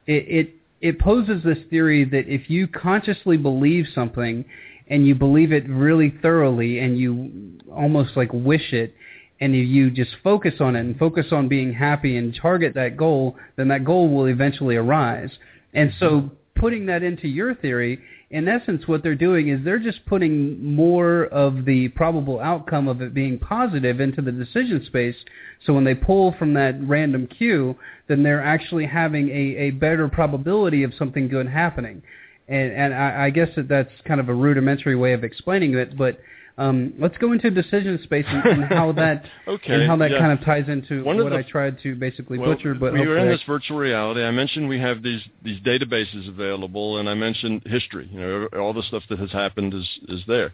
it, 0.06 0.24
it 0.28 0.54
it 0.80 0.98
poses 0.98 1.42
this 1.44 1.58
theory 1.68 2.04
that 2.06 2.28
if 2.28 2.48
you 2.48 2.66
consciously 2.66 3.36
believe 3.36 3.84
something 3.94 4.46
and 4.90 5.06
you 5.06 5.14
believe 5.14 5.52
it 5.52 5.66
really 5.68 6.12
thoroughly 6.20 6.80
and 6.80 6.98
you 6.98 7.58
almost 7.72 8.16
like 8.16 8.30
wish 8.32 8.72
it 8.72 8.94
and 9.40 9.54
if 9.54 9.66
you 9.66 9.90
just 9.90 10.10
focus 10.22 10.54
on 10.60 10.76
it 10.76 10.80
and 10.80 10.98
focus 10.98 11.26
on 11.32 11.48
being 11.48 11.72
happy 11.72 12.16
and 12.18 12.36
target 12.40 12.74
that 12.74 12.96
goal, 12.96 13.36
then 13.56 13.68
that 13.68 13.84
goal 13.84 14.08
will 14.08 14.26
eventually 14.26 14.76
arise. 14.76 15.30
And 15.72 15.92
so 15.98 16.30
putting 16.56 16.86
that 16.86 17.02
into 17.02 17.26
your 17.26 17.54
theory, 17.54 17.98
in 18.30 18.46
essence 18.46 18.86
what 18.86 19.02
they're 19.02 19.14
doing 19.14 19.48
is 19.48 19.64
they're 19.64 19.78
just 19.78 20.04
putting 20.04 20.62
more 20.62 21.24
of 21.24 21.64
the 21.64 21.88
probable 21.88 22.38
outcome 22.38 22.86
of 22.86 23.00
it 23.00 23.14
being 23.14 23.38
positive 23.38 23.98
into 23.98 24.20
the 24.20 24.30
decision 24.30 24.84
space. 24.84 25.16
So 25.64 25.72
when 25.72 25.84
they 25.84 25.94
pull 25.94 26.34
from 26.38 26.52
that 26.54 26.76
random 26.82 27.26
cue, 27.26 27.76
then 28.08 28.22
they're 28.22 28.44
actually 28.44 28.86
having 28.86 29.30
a, 29.30 29.56
a 29.56 29.70
better 29.70 30.06
probability 30.06 30.82
of 30.82 30.92
something 30.98 31.28
good 31.28 31.48
happening. 31.48 32.02
And, 32.50 32.72
and 32.72 32.94
I, 32.94 33.26
I 33.26 33.30
guess 33.30 33.48
that 33.56 33.68
that's 33.68 33.92
kind 34.04 34.20
of 34.20 34.28
a 34.28 34.34
rudimentary 34.34 34.96
way 34.96 35.12
of 35.12 35.22
explaining 35.22 35.74
it, 35.74 35.96
but 35.96 36.18
um, 36.58 36.92
let's 36.98 37.16
go 37.16 37.32
into 37.32 37.48
decision 37.50 37.98
space 38.02 38.26
and, 38.28 38.44
and 38.44 38.64
how 38.64 38.92
that 38.96 39.24
Okay, 39.48 39.72
and 39.72 39.86
how 39.86 39.96
that 39.96 40.10
yeah. 40.10 40.18
kind 40.18 40.38
of 40.38 40.44
ties 40.44 40.68
into 40.68 41.02
One 41.04 41.16
what 41.22 41.30
the- 41.30 41.36
I 41.36 41.42
tried 41.42 41.80
to 41.84 41.94
basically 41.94 42.38
well, 42.38 42.54
butcher. 42.54 42.74
But 42.74 42.92
we 42.92 43.06
were 43.06 43.18
in 43.18 43.28
this 43.28 43.40
virtual 43.46 43.78
reality. 43.78 44.22
I 44.22 44.30
mentioned 44.30 44.68
we 44.68 44.80
have 44.80 45.02
these 45.02 45.22
these 45.42 45.60
databases 45.60 46.28
available, 46.28 46.98
and 46.98 47.08
I 47.08 47.14
mentioned 47.14 47.62
history. 47.64 48.10
You 48.12 48.20
know, 48.20 48.48
all 48.60 48.74
the 48.74 48.82
stuff 48.82 49.04
that 49.08 49.18
has 49.18 49.30
happened 49.32 49.72
is 49.72 49.88
is 50.08 50.20
there. 50.26 50.52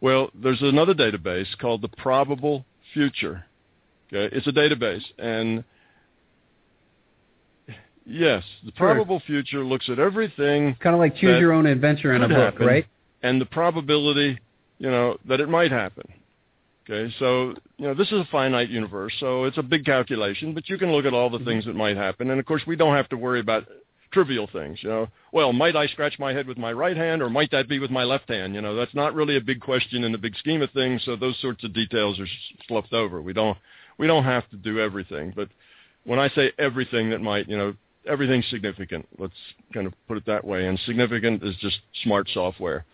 Well, 0.00 0.30
there's 0.34 0.62
another 0.62 0.94
database 0.94 1.48
called 1.58 1.82
the 1.82 1.88
Probable 1.88 2.64
Future. 2.94 3.46
Okay, 4.12 4.34
it's 4.36 4.46
a 4.46 4.52
database, 4.52 5.02
and 5.18 5.64
yes, 8.08 8.42
the 8.64 8.72
Sure. 8.76 8.88
Probable 8.88 9.20
Future 9.20 9.64
looks 9.64 9.88
at 9.88 9.98
everything 9.98 10.76
kind 10.80 10.94
of 10.94 11.00
like 11.00 11.16
choose 11.16 11.40
your 11.40 11.52
own 11.52 11.66
adventure 11.66 12.14
in 12.14 12.22
a 12.22 12.28
book, 12.28 12.54
happen, 12.54 12.66
right? 12.66 12.86
and 13.22 13.40
the 13.40 13.46
probability, 13.46 14.38
you 14.78 14.90
know, 14.90 15.16
that 15.26 15.40
it 15.40 15.48
might 15.48 15.70
happen. 15.70 16.04
Okay, 16.90 17.12
so 17.18 17.54
you 17.76 17.86
know 17.86 17.94
this 17.94 18.08
is 18.08 18.20
a 18.20 18.28
finite 18.30 18.70
universe, 18.70 19.12
so 19.20 19.44
it's 19.44 19.58
a 19.58 19.62
big 19.62 19.84
calculation, 19.84 20.54
but 20.54 20.68
you 20.68 20.78
can 20.78 20.90
look 20.90 21.04
at 21.04 21.12
all 21.12 21.28
the 21.28 21.36
mm-hmm. 21.36 21.46
things 21.46 21.64
that 21.66 21.74
might 21.76 21.96
happen, 21.96 22.30
and 22.30 22.40
of 22.40 22.46
course 22.46 22.62
we 22.66 22.76
don't 22.76 22.96
have 22.96 23.08
to 23.10 23.16
worry 23.16 23.40
about 23.40 23.66
trivial 24.10 24.48
things. 24.50 24.78
You 24.82 24.88
know, 24.88 25.08
well, 25.32 25.52
might 25.52 25.76
I 25.76 25.86
scratch 25.88 26.18
my 26.18 26.32
head 26.32 26.46
with 26.46 26.56
my 26.56 26.72
right 26.72 26.96
hand, 26.96 27.20
or 27.20 27.28
might 27.28 27.50
that 27.50 27.68
be 27.68 27.78
with 27.78 27.90
my 27.90 28.04
left 28.04 28.28
hand? 28.30 28.54
You 28.54 28.62
know, 28.62 28.74
that's 28.74 28.94
not 28.94 29.14
really 29.14 29.36
a 29.36 29.40
big 29.40 29.60
question 29.60 30.02
in 30.02 30.12
the 30.12 30.18
big 30.18 30.34
scheme 30.36 30.62
of 30.62 30.70
things. 30.70 31.02
So 31.04 31.14
those 31.14 31.38
sorts 31.40 31.62
of 31.62 31.74
details 31.74 32.18
are 32.18 32.26
sloughed 32.66 32.94
over. 32.94 33.20
We 33.20 33.34
don't 33.34 33.58
we 33.98 34.06
don't 34.06 34.24
have 34.24 34.48
to 34.50 34.56
do 34.56 34.80
everything, 34.80 35.32
but 35.36 35.48
when 36.04 36.18
I 36.18 36.28
say 36.30 36.52
everything 36.58 37.10
that 37.10 37.20
might, 37.20 37.48
you 37.48 37.58
know, 37.58 37.74
everything's 38.08 38.46
significant. 38.48 39.06
Let's 39.18 39.34
kind 39.72 39.86
of 39.86 39.94
put 40.06 40.16
it 40.16 40.26
that 40.26 40.44
way, 40.44 40.66
and 40.66 40.78
significant 40.80 41.42
is 41.42 41.56
just 41.56 41.78
smart 42.02 42.28
software. 42.32 42.84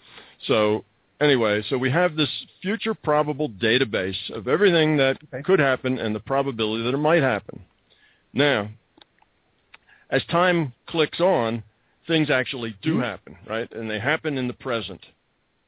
So 0.46 0.84
anyway, 1.20 1.62
so 1.68 1.78
we 1.78 1.90
have 1.90 2.16
this 2.16 2.28
future 2.62 2.94
probable 2.94 3.48
database 3.48 4.30
of 4.30 4.48
everything 4.48 4.96
that 4.98 5.18
Okay. 5.32 5.42
could 5.42 5.60
happen 5.60 5.98
and 5.98 6.14
the 6.14 6.20
probability 6.20 6.84
that 6.84 6.94
it 6.94 6.98
might 6.98 7.22
happen. 7.22 7.64
Now, 8.32 8.70
as 10.10 10.24
time 10.26 10.72
clicks 10.86 11.20
on, 11.20 11.62
things 12.06 12.30
actually 12.30 12.74
do 12.82 12.96
Mhm. 12.96 13.02
happen, 13.02 13.36
right? 13.46 13.70
And 13.72 13.90
they 13.90 13.98
happen 13.98 14.36
in 14.36 14.48
the 14.48 14.54
present. 14.54 15.06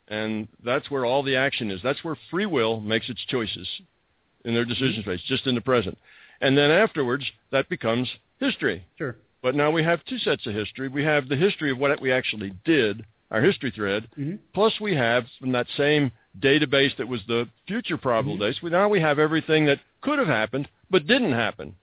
And 0.09 0.49
that's 0.63 0.91
where 0.91 1.05
all 1.05 1.23
the 1.23 1.37
action 1.37 1.71
is. 1.71 1.83
That's 1.83 2.05
where 2.05 2.15
free 2.31 2.47
will 2.47 2.81
makes 2.81 3.09
its 3.09 3.25
choices 3.25 3.81
in 4.45 4.55
their 4.55 4.65
decision 4.65 5.03
space, 5.03 5.23
just 5.23 5.47
in 5.47 5.55
the 5.55 5.61
present. 5.61 5.99
And 6.41 6.57
then 6.57 6.71
afterwards, 6.71 7.33
that 7.51 7.69
becomes 7.69 8.15
history. 8.39 8.85
Sure. 8.99 9.17
But 9.47 9.55
now 9.55 9.71
we 9.71 9.85
have 9.85 10.05
two 10.07 10.19
sets 10.19 10.45
of 10.49 10.55
history. 10.55 10.89
We 10.89 11.05
have 11.05 11.29
the 11.29 11.37
history 11.37 11.71
of 11.71 11.79
what 11.79 12.01
we 12.01 12.11
actually 12.11 12.53
did, 12.65 13.05
our 13.31 13.41
history 13.41 13.71
thread, 13.71 14.09
hmm 14.17 14.35
plus 14.53 14.81
we 14.81 14.93
have 14.97 15.25
from 15.39 15.53
that 15.53 15.69
same 15.77 16.11
database 16.41 16.97
that 16.97 17.07
was 17.07 17.21
the 17.29 17.47
future 17.69 17.97
probable 17.97 18.37
dates, 18.39 18.61
we 18.61 18.71
now 18.71 18.89
we 18.89 19.01
have 19.01 19.21
everything 19.21 19.67
that 19.67 19.79
could 20.01 20.19
have 20.19 20.27
happened 20.27 20.67
but 20.91 21.07
didn't 21.07 21.31
happen, 21.33 21.77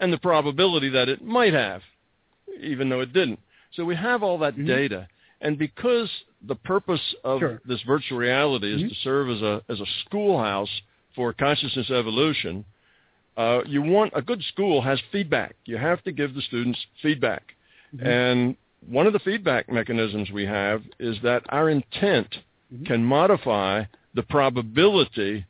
and 0.00 0.12
the 0.12 0.18
probability 0.18 0.90
that 0.90 1.08
it 1.08 1.24
might 1.24 1.54
have, 1.54 1.80
even 2.60 2.90
though 2.90 3.00
it 3.00 3.14
didn't. 3.14 3.40
So 3.72 3.86
we 3.86 3.96
have 3.96 4.22
all 4.22 4.36
that 4.40 4.56
Mhm. 4.56 4.66
data, 4.66 5.08
and 5.40 5.56
because 5.56 6.10
the 6.42 6.56
purpose 6.56 7.14
of 7.24 7.40
Sure. 7.40 7.62
this 7.64 7.80
virtual 7.84 8.18
reality 8.18 8.70
is 8.70 8.82
Mhm. 8.82 8.88
to 8.90 8.94
serve 8.96 9.30
as 9.30 9.40
a 9.40 9.62
as 9.70 9.80
a 9.80 9.86
schoolhouse 10.02 10.82
for 11.14 11.32
consciousness 11.32 11.90
evolution, 11.90 12.66
uh, 13.38 13.62
you 13.66 13.80
want 13.80 14.12
a 14.14 14.20
good 14.20 14.42
school 14.42 14.82
has 14.82 15.00
feedback. 15.12 15.54
You 15.64 15.78
have 15.78 16.02
to 16.04 16.12
give 16.12 16.34
the 16.34 16.42
students 16.42 16.78
feedback. 17.00 17.54
Mhm. 17.96 18.06
And 18.06 18.56
one 18.86 19.06
of 19.06 19.12
the 19.12 19.20
feedback 19.20 19.70
mechanisms 19.70 20.30
we 20.30 20.44
have 20.44 20.82
is 20.98 21.16
that 21.22 21.44
our 21.48 21.70
intent 21.70 22.40
Mhm. 22.72 22.86
can 22.86 23.04
modify 23.04 23.84
the 24.14 24.24
probability 24.24 25.44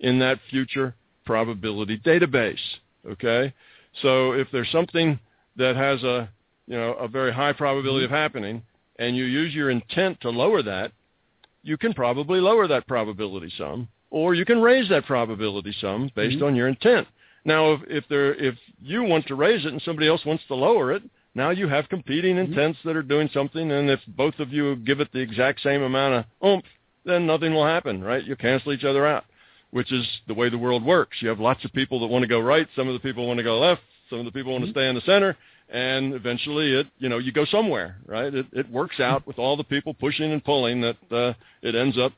in 0.00 0.18
that 0.18 0.40
future 0.50 0.94
probability 1.24 1.96
database. 1.98 2.76
Okay? 3.08 3.52
So 4.02 4.32
if 4.32 4.50
there's 4.50 4.70
something 4.70 5.18
that 5.56 5.76
has 5.76 6.02
a 6.02 6.28
you 6.66 6.76
know 6.76 6.92
a 6.94 7.08
very 7.08 7.32
high 7.32 7.52
probability 7.52 8.04
of 8.04 8.10
happening 8.10 8.62
and 8.98 9.16
you 9.16 9.24
use 9.24 9.54
your 9.54 9.70
intent 9.70 10.20
to 10.20 10.30
lower 10.30 10.60
that, 10.62 10.90
you 11.62 11.76
can 11.76 11.94
probably 11.94 12.40
lower 12.40 12.66
that 12.66 12.86
probability 12.86 13.50
some, 13.56 13.88
or 14.10 14.34
you 14.34 14.44
can 14.44 14.60
raise 14.60 14.88
that 14.88 15.06
probability 15.06 15.72
some 15.80 16.10
based 16.14 16.38
Mhm. 16.38 16.46
on 16.48 16.56
your 16.56 16.68
intent. 16.68 17.06
Now, 17.44 17.72
if 17.72 17.80
if 17.88 18.04
there 18.08 18.34
if 18.34 18.56
you 18.82 19.02
want 19.02 19.26
to 19.28 19.34
raise 19.34 19.64
it 19.64 19.72
and 19.72 19.82
somebody 19.82 20.08
else 20.08 20.24
wants 20.24 20.44
to 20.48 20.54
lower 20.54 20.92
it, 20.92 21.02
now 21.34 21.50
you 21.50 21.68
have 21.68 21.88
competing 21.88 22.36
Mm-hmm. 22.36 22.52
intents 22.52 22.78
that 22.84 22.96
are 22.96 23.02
doing 23.02 23.28
something, 23.32 23.70
and 23.70 23.88
if 23.90 24.00
both 24.08 24.38
of 24.38 24.52
you 24.52 24.76
give 24.76 25.00
it 25.00 25.12
the 25.12 25.20
exact 25.20 25.60
same 25.62 25.82
amount 25.82 26.14
of 26.14 26.24
oomph, 26.46 26.64
then 27.04 27.26
nothing 27.26 27.54
will 27.54 27.64
happen, 27.66 28.02
right? 28.02 28.24
You 28.24 28.36
cancel 28.36 28.72
each 28.72 28.84
other 28.84 29.06
out. 29.06 29.24
which 29.70 29.92
is 29.92 30.06
the 30.26 30.32
way 30.34 30.48
the 30.48 30.56
world 30.56 30.82
works. 30.82 31.18
You 31.20 31.28
have 31.28 31.40
lots 31.40 31.62
of 31.64 31.72
people 31.74 32.00
that 32.00 32.06
want 32.06 32.22
to 32.22 32.26
go 32.28 32.40
right, 32.40 32.66
some 32.74 32.88
of 32.88 32.94
the 32.94 33.00
people 33.00 33.26
want 33.26 33.36
to 33.36 33.44
go 33.44 33.58
left, 33.58 33.82
some 34.08 34.18
of 34.18 34.24
the 34.24 34.32
people 34.32 34.52
want 34.52 34.64
to 34.64 34.70
stay 34.70 34.88
in 34.88 34.94
the 34.94 35.02
center, 35.02 35.36
and 35.68 36.14
eventually 36.14 36.72
it, 36.72 36.86
you 36.98 37.10
know, 37.10 37.18
you 37.18 37.32
go 37.32 37.44
somewhere, 37.44 37.96
right? 38.06 38.34
It, 38.34 38.46
it 38.52 38.70
works 38.70 38.98
out 38.98 39.26
with 39.26 39.38
all 39.38 39.58
the 39.58 39.64
people 39.64 39.92
pushing 39.92 40.32
and 40.32 40.42
pulling 40.42 40.80
that 40.80 40.96
uh, 41.12 41.34
it 41.60 41.74
ends 41.74 41.98
up, 41.98 42.12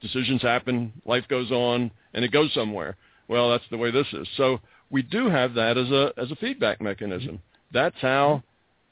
decisions 0.00 0.40
happen, 0.40 0.92
life 1.04 1.24
goes 1.28 1.50
on, 1.50 1.90
and 2.14 2.24
it 2.24 2.32
goes 2.32 2.52
somewhere. 2.54 2.96
Well, 3.28 3.50
that's 3.50 3.64
the 3.70 3.76
way 3.76 3.90
this 3.90 4.06
is. 4.12 4.26
So 4.36 4.60
we 4.90 5.02
do 5.02 5.28
have 5.28 5.54
that 5.54 5.78
as 5.78 5.90
a 5.90 6.12
as 6.16 6.30
a 6.30 6.36
feedback 6.36 6.80
mechanism. 6.80 7.40
That's 7.72 7.96
how, 8.00 8.42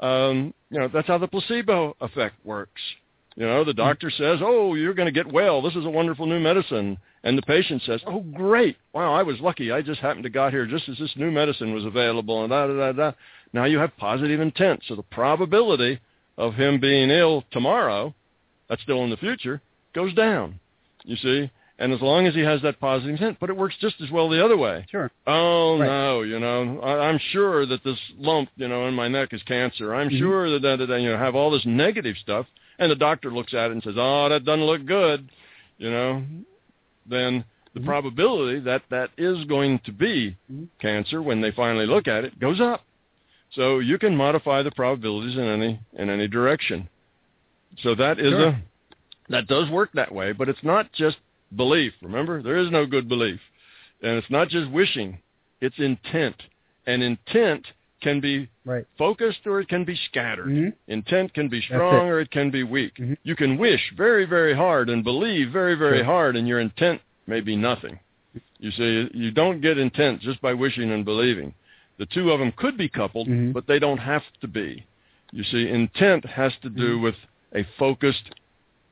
um, 0.01 0.55
you 0.71 0.79
know, 0.81 0.89
that's 0.93 1.09
how 1.09 1.19
the 1.19 1.29
placebo 1.29 1.97
effect 2.01 2.35
works. 2.45 2.81
You 3.37 3.47
know, 3.47 3.65
the 3.65 3.75
doctor 3.75 4.11
says, 4.11 4.41
"Oh, 4.43 4.75
you're 4.75 4.95
going 4.95 5.07
to 5.07 5.13
get 5.13 5.33
well. 5.33 5.63
This 5.63 5.77
is 5.77 5.85
a 5.85 5.91
wonderful 5.91 6.27
new 6.27 6.41
medicine." 6.41 6.99
And 7.23 7.37
the 7.37 7.43
patient 7.43 7.83
says, 7.83 8.01
"Oh, 8.07 8.21
great! 8.21 8.77
Wow, 8.93 9.13
I 9.13 9.23
was 9.23 9.39
lucky. 9.41 9.71
I 9.71 9.83
just 9.83 10.01
happened 10.01 10.25
to 10.25 10.31
got 10.31 10.53
here 10.53 10.67
just 10.67 10.89
as 10.89 10.99
this 10.99 11.17
new 11.17 11.31
medicine 11.31 11.75
was 11.75 11.85
available." 11.85 12.43
And 12.43 12.51
da 12.51 12.67
da 12.67 12.75
da 12.75 12.93
da. 12.93 13.13
Now 13.53 13.65
you 13.65 13.79
have 13.79 13.97
positive 13.97 14.41
intent, 14.41 14.83
so 14.87 14.97
the 14.97 15.03
probability 15.03 16.01
of 16.39 16.55
him 16.55 16.81
being 16.81 17.11
ill 17.11 17.45
tomorrow, 17.51 18.15
that's 18.69 18.83
still 18.83 19.05
in 19.05 19.11
the 19.11 19.17
future, 19.17 19.61
goes 19.95 20.15
down. 20.15 20.59
You 21.05 21.17
see, 21.17 21.51
and 21.81 21.95
as 21.95 22.01
long 22.03 22.27
as 22.27 22.35
he 22.35 22.41
has 22.43 22.61
that 22.61 22.79
positive 22.79 23.11
intent, 23.11 23.39
but 23.41 23.49
it 23.49 23.57
works 23.57 23.75
just 23.81 23.97
as 24.03 24.11
well 24.11 24.29
the 24.29 24.45
other 24.45 24.57
way. 24.57 24.87
Sure. 24.91 25.11
Oh 25.27 25.79
Right. 25.79 25.87
no, 25.87 26.21
you 26.23 26.39
know, 26.39 26.79
I, 26.83 27.09
I'm 27.09 27.19
sure 27.33 27.65
that 27.67 27.83
this 27.83 27.99
lump, 28.19 28.51
you 28.57 28.69
know, 28.69 28.87
in 28.87 28.95
my 28.95 29.09
neck 29.09 29.33
is 29.33 29.43
cancer. 29.45 29.95
I'm 29.95 30.11
Mhm. 30.11 30.19
sure 30.19 30.51
that, 30.51 30.63
that, 30.63 30.87
that 30.87 31.01
you 31.01 31.09
know 31.09 31.17
have 31.17 31.35
all 31.35 31.51
this 31.51 31.65
negative 31.65 32.17
stuff, 32.19 32.47
and 32.79 32.91
the 32.91 32.97
doctor 32.97 33.31
looks 33.33 33.55
at 33.55 33.71
it 33.71 33.73
and 33.73 33.83
says, 33.83 33.95
"Oh, 33.97 34.29
that 34.29 34.45
doesn't 34.45 34.65
look 34.65 34.85
good," 34.85 35.29
you 35.79 35.91
know. 35.91 36.23
Then 37.07 37.45
the 37.73 37.81
Mhm. 37.81 37.87
probability 37.87 38.61
that 38.61 38.83
that 38.91 39.11
is 39.17 39.45
going 39.45 39.79
to 39.81 39.93
be 39.93 40.37
Mhm. 40.53 40.69
cancer 40.81 41.23
when 41.23 41.41
they 41.41 41.51
finally 41.51 41.87
look 41.87 42.07
at 42.07 42.25
it 42.25 42.39
goes 42.39 42.61
up. 42.61 42.85
So 43.53 43.79
you 43.79 43.97
can 43.99 44.15
modify 44.17 44.63
the 44.63 44.71
probabilities 44.71 45.37
in 45.37 45.45
any 45.45 45.81
in 45.95 46.11
any 46.11 46.29
direction. 46.29 46.89
So 47.79 47.95
that 47.95 48.19
is 48.21 48.33
Sure. 48.33 48.49
a 48.49 48.63
that 49.31 49.47
does 49.47 49.71
work 49.71 49.93
that 49.93 50.13
way, 50.13 50.33
but 50.33 50.49
it's 50.49 50.63
not 50.63 50.93
just 50.93 51.17
belief. 51.57 51.93
Remember, 52.03 52.43
there 52.43 52.57
is 52.57 52.71
no 52.71 52.87
good 52.87 53.09
belief. 53.09 53.41
And 54.03 54.17
it's 54.17 54.31
not 54.31 54.49
just 54.49 54.71
wishing, 54.71 55.19
it's 55.61 55.79
intent. 55.79 56.37
And 56.87 57.03
intent 57.03 57.67
can 58.01 58.21
be 58.21 58.49
Right. 58.65 58.87
focused 58.97 59.47
or 59.47 59.61
it 59.61 59.69
can 59.69 59.85
be 59.85 59.95
scattered. 59.95 60.47
Mhm. 60.47 60.73
Intent 60.89 61.35
can 61.35 61.49
be 61.49 61.59
it. 61.59 61.65
strong 61.65 62.09
or 62.09 62.21
it 62.21 62.31
can 62.31 62.51
be 62.51 62.63
weak. 62.63 62.95
Mhm. 62.95 63.19
You 63.25 63.37
can 63.37 63.59
wish 63.59 63.91
very, 63.91 64.25
very 64.25 64.55
hard 64.55 64.89
and 64.89 65.05
believe 65.05 65.51
very, 65.51 65.75
very 65.75 66.03
hard, 66.03 66.37
and 66.37 66.49
your 66.49 66.61
intent 66.61 67.03
may 67.27 67.41
be 67.41 67.57
nothing. 67.57 67.99
You 68.59 68.71
see, 68.71 69.11
you 69.13 69.31
don't 69.31 69.61
get 69.61 69.77
intent 69.79 70.21
just 70.21 70.41
by 70.41 70.55
wishing 70.55 70.91
and 70.91 71.05
believing. 71.05 71.55
The 71.99 72.07
two 72.07 72.31
of 72.33 72.39
them 72.39 72.53
could 72.53 72.77
be 72.79 72.89
coupled, 72.89 73.29
Mhm. 73.29 73.53
but 73.53 73.67
they 73.67 73.79
don't 73.79 73.99
have 73.99 74.25
to 74.41 74.49
be. 74.49 74.85
You 75.33 75.45
see, 75.45 75.69
intent 75.69 76.25
has 76.25 76.57
to 76.63 76.71
do 76.71 76.97
Mhm. 76.97 77.03
with 77.03 77.17
a 77.55 77.65
focused 77.79 78.31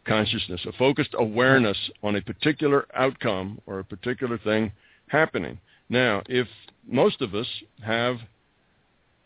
consciousness, 0.09 0.60
a 0.66 0.72
focused 0.72 1.14
awareness 1.18 1.76
on 2.02 2.16
a 2.16 2.20
particular 2.22 2.86
outcome 2.94 3.60
or 3.66 3.78
a 3.80 3.85
particular 3.85 4.39
thing 4.39 4.72
happening. 5.09 5.59
Now, 5.89 6.22
if 6.28 6.48
most 6.86 7.20
of 7.20 7.35
us 7.35 7.47
have 7.82 8.16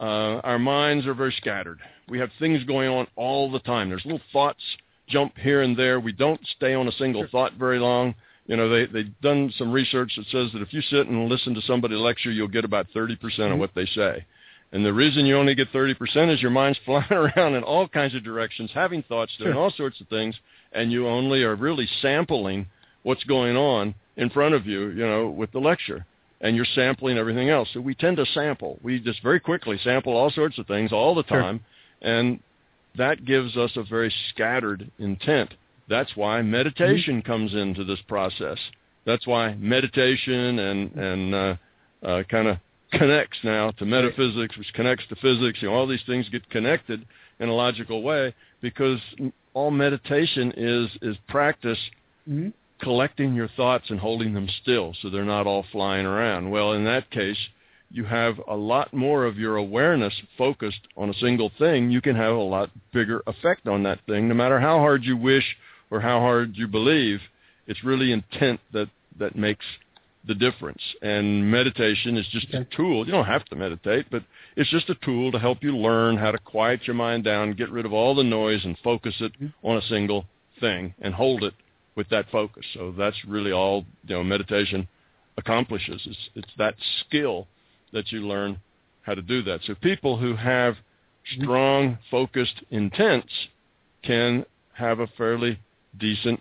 uh, 0.01 0.41
our 0.43 0.59
minds 0.59 1.07
are 1.07 1.15
very 1.15 1.33
scattered. 1.37 1.79
We 2.09 2.19
have 2.19 2.31
things 2.41 2.65
going 2.65 2.89
on 2.89 3.07
all 3.15 3.51
the 3.53 3.61
time. 3.61 3.89
There's 3.89 4.05
little 4.05 4.21
thoughts 4.33 4.63
jump 5.07 5.37
here 5.39 5.63
and 5.63 5.77
there. 5.77 6.01
We 6.01 6.13
don't 6.13 6.41
stay 6.57 6.75
on 6.75 6.89
a 6.89 6.93
single 6.93 7.23
Sure. 7.23 7.29
thought 7.29 7.53
very 7.55 7.79
long. 7.79 8.15
You 8.49 8.57
know, 8.57 8.69
they 8.69 8.87
they've 8.87 9.21
done 9.21 9.53
some 9.57 9.71
research 9.71 10.13
that 10.17 10.27
says 10.27 10.51
that 10.53 10.63
if 10.63 10.73
you 10.73 10.83
sit 10.83 11.07
and 11.07 11.29
listen 11.29 11.55
to 11.55 11.63
somebody 11.63 11.95
lecture, 11.95 12.33
you'll 12.33 12.49
get 12.49 12.65
about 12.65 12.89
30% 12.93 13.17
Mhm. 13.21 13.53
of 13.53 13.59
what 13.61 13.75
they 13.75 13.87
say. 13.87 14.25
And 14.73 14.85
the 14.85 14.93
reason 14.93 15.27
you 15.27 15.37
only 15.37 15.55
get 15.55 15.71
30% 15.71 16.31
is 16.31 16.43
your 16.43 16.51
mind's 16.51 16.79
flying 16.85 17.13
around 17.13 17.55
in 17.55 17.63
all 17.63 17.87
kinds 17.87 18.15
of 18.17 18.25
directions, 18.25 18.73
having 18.73 19.03
thoughts, 19.03 19.37
doing 19.37 19.53
Sure. 19.53 19.61
all 19.63 19.71
sorts 19.71 20.01
of 20.01 20.09
things, 20.09 20.35
and 20.75 20.91
you 20.93 21.09
only 21.09 21.43
are 21.43 21.55
really 21.55 21.89
sampling 22.01 22.67
what's 23.03 23.25
going 23.25 23.57
on 23.57 23.95
in 24.17 24.31
front 24.31 24.55
of 24.55 24.67
you, 24.67 24.89
you 24.89 25.07
know, 25.07 25.29
with 25.29 25.51
the 25.53 25.59
lecture. 25.59 26.05
And 26.41 26.57
you're 26.57 26.67
sampling 26.75 27.19
everything 27.19 27.51
else. 27.51 27.69
So 27.73 27.81
we 27.81 27.95
tend 27.95 28.17
to 28.17 28.27
sample. 28.27 28.79
We 28.83 28.99
just 28.99 29.23
very 29.23 29.39
quickly 29.39 29.79
sample 29.85 30.17
all 30.17 30.31
sorts 30.31 30.59
of 30.59 30.67
things 30.67 30.93
all 30.93 31.15
the 31.15 31.25
Sure. 31.29 31.41
time. 31.41 31.61
And 32.01 32.41
that 32.97 33.25
gives 33.25 33.57
us 33.57 33.71
a 33.77 33.85
very 33.85 34.13
scattered 34.31 34.91
intent. 34.99 35.55
That's 35.89 36.17
why 36.17 36.43
meditation 36.43 37.23
comes 37.23 37.55
into 37.55 37.85
this 37.85 38.01
process. 38.09 38.59
That's 39.05 39.27
why 39.27 39.55
meditation 39.55 40.59
and 40.59 40.93
and 40.97 41.35
uh, 41.35 41.57
uh, 42.03 42.23
kind 42.25 42.49
of 42.49 42.59
connects 42.93 43.39
now 43.43 43.71
to 43.73 43.87
metaphysics, 43.87 44.57
which 44.57 44.73
connects 44.75 45.07
to 45.09 45.17
physics. 45.17 45.63
You 45.63 45.69
know, 45.69 45.75
all 45.75 45.87
these 45.87 46.03
things 46.07 46.29
get 46.29 46.49
connected 46.51 47.05
in 47.43 47.49
a 47.49 47.55
logical 47.55 48.03
way 48.03 48.35
because 48.61 49.01
all 49.53 49.71
meditation 49.71 50.53
is 50.57 50.89
is 51.03 51.17
practice 51.29 51.79
Mhm. 52.29 52.53
collecting 52.79 53.35
your 53.35 53.49
thoughts 53.49 53.91
and 53.91 53.99
holding 54.01 54.33
them 54.33 54.49
still 54.49 54.95
so 54.95 55.09
they're 55.09 55.25
not 55.25 55.47
all 55.47 55.65
flying 55.65 56.07
around. 56.07 56.51
Well, 56.51 56.73
in 56.73 56.85
that 56.85 57.11
case, 57.11 57.49
you 57.91 58.05
have 58.05 58.41
a 58.49 58.57
lot 58.57 58.95
more 58.95 59.27
of 59.27 59.39
your 59.39 59.57
awareness 59.57 60.15
focused 60.39 60.81
on 60.97 61.11
a 61.11 61.15
single 61.15 61.51
thing. 61.51 61.91
You 61.91 62.01
can 62.01 62.17
have 62.17 62.35
a 62.35 62.49
lot 62.57 62.71
bigger 62.93 63.23
effect 63.27 63.69
on 63.69 63.83
that 63.83 64.01
thing, 64.07 64.29
no 64.29 64.35
matter 64.35 64.59
how 64.61 64.79
hard 64.79 65.05
you 65.05 65.17
wish 65.17 65.57
or 65.91 66.01
how 66.01 66.21
hard 66.21 66.57
you 66.57 66.67
believe. 66.67 67.21
It's 67.67 67.85
really 67.85 68.13
intent 68.13 68.61
that 68.73 68.89
that 69.19 69.37
makes 69.37 69.67
the 70.27 70.35
difference. 70.35 70.81
And 71.03 71.51
meditation 71.51 72.17
is 72.17 72.27
just 72.29 72.53
a 72.55 72.65
tool. 72.77 73.05
You 73.05 73.13
don't 73.13 73.27
have 73.27 73.45
to 73.47 73.57
meditate, 73.57 74.07
but 74.11 74.23
it's 74.57 74.71
just 74.71 74.91
a 74.91 74.95
tool 74.97 75.33
to 75.33 75.39
help 75.39 75.63
you 75.63 75.77
learn 75.77 76.17
how 76.17 76.31
to 76.31 76.39
quiet 76.39 76.87
your 76.87 76.95
mind 76.95 77.25
down, 77.25 77.55
get 77.55 77.71
rid 77.71 77.87
of 77.87 77.93
all 77.93 78.15
the 78.15 78.23
noise, 78.23 78.65
and 78.65 78.77
focus 78.85 79.15
it 79.21 79.33
mm-hmm. 79.35 79.67
on 79.67 79.79
a 79.79 79.83
single 79.83 80.27
thing 80.61 80.95
and 81.01 81.15
hold 81.15 81.43
it 81.43 81.55
with 81.97 82.09
that 82.11 82.31
focus. 82.31 82.65
So 82.75 82.95
that's 82.97 83.17
really 83.27 83.53
all 83.53 83.85
you 84.07 84.15
know 84.15 84.25
meditation 84.25 84.89
accomplishes. 85.37 86.01
It's, 86.07 86.29
it's 86.35 86.53
that 86.59 86.75
skill 87.01 87.49
that 87.93 88.13
you 88.13 88.21
learn 88.21 88.61
how 89.03 89.15
to 89.15 89.23
do 89.23 89.43
that. 89.43 89.61
So 89.65 89.75
people 89.75 90.19
who 90.19 90.37
have 90.37 90.75
mm-hmm. 90.75 91.43
strong, 91.43 91.99
focused 92.11 92.63
intents 92.71 93.33
can 94.03 94.45
have 94.75 95.01
a 95.01 95.07
fairly 95.19 95.59
decent 95.99 96.41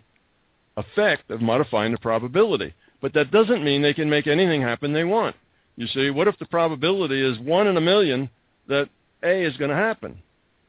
effect 0.78 1.30
of 1.30 1.42
modifying 1.42 1.92
the 1.92 1.98
probability. 1.98 2.74
But 3.02 3.14
that 3.14 3.32
doesn't 3.32 3.64
mean 3.64 3.82
they 3.82 3.94
can 3.94 4.10
make 4.10 4.28
anything 4.28 4.62
happen 4.62 4.94
they 4.94 5.04
want. 5.04 5.36
You 5.76 5.88
see, 5.88 6.10
what 6.10 6.28
if 6.28 6.38
the 6.38 6.46
probability 6.46 7.20
is 7.22 7.40
one 7.40 7.68
in 7.68 7.78
a 7.78 7.82
million 7.82 8.30
that 8.68 8.90
A 9.24 9.44
is 9.44 9.58
going 9.58 9.72
to 9.72 9.76
happen? 9.76 10.20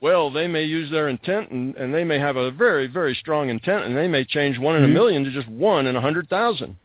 Well, 0.01 0.31
they 0.31 0.49
may 0.49 0.65
use 0.65 0.91
their 0.91 1.09
intent 1.09 1.51
and, 1.51 1.77
and 1.77 1.95
they 1.95 2.05
may 2.05 2.19
have 2.19 2.37
a 2.37 2.51
very, 2.51 2.87
very 2.87 3.15
strong 3.15 3.51
intent 3.51 3.85
and 3.85 3.97
they 3.97 4.09
may 4.09 4.25
change 4.25 4.59
one 4.59 4.77
in 4.77 4.85
a 4.85 4.89
Mhm. 4.89 4.93
million 4.93 5.25
to 5.25 5.31
just 5.31 5.49
one 5.49 5.87
in 5.87 5.95
a 5.95 6.01
hundred 6.01 6.29
thousand. 6.29 6.77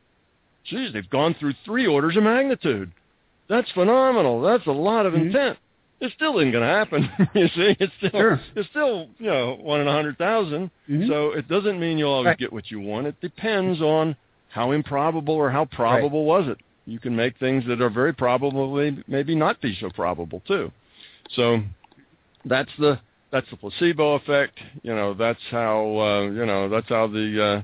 Geez, 0.66 0.92
they've 0.94 1.10
gone 1.10 1.34
through 1.34 1.54
three 1.66 1.88
orders 1.88 2.18
of 2.18 2.24
magnitude. 2.24 2.92
That's 3.48 3.72
phenomenal. 3.72 4.42
That's 4.42 4.68
a 4.68 4.72
lot 4.72 5.06
of 5.06 5.14
Mhm. 5.14 5.28
intent. 5.28 5.58
It 6.00 6.12
still 6.12 6.38
isn't 6.38 6.52
going 6.52 6.62
to 6.64 6.70
happen. 6.70 7.10
you 7.34 7.48
see, 7.48 7.76
it's 7.80 7.94
still 7.98 8.12
Sure. 8.12 8.40
it's 8.56 8.70
still 8.70 9.08
you 9.18 9.28
know 9.28 9.56
one 9.62 9.82
in 9.82 9.88
a 9.88 9.92
hundred 9.92 10.18
thousand. 10.20 10.70
Mhm. 10.90 11.08
So 11.08 11.32
it 11.32 11.48
doesn't 11.48 11.80
mean 11.80 11.98
you'll 11.98 12.12
always 12.12 12.28
Right. 12.28 12.38
get 12.38 12.54
what 12.54 12.70
you 12.70 12.80
want. 12.82 13.08
It 13.08 13.20
depends 13.22 13.82
on 13.82 14.16
how 14.50 14.72
improbable 14.72 15.36
or 15.36 15.50
how 15.50 15.66
probable 15.66 16.26
was 16.26 16.48
it. 16.48 16.58
You 16.86 17.00
can 17.00 17.16
make 17.16 17.38
things 17.38 17.66
that 17.68 17.82
are 17.82 17.90
very 17.90 18.14
probable 18.14 18.80
maybe 19.08 19.36
not 19.36 19.62
be 19.62 19.78
so 19.80 19.90
probable 19.90 20.42
too. 20.48 20.72
So 21.36 21.62
that's 22.46 22.72
the 22.80 23.00
that's 23.32 23.50
the 23.50 23.58
placebo 23.58 24.16
effect. 24.16 24.58
You 24.84 24.96
know, 24.96 25.14
that's 25.14 25.40
how 25.52 25.98
uh, 25.98 26.22
you 26.30 26.46
know 26.46 26.70
that's 26.70 26.88
how 26.90 27.08
the 27.08 27.44
uh, 27.44 27.62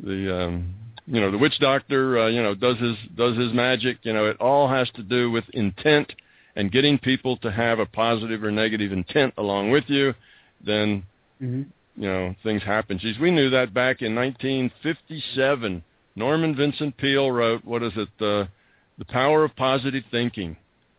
the 0.00 0.44
um, 0.44 0.74
you 1.06 1.20
know 1.20 1.30
the 1.30 1.38
witch 1.38 1.58
doctor 1.60 2.18
uh, 2.18 2.28
you 2.28 2.42
know 2.42 2.54
does 2.54 2.78
his 2.78 2.96
does 3.16 3.36
his 3.36 3.52
magic. 3.52 3.98
You 4.02 4.12
know, 4.12 4.26
it 4.26 4.40
all 4.40 4.68
has 4.68 4.88
to 4.90 5.02
do 5.02 5.30
with 5.30 5.44
intent 5.52 6.12
and 6.56 6.72
getting 6.72 6.98
people 6.98 7.36
to 7.38 7.50
have 7.50 7.78
a 7.78 7.86
positive 7.86 8.42
or 8.42 8.50
negative 8.50 8.92
intent 8.92 9.34
along 9.36 9.70
with 9.70 9.84
you. 9.88 10.14
Then 10.64 11.04
Mhm. 11.42 11.66
you 11.96 12.08
know 12.08 12.34
things 12.42 12.62
happen. 12.62 12.98
Geez, 12.98 13.18
we 13.18 13.30
knew 13.30 13.50
that 13.50 13.74
back 13.74 14.02
in 14.02 14.14
1957. 14.14 15.82
Norman 16.16 16.54
Vincent 16.54 16.96
Peale 16.96 17.30
wrote, 17.30 17.64
what 17.64 17.82
is 17.82 17.92
it, 17.96 18.08
the 18.18 18.48
the 18.96 19.04
power 19.06 19.42
of 19.42 19.54
positive 19.56 20.04
thinking. 20.12 20.56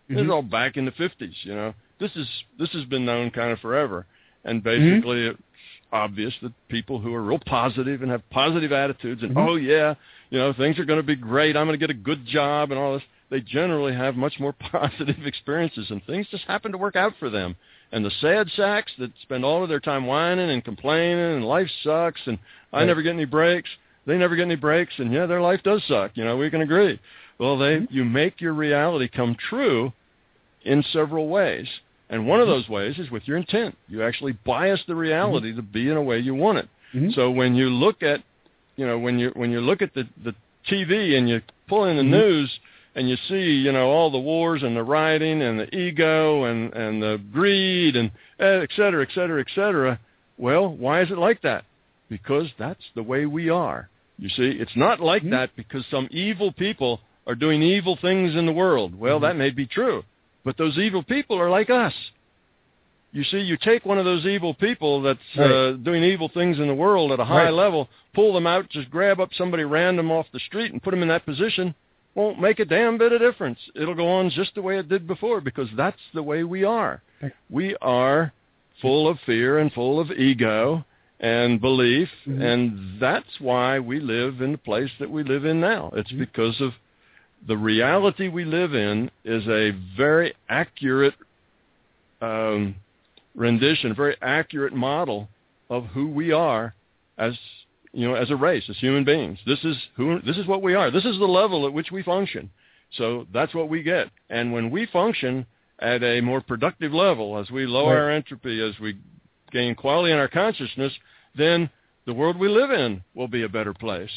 This 0.10 0.18
is 0.18 0.26
Mhm. 0.28 0.34
all 0.34 0.42
back 0.42 0.76
in 0.76 0.84
the 0.84 0.92
50s. 0.92 1.46
You 1.46 1.56
know, 1.56 1.74
this 1.98 2.14
is 2.18 2.28
this 2.60 2.70
has 2.74 2.84
been 2.86 3.06
known 3.06 3.32
kind 3.32 3.52
of 3.52 3.60
forever, 3.62 4.06
and 4.44 4.62
basically 4.62 5.28
it's 5.28 5.42
obvious 5.94 6.34
that 6.42 6.52
people 6.68 7.00
who 7.00 7.14
are 7.14 7.22
real 7.22 7.40
positive 7.40 8.02
and 8.02 8.12
have 8.12 8.30
positive 8.30 8.74
attitudes 8.74 9.24
and 9.24 9.34
Mhm. 9.34 9.48
oh 9.48 9.56
yeah, 9.56 9.96
you 10.30 10.38
know 10.38 10.52
things 10.52 10.78
are 10.78 10.84
going 10.86 11.00
to 11.00 11.04
be 11.04 11.16
great. 11.16 11.56
I'm 11.56 11.68
going 11.68 11.80
to 11.80 11.88
get 11.88 11.90
a 11.90 11.94
good 11.94 12.26
job 12.26 12.72
and 12.72 12.80
all 12.80 12.94
this. 12.96 13.04
They 13.30 13.40
generally 13.40 13.94
have 13.94 14.18
much 14.18 14.40
more 14.42 14.52
positive 14.60 15.26
experiences, 15.26 15.90
and 15.90 16.04
things 16.04 16.28
just 16.30 16.44
happen 16.44 16.74
to 16.74 16.78
work 16.78 16.98
out 16.98 17.16
for 17.18 17.30
them. 17.30 17.56
And 17.94 18.04
the 18.04 18.12
sad 18.12 18.50
sacks 18.52 18.92
that 18.98 19.18
spend 19.22 19.46
all 19.46 19.64
of 19.64 19.70
their 19.70 19.80
time 19.80 20.06
whining 20.06 20.50
and 20.50 20.64
complaining 20.66 21.36
and 21.38 21.46
life 21.46 21.70
sucks 21.82 22.28
and 22.28 22.38
I 22.74 22.80
Right. 22.80 22.88
never 22.88 23.02
get 23.02 23.14
any 23.14 23.24
breaks. 23.26 23.70
They 24.06 24.18
never 24.18 24.36
get 24.36 24.44
any 24.44 24.56
breaks, 24.56 24.94
and 24.98 25.12
yeah, 25.12 25.26
their 25.26 25.42
life 25.42 25.62
does 25.64 25.84
suck. 25.88 26.12
You 26.16 26.26
know, 26.26 26.38
we 26.38 26.50
can 26.50 26.62
agree. 26.62 27.00
Well, 27.40 27.58
they 27.58 27.88
you 27.90 28.06
make 28.06 28.40
your 28.40 28.54
reality 28.54 29.08
come 29.08 29.36
true 29.50 29.92
in 30.64 30.84
several 30.92 31.28
ways. 31.28 31.68
And 32.10 32.28
one 32.28 32.40
of 32.40 32.48
those 32.48 32.70
ways 32.70 33.00
is 33.00 33.10
with 33.10 33.28
your 33.28 33.38
intent. 33.38 33.76
You 33.88 34.04
actually 34.04 34.34
bias 34.46 34.82
the 34.88 34.96
reality 34.96 35.50
mm-hmm. 35.50 35.58
to 35.58 35.64
be 35.64 35.90
in 35.90 35.98
a 35.98 36.02
way 36.02 36.20
you 36.20 36.36
want 36.36 36.60
it. 36.60 36.70
Mm-hmm. 36.94 37.12
So 37.12 37.32
when 37.32 37.56
you 37.56 37.70
look 37.70 38.04
at, 38.04 38.22
you 38.76 38.86
know, 38.86 39.00
when 39.00 39.18
you 39.18 39.32
when 39.36 39.52
you 39.52 39.60
look 39.60 39.82
at 39.82 39.94
the 39.94 40.08
the 40.24 40.36
TV 40.70 41.18
and 41.18 41.28
you 41.28 41.42
pull 41.68 41.86
in 41.86 41.98
the 41.98 42.04
mm-hmm. 42.04 42.12
news 42.12 42.60
and 42.96 43.10
you 43.10 43.18
see, 43.28 43.42
you 43.42 43.72
know, 43.72 43.88
all 43.88 44.12
the 44.12 44.20
wars 44.20 44.64
and 44.64 44.76
the 44.76 44.84
rioting 44.84 45.42
and 45.42 45.60
the 45.60 45.76
ego 45.76 46.44
and 46.44 46.74
and 46.74 47.02
the 47.02 47.20
greed 47.34 47.96
and 47.96 48.12
eh, 48.40 48.62
et 48.62 48.70
cetera, 48.76 49.02
et 49.02 49.10
cetera, 49.14 49.42
et 49.42 49.48
cetera. 49.56 50.00
Well, 50.38 50.70
why 50.70 51.02
is 51.02 51.10
it 51.10 51.18
like 51.18 51.42
that? 51.42 51.66
Because 52.08 52.48
that's 52.60 52.84
the 52.94 53.04
way 53.04 53.26
we 53.26 53.50
are. 53.50 53.90
You 54.18 54.30
see, 54.30 54.58
it's 54.60 54.76
not 54.76 55.00
like 55.00 55.22
mm-hmm. 55.22 55.32
that 55.32 55.56
because 55.56 55.84
some 55.92 56.08
evil 56.12 56.52
people 56.52 57.02
are 57.28 57.36
doing 57.36 57.62
evil 57.62 57.98
things 58.02 58.36
in 58.36 58.46
the 58.46 58.52
world. 58.52 58.98
Well, 58.98 59.18
mm-hmm. 59.18 59.26
that 59.26 59.36
may 59.36 59.50
be 59.50 59.66
true. 59.66 60.04
But 60.44 60.58
those 60.58 60.78
evil 60.78 61.04
people 61.04 61.40
are 61.40 61.50
like 61.50 61.70
us. 61.70 61.94
You 63.12 63.24
see, 63.24 63.40
you 63.40 63.58
take 63.58 63.86
one 63.86 63.98
of 63.98 64.06
those 64.06 64.26
evil 64.26 64.54
people 64.54 65.02
that's 65.02 65.20
right. 65.38 65.50
uh, 65.50 65.72
doing 65.78 66.04
evil 66.04 66.30
things 66.34 66.60
in 66.60 66.68
the 66.68 66.74
world 66.74 67.12
at 67.14 67.20
a 67.20 67.26
high 67.26 67.46
right. 67.46 67.54
level, 67.54 67.88
pull 68.14 68.34
them 68.34 68.46
out, 68.46 68.70
just 68.70 68.92
grab 68.92 69.22
up 69.22 69.30
somebody 69.38 69.64
random 69.64 70.12
off 70.12 70.26
the 70.34 70.40
street 70.40 70.74
and 70.74 70.84
put 70.84 70.92
them 70.92 71.02
in 71.02 71.08
that 71.08 71.26
position, 71.26 71.74
won't 72.14 72.42
make 72.42 72.60
a 72.60 72.66
damn 72.66 72.98
bit 72.98 73.14
of 73.14 73.22
difference. 73.22 73.60
It'll 73.74 73.96
go 73.96 74.08
on 74.08 74.30
just 74.32 74.56
the 74.56 74.62
way 74.62 74.78
it 74.80 74.90
did 74.90 75.08
before 75.08 75.40
because 75.40 75.70
that's 75.78 76.00
the 76.14 76.24
way 76.24 76.44
we 76.44 76.66
are. 76.66 77.02
We 77.50 77.76
are 77.82 78.34
full 78.82 79.08
of 79.08 79.18
fear 79.26 79.60
and 79.60 79.72
full 79.72 80.00
of 80.00 80.12
ego 80.12 80.84
and 81.20 81.62
belief, 81.62 82.10
mm-hmm. 82.28 82.42
and 82.42 83.02
that's 83.02 83.40
why 83.40 83.80
we 83.80 84.00
live 84.00 84.42
in 84.42 84.54
the 84.54 84.58
place 84.58 84.92
that 85.00 85.10
we 85.10 85.24
live 85.24 85.46
in 85.46 85.62
now. 85.62 85.92
It's 85.96 86.10
mm-hmm. 86.10 86.20
because 86.20 86.60
of 86.62 86.74
the 87.48 87.58
reality 87.58 88.28
we 88.28 88.46
live 88.46 88.74
in 88.74 89.10
is 89.24 89.48
a 89.48 89.72
very 89.96 90.34
accurate 90.50 91.14
um, 92.22 92.76
rendition, 93.36 93.92
a 93.92 93.96
very 93.96 94.16
accurate 94.22 94.74
model 94.74 95.30
of 95.70 95.86
who 95.88 96.08
we 96.08 96.32
are 96.32 96.74
as 97.18 97.34
you 97.94 98.08
know 98.08 98.16
as 98.16 98.30
a 98.30 98.36
race, 98.36 98.64
as 98.70 98.78
human 98.78 99.06
beings. 99.06 99.40
This 99.46 99.64
is 99.64 99.78
who 99.96 100.20
this 100.22 100.38
is 100.38 100.48
what 100.48 100.62
we 100.62 100.76
are. 100.76 100.92
This 100.92 101.06
is 101.06 101.18
the 101.18 101.26
level 101.26 101.66
at 101.66 101.74
which 101.74 101.92
we 101.92 102.04
function. 102.04 102.50
So 102.98 103.28
that's 103.34 103.54
what 103.54 103.70
we 103.70 103.84
get. 103.84 104.08
And 104.30 104.54
when 104.54 104.70
we 104.70 104.86
function 104.88 105.46
at 105.80 106.04
a 106.04 106.22
more 106.22 106.42
productive 106.42 106.94
level, 106.94 107.38
as 107.38 107.50
we 107.52 107.66
lower 107.66 107.96
right. 107.96 108.02
our 108.02 108.12
entropy, 108.12 108.62
as 108.62 108.80
we 108.80 108.98
gain 109.56 109.74
quality 109.74 110.12
in 110.12 110.20
our 110.20 110.28
consciousness, 110.28 110.92
then 111.36 111.70
the 112.06 112.14
world 112.14 112.38
we 112.38 112.50
live 112.50 112.72
in 112.72 113.02
will 113.16 113.30
be 113.30 113.44
a 113.44 113.50
better 113.50 113.74
place. 113.74 114.12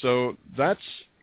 So 0.00 0.36
that's 0.56 0.80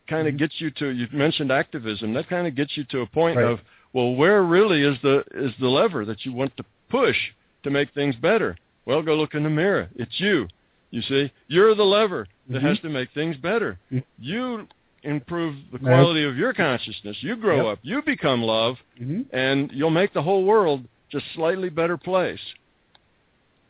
kind 0.08 0.28
of 0.28 0.34
mm-hmm. 0.34 0.44
gets 0.44 0.56
you 0.60 0.72
to 0.72 0.90
you 0.90 1.08
mentioned 1.14 1.52
activism 1.52 2.14
that 2.14 2.28
kind 2.28 2.48
of 2.48 2.56
gets 2.56 2.76
you 2.76 2.84
to 2.86 3.02
a 3.02 3.06
point 3.06 3.38
right. 3.38 3.46
of 3.46 3.60
well 3.94 4.16
where 4.16 4.44
really 4.44 4.82
is 4.82 4.98
the 5.04 5.24
is 5.36 5.54
the 5.60 5.68
lever 5.68 6.04
that 6.04 6.26
you 6.26 6.34
want 6.34 6.56
to 6.58 6.64
push 6.90 7.16
to 7.64 7.70
make 7.70 7.94
things 7.94 8.16
better 8.16 8.58
well 8.86 9.04
go 9.04 9.14
look 9.14 9.36
in 9.36 9.44
the 9.44 9.50
mirror 9.50 9.88
it's 9.96 10.20
you 10.20 10.48
you 10.90 11.02
see 11.04 11.32
you're 11.48 11.76
the 11.76 11.84
lever 11.84 12.28
that 12.50 12.58
mm-hmm. 12.58 12.68
has 12.68 12.80
to 12.80 12.90
make 12.90 13.10
things 13.14 13.38
better 13.38 13.78
mm-hmm. 13.92 14.00
you 14.18 14.68
improve 15.04 15.56
the 15.72 15.78
quality 15.80 16.24
of 16.24 16.36
your 16.36 16.54
consciousness 16.54 17.16
you 17.22 17.36
grow 17.36 17.58
yep. 17.58 17.74
up 17.74 17.80
you 17.84 18.02
become 18.02 18.42
love 18.42 18.78
mm-hmm. 19.00 19.22
and 19.32 19.72
you'll 19.72 19.92
make 19.92 20.12
the 20.14 20.22
whole 20.22 20.44
world 20.44 20.84
just 21.12 21.26
slightly 21.36 21.70
better 21.70 21.98
place 21.98 22.40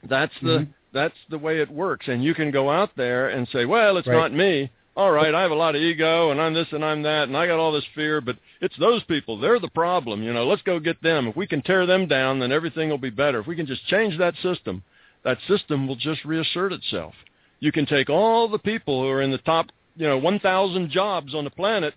that's 0.08 0.34
the 0.42 0.60
mm-hmm. 0.60 0.72
that's 0.94 1.16
the 1.30 1.38
way 1.38 1.60
it 1.60 1.70
works 1.70 2.08
and 2.08 2.24
you 2.24 2.34
can 2.34 2.52
go 2.52 2.70
out 2.70 2.92
there 2.96 3.30
and 3.30 3.48
say 3.50 3.66
well 3.66 3.98
it's 3.98 4.08
right. 4.08 4.16
not 4.16 4.34
me 4.34 4.70
all 5.00 5.12
right, 5.12 5.34
I 5.34 5.42
have 5.44 5.52
a 5.52 5.56
lot 5.56 5.76
of 5.76 5.82
ego 5.82 6.32
and 6.32 6.42
I'm 6.42 6.54
this 6.54 6.68
and 6.74 6.84
I'm 6.84 7.04
that 7.04 7.30
and 7.30 7.38
I 7.38 7.48
got 7.48 7.58
all 7.58 7.72
this 7.72 7.86
fear, 7.96 8.20
but 8.20 8.36
it's 8.60 8.78
those 8.78 9.02
people. 9.06 9.40
They're 9.40 9.58
the 9.58 9.70
problem. 9.70 10.22
You 10.22 10.34
know, 10.34 10.46
let's 10.46 10.62
go 10.64 10.78
get 10.78 11.02
them. 11.02 11.28
If 11.30 11.38
we 11.38 11.48
can 11.48 11.62
tear 11.62 11.86
them 11.86 12.06
down, 12.06 12.40
then 12.40 12.52
everything 12.52 12.90
will 12.90 12.98
be 12.98 13.10
better. 13.10 13.40
If 13.40 13.48
we 13.48 13.56
can 13.56 13.66
just 13.66 13.88
change 13.88 14.18
that 14.18 14.34
system, 14.44 14.84
that 15.24 15.38
system 15.48 15.88
will 15.88 15.96
just 15.96 16.26
reassert 16.26 16.74
itself. 16.74 17.14
You 17.62 17.72
can 17.72 17.86
take 17.86 18.10
all 18.10 18.50
the 18.50 18.60
people 18.60 19.02
who 19.02 19.08
are 19.08 19.22
in 19.22 19.32
the 19.32 19.38
top, 19.38 19.68
you 19.96 20.06
know, 20.06 20.18
1,000 20.18 20.90
jobs 20.90 21.34
on 21.34 21.46
the 21.46 21.50
planet, 21.50 21.94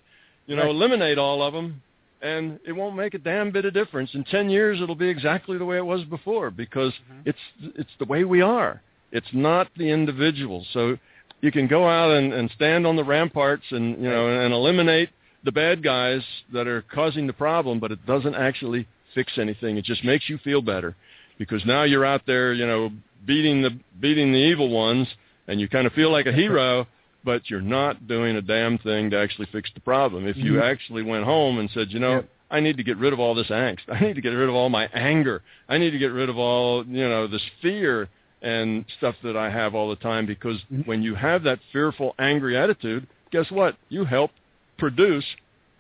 you 0.46 0.54
know, 0.54 0.62
right. 0.62 0.70
eliminate 0.70 1.18
all 1.18 1.42
of 1.42 1.52
them, 1.52 1.82
and 2.22 2.60
it 2.66 2.72
won't 2.72 2.96
make 2.96 3.14
a 3.14 3.18
damn 3.18 3.50
bit 3.50 3.64
of 3.64 3.74
difference. 3.74 4.10
In 4.14 4.24
10 4.24 4.48
years, 4.48 4.80
it'll 4.80 4.94
be 4.94 5.08
exactly 5.08 5.58
the 5.58 5.64
way 5.64 5.76
it 5.76 5.84
was 5.84 6.04
before 6.04 6.50
because 6.50 6.92
mm-hmm. 6.92 7.28
it's 7.28 7.38
it's 7.76 7.90
the 7.98 8.04
way 8.04 8.24
we 8.24 8.40
are. 8.40 8.80
It's 9.10 9.26
not 9.32 9.68
the 9.76 9.90
individual. 9.90 10.64
So 10.72 10.96
you 11.40 11.52
can 11.52 11.66
go 11.66 11.88
out 11.88 12.12
and, 12.12 12.32
and 12.32 12.50
stand 12.54 12.86
on 12.86 12.96
the 12.96 13.04
ramparts 13.04 13.64
and 13.70 14.02
you 14.02 14.08
know 14.08 14.28
and 14.28 14.54
eliminate 14.54 15.10
the 15.44 15.52
bad 15.52 15.82
guys 15.82 16.22
that 16.52 16.68
are 16.68 16.82
causing 16.82 17.26
the 17.26 17.32
problem, 17.32 17.80
but 17.80 17.90
it 17.90 18.06
doesn't 18.06 18.36
actually 18.36 18.86
fix 19.14 19.32
anything. 19.38 19.76
It 19.76 19.84
just 19.84 20.04
makes 20.04 20.28
you 20.28 20.38
feel 20.38 20.62
better 20.62 20.94
because 21.38 21.64
now 21.66 21.82
you're 21.82 22.04
out 22.04 22.22
there, 22.26 22.52
you 22.52 22.66
know, 22.66 22.90
beating 23.26 23.62
the 23.62 23.78
beating 24.00 24.32
the 24.32 24.38
evil 24.38 24.70
ones, 24.70 25.08
and 25.48 25.60
you 25.60 25.68
kind 25.68 25.86
of 25.86 25.92
feel 25.92 26.12
like 26.12 26.26
a 26.26 26.32
hero, 26.32 26.86
but 27.24 27.48
you're 27.48 27.60
not 27.60 28.06
doing 28.08 28.36
a 28.36 28.42
damn 28.42 28.78
thing 28.78 29.10
to 29.10 29.18
actually 29.18 29.48
fix 29.52 29.70
the 29.74 29.80
problem. 29.80 30.26
If 30.26 30.36
you 30.36 30.54
mm-hmm. 30.54 30.62
actually 30.62 31.02
went 31.02 31.24
home 31.24 31.58
and 31.58 31.70
said, 31.70 31.88
you 31.90 32.00
know. 32.00 32.16
Yep. 32.16 32.28
I 32.50 32.60
need 32.60 32.76
to 32.76 32.84
get 32.84 32.98
rid 32.98 33.14
of 33.14 33.18
all 33.18 33.34
this 33.34 33.48
angst. 33.48 33.78
I 33.88 33.98
need 33.98 34.12
to 34.12 34.20
get 34.20 34.28
rid 34.28 34.46
of 34.46 34.54
all 34.54 34.68
my 34.68 34.84
anger. 34.92 35.42
I 35.70 35.78
need 35.78 35.92
to 35.92 35.98
get 35.98 36.12
rid 36.12 36.28
of 36.28 36.36
all, 36.36 36.84
you 36.84 37.08
know, 37.08 37.26
this 37.26 37.40
fear 37.62 38.10
and 38.42 38.84
stuff 38.98 39.14
that 39.22 39.38
I 39.38 39.48
have 39.48 39.74
all 39.74 39.88
the 39.88 39.96
time 39.96 40.26
because 40.26 40.58
mm-hmm. 40.70 40.82
when 40.82 41.02
you 41.02 41.14
have 41.14 41.44
that 41.44 41.60
fearful, 41.72 42.14
angry 42.18 42.56
attitude, 42.58 43.06
guess 43.30 43.50
what? 43.50 43.76
You 43.88 44.04
help 44.04 44.32
produce 44.76 45.24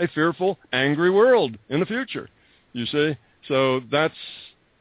a 0.00 0.08
fearful, 0.08 0.58
angry 0.72 1.10
world 1.10 1.58
in 1.68 1.80
the 1.80 1.86
future. 1.86 2.30
You 2.72 2.86
see? 2.86 3.16
So 3.48 3.80
that's 3.90 4.14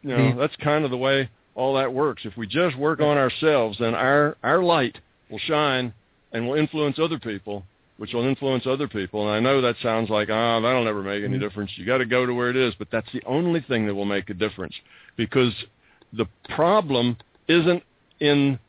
you 0.01 0.09
know, 0.09 0.17
mm-hmm. 0.17 0.39
that's 0.39 0.55
kind 0.57 0.85
of 0.85 0.91
the 0.91 0.97
way 0.97 1.29
all 1.55 1.75
that 1.75 1.93
works. 1.93 2.23
If 2.25 2.38
we 2.38 2.47
just 2.47 2.77
work 2.77 3.01
on 3.01 3.17
ourselves, 3.17 3.77
then 3.79 3.93
our 3.93 4.38
our 4.43 4.63
light 4.63 4.97
will 5.29 5.39
shine 5.39 5.93
and 6.31 6.47
will 6.47 6.55
influence 6.55 6.97
other 6.99 7.19
people, 7.19 7.63
which 7.97 8.13
will 8.13 8.25
influence 8.25 8.65
other 8.65 8.87
people. 8.87 9.27
And 9.27 9.31
I 9.31 9.39
know 9.39 9.61
that 9.61 9.75
sounds 9.81 10.09
like, 10.09 10.29
ah, 10.31 10.57
oh, 10.57 10.61
that'll 10.61 10.83
never 10.83 11.03
make 11.03 11.23
any 11.23 11.33
mm-hmm. 11.33 11.41
difference. 11.41 11.71
You 11.75 11.85
got 11.85 11.99
to 11.99 12.05
go 12.05 12.25
to 12.25 12.33
where 12.33 12.49
it 12.49 12.55
is, 12.55 12.73
but 12.79 12.87
that's 12.91 13.11
the 13.13 13.23
only 13.25 13.61
thing 13.61 13.85
that 13.87 13.95
will 13.95 14.05
make 14.05 14.29
a 14.29 14.33
difference 14.33 14.73
because 15.17 15.53
the 16.13 16.25
problem 16.55 17.17
isn't 17.47 17.83
in 18.19 18.59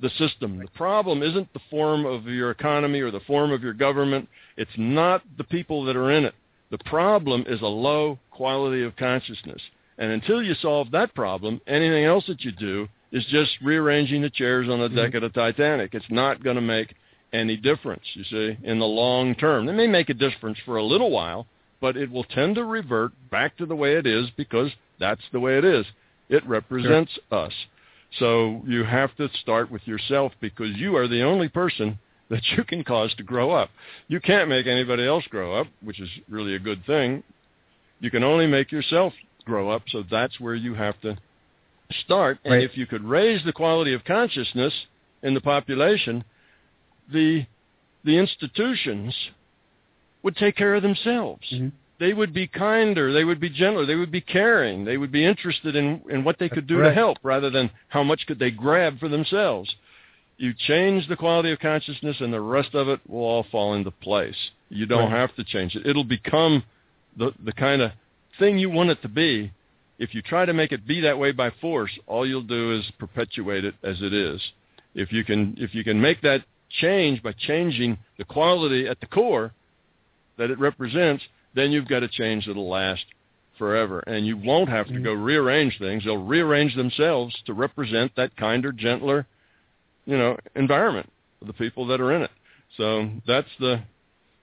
the 0.00 0.10
system. 0.10 0.58
The 0.58 0.68
problem 0.74 1.22
isn't 1.22 1.52
the 1.52 1.60
form 1.70 2.04
of 2.04 2.26
your 2.26 2.50
economy 2.50 3.00
or 3.00 3.10
the 3.10 3.20
form 3.20 3.52
of 3.52 3.62
your 3.62 3.72
government. 3.72 4.28
It's 4.56 4.70
not 4.76 5.22
the 5.38 5.44
people 5.44 5.84
that 5.84 5.96
are 5.96 6.10
in 6.10 6.24
it. 6.24 6.34
The 6.70 6.78
problem 6.78 7.44
is 7.46 7.60
a 7.62 7.66
low 7.66 8.18
quality 8.30 8.82
of 8.82 8.96
consciousness. 8.96 9.60
And 9.98 10.10
until 10.10 10.42
you 10.42 10.54
solve 10.54 10.90
that 10.90 11.14
problem, 11.14 11.60
anything 11.66 12.04
else 12.04 12.24
that 12.26 12.42
you 12.42 12.50
do 12.52 12.88
is 13.12 13.24
just 13.26 13.50
rearranging 13.62 14.22
the 14.22 14.30
chairs 14.30 14.68
on 14.68 14.80
the 14.80 14.88
deck 14.88 15.12
mm-hmm. 15.12 15.24
of 15.24 15.32
the 15.32 15.40
Titanic. 15.40 15.94
It's 15.94 16.04
not 16.10 16.42
going 16.42 16.56
to 16.56 16.62
make 16.62 16.94
any 17.32 17.56
difference, 17.56 18.02
you 18.14 18.24
see, 18.24 18.58
in 18.62 18.78
the 18.78 18.86
long 18.86 19.34
term. 19.34 19.68
It 19.68 19.72
may 19.72 19.86
make 19.86 20.10
a 20.10 20.14
difference 20.14 20.58
for 20.64 20.76
a 20.76 20.84
little 20.84 21.10
while, 21.10 21.46
but 21.80 21.96
it 21.96 22.10
will 22.10 22.24
tend 22.24 22.56
to 22.56 22.64
revert 22.64 23.12
back 23.30 23.56
to 23.56 23.66
the 23.66 23.76
way 23.76 23.94
it 23.94 24.06
is 24.06 24.28
because 24.36 24.70
that's 25.00 25.22
the 25.32 25.40
way 25.40 25.58
it 25.58 25.64
is. 25.64 25.86
It 26.28 26.46
represents 26.46 27.12
sure. 27.12 27.46
us. 27.46 27.52
So 28.18 28.62
you 28.66 28.84
have 28.84 29.14
to 29.16 29.28
start 29.40 29.70
with 29.70 29.86
yourself 29.86 30.32
because 30.40 30.76
you 30.76 30.96
are 30.96 31.08
the 31.08 31.22
only 31.22 31.48
person 31.48 31.98
that 32.30 32.42
you 32.56 32.64
can 32.64 32.84
cause 32.84 33.12
to 33.16 33.22
grow 33.22 33.50
up. 33.50 33.70
You 34.08 34.20
can't 34.20 34.48
make 34.48 34.66
anybody 34.66 35.06
else 35.06 35.24
grow 35.28 35.54
up, 35.54 35.66
which 35.82 36.00
is 36.00 36.08
really 36.28 36.54
a 36.54 36.58
good 36.58 36.84
thing. 36.86 37.22
You 38.00 38.10
can 38.10 38.24
only 38.24 38.46
make 38.46 38.72
yourself 38.72 39.12
grow 39.44 39.70
up, 39.70 39.82
so 39.88 40.02
that's 40.10 40.40
where 40.40 40.54
you 40.54 40.74
have 40.74 41.00
to 41.02 41.16
start. 42.04 42.38
And 42.44 42.62
if 42.62 42.76
you 42.76 42.86
could 42.86 43.04
raise 43.04 43.44
the 43.44 43.52
quality 43.52 43.92
of 43.92 44.04
consciousness 44.04 44.72
in 45.22 45.34
the 45.34 45.40
population, 45.40 46.24
the 47.12 47.46
the 48.04 48.18
institutions 48.18 49.14
would 50.22 50.36
take 50.36 50.56
care 50.56 50.74
of 50.74 50.82
themselves. 50.82 51.44
Mm-hmm 51.52 51.68
they 52.02 52.12
would 52.12 52.34
be 52.34 52.48
kinder, 52.48 53.12
they 53.12 53.22
would 53.22 53.38
be 53.38 53.48
gentler, 53.48 53.86
they 53.86 53.94
would 53.94 54.10
be 54.10 54.20
caring, 54.20 54.84
they 54.84 54.96
would 54.96 55.12
be 55.12 55.24
interested 55.24 55.76
in, 55.76 56.02
in 56.10 56.24
what 56.24 56.36
they 56.40 56.48
could 56.48 56.66
do 56.66 56.82
to 56.82 56.92
help 56.92 57.16
rather 57.22 57.48
than 57.48 57.70
how 57.86 58.02
much 58.02 58.26
could 58.26 58.40
they 58.40 58.50
grab 58.50 58.98
for 58.98 59.08
themselves. 59.08 59.72
You 60.36 60.52
change 60.52 61.06
the 61.06 61.14
quality 61.14 61.52
of 61.52 61.60
consciousness 61.60 62.16
and 62.18 62.32
the 62.32 62.40
rest 62.40 62.74
of 62.74 62.88
it 62.88 62.98
will 63.08 63.20
all 63.20 63.46
fall 63.52 63.74
into 63.74 63.92
place. 63.92 64.34
You 64.68 64.84
don't 64.84 65.12
right. 65.12 65.20
have 65.20 65.36
to 65.36 65.44
change 65.44 65.76
it. 65.76 65.86
It'll 65.86 66.02
become 66.02 66.64
the, 67.16 67.32
the 67.44 67.52
kind 67.52 67.80
of 67.80 67.92
thing 68.36 68.58
you 68.58 68.68
want 68.68 68.90
it 68.90 69.00
to 69.02 69.08
be. 69.08 69.52
If 70.00 70.12
you 70.12 70.22
try 70.22 70.44
to 70.44 70.52
make 70.52 70.72
it 70.72 70.84
be 70.84 71.02
that 71.02 71.20
way 71.20 71.30
by 71.30 71.52
force, 71.60 71.96
all 72.08 72.26
you'll 72.26 72.42
do 72.42 72.72
is 72.76 72.84
perpetuate 72.98 73.64
it 73.64 73.76
as 73.84 73.98
it 74.00 74.12
is. 74.12 74.42
If 74.96 75.12
you 75.12 75.22
can, 75.22 75.54
if 75.56 75.72
you 75.72 75.84
can 75.84 76.00
make 76.00 76.20
that 76.22 76.42
change 76.80 77.22
by 77.22 77.32
changing 77.32 77.98
the 78.18 78.24
quality 78.24 78.86
at 78.86 79.00
the 79.00 79.06
core 79.06 79.52
that 80.38 80.50
it 80.50 80.58
represents, 80.58 81.22
then 81.54 81.70
you've 81.70 81.88
got 81.88 82.02
a 82.02 82.08
change 82.08 82.46
that'll 82.46 82.68
last 82.68 83.04
forever. 83.58 84.00
And 84.00 84.26
you 84.26 84.36
won't 84.36 84.68
have 84.68 84.88
to 84.88 85.00
go 85.00 85.12
rearrange 85.12 85.78
things. 85.78 86.04
They'll 86.04 86.24
rearrange 86.24 86.74
themselves 86.74 87.34
to 87.46 87.52
represent 87.52 88.12
that 88.16 88.36
kinder, 88.36 88.72
gentler, 88.72 89.26
you 90.06 90.16
know, 90.16 90.36
environment 90.56 91.10
of 91.40 91.46
the 91.46 91.52
people 91.52 91.86
that 91.88 92.00
are 92.00 92.12
in 92.12 92.22
it. 92.22 92.30
So 92.76 93.10
that's 93.26 93.48
the, 93.60 93.82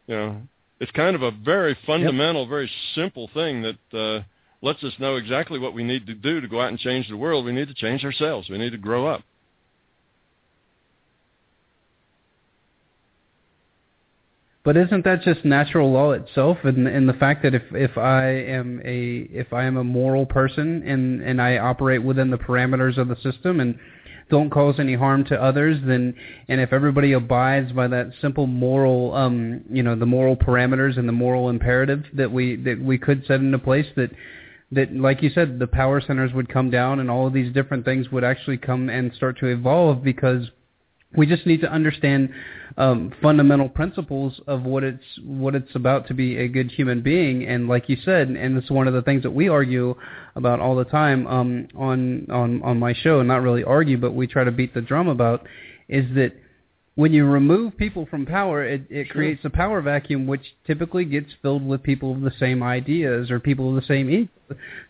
you 0.08 0.16
know, 0.16 0.42
it's 0.80 0.92
kind 0.92 1.16
of 1.16 1.24
a 1.24 1.32
very 1.32 1.78
fundamental, 1.86 2.44
yep. 2.44 2.50
very 2.50 2.72
simple 2.96 3.30
thing 3.34 3.64
that 3.64 3.98
uh, 3.98 4.24
lets 4.62 4.84
us 4.84 4.94
know 5.00 5.16
exactly 5.16 5.60
what 5.60 5.74
we 5.74 5.84
need 5.84 6.06
to 6.08 6.14
do 6.14 6.40
to 6.40 6.48
go 6.48 6.62
out 6.62 6.70
and 6.70 6.80
change 6.80 7.10
the 7.10 7.18
world. 7.18 7.46
We 7.46 7.52
need 7.52 7.68
to 7.68 7.74
change 7.74 8.04
ourselves. 8.06 8.50
We 8.50 8.58
need 8.58 8.72
to 8.72 8.78
grow 8.78 9.08
up. 9.08 9.24
But 14.64 14.76
isn't 14.76 15.06
that 15.06 15.22
just 15.22 15.46
natural 15.46 15.92
law 15.92 16.12
itself, 16.12 16.58
and 16.64 16.88
in 16.88 17.08
the 17.08 17.14
fact 17.14 17.44
that 17.44 17.56
if 17.56 17.64
if 17.72 17.98
I 17.98 18.26
am 18.28 18.82
a 18.84 19.28
if 19.32 19.54
I 19.54 19.64
am 19.64 19.78
a 19.78 19.84
moral 19.84 20.26
person 20.26 20.84
and 20.86 21.22
and 21.22 21.42
I 21.42 21.58
operate 21.58 22.04
within 22.04 22.30
the 22.30 22.38
parameters 22.38 22.98
of 22.98 23.08
the 23.08 23.16
system 23.16 23.62
and 23.62 23.80
don't 24.30 24.50
cause 24.50 24.76
any 24.78 24.96
harm 24.96 25.24
to 25.26 25.42
others, 25.42 25.78
then 25.86 26.14
and 26.50 26.60
if 26.60 26.74
everybody 26.74 27.14
abides 27.14 27.72
by 27.72 27.88
that 27.88 28.12
simple 28.22 28.48
moral, 28.48 29.14
um, 29.16 29.62
you 29.70 29.82
know, 29.82 29.96
the 29.96 30.06
moral 30.06 30.36
parameters 30.36 31.00
and 31.00 31.08
the 31.08 31.14
moral 31.14 31.50
imperative 31.50 32.04
that 32.14 32.32
we 32.32 32.58
that 32.58 32.80
we 32.82 32.98
could 32.98 33.26
set 33.26 33.40
into 33.40 33.58
place, 33.58 33.88
that 33.96 34.12
that 34.72 34.94
like 34.94 35.24
you 35.24 35.30
said, 35.30 35.58
the 35.58 35.68
power 35.68 36.02
centers 36.02 36.34
would 36.34 36.52
come 36.52 36.70
down 36.70 37.00
and 37.00 37.10
all 37.10 37.26
of 37.26 37.34
these 37.34 37.52
different 37.54 37.86
things 37.86 38.10
would 38.12 38.24
actually 38.24 38.58
come 38.58 38.90
and 38.90 39.14
start 39.14 39.40
to 39.40 39.48
evolve 39.48 40.04
because 40.04 40.50
we 41.16 41.26
just 41.26 41.46
need 41.46 41.62
to 41.62 41.72
understand 41.72 42.30
um, 42.78 43.12
fundamental 43.22 43.68
principles 43.68 44.40
of 44.48 44.64
what 44.64 44.84
it's 44.84 45.04
what 45.24 45.56
it's 45.56 45.74
about 45.76 46.08
to 46.08 46.14
be 46.14 46.38
a 46.38 46.48
good 46.48 46.72
human 46.72 47.02
being. 47.02 47.46
And 47.46 47.68
like 47.68 47.90
you 47.90 47.98
said, 48.06 48.30
and 48.30 48.58
it's 48.58 48.70
one 48.70 48.88
of 48.88 48.94
the 48.94 49.02
things 49.02 49.24
that 49.24 49.32
we 49.32 49.50
argue 49.50 49.96
about 50.36 50.60
all 50.60 50.76
the 50.76 50.86
time 50.86 51.26
um, 51.28 51.68
on 51.76 52.28
on 52.30 52.62
on 52.62 52.80
my 52.80 52.94
show, 52.94 53.20
and 53.20 53.28
not 53.28 53.42
really 53.42 53.64
argue, 53.64 53.98
but 53.98 54.14
we 54.14 54.28
try 54.28 54.44
to 54.44 54.52
beat 54.52 54.74
the 54.74 54.82
drum 54.82 55.08
about, 55.08 55.48
is 55.88 56.06
that 56.16 56.34
when 56.94 57.12
you 57.14 57.26
remove 57.26 57.78
people 57.78 58.06
from 58.08 58.26
power, 58.26 58.64
it, 58.64 58.84
it 58.90 59.08
sure. 59.08 59.16
creates 59.16 59.46
a 59.46 59.50
power 59.50 59.82
vacuum, 59.82 60.28
which 60.28 60.44
typically 60.68 61.06
gets 61.06 61.30
filled 61.42 61.66
with 61.66 61.82
people 61.82 62.12
of 62.12 62.22
the 62.22 62.34
same 62.40 62.62
ideas 62.62 63.32
or 63.32 63.40
people 63.40 63.70
of 63.70 63.82
the 63.82 63.88
same 63.88 64.10
ego. 64.10 64.30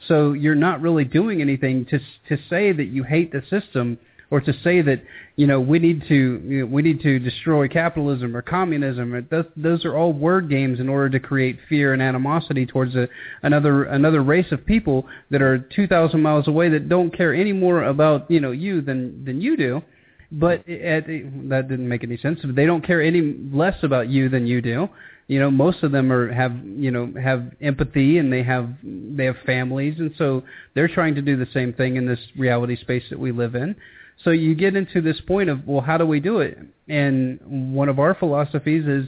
So 0.07 0.33
you're 0.33 0.55
not 0.55 0.81
really 0.81 1.05
doing 1.05 1.39
anything 1.39 1.85
to 1.85 1.99
to 2.27 2.43
say 2.49 2.73
that 2.73 2.85
you 2.85 3.03
hate 3.03 3.31
the 3.31 3.43
system 3.49 3.99
or 4.31 4.41
to 4.41 4.53
say 4.63 4.81
that 4.81 5.01
you 5.35 5.47
know 5.47 5.59
we 5.59 5.79
need 5.79 6.03
to 6.07 6.41
you 6.45 6.59
know, 6.59 6.65
we 6.65 6.81
need 6.81 7.01
to 7.01 7.19
destroy 7.19 7.67
capitalism 7.67 8.35
or 8.35 8.41
communism. 8.41 9.13
Or 9.13 9.21
those, 9.21 9.45
those 9.55 9.85
are 9.85 9.97
all 9.97 10.13
word 10.13 10.49
games 10.49 10.79
in 10.79 10.89
order 10.89 11.09
to 11.09 11.19
create 11.19 11.57
fear 11.67 11.93
and 11.93 12.01
animosity 12.01 12.65
towards 12.65 12.95
a, 12.95 13.07
another 13.43 13.85
another 13.85 14.23
race 14.23 14.51
of 14.51 14.65
people 14.65 15.05
that 15.31 15.41
are 15.41 15.57
two 15.57 15.87
thousand 15.87 16.21
miles 16.21 16.47
away 16.47 16.69
that 16.69 16.89
don't 16.89 17.15
care 17.15 17.33
any 17.33 17.53
more 17.53 17.83
about 17.83 18.29
you 18.29 18.39
know 18.39 18.51
you 18.51 18.81
than 18.81 19.23
than 19.25 19.41
you 19.41 19.57
do. 19.57 19.81
But 20.31 20.63
it, 20.67 21.49
that 21.49 21.69
didn't 21.69 21.89
make 21.89 22.03
any 22.03 22.17
sense. 22.17 22.39
They 22.43 22.67
don't 22.67 22.85
care 22.85 23.01
any 23.01 23.35
less 23.51 23.77
about 23.81 24.09
you 24.09 24.29
than 24.29 24.45
you 24.45 24.61
do 24.61 24.89
you 25.29 25.39
know 25.39 25.49
most 25.49 25.83
of 25.83 25.91
them 25.91 26.11
are 26.11 26.33
have 26.33 26.53
you 26.65 26.91
know 26.91 27.13
have 27.21 27.51
empathy 27.61 28.17
and 28.17 28.33
they 28.33 28.43
have 28.43 28.67
they 28.83 29.25
have 29.25 29.37
families 29.45 29.95
and 29.99 30.11
so 30.17 30.43
they're 30.73 30.87
trying 30.87 31.15
to 31.15 31.21
do 31.21 31.37
the 31.37 31.47
same 31.53 31.71
thing 31.71 31.95
in 31.95 32.05
this 32.05 32.19
reality 32.35 32.75
space 32.75 33.03
that 33.09 33.19
we 33.19 33.31
live 33.31 33.55
in 33.55 33.75
so 34.23 34.31
you 34.31 34.55
get 34.55 34.75
into 34.75 35.01
this 35.01 35.19
point 35.21 35.49
of, 35.49 35.65
well, 35.67 35.81
how 35.81 35.97
do 35.97 36.05
we 36.05 36.19
do 36.19 36.39
it? 36.39 36.57
And 36.87 37.73
one 37.73 37.87
of 37.87 37.99
our 37.99 38.13
philosophies 38.15 38.85
is 38.85 39.07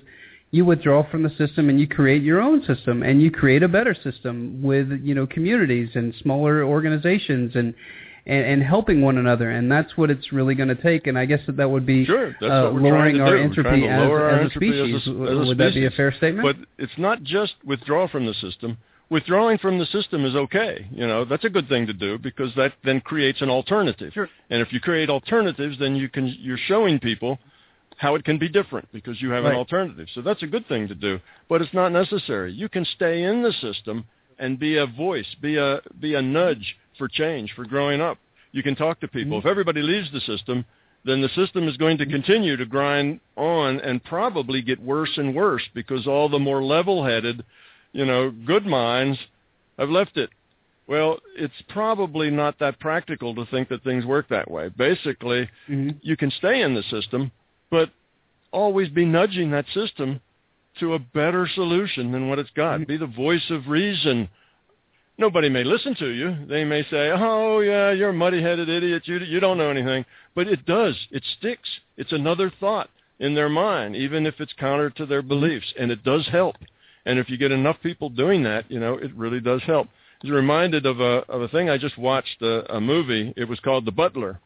you 0.51 0.65
withdraw 0.65 1.09
from 1.09 1.23
the 1.23 1.29
system 1.31 1.69
and 1.69 1.79
you 1.79 1.87
create 1.87 2.21
your 2.21 2.41
own 2.41 2.63
system 2.65 3.03
and 3.03 3.21
you 3.21 3.31
create 3.31 3.63
a 3.63 3.67
better 3.67 3.93
system 3.93 4.61
with, 4.61 4.89
you 5.03 5.15
know, 5.15 5.27
communities 5.27 5.89
and 5.95 6.13
smaller 6.21 6.63
organizations 6.63 7.55
and, 7.55 7.73
and, 8.25 8.45
and 8.45 8.63
helping 8.63 9.01
one 9.01 9.17
another. 9.17 9.49
And 9.51 9.69
that's 9.69 9.97
what 9.97 10.09
it's 10.09 10.31
really 10.31 10.55
going 10.55 10.69
to 10.69 10.81
take. 10.81 11.07
And 11.07 11.17
I 11.17 11.25
guess 11.25 11.41
that 11.47 11.57
that 11.57 11.69
would 11.69 11.85
be 11.85 12.05
sure, 12.05 12.35
that's 12.39 12.51
uh, 12.51 12.69
lowering 12.69 13.19
our 13.19 13.35
entropy, 13.37 13.87
as, 13.87 14.09
as, 14.09 14.47
a 14.47 14.55
species. 14.55 14.95
As 14.95 15.07
a, 15.07 15.11
as 15.11 15.15
a 15.15 15.15
would 15.15 15.57
species. 15.57 15.57
that 15.57 15.73
be 15.73 15.85
a 15.85 15.91
fair 15.91 16.13
statement? 16.13 16.43
But 16.43 16.83
it's 16.83 16.97
not 16.97 17.23
just 17.23 17.53
withdraw 17.65 18.07
from 18.07 18.25
the 18.25 18.33
system 18.35 18.77
withdrawing 19.11 19.57
from 19.57 19.77
the 19.77 19.85
system 19.87 20.25
is 20.25 20.35
okay. 20.35 20.87
You 20.89 21.05
know, 21.05 21.25
that's 21.25 21.43
a 21.43 21.49
good 21.49 21.67
thing 21.67 21.85
to 21.85 21.93
do 21.93 22.17
because 22.17 22.51
that 22.55 22.73
then 22.83 23.01
creates 23.01 23.41
an 23.41 23.49
alternative. 23.49 24.13
Sure. 24.13 24.29
And 24.49 24.61
if 24.61 24.71
you 24.73 24.79
create 24.79 25.09
alternatives, 25.09 25.77
then 25.77 25.95
you 25.95 26.09
can 26.09 26.33
you're 26.39 26.57
showing 26.57 26.97
people 26.97 27.37
how 27.97 28.15
it 28.15 28.23
can 28.23 28.39
be 28.39 28.49
different 28.49 28.87
because 28.91 29.21
you 29.21 29.29
have 29.29 29.43
right. 29.43 29.51
an 29.51 29.57
alternative. 29.57 30.07
So 30.15 30.21
that's 30.21 30.41
a 30.41 30.47
good 30.47 30.65
thing 30.67 30.87
to 30.87 30.95
do, 30.95 31.19
but 31.49 31.61
it's 31.61 31.73
not 31.73 31.91
necessary. 31.91 32.53
You 32.53 32.69
can 32.69 32.85
stay 32.85 33.23
in 33.23 33.43
the 33.43 33.51
system 33.51 34.05
and 34.39 34.57
be 34.57 34.77
a 34.77 34.87
voice, 34.87 35.27
be 35.41 35.57
a 35.57 35.81
be 35.99 36.15
a 36.15 36.21
nudge 36.21 36.77
for 36.97 37.07
change, 37.07 37.51
for 37.53 37.65
growing 37.65 38.01
up. 38.01 38.17
You 38.53 38.63
can 38.63 38.75
talk 38.75 39.01
to 39.01 39.07
people. 39.07 39.37
Mm-hmm. 39.37 39.47
If 39.47 39.51
everybody 39.51 39.81
leaves 39.81 40.11
the 40.11 40.21
system, 40.21 40.65
then 41.03 41.21
the 41.21 41.29
system 41.29 41.67
is 41.67 41.77
going 41.77 41.97
to 41.97 42.05
continue 42.05 42.55
to 42.55 42.65
grind 42.65 43.19
on 43.35 43.79
and 43.81 44.03
probably 44.03 44.61
get 44.61 44.79
worse 44.81 45.17
and 45.17 45.35
worse 45.35 45.63
because 45.73 46.07
all 46.07 46.29
the 46.29 46.39
more 46.39 46.63
level-headed 46.63 47.43
you 47.93 48.05
know, 48.05 48.31
good 48.45 48.65
minds 48.65 49.17
have 49.77 49.89
left 49.89 50.17
it. 50.17 50.29
Well, 50.87 51.19
it's 51.37 51.53
probably 51.69 52.29
not 52.29 52.59
that 52.59 52.79
practical 52.79 53.33
to 53.35 53.45
think 53.45 53.69
that 53.69 53.83
things 53.83 54.05
work 54.05 54.27
that 54.29 54.49
way. 54.49 54.69
Basically, 54.69 55.49
mm-hmm. 55.69 55.91
you 56.01 56.17
can 56.17 56.31
stay 56.31 56.61
in 56.61 56.75
the 56.75 56.83
system, 56.83 57.31
but 57.69 57.89
always 58.51 58.89
be 58.89 59.05
nudging 59.05 59.51
that 59.51 59.65
system 59.73 60.19
to 60.79 60.95
a 60.95 60.99
better 60.99 61.47
solution 61.53 62.11
than 62.11 62.27
what 62.27 62.39
it's 62.39 62.49
got. 62.51 62.79
Mm-hmm. 62.79 62.87
Be 62.87 62.97
the 62.97 63.07
voice 63.07 63.49
of 63.49 63.67
reason. 63.67 64.27
Nobody 65.17 65.49
may 65.49 65.63
listen 65.63 65.95
to 65.95 66.09
you. 66.09 66.45
They 66.47 66.63
may 66.65 66.83
say, 66.83 67.11
"Oh, 67.11 67.59
yeah, 67.59 67.91
you're 67.91 68.09
a 68.09 68.13
muddy-headed 68.13 68.67
idiot. 68.67 69.03
You 69.05 69.19
you 69.19 69.39
don't 69.39 69.57
know 69.57 69.69
anything." 69.69 70.05
But 70.35 70.47
it 70.47 70.65
does. 70.65 70.95
It 71.11 71.23
sticks. 71.37 71.69
It's 71.95 72.11
another 72.11 72.51
thought 72.59 72.89
in 73.19 73.35
their 73.35 73.49
mind, 73.49 73.95
even 73.95 74.25
if 74.25 74.39
it's 74.39 74.53
counter 74.53 74.89
to 74.89 75.05
their 75.05 75.21
beliefs, 75.21 75.73
and 75.79 75.91
it 75.91 76.03
does 76.03 76.27
help. 76.31 76.55
And 77.05 77.17
if 77.19 77.29
you 77.29 77.37
get 77.37 77.51
enough 77.51 77.77
people 77.81 78.09
doing 78.09 78.43
that, 78.43 78.69
you 78.69 78.79
know, 78.79 78.95
it 78.95 79.13
really 79.15 79.39
does 79.39 79.61
help. 79.63 79.87
I 79.87 80.27
was 80.27 80.31
reminded 80.31 80.85
of 80.85 80.99
a 80.99 81.23
of 81.29 81.41
a 81.41 81.47
thing 81.47 81.69
I 81.69 81.77
just 81.77 81.97
watched 81.97 82.41
a, 82.41 82.75
a 82.75 82.79
movie. 82.79 83.33
It 83.35 83.49
was 83.49 83.59
called 83.59 83.85
The 83.85 83.91
Butler. 83.91 84.39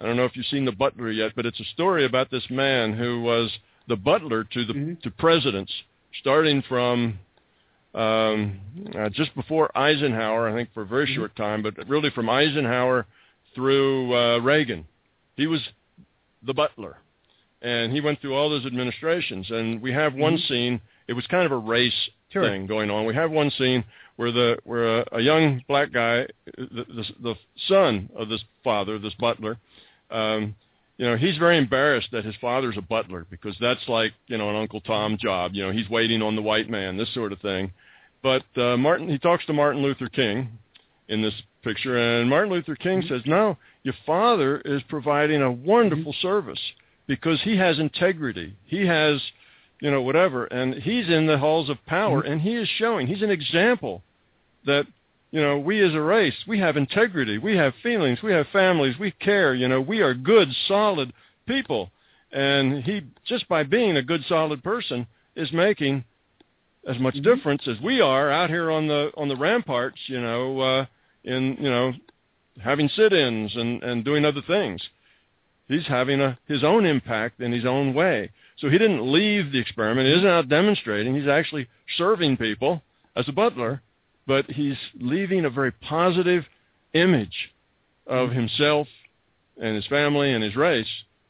I 0.00 0.06
don't 0.06 0.16
know 0.16 0.24
if 0.24 0.36
you've 0.36 0.46
seen 0.46 0.64
The 0.64 0.72
Butler 0.72 1.12
yet, 1.12 1.32
but 1.36 1.46
it's 1.46 1.60
a 1.60 1.64
story 1.64 2.04
about 2.04 2.30
this 2.30 2.44
man 2.50 2.92
who 2.92 3.22
was 3.22 3.50
the 3.88 3.96
butler 3.96 4.44
to 4.44 4.64
the 4.64 4.72
mm-hmm. 4.72 4.94
to 5.02 5.10
presidents, 5.10 5.72
starting 6.20 6.62
from 6.68 7.18
um, 7.94 8.60
uh, 8.98 9.08
just 9.10 9.34
before 9.34 9.76
Eisenhower, 9.76 10.48
I 10.48 10.54
think 10.54 10.72
for 10.72 10.82
a 10.82 10.86
very 10.86 11.06
mm-hmm. 11.06 11.16
short 11.16 11.36
time, 11.36 11.62
but 11.62 11.88
really 11.88 12.10
from 12.10 12.28
Eisenhower 12.28 13.06
through 13.54 14.14
uh, 14.14 14.38
Reagan. 14.38 14.86
He 15.36 15.46
was 15.46 15.60
the 16.42 16.54
butler, 16.54 16.96
and 17.60 17.92
he 17.92 18.00
went 18.00 18.20
through 18.20 18.34
all 18.34 18.50
those 18.50 18.66
administrations. 18.66 19.50
And 19.50 19.80
we 19.80 19.92
have 19.92 20.14
one 20.14 20.34
mm-hmm. 20.34 20.52
scene 20.52 20.80
it 21.08 21.12
was 21.14 21.26
kind 21.26 21.46
of 21.46 21.52
a 21.52 21.56
race 21.56 21.92
sure. 22.30 22.42
thing 22.42 22.66
going 22.66 22.90
on. 22.90 23.06
We 23.06 23.14
have 23.14 23.30
one 23.30 23.50
scene 23.50 23.84
where 24.16 24.32
the 24.32 24.58
where 24.64 25.00
a, 25.00 25.04
a 25.12 25.20
young 25.20 25.62
black 25.68 25.92
guy, 25.92 26.26
the, 26.56 26.84
the 26.88 27.04
the 27.22 27.34
son 27.68 28.08
of 28.16 28.28
this 28.28 28.42
father, 28.62 28.98
this 28.98 29.14
butler, 29.14 29.58
um, 30.10 30.54
you 30.98 31.06
know, 31.06 31.16
he's 31.16 31.36
very 31.38 31.58
embarrassed 31.58 32.08
that 32.12 32.24
his 32.24 32.36
father's 32.40 32.76
a 32.76 32.82
butler 32.82 33.26
because 33.30 33.56
that's 33.60 33.88
like 33.88 34.12
you 34.26 34.38
know 34.38 34.50
an 34.50 34.56
Uncle 34.56 34.80
Tom 34.80 35.16
job. 35.18 35.52
You 35.54 35.66
know, 35.66 35.72
he's 35.72 35.88
waiting 35.88 36.22
on 36.22 36.36
the 36.36 36.42
white 36.42 36.68
man, 36.68 36.96
this 36.96 37.12
sort 37.14 37.32
of 37.32 37.40
thing. 37.40 37.72
But 38.22 38.44
uh, 38.56 38.76
Martin, 38.76 39.08
he 39.08 39.18
talks 39.18 39.44
to 39.46 39.52
Martin 39.52 39.82
Luther 39.82 40.08
King 40.08 40.48
in 41.08 41.22
this 41.22 41.34
picture, 41.64 41.96
and 41.96 42.30
Martin 42.30 42.52
Luther 42.52 42.76
King 42.76 43.00
mm-hmm. 43.00 43.14
says, 43.14 43.22
"No, 43.26 43.56
your 43.82 43.94
father 44.06 44.60
is 44.64 44.82
providing 44.88 45.42
a 45.42 45.50
wonderful 45.50 46.12
mm-hmm. 46.12 46.26
service 46.26 46.60
because 47.06 47.40
he 47.42 47.56
has 47.56 47.78
integrity. 47.78 48.54
He 48.66 48.86
has." 48.86 49.20
You 49.82 49.90
know, 49.90 50.00
whatever. 50.00 50.40
And 50.46 50.74
he's 50.74 51.08
in 51.08 51.26
the 51.26 51.38
halls 51.44 51.68
of 51.68 51.76
power, 51.86 52.22
Mm-hmm. 52.22 52.32
and 52.32 52.40
he 52.40 52.54
is 52.62 52.68
showing. 52.80 53.06
He's 53.08 53.22
an 53.28 53.30
example 53.40 53.94
that 54.64 54.86
you 55.32 55.42
know 55.42 55.58
we 55.58 55.82
as 55.88 55.92
a 55.94 56.00
race 56.00 56.38
we 56.46 56.58
have 56.60 56.76
integrity, 56.76 57.36
we 57.38 57.56
have 57.56 57.74
feelings, 57.82 58.18
we 58.22 58.32
have 58.32 58.46
families, 58.52 58.94
we 58.98 59.10
care. 59.10 59.54
You 59.54 59.68
know, 59.68 59.80
we 59.80 59.98
are 60.00 60.14
good, 60.14 60.48
solid 60.68 61.12
people. 61.46 61.90
And 62.30 62.84
he 62.84 63.02
just 63.26 63.48
by 63.48 63.62
being 63.64 63.96
a 63.96 64.02
good, 64.02 64.22
solid 64.28 64.62
person 64.62 65.06
is 65.34 65.50
making 65.52 66.04
as 66.92 66.98
much 66.98 67.14
Mm-hmm. 67.16 67.34
difference 67.34 67.64
as 67.66 67.78
we 67.80 68.00
are 68.00 68.30
out 68.30 68.50
here 68.50 68.70
on 68.70 68.86
the 68.86 69.10
on 69.16 69.28
the 69.28 69.36
ramparts. 69.36 70.00
You 70.06 70.20
know, 70.20 70.60
uh, 70.60 70.86
in 71.24 71.56
you 71.60 71.70
know 71.74 71.92
having 72.62 72.88
sit-ins 72.88 73.56
and 73.56 73.82
and 73.82 74.04
doing 74.04 74.24
other 74.24 74.42
things. 74.46 74.80
He's 75.68 75.86
having 75.86 76.20
a 76.20 76.38
his 76.46 76.62
own 76.62 76.84
impact 76.86 77.40
in 77.40 77.50
his 77.52 77.64
own 77.64 77.94
way. 77.94 78.30
So 78.58 78.68
he 78.68 78.78
didn't 78.78 79.10
leave 79.10 79.52
the 79.52 79.58
experiment. 79.58 80.06
He 80.06 80.14
isn't 80.14 80.26
out 80.26 80.48
demonstrating. 80.48 81.14
He's 81.14 81.28
actually 81.28 81.68
serving 81.96 82.36
people 82.36 82.82
as 83.16 83.28
a 83.28 83.32
butler, 83.32 83.82
but 84.26 84.50
he's 84.50 84.76
leaving 84.94 85.44
a 85.44 85.50
very 85.50 85.72
positive 85.72 86.44
image 86.94 87.50
of 88.06 88.30
himself 88.30 88.86
and 89.60 89.76
his 89.76 89.86
family 89.86 90.32
and 90.32 90.42
his 90.42 90.56
race 90.56 90.86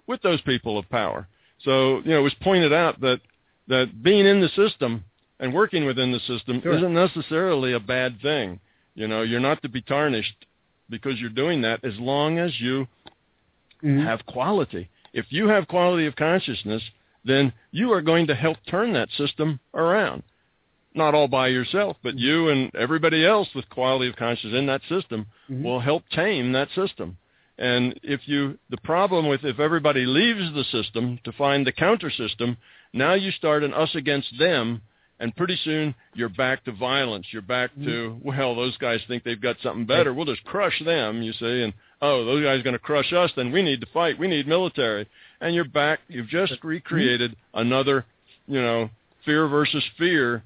with 0.07 0.23
those 0.23 0.41
people 0.43 0.79
of 0.79 0.89
power. 0.91 1.29
So, 1.65 1.99
you 1.99 2.11
know, 2.11 2.19
it 2.19 2.23
was 2.23 2.35
pointed 2.43 2.73
out 2.73 3.01
that 3.01 3.21
that 3.69 4.03
being 4.03 4.27
in 4.27 4.41
the 4.41 4.49
system 4.49 5.05
and 5.39 5.55
working 5.55 5.87
within 5.87 6.13
the 6.13 6.21
system 6.21 6.61
sure. 6.63 6.77
isn't 6.77 6.93
necessarily 6.93 7.73
a 7.73 7.81
bad 7.81 8.21
thing. 8.21 8.61
You 8.95 9.09
know, 9.09 9.23
you're 9.23 9.41
not 9.41 9.63
to 9.63 9.69
be 9.69 9.81
tarnished 9.81 10.47
because 10.91 11.19
you're 11.21 11.31
doing 11.31 11.63
that 11.63 11.85
as 11.85 11.95
long 11.99 12.39
as 12.39 12.61
you 12.61 12.87
mm-hmm. 13.83 14.01
have 14.01 14.27
quality. 14.27 14.89
If 15.13 15.27
you 15.31 15.49
have 15.49 15.69
quality 15.69 16.07
of 16.07 16.17
consciousness, 16.17 16.83
then 17.25 17.53
you 17.71 17.93
are 17.93 18.03
going 18.03 18.27
to 18.27 18.35
help 18.35 18.59
turn 18.67 18.93
that 18.95 19.11
system 19.17 19.61
around. 19.75 20.23
Not 20.95 21.15
all 21.15 21.29
by 21.29 21.49
yourself, 21.49 21.97
but 22.03 22.19
you 22.19 22.49
and 22.49 22.75
everybody 22.75 23.25
else 23.25 23.49
with 23.55 23.69
quality 23.71 24.09
of 24.11 24.17
consciousness 24.17 24.59
in 24.59 24.67
that 24.67 24.83
system 24.89 25.27
Mhm. 25.51 25.63
will 25.63 25.81
help 25.81 26.09
tame 26.11 26.53
that 26.53 26.71
system. 26.71 27.17
And 27.59 27.99
if 28.03 28.27
you, 28.29 28.59
the 28.71 28.77
problem 28.79 29.27
with 29.27 29.45
if 29.45 29.61
everybody 29.61 30.05
leaves 30.05 30.53
the 30.53 30.65
system 30.65 31.19
to 31.25 31.33
find 31.33 31.67
the 31.67 31.73
counter 31.73 32.11
system, 32.11 32.57
now 32.93 33.15
you 33.15 33.31
start 33.31 33.63
an 33.63 33.73
us 33.73 33.95
against 33.95 34.37
them, 34.39 34.83
and 35.21 35.37
pretty 35.37 35.57
soon 35.57 35.95
you're 36.15 36.29
back 36.29 36.65
to 36.65 36.73
violence. 36.73 37.33
You're 37.33 37.43
back 37.43 37.71
to, 37.85 38.19
well, 38.23 38.55
those 38.55 38.77
guys 38.79 39.01
think 39.05 39.23
they've 39.23 39.41
got 39.41 39.61
something 39.61 39.85
better. 39.87 40.13
We'll 40.13 40.25
just 40.27 40.45
crush 40.45 40.79
them, 40.81 41.23
you 41.23 41.33
see, 41.33 41.63
and 41.63 41.73
oh, 42.01 42.25
those 42.25 42.43
guys 42.43 42.59
are 42.59 42.65
going 42.65 42.73
to 42.73 42.81
crush 42.81 43.13
us, 43.13 43.31
then 43.37 43.53
we 43.53 43.63
need 43.63 43.81
to 43.81 43.87
fight. 43.87 44.19
We 44.19 44.27
need 44.27 44.49
military. 44.49 45.07
And 45.43 45.57
you're 45.57 45.65
back, 45.65 45.99
you've 46.09 46.29
just 46.29 46.55
recreated 46.63 47.35
another, 47.53 48.07
you 48.47 48.63
know, 48.63 48.89
fear 49.25 49.49
versus 49.49 49.83
fear, 49.99 50.45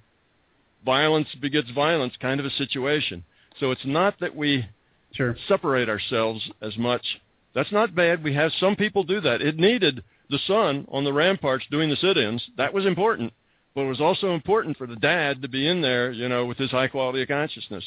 violence 0.86 1.28
begets 1.40 1.70
violence 1.70 2.14
kind 2.20 2.40
of 2.40 2.46
a 2.46 2.50
situation. 2.50 3.22
So 3.60 3.70
it's 3.70 3.84
not 3.84 4.18
that 4.20 4.34
we 4.34 4.64
Sure. 5.12 5.36
separate 5.48 5.88
ourselves 5.88 6.50
as 6.62 6.76
much. 6.78 7.20
That's 7.54 7.72
not 7.72 7.94
bad. 7.94 8.24
We 8.24 8.32
have 8.34 8.52
some 8.54 8.74
people 8.74 9.04
do 9.04 9.20
that. 9.20 9.40
It 9.42 9.58
needed 9.58 10.02
the 10.30 10.38
son 10.38 10.86
on 10.90 11.04
the 11.04 11.12
ramparts 11.12 11.66
doing 11.70 11.88
the 11.90 11.96
sit-ins. 11.96 12.46
That 12.56 12.72
was 12.74 12.86
important, 12.86 13.32
but 13.74 13.82
it 13.82 13.88
was 13.88 14.00
also 14.00 14.34
important 14.34 14.76
for 14.78 14.86
the 14.86 14.96
dad 14.96 15.42
to 15.42 15.48
be 15.48 15.66
in 15.68 15.80
there, 15.82 16.10
you 16.10 16.28
know, 16.28 16.46
with 16.46 16.58
his 16.58 16.70
high 16.70 16.88
quality 16.88 17.22
of 17.22 17.28
consciousness. 17.28 17.84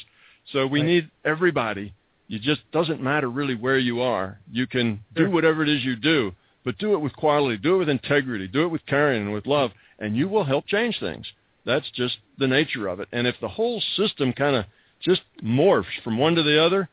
So 0.51 0.65
we 0.67 0.79
Right. 0.79 0.87
need 0.87 1.09
everybody. 1.25 1.93
It 2.29 2.41
just 2.41 2.61
doesn't 2.71 3.01
matter 3.01 3.29
really 3.29 3.55
where 3.55 3.79
you 3.79 4.01
are. 4.01 4.39
You 4.51 4.67
can 4.67 4.99
do 5.15 5.29
whatever 5.31 5.63
it 5.63 5.69
is 5.69 5.83
you 5.83 5.95
do, 5.95 6.35
but 6.69 6.77
do 6.77 6.93
it 6.93 6.99
with 6.99 7.15
quality, 7.15 7.57
do 7.57 7.73
it 7.73 7.77
with 7.79 7.89
integrity, 7.89 8.47
do 8.47 8.61
it 8.61 8.67
with 8.67 8.85
caring 8.85 9.23
and 9.23 9.33
with 9.33 9.47
love, 9.47 9.71
and 9.97 10.15
you 10.15 10.27
will 10.29 10.43
help 10.43 10.67
change 10.67 10.99
things. 10.99 11.25
That's 11.65 11.89
just 11.95 12.17
the 12.37 12.45
nature 12.45 12.87
of 12.87 12.99
it. 12.99 13.07
And 13.11 13.25
if 13.25 13.33
the 13.41 13.47
whole 13.47 13.81
system 13.95 14.33
kind 14.33 14.55
of 14.55 14.65
just 14.99 15.21
morphs 15.43 15.85
from 16.03 16.19
one 16.19 16.35
to 16.35 16.43
the 16.43 16.63
other, 16.63 16.87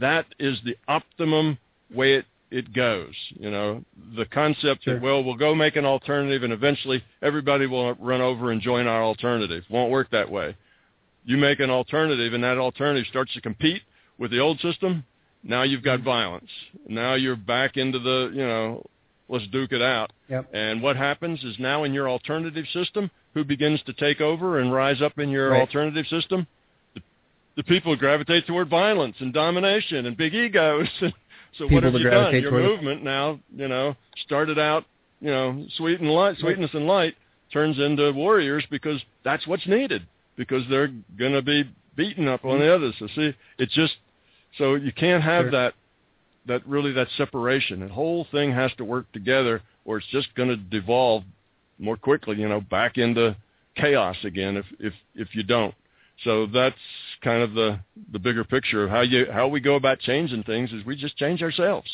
that 0.00 0.26
is 0.38 0.58
the 0.66 0.76
optimum 0.86 1.56
way 1.90 2.16
it, 2.16 2.26
it 2.50 2.74
goes. 2.74 3.14
You 3.30 3.50
know, 3.50 3.82
the 4.18 4.26
concept 4.26 4.84
Sure. 4.84 4.96
that, 4.96 5.02
well, 5.02 5.24
we'll 5.24 5.36
go 5.36 5.54
make 5.54 5.76
an 5.76 5.86
alternative 5.86 6.42
and 6.42 6.52
eventually 6.52 7.02
everybody 7.22 7.64
will 7.64 7.94
run 7.94 8.20
over 8.20 8.52
and 8.52 8.60
join 8.60 8.86
our 8.86 9.02
alternative. 9.02 9.64
Won't 9.70 9.90
work 9.90 10.10
that 10.10 10.30
way. 10.30 10.54
You 11.24 11.38
make 11.38 11.58
an 11.58 11.70
alternative 11.70 12.34
and 12.34 12.44
that 12.44 12.58
alternative 12.58 13.06
starts 13.08 13.32
to 13.32 13.40
compete 13.40 13.80
with 14.18 14.30
the 14.30 14.40
old 14.40 14.60
system. 14.60 15.04
Now 15.42 15.62
you've 15.62 15.82
got 15.82 16.00
mm-hmm. 16.00 16.04
violence. 16.04 16.50
Now 16.86 17.14
you're 17.14 17.34
back 17.34 17.78
into 17.78 17.98
the, 17.98 18.30
you 18.34 18.46
know, 18.46 18.84
let's 19.32 19.46
duke 19.48 19.72
it 19.72 19.80
out. 19.82 20.12
Yep. 20.28 20.50
And 20.52 20.82
what 20.82 20.96
happens 20.96 21.42
is 21.42 21.56
now 21.58 21.84
in 21.84 21.94
your 21.94 22.08
alternative 22.08 22.66
system, 22.72 23.10
who 23.32 23.44
begins 23.44 23.82
to 23.86 23.94
take 23.94 24.20
over 24.20 24.60
and 24.60 24.72
rise 24.72 25.00
up 25.00 25.18
in 25.18 25.30
your 25.30 25.50
Right. 25.50 25.60
alternative 25.60 26.06
system? 26.08 26.46
The, 26.94 27.00
the 27.56 27.64
people 27.64 27.96
gravitate 27.96 28.46
toward 28.46 28.68
violence 28.68 29.16
and 29.20 29.32
domination 29.32 30.04
and 30.04 30.16
big 30.16 30.34
egos. 30.34 30.86
so 31.00 31.10
People 31.64 31.76
what 31.76 31.84
have 31.84 31.94
you 31.94 32.10
done? 32.10 32.34
Your 32.42 32.52
movement 32.52 33.02
now, 33.02 33.40
you 33.56 33.68
know, 33.68 33.96
started 34.26 34.58
out, 34.58 34.84
you 35.20 35.30
know, 35.30 35.66
sweet 35.76 36.00
and 36.00 36.10
light, 36.10 36.36
sweetness 36.38 36.70
and 36.74 36.86
light, 36.86 37.14
turns 37.52 37.78
into 37.78 38.12
warriors 38.12 38.64
because 38.70 39.00
that's 39.24 39.46
what's 39.46 39.66
needed 39.66 40.06
because 40.36 40.62
they're 40.68 40.88
going 41.18 41.32
to 41.32 41.42
be 41.42 41.64
beaten 41.96 42.28
up 42.28 42.44
on 42.44 42.58
the 42.58 42.74
others. 42.74 42.94
So 42.98 43.06
see, 43.14 43.34
it's 43.58 43.72
just 43.72 43.94
so 44.58 44.74
you 44.74 44.92
can't 44.92 45.22
have 45.22 45.44
Sure. 45.44 45.50
that 45.52 45.74
that 46.46 46.66
really 46.66 46.92
that 46.92 47.08
separation. 47.16 47.80
The 47.80 47.88
whole 47.88 48.26
thing 48.30 48.52
has 48.52 48.72
to 48.78 48.84
work 48.84 49.10
together, 49.12 49.62
or 49.84 49.98
it's 49.98 50.06
just 50.08 50.34
going 50.34 50.48
to 50.48 50.56
devolve 50.56 51.24
more 51.78 51.96
quickly. 51.96 52.38
You 52.38 52.48
know, 52.48 52.60
back 52.60 52.98
into 52.98 53.36
chaos 53.76 54.16
again 54.24 54.56
if 54.56 54.66
if 54.78 54.92
if 55.14 55.34
you 55.34 55.42
don't. 55.42 55.74
So 56.24 56.46
that's 56.46 56.76
kind 57.22 57.42
of 57.42 57.54
the 57.54 57.80
the 58.12 58.18
bigger 58.18 58.44
picture 58.44 58.84
of 58.84 58.90
how 58.90 59.00
you 59.00 59.26
how 59.30 59.48
we 59.48 59.60
go 59.60 59.74
about 59.76 59.98
changing 60.00 60.44
things 60.44 60.72
is 60.72 60.84
we 60.84 60.96
just 60.96 61.16
change 61.16 61.42
ourselves. 61.42 61.88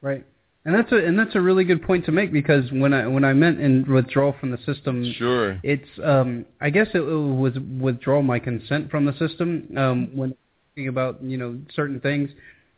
Right. 0.00 0.24
And 0.66 0.74
that's 0.74 0.90
a 0.90 0.96
and 0.96 1.16
that's 1.16 1.36
a 1.36 1.40
really 1.40 1.62
good 1.62 1.80
point 1.80 2.04
to 2.06 2.12
make 2.12 2.32
because 2.32 2.64
when 2.72 2.92
I 2.92 3.06
when 3.06 3.22
I 3.24 3.32
meant 3.32 3.60
in 3.60 3.84
withdrawal 3.88 4.34
from 4.40 4.50
the 4.50 4.58
system, 4.66 5.14
Sure. 5.16 5.60
it's 5.62 5.88
um 6.02 6.44
I 6.60 6.70
guess 6.70 6.88
it, 6.92 6.98
was 6.98 7.52
withdraw 7.80 8.20
my 8.20 8.40
consent 8.40 8.90
from 8.90 9.04
the 9.06 9.12
system 9.16 9.68
um 9.76 10.10
when 10.16 10.34
thinking 10.74 10.88
about 10.88 11.22
you 11.22 11.38
know 11.38 11.56
certain 11.72 12.00
things, 12.00 12.30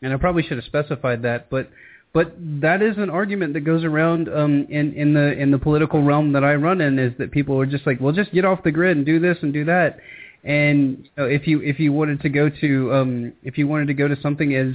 and 0.02 0.12
I 0.12 0.16
probably 0.19 0.43
should 0.43 0.59
have 0.59 0.66
specified 0.66 1.23
that, 1.23 1.48
but 1.48 1.70
but 2.12 2.35
that 2.60 2.82
is 2.82 2.98
an 2.98 3.09
argument 3.09 3.55
that 3.55 3.60
goes 3.60 3.85
around 3.85 4.28
um 4.28 4.66
in 4.69 4.93
in 4.93 5.15
the 5.15 5.32
in 5.32 5.51
the 5.51 5.59
political 5.59 6.02
realm 6.02 6.35
that 6.35 6.44
I 6.44 6.56
run 6.56 6.82
in 6.82 6.98
is 6.98 7.15
that 7.16 7.31
people 7.31 7.59
are 7.59 7.65
just 7.66 7.86
like 7.86 8.02
well 8.02 8.12
just 8.12 8.32
get 8.35 8.44
off 8.44 8.62
the 8.65 8.70
grid 8.70 8.98
and 8.98 9.06
do 9.06 9.19
this 9.19 9.39
and 9.40 9.51
do 9.51 9.65
that, 9.65 9.98
and 10.44 10.98
you 11.05 11.10
know, 11.16 11.24
if 11.24 11.47
you 11.47 11.62
if 11.62 11.81
you 11.81 11.94
wanted 11.94 12.20
to 12.20 12.28
go 12.28 12.51
to 12.51 12.93
um 12.93 13.32
if 13.43 13.56
you 13.56 13.66
wanted 13.66 13.86
to 13.86 13.94
go 13.94 14.09
to 14.09 14.20
something 14.20 14.55
as 14.55 14.74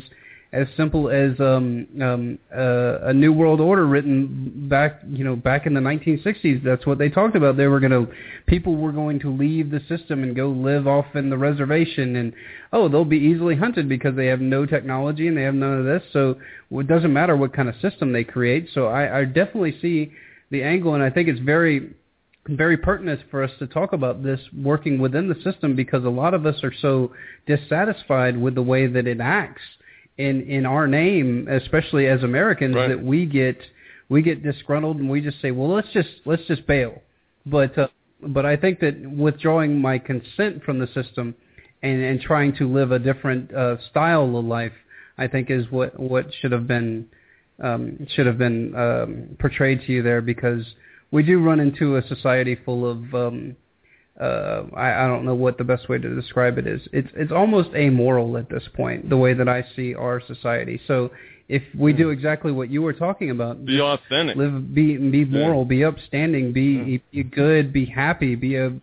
as 0.53 0.67
simple 0.77 1.09
as 1.09 1.31
um, 1.39 1.88
um, 1.99 2.38
uh, 2.55 3.09
a 3.09 3.13
new 3.13 3.34
world 3.34 3.59
order 3.59 3.88
written 3.88 4.67
back, 4.69 5.01
you 5.09 5.23
know, 5.23 5.35
back 5.35 5.65
in 5.65 5.73
the 5.73 5.80
1960s. 5.80 6.63
That's 6.63 6.85
what 6.85 6.99
they 6.99 7.09
talked 7.09 7.35
about. 7.35 7.57
They 7.57 7.65
were 7.65 7.80
going 7.80 7.91
to, 7.91 8.13
people 8.45 8.75
were 8.75 8.91
going 8.91 9.19
to 9.21 9.35
leave 9.35 9.71
the 9.71 9.80
system 9.89 10.21
and 10.21 10.35
go 10.35 10.49
live 10.49 10.85
off 10.85 11.07
in 11.15 11.31
the 11.31 11.38
reservation, 11.39 12.17
and 12.17 12.34
oh, 12.71 12.88
they'll 12.88 13.03
be 13.03 13.17
easily 13.17 13.55
hunted 13.55 13.89
because 13.89 14.15
they 14.15 14.27
have 14.27 14.41
no 14.41 14.67
technology 14.67 15.27
and 15.27 15.35
they 15.35 15.41
have 15.41 15.55
none 15.55 15.80
of 15.80 15.85
this. 15.85 16.03
So 16.13 16.35
it 16.69 16.88
doesn't 16.88 17.11
matter 17.11 17.35
what 17.35 17.53
kind 17.53 17.67
of 17.67 17.73
system 17.81 18.13
they 18.13 18.23
create. 18.23 18.69
So 18.75 18.85
I, 18.85 19.21
I 19.21 19.25
definitely 19.25 19.75
see 19.81 20.11
the 20.51 20.61
angle, 20.61 20.93
and 20.93 21.01
I 21.01 21.09
think 21.09 21.30
it's 21.30 21.39
very 21.39 21.95
very 22.47 22.75
pertinent 22.75 23.21
for 23.31 23.41
us 23.41 23.51
to 23.57 23.65
talk 23.65 23.93
about 23.93 24.21
this 24.21 24.41
working 24.61 24.99
within 24.99 25.30
the 25.30 25.49
system 25.49 25.77
because 25.77 26.03
a 26.03 26.09
lot 26.09 26.34
of 26.34 26.45
us 26.45 26.61
are 26.61 26.73
so 26.81 27.13
dissatisfied 27.47 28.38
with 28.38 28.53
the 28.53 28.61
way 28.61 28.85
that 28.85 29.07
it 29.07 29.21
acts 29.21 29.61
in 30.18 30.41
in 30.44 30.65
our 30.65 30.88
name, 30.88 31.48
especially 31.49 32.07
as 32.07 32.23
Americans, 32.23 32.76
Right. 32.76 32.90
that 32.90 33.03
we 33.03 33.26
get 33.26 33.57
we 34.10 34.22
get 34.22 34.44
disgruntled 34.44 34.98
and 34.98 35.10
we 35.10 35.22
just 35.22 35.41
say, 35.41 35.52
well, 35.52 35.69
let's 35.69 35.91
just 35.94 36.10
let's 36.26 36.45
just 36.48 36.65
bail. 36.68 37.02
But 37.45 37.77
uh, 37.77 37.88
but 38.22 38.45
I 38.45 38.56
think 38.56 38.80
that 38.80 38.99
withdrawing 38.99 39.80
my 39.80 39.98
consent 39.98 40.64
from 40.64 40.80
the 40.80 40.88
system 40.88 41.35
and 41.81 42.02
and 42.02 42.22
trying 42.22 42.56
to 42.57 42.72
live 42.72 42.91
a 42.91 42.99
different 42.99 43.53
uh, 43.53 43.77
style 43.90 44.38
of 44.38 44.45
life, 44.45 44.73
I 45.18 45.27
think 45.27 45.49
is 45.49 45.65
what 45.72 45.99
what 45.99 46.27
should 46.41 46.52
have 46.52 46.68
been 46.68 47.07
um, 47.61 48.07
should 48.15 48.26
have 48.26 48.38
been 48.38 48.76
um, 48.76 49.38
portrayed 49.40 49.81
to 49.85 49.91
you 49.91 50.03
there 50.03 50.22
because 50.22 50.65
we 51.11 51.23
do 51.23 51.40
run 51.40 51.60
into 51.60 51.98
a 51.98 52.07
society 52.07 52.57
full 52.65 52.90
of 52.90 53.14
um, 53.14 53.56
uh, 54.19 54.64
I, 54.76 55.06
I 55.06 55.07
don't 55.07 55.26
know 55.26 55.34
what 55.35 55.57
the 55.57 55.64
best 55.64 55.90
way 55.90 55.98
to 55.98 56.15
describe 56.15 56.57
it 56.57 56.68
is. 56.68 56.81
It's 56.91 57.10
it's 57.15 57.31
almost 57.31 57.69
amoral 57.76 58.38
at 58.38 58.49
this 58.49 58.64
point, 58.73 59.10
the 59.10 59.18
way 59.18 59.34
that 59.34 59.49
I 59.49 59.65
see 59.76 59.95
our 59.95 60.22
society. 60.26 60.80
So 60.88 61.11
if 61.49 61.64
we 61.77 61.94
do 61.94 62.10
exactly 62.10 62.52
what 62.52 62.69
you 62.69 62.81
were 62.81 62.94
talking 62.94 63.31
about, 63.31 63.65
Be 63.65 63.81
authentic. 63.81 64.38
live, 64.38 64.73
be 64.73 64.98
be 64.98 65.26
moral, 65.26 65.65
be 65.65 65.84
upstanding, 65.84 66.53
be 66.53 67.02
be 67.11 67.23
good, 67.23 67.73
be 67.73 67.85
happy, 67.85 68.35
be 68.35 68.56
a 68.56 68.73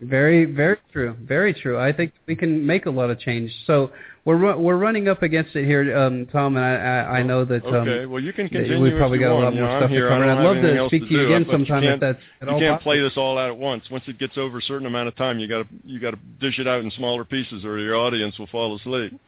very 0.00 0.46
very 0.46 0.78
true, 0.92 1.14
very 1.22 1.52
true. 1.52 1.78
I 1.78 1.92
think 1.92 2.12
we 2.26 2.34
can 2.34 2.66
make 2.66 2.86
a 2.86 2.90
lot 2.90 3.10
of 3.10 3.20
change. 3.20 3.52
So 3.66 3.90
we're 4.24 4.36
ru- 4.36 4.58
we're 4.58 4.76
running 4.76 5.08
up 5.08 5.22
against 5.22 5.56
it 5.56 5.64
here, 5.64 5.96
um, 5.96 6.26
Tom, 6.26 6.56
and 6.56 6.64
I 6.64 6.74
I, 6.74 7.18
I 7.18 7.22
know 7.22 7.44
that 7.46 7.64
um, 7.64 7.74
Okay, 7.74 8.06
well 8.06 8.22
you 8.22 8.32
can 8.32 8.48
continue. 8.48 8.80
we've 8.80 8.96
probably 8.98 9.18
got 9.18 9.32
a 9.32 9.34
lot 9.34 9.54
more 9.54 9.68
stuff 9.78 9.90
I'm 9.90 9.94
to 9.94 10.08
cover. 10.08 10.24
I'd 10.24 10.44
love 10.44 10.56
to 10.56 10.86
speak 10.88 11.08
to 11.08 11.14
you 11.14 11.24
again 11.26 11.44
but 11.44 11.52
you 11.58 11.66
sometime 11.66 11.84
if 11.84 12.00
that's 12.00 12.18
at 12.42 12.48
you 12.48 12.58
can't 12.58 12.60
possible. 12.74 12.78
play 12.82 13.00
this 13.00 13.16
all 13.16 13.38
out 13.38 13.48
at 13.48 13.56
once. 13.56 13.84
Once 13.90 14.04
it 14.08 14.18
gets 14.18 14.36
over 14.36 14.58
a 14.58 14.62
certain 14.62 14.86
amount 14.86 15.08
of 15.08 15.16
time, 15.16 15.38
you 15.38 15.48
got 15.48 15.62
to 15.62 15.68
you 15.84 15.98
got 15.98 16.10
to 16.10 16.18
dish 16.38 16.58
it 16.58 16.68
out 16.68 16.84
in 16.84 16.90
smaller 16.92 17.24
pieces, 17.24 17.64
or 17.64 17.78
your 17.78 17.96
audience 17.96 18.38
will 18.38 18.46
fall 18.48 18.76
asleep. 18.76 19.18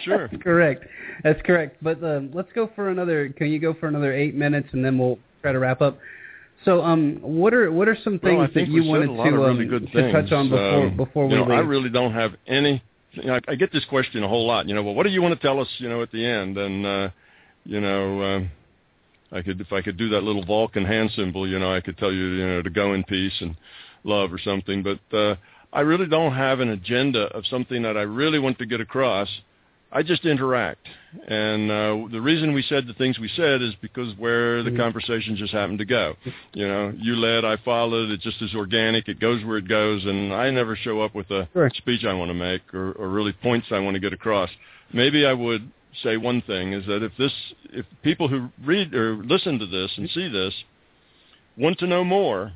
Sure. 0.00 0.28
correct. 0.42 0.84
That's 1.22 1.40
correct. 1.42 1.82
But 1.82 2.02
um, 2.04 2.30
let's 2.32 2.50
go 2.54 2.70
for 2.76 2.90
another. 2.90 3.28
Can 3.30 3.48
you 3.48 3.58
go 3.58 3.74
for 3.74 3.88
another 3.88 4.12
eight 4.12 4.34
minutes, 4.34 4.68
and 4.72 4.84
then 4.84 4.98
we'll 4.98 5.18
try 5.42 5.52
to 5.52 5.58
wrap 5.58 5.80
up. 5.80 5.98
So, 6.64 6.82
um, 6.82 7.18
what 7.20 7.52
are 7.52 7.70
what 7.70 7.88
are 7.88 7.96
some 8.02 8.18
things 8.18 8.38
well, 8.38 8.48
that 8.54 8.68
you 8.68 8.84
wanted 8.84 9.08
said 9.08 9.10
a 9.10 9.12
lot 9.12 9.24
to 9.24 9.44
um, 9.44 9.58
really 9.58 9.86
to 9.86 10.12
touch 10.12 10.32
on 10.32 10.48
before 10.48 10.86
Um, 10.86 10.96
before 10.96 11.26
we 11.26 11.32
you 11.34 11.38
know, 11.40 11.44
leave? 11.44 11.58
I 11.58 11.60
really 11.60 11.90
don't 11.90 12.12
have 12.12 12.32
any. 12.46 12.82
You 13.12 13.24
know, 13.24 13.34
I, 13.34 13.52
I 13.52 13.54
get 13.54 13.72
this 13.72 13.84
question 13.84 14.22
a 14.24 14.28
whole 14.28 14.46
lot. 14.46 14.66
You 14.66 14.74
know, 14.74 14.82
well, 14.82 14.94
what 14.94 15.04
do 15.04 15.10
you 15.10 15.22
want 15.22 15.38
to 15.38 15.46
tell 15.46 15.60
us? 15.60 15.68
You 15.78 15.88
know, 15.88 16.02
at 16.02 16.10
the 16.10 16.24
end, 16.24 16.56
and 16.56 16.86
uh, 16.86 17.10
you 17.64 17.80
know, 17.80 18.22
um, 18.22 18.50
I 19.30 19.42
could 19.42 19.60
if 19.60 19.72
I 19.72 19.82
could 19.82 19.96
do 19.96 20.08
that 20.10 20.22
little 20.22 20.44
Vulcan 20.44 20.84
hand 20.84 21.10
symbol. 21.14 21.46
You 21.46 21.58
know, 21.58 21.72
I 21.74 21.80
could 21.80 21.98
tell 21.98 22.12
you, 22.12 22.24
you 22.28 22.46
know, 22.46 22.62
to 22.62 22.70
go 22.70 22.94
in 22.94 23.04
peace 23.04 23.34
and 23.40 23.56
love 24.04 24.32
or 24.32 24.38
something. 24.38 24.82
But 24.82 25.16
uh, 25.16 25.36
I 25.72 25.80
really 25.80 26.06
don't 26.06 26.32
have 26.32 26.60
an 26.60 26.70
agenda 26.70 27.24
of 27.36 27.44
something 27.46 27.82
that 27.82 27.96
I 27.96 28.02
really 28.02 28.38
want 28.38 28.58
to 28.58 28.66
get 28.66 28.80
across. 28.80 29.28
I 29.94 30.02
just 30.02 30.26
interact. 30.26 30.88
And 31.28 31.70
uh, 31.70 32.08
the 32.10 32.20
reason 32.20 32.52
we 32.52 32.62
said 32.62 32.88
the 32.88 32.94
things 32.94 33.20
we 33.20 33.28
said 33.36 33.62
is 33.62 33.74
because 33.80 34.12
where 34.18 34.64
the 34.64 34.72
Mhm. 34.72 34.76
conversation 34.76 35.36
just 35.36 35.52
happened 35.52 35.78
to 35.78 35.84
go. 35.84 36.16
You 36.52 36.66
know, 36.66 36.92
you 37.00 37.14
led, 37.14 37.44
I 37.44 37.56
followed. 37.58 38.10
It 38.10 38.20
just 38.20 38.42
is 38.42 38.52
organic. 38.56 39.08
It 39.08 39.20
goes 39.20 39.44
where 39.44 39.56
it 39.58 39.68
goes, 39.68 40.04
and 40.04 40.32
I 40.32 40.50
never 40.50 40.74
show 40.74 41.00
up 41.00 41.14
with 41.14 41.30
a 41.30 41.48
Sure. 41.52 41.70
speech 41.70 42.04
I 42.04 42.12
want 42.12 42.30
to 42.30 42.34
make 42.34 42.74
or, 42.74 42.92
or 42.92 43.08
really 43.08 43.32
points 43.32 43.70
I 43.70 43.78
want 43.78 43.94
to 43.94 44.00
get 44.00 44.12
across. 44.12 44.50
Maybe 44.92 45.24
I 45.24 45.32
would 45.32 45.70
say 46.02 46.16
one 46.16 46.40
thing 46.40 46.72
is 46.72 46.84
that 46.86 47.04
if 47.04 47.16
this, 47.16 47.32
if 47.72 47.86
people 48.02 48.26
who 48.26 48.50
read 48.64 48.92
or 48.94 49.14
listen 49.14 49.60
to 49.60 49.66
this 49.66 49.96
and 49.96 50.10
see 50.10 50.26
this 50.28 50.64
want 51.56 51.78
to 51.78 51.86
know 51.86 52.02
more, 52.02 52.50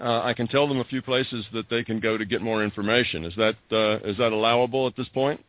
uh, 0.00 0.20
I 0.22 0.34
can 0.34 0.46
tell 0.46 0.68
them 0.68 0.78
a 0.78 0.84
few 0.84 1.02
places 1.02 1.44
that 1.52 1.68
they 1.68 1.82
can 1.82 1.98
go 1.98 2.16
to 2.16 2.24
get 2.24 2.40
more 2.40 2.62
information. 2.62 3.24
Is 3.24 3.34
that 3.34 3.56
uh, 3.72 3.98
is 4.08 4.16
that 4.18 4.30
allowable 4.30 4.86
at 4.86 4.94
this 4.94 5.08
point? 5.08 5.44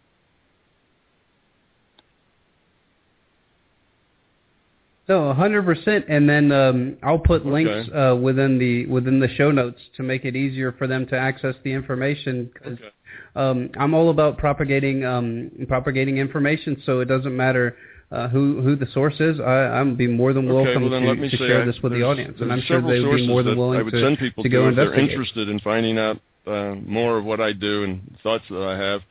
So 5.12 5.34
100%, 5.38 6.06
and 6.08 6.30
then 6.30 6.54
um, 6.54 6.96
I'll 7.04 7.20
put 7.20 7.46
links 7.46 7.70
Okay. 7.70 7.92
uh, 7.92 8.16
within 8.16 8.58
the 8.58 8.86
within 8.86 9.20
the 9.20 9.28
show 9.36 9.52
notes 9.52 9.82
to 9.98 10.04
make 10.04 10.24
it 10.24 10.38
easier 10.38 10.72
for 10.72 10.88
them 10.88 11.06
to 11.08 11.18
access 11.18 11.54
the 11.66 11.74
information. 11.74 12.50
'cause, 12.56 12.78
Okay. 12.80 12.90
um, 13.36 13.70
I'm 13.78 13.94
all 13.94 14.10
about 14.10 14.38
propagating 14.38 15.04
um, 15.04 15.52
propagating 15.68 16.18
information, 16.18 16.82
so 16.86 17.02
it 17.02 17.10
doesn't 17.10 17.36
matter 17.36 17.76
uh, 18.14 18.30
who 18.30 18.62
who 18.62 18.78
the 18.78 18.86
source 18.94 19.20
is. 19.20 19.42
I, 19.42 19.80
I'm 19.82 19.96
be 19.96 20.08
more 20.08 20.32
than 20.32 20.50
Okay, 20.50 20.78
well 20.78 20.90
to, 20.90 21.30
to 21.30 21.38
share 21.38 21.64
I- 21.64 21.66
this 21.66 21.82
with 21.84 21.92
the 21.92 22.04
audience, 22.04 22.40
and 22.40 22.50
I'm 22.50 22.62
sure 22.62 22.80
they 22.80 23.02
would 23.02 23.18
be 23.18 23.28
more 23.28 23.44
than 23.44 23.58
willing 23.58 23.92
to, 23.92 24.00
send 24.00 24.18
people 24.18 24.44
to 24.44 24.50
to 24.50 24.56
go 24.56 24.70
if 24.70 24.78
they're 24.78 24.94
interested 24.94 25.50
in 25.50 25.60
finding 25.60 25.98
out 26.00 26.22
uh, 26.48 26.76
more 26.86 27.18
of 27.18 27.26
what 27.26 27.42
I 27.42 27.52
do 27.52 27.84
and 27.84 28.18
thoughts 28.24 28.46
that 28.50 28.64
I 28.64 28.78
have. 28.78 29.02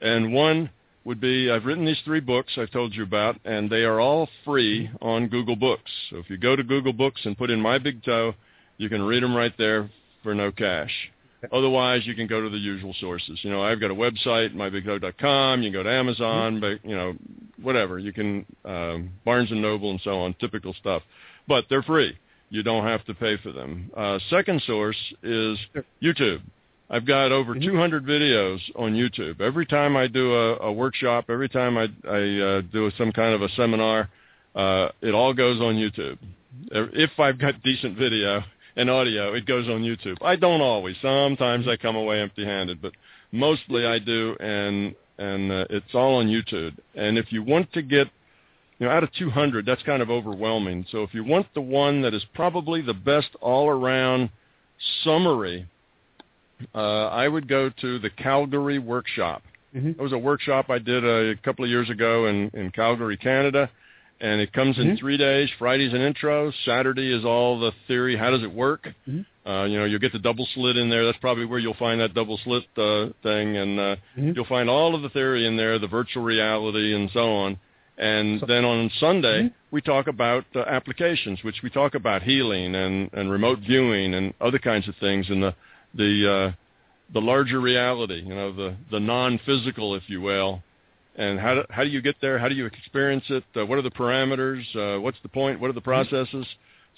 And 0.00 0.32
one 0.32 0.70
would 1.06 1.20
be 1.20 1.48
I've 1.50 1.64
written 1.64 1.86
these 1.86 2.00
three 2.04 2.18
books 2.18 2.52
I've 2.58 2.72
told 2.72 2.92
you 2.92 3.04
about, 3.04 3.36
and 3.44 3.70
they 3.70 3.84
are 3.84 4.00
all 4.00 4.28
free 4.44 4.90
on 5.00 5.28
Google 5.28 5.54
Books. 5.54 5.90
So 6.10 6.16
if 6.16 6.28
you 6.28 6.36
go 6.36 6.56
to 6.56 6.64
Google 6.64 6.92
Books 6.92 7.20
and 7.24 7.38
put 7.38 7.48
in 7.48 7.60
My 7.60 7.78
Big 7.78 8.02
TOE, 8.02 8.34
you 8.76 8.88
can 8.88 9.02
read 9.04 9.22
them 9.22 9.34
right 9.34 9.54
there 9.56 9.88
for 10.24 10.34
no 10.34 10.50
cash. 10.50 10.90
Otherwise, 11.52 12.04
you 12.06 12.14
can 12.16 12.26
go 12.26 12.42
to 12.42 12.50
the 12.50 12.58
usual 12.58 12.92
sources. 12.98 13.38
You 13.42 13.50
know, 13.50 13.62
I've 13.62 13.80
got 13.80 13.92
a 13.92 13.94
website, 13.94 14.52
mybigtoe.com. 14.52 15.62
You 15.62 15.70
can 15.70 15.78
go 15.78 15.84
to 15.84 15.90
Amazon, 15.90 16.58
but 16.60 16.84
you 16.84 16.96
know, 16.96 17.14
whatever. 17.62 18.00
You 18.00 18.12
can 18.12 18.44
um, 18.64 19.10
Barnes 19.24 19.52
and 19.52 19.62
Noble 19.62 19.92
and 19.92 20.00
so 20.02 20.18
on, 20.18 20.34
typical 20.40 20.74
stuff. 20.80 21.02
But 21.46 21.66
they're 21.70 21.84
free. 21.84 22.18
You 22.50 22.64
don't 22.64 22.84
have 22.84 23.04
to 23.04 23.14
pay 23.14 23.36
for 23.36 23.52
them. 23.52 23.92
Uh, 23.96 24.18
second 24.28 24.60
source 24.66 24.96
is 25.22 25.56
YouTube. 26.02 26.40
I've 26.88 27.06
got 27.06 27.32
over 27.32 27.54
200 27.54 28.04
videos 28.04 28.60
on 28.76 28.94
YouTube. 28.94 29.40
Every 29.40 29.66
time 29.66 29.96
I 29.96 30.06
do 30.06 30.34
a, 30.34 30.56
a 30.58 30.72
workshop, 30.72 31.26
every 31.28 31.48
time 31.48 31.76
I, 31.76 31.88
I 32.08 32.40
uh, 32.40 32.60
do 32.60 32.90
some 32.96 33.10
kind 33.10 33.34
of 33.34 33.42
a 33.42 33.48
seminar, 33.50 34.08
uh, 34.54 34.88
it 35.02 35.12
all 35.12 35.34
goes 35.34 35.60
on 35.60 35.74
YouTube. 35.74 36.18
If 36.70 37.18
I've 37.18 37.38
got 37.38 37.62
decent 37.62 37.98
video 37.98 38.42
and 38.76 38.88
audio, 38.88 39.34
it 39.34 39.46
goes 39.46 39.68
on 39.68 39.82
YouTube. 39.82 40.16
I 40.22 40.36
don't 40.36 40.60
always. 40.60 40.96
Sometimes 41.02 41.66
I 41.66 41.76
come 41.76 41.96
away 41.96 42.20
empty-handed, 42.20 42.80
but 42.80 42.92
mostly 43.32 43.84
I 43.84 43.98
do, 43.98 44.36
and 44.38 44.94
and 45.18 45.50
uh, 45.50 45.64
it's 45.70 45.94
all 45.94 46.16
on 46.16 46.26
YouTube. 46.26 46.76
And 46.94 47.18
if 47.18 47.32
you 47.32 47.42
want 47.42 47.72
to 47.72 47.82
get 47.82 48.08
you 48.78 48.86
know, 48.86 48.92
out 48.92 49.02
of 49.02 49.10
200, 49.14 49.64
that's 49.64 49.82
kind 49.82 50.02
of 50.02 50.10
overwhelming. 50.10 50.84
So 50.90 51.02
if 51.02 51.14
you 51.14 51.24
want 51.24 51.46
the 51.54 51.62
one 51.62 52.02
that 52.02 52.12
is 52.12 52.24
probably 52.34 52.82
the 52.82 52.94
best 52.94 53.28
all-around 53.40 54.28
summary, 55.02 55.66
uh, 56.74 57.06
I 57.08 57.28
would 57.28 57.48
go 57.48 57.70
to 57.80 57.98
the 57.98 58.10
Calgary 58.10 58.78
Workshop. 58.78 59.42
Mhm. 59.74 59.90
It 59.90 59.98
was 60.00 60.12
a 60.12 60.18
workshop 60.18 60.70
I 60.70 60.78
did 60.78 61.04
a 61.04 61.34
couple 61.42 61.64
of 61.64 61.70
years 61.70 61.90
ago 61.90 62.26
in, 62.26 62.50
in 62.54 62.70
Calgary, 62.70 63.16
Canada, 63.16 63.68
and 64.20 64.40
it 64.40 64.52
comes 64.52 64.78
in 64.78 64.92
Mhm. 64.92 64.98
three 64.98 65.16
days. 65.18 65.50
Friday's 65.58 65.92
an 65.92 66.00
intro. 66.00 66.50
Saturday 66.64 67.12
is 67.12 67.24
all 67.24 67.58
the 67.60 67.72
theory. 67.86 68.16
How 68.16 68.30
does 68.30 68.42
it 68.42 68.50
work? 68.52 68.88
Mhm. 69.08 69.26
Uh, 69.46 69.64
you 69.68 69.78
know, 69.78 69.84
you'll 69.84 70.00
get 70.00 70.12
the 70.12 70.18
double 70.18 70.46
slit 70.54 70.76
in 70.76 70.88
there. 70.88 71.04
That's 71.04 71.18
probably 71.18 71.44
where 71.44 71.58
you'll 71.58 71.74
find 71.74 72.00
that 72.00 72.14
double 72.14 72.38
slit 72.38 72.64
uh, 72.78 73.08
thing, 73.22 73.56
and 73.56 73.78
uh, 73.78 73.96
Mhm. 74.18 74.34
you'll 74.34 74.44
find 74.46 74.68
all 74.70 74.94
of 74.94 75.02
the 75.02 75.10
theory 75.10 75.46
in 75.46 75.56
there, 75.56 75.78
the 75.78 75.86
virtual 75.86 76.22
reality, 76.24 76.94
and 76.94 77.10
so 77.10 77.32
on. 77.32 77.58
And 77.98 78.40
So- 78.40 78.46
then 78.46 78.64
on 78.64 78.90
Sunday, 78.98 79.42
Mhm. 79.44 79.52
we 79.70 79.80
talk 79.82 80.06
about 80.08 80.44
uh, 80.54 80.60
applications, 80.60 81.44
which 81.44 81.62
we 81.62 81.70
talk 81.70 81.94
about 81.94 82.22
healing 82.22 82.74
and, 82.74 83.10
and 83.12 83.30
remote 83.30 83.58
viewing 83.60 84.14
and 84.14 84.34
other 84.40 84.58
kinds 84.58 84.88
of 84.88 84.96
things, 84.96 85.28
and 85.30 85.42
the 85.42 85.54
the 85.96 86.30
uh, 86.30 86.52
the 87.12 87.20
larger 87.20 87.60
reality, 87.60 88.22
you 88.22 88.34
know, 88.34 88.52
the 88.52 88.76
the 88.90 89.00
non-physical, 89.00 89.94
if 89.94 90.02
you 90.08 90.20
will. 90.20 90.62
And 91.18 91.40
how 91.40 91.54
do, 91.54 91.62
how 91.70 91.82
do 91.82 91.88
you 91.88 92.02
get 92.02 92.16
there? 92.20 92.38
How 92.38 92.48
do 92.48 92.54
you 92.54 92.66
experience 92.66 93.24
it? 93.30 93.42
Uh, 93.56 93.64
what 93.64 93.78
are 93.78 93.82
the 93.82 93.90
parameters? 93.90 94.64
Uh, 94.76 95.00
what's 95.00 95.16
the 95.22 95.30
point? 95.30 95.60
What 95.60 95.70
are 95.70 95.72
the 95.74 95.80
processes? 95.80 96.46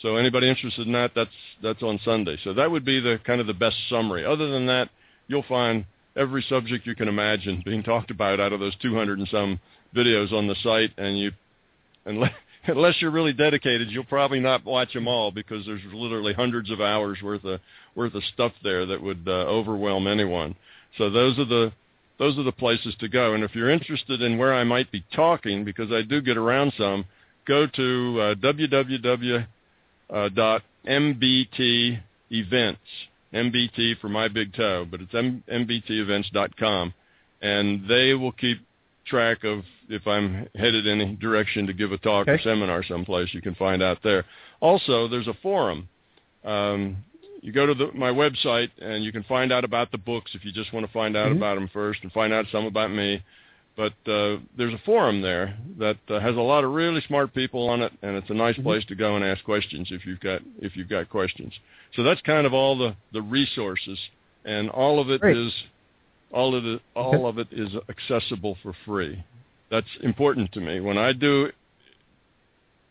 So 0.02 0.16
anybody 0.16 0.48
interested 0.48 0.86
in 0.86 0.92
that, 0.92 1.12
that's 1.14 1.30
that's 1.62 1.82
on 1.82 2.00
Sunday. 2.04 2.36
So 2.44 2.52
that 2.54 2.70
would 2.70 2.84
be 2.84 3.00
the 3.00 3.20
kind 3.24 3.40
of 3.40 3.46
the 3.46 3.54
best 3.54 3.76
summary. 3.88 4.24
Other 4.24 4.48
than 4.48 4.66
that, 4.66 4.90
you'll 5.28 5.44
find 5.48 5.84
every 6.16 6.44
subject 6.48 6.86
you 6.86 6.94
can 6.94 7.08
imagine 7.08 7.62
being 7.64 7.82
talked 7.82 8.10
about 8.10 8.40
out 8.40 8.52
of 8.52 8.60
those 8.60 8.76
200 8.76 9.18
and 9.18 9.28
some 9.28 9.60
videos 9.94 10.32
on 10.32 10.46
the 10.46 10.56
site, 10.62 10.90
and 10.98 11.18
you 11.18 11.32
unless 12.04 12.32
unless 12.76 13.00
you're 13.00 13.10
really 13.10 13.32
dedicated, 13.32 13.90
you'll 13.90 14.04
probably 14.04 14.40
not 14.40 14.64
watch 14.64 14.92
them 14.92 15.08
all 15.08 15.30
because 15.30 15.66
there's 15.66 15.82
literally 15.92 16.34
hundreds 16.34 16.70
of 16.70 16.80
hours 16.80 17.18
worth 17.22 17.44
of 17.44 17.60
worth 17.94 18.14
of 18.14 18.22
stuff 18.34 18.52
there 18.62 18.86
that 18.86 19.02
would 19.02 19.24
uh, 19.26 19.30
overwhelm 19.30 20.06
anyone. 20.06 20.54
So 20.96 21.10
those 21.10 21.38
are 21.38 21.44
the 21.44 21.72
those 22.18 22.38
are 22.38 22.42
the 22.44 22.52
places 22.52 22.94
to 23.00 23.08
go. 23.08 23.34
And 23.34 23.44
if 23.44 23.54
you're 23.54 23.70
interested 23.70 24.22
in 24.22 24.38
where 24.38 24.54
I 24.54 24.64
might 24.64 24.90
be 24.90 25.04
talking, 25.14 25.64
because 25.64 25.92
I 25.92 26.02
do 26.02 26.20
get 26.20 26.36
around 26.36 26.72
some, 26.76 27.04
go 27.46 27.66
to 27.66 28.20
uh, 28.20 28.34
www 28.34 29.46
uh, 30.10 30.28
MBT 33.32 34.00
for 34.00 34.08
My 34.08 34.28
Big 34.28 34.54
TOE, 34.54 34.86
but 34.90 35.00
it's 35.00 35.12
mbtevents.com, 35.12 36.94
and 37.42 37.88
they 37.88 38.14
will 38.14 38.32
keep 38.32 38.58
track 39.08 39.44
of 39.44 39.64
if 39.88 40.06
I'm 40.06 40.46
headed 40.54 40.86
any 40.86 41.16
direction 41.16 41.66
to 41.66 41.72
give 41.72 41.92
a 41.92 41.98
talk 41.98 42.28
or 42.28 42.38
seminar 42.38 42.82
someplace. 42.84 43.32
You 43.32 43.42
can 43.42 43.54
find 43.54 43.82
out 43.82 43.98
there. 44.02 44.24
Also, 44.60 45.08
there's 45.08 45.28
a 45.28 45.34
forum. 45.42 45.88
Um, 46.44 46.96
you 47.40 47.52
go 47.52 47.66
to 47.66 47.74
the, 47.74 47.90
my 47.94 48.10
website 48.10 48.70
and 48.80 49.04
you 49.04 49.12
can 49.12 49.22
find 49.24 49.52
out 49.52 49.64
about 49.64 49.90
the 49.92 49.98
books 49.98 50.32
if 50.34 50.44
you 50.44 50.52
just 50.52 50.72
want 50.72 50.84
to 50.86 50.92
find 50.92 51.16
out 51.16 51.30
Mhm. 51.32 51.36
about 51.36 51.54
them 51.54 51.68
first 51.68 52.02
and 52.02 52.12
find 52.12 52.32
out 52.32 52.46
some 52.50 52.66
about 52.66 52.90
me. 52.90 53.22
But 53.76 53.92
uh, 54.10 54.38
there's 54.56 54.74
a 54.74 54.78
forum 54.84 55.22
there 55.22 55.56
that 55.78 55.98
uh, 56.08 56.18
has 56.18 56.34
a 56.36 56.40
lot 56.40 56.64
of 56.64 56.72
really 56.72 57.00
smart 57.02 57.32
people 57.32 57.68
on 57.68 57.80
it, 57.80 57.92
and 58.02 58.16
it's 58.16 58.28
a 58.28 58.34
nice 58.34 58.56
Mhm. 58.56 58.64
place 58.64 58.84
to 58.86 58.96
go 58.96 59.14
and 59.14 59.24
ask 59.24 59.44
questions 59.44 59.92
if 59.92 60.04
you've 60.04 60.18
got 60.18 60.42
if 60.60 60.76
you've 60.76 60.88
got 60.88 61.08
questions. 61.08 61.52
So 61.94 62.02
that's 62.02 62.20
kind 62.22 62.44
of 62.46 62.52
all 62.52 62.76
the 62.76 62.96
the 63.12 63.22
resources, 63.22 63.98
and 64.44 64.68
all 64.70 64.98
of 64.98 65.10
it 65.10 65.14
is 65.14 65.20
Great. 65.20 65.54
All 66.32 66.54
of 66.54 66.64
it 66.64 66.80
all 66.94 67.26
of 67.26 67.38
it 67.38 67.48
is 67.52 67.70
accessible 67.88 68.56
for 68.62 68.72
free. 68.84 69.22
That's 69.70 69.86
important 70.02 70.52
to 70.52 70.60
me 70.60 70.80
when 70.80 70.98
I 70.98 71.12
do 71.12 71.50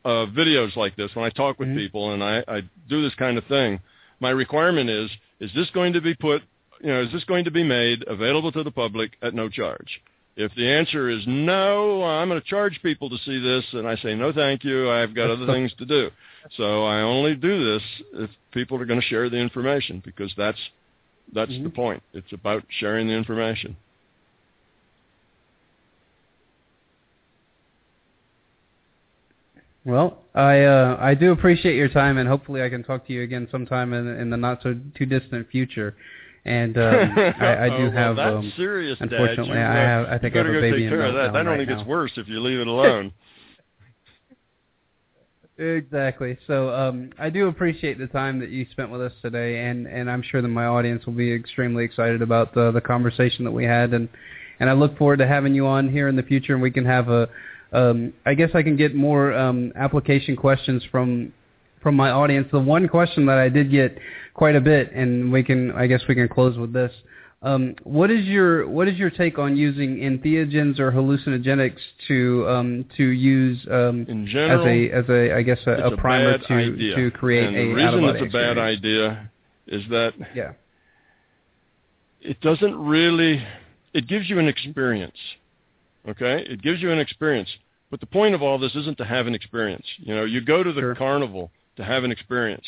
uh, 0.05 0.25
videos 0.27 0.75
like 0.75 0.95
this. 0.95 1.13
When 1.15 1.25
I 1.25 1.29
talk 1.29 1.59
with 1.59 1.69
Mhm. 1.69 1.75
people 1.77 2.11
and 2.13 2.23
I, 2.23 2.43
I 2.47 2.61
do 2.87 3.01
this 3.01 3.15
kind 3.15 3.37
of 3.37 3.45
thing, 3.45 3.79
my 4.19 4.29
requirement 4.29 4.89
is: 4.89 5.09
is 5.39 5.51
this 5.53 5.69
going 5.71 5.93
to 5.93 6.01
be 6.01 6.15
put? 6.15 6.43
You 6.81 6.87
know, 6.87 7.01
is 7.01 7.11
this 7.11 7.23
going 7.23 7.45
to 7.45 7.51
be 7.51 7.63
made 7.63 8.03
available 8.07 8.51
to 8.51 8.63
the 8.63 8.71
public 8.71 9.17
at 9.21 9.33
no 9.33 9.49
charge? 9.49 10.01
If 10.35 10.53
the 10.53 10.67
answer 10.69 11.09
is 11.09 11.25
no, 11.25 12.03
I'm 12.03 12.29
going 12.29 12.39
to 12.39 12.47
charge 12.47 12.79
people 12.83 13.09
to 13.09 13.17
see 13.25 13.39
this, 13.39 13.65
and 13.73 13.87
I 13.87 13.95
say 13.97 14.13
no, 14.13 14.31
thank 14.31 14.63
you. 14.63 14.89
I've 14.89 15.15
got 15.15 15.31
other 15.31 15.47
things 15.53 15.73
to 15.79 15.85
do. 15.85 16.11
So 16.55 16.85
I 16.85 17.01
only 17.01 17.35
do 17.35 17.73
this 17.73 17.83
if 18.13 18.29
people 18.51 18.79
are 18.79 18.85
going 18.85 19.01
to 19.01 19.05
share 19.07 19.29
the 19.29 19.37
information 19.37 20.01
because 20.05 20.31
that's 20.37 20.59
that's 21.33 21.51
the 21.51 21.69
Mhm. 21.69 21.73
point. 21.75 22.03
It's 22.13 22.31
about 22.33 22.63
sharing 22.69 23.07
the 23.07 23.13
information. 23.13 23.75
Well, 29.85 30.17
I 30.35 30.63
uh, 30.63 30.97
I 30.99 31.13
do 31.13 31.31
appreciate 31.31 31.75
your 31.75 31.87
time, 31.87 32.17
and 32.17 32.27
hopefully 32.27 32.61
I 32.61 32.69
can 32.69 32.83
talk 32.83 33.07
to 33.07 33.13
you 33.13 33.21
again 33.21 33.47
sometime 33.51 33.93
in, 33.93 34.07
in 34.07 34.29
the 34.29 34.35
not 34.37 34.61
so 34.61 34.77
too 34.95 35.05
distant 35.05 35.49
future. 35.49 35.95
And 36.43 36.77
um, 36.77 37.13
I, 37.39 37.65
I 37.65 37.69
do 37.69 37.75
Oh, 37.75 37.79
well, 37.83 37.91
have. 37.91 38.15
that's 38.15 38.35
um, 38.35 38.53
serious, 38.55 38.97
Dad. 38.99 39.11
unfortunately, 39.11 39.57
You, 39.57 39.63
I 39.63 39.75
have- 39.75 40.07
I 40.07 40.17
think 40.17 40.35
I 40.35 40.39
have 40.39 40.47
a 40.47 40.51
baby 40.61 40.77
take 40.77 40.83
in 40.85 40.89
care 40.89 41.01
of 41.05 41.13
that. 41.15 41.33
That 41.33 41.45
only 41.47 41.59
right 41.59 41.67
gets 41.67 41.81
now. 41.81 41.87
worse 41.87 42.11
if 42.17 42.27
you 42.27 42.39
leave 42.41 42.59
it 42.59 42.67
alone. 42.75 43.11
Exactly. 45.57 46.37
So 46.45 46.69
um, 46.69 47.09
I 47.17 47.31
do 47.31 47.47
appreciate 47.47 47.97
the 47.97 48.05
time 48.07 48.39
that 48.39 48.49
you 48.49 48.67
spent 48.71 48.91
with 48.91 49.01
us 49.01 49.13
today, 49.23 49.65
and, 49.65 49.87
and 49.87 50.09
I'm 50.09 50.21
sure 50.21 50.41
that 50.41 50.47
my 50.49 50.65
audience 50.65 51.05
will 51.05 51.13
be 51.13 51.33
extremely 51.33 51.83
excited 51.83 52.21
about 52.21 52.53
the, 52.53 52.71
the 52.71 52.81
conversation 52.81 53.43
that 53.45 53.51
we 53.51 53.63
had, 53.65 53.93
and 53.93 54.07
and 54.59 54.69
I 54.69 54.73
look 54.73 54.97
forward 54.97 55.17
to 55.17 55.27
having 55.27 55.53
you 55.53 55.67
on 55.67 55.89
here 55.89 56.07
in 56.07 56.15
the 56.15 56.23
future, 56.23 56.53
and 56.53 56.61
we 56.61 56.71
can 56.71 56.85
have 56.85 57.09
a. 57.09 57.27
Um, 57.73 58.13
I 58.25 58.33
guess 58.33 58.51
I 58.53 58.63
can 58.63 58.77
get 58.77 58.95
more 58.95 59.33
um, 59.33 59.71
application 59.75 60.35
questions 60.35 60.83
from 60.91 61.33
from 61.81 61.95
my 61.95 62.11
audience. 62.11 62.47
The 62.51 62.59
one 62.59 62.87
question 62.87 63.25
that 63.25 63.37
I 63.39 63.49
did 63.49 63.71
get 63.71 63.97
quite 64.35 64.55
a 64.55 64.61
bit, 64.61 64.91
and 64.93 65.31
we 65.31 65.43
can 65.43 65.71
I 65.71 65.87
guess 65.87 66.01
we 66.07 66.13
can 66.13 66.27
close 66.27 66.57
with 66.57 66.71
this. 66.71 66.91
Um, 67.43 67.75
what 67.83 68.09
is 68.09 68.25
your 68.25 68.67
what 68.67 68.87
is 68.87 68.97
your 68.97 69.11
take 69.11 69.37
on 69.37 69.55
using 69.55 69.97
entheogens 69.97 70.79
or 70.79 70.91
hallucinogenics 70.91 71.77
to 72.07 72.47
um, 72.49 72.85
to 72.97 73.03
use 73.03 73.59
um, 73.69 74.05
general, 74.27 74.61
as 74.61 74.65
a 74.67 74.91
as 74.91 75.05
a 75.09 75.35
I 75.35 75.43
guess 75.43 75.59
a, 75.67 75.71
a 75.73 75.97
primer 75.97 76.39
bad 76.39 76.47
to 76.47 76.53
idea. 76.53 76.95
to 76.95 77.11
create 77.11 77.47
and 77.47 77.55
a 77.55 77.59
the 77.59 77.73
reason 77.73 78.03
it's 78.05 78.21
a 78.23 78.37
bad 78.37 78.57
idea 78.57 79.29
is 79.67 79.83
that 79.91 80.13
Yeah. 80.33 80.53
it 82.21 82.41
doesn't 82.41 82.75
really 82.75 83.45
it 83.93 84.07
gives 84.07 84.29
you 84.29 84.39
an 84.39 84.47
experience 84.47 85.17
okay 86.09 86.43
it 86.49 86.61
gives 86.63 86.81
you 86.81 86.91
an 86.91 86.99
experience 86.99 87.49
but 87.91 87.99
the 87.99 88.05
point 88.07 88.33
of 88.33 88.41
all 88.41 88.57
this 88.57 88.75
isn't 88.75 88.97
to 88.97 89.05
have 89.05 89.27
an 89.27 89.35
experience 89.35 89.85
you 89.97 90.15
know 90.15 90.25
you 90.25 90.41
go 90.41 90.63
to 90.63 90.73
the 90.73 90.81
Sure. 90.81 90.95
carnival 90.95 91.51
to 91.75 91.83
have 91.83 92.03
an 92.03 92.11
experience 92.11 92.65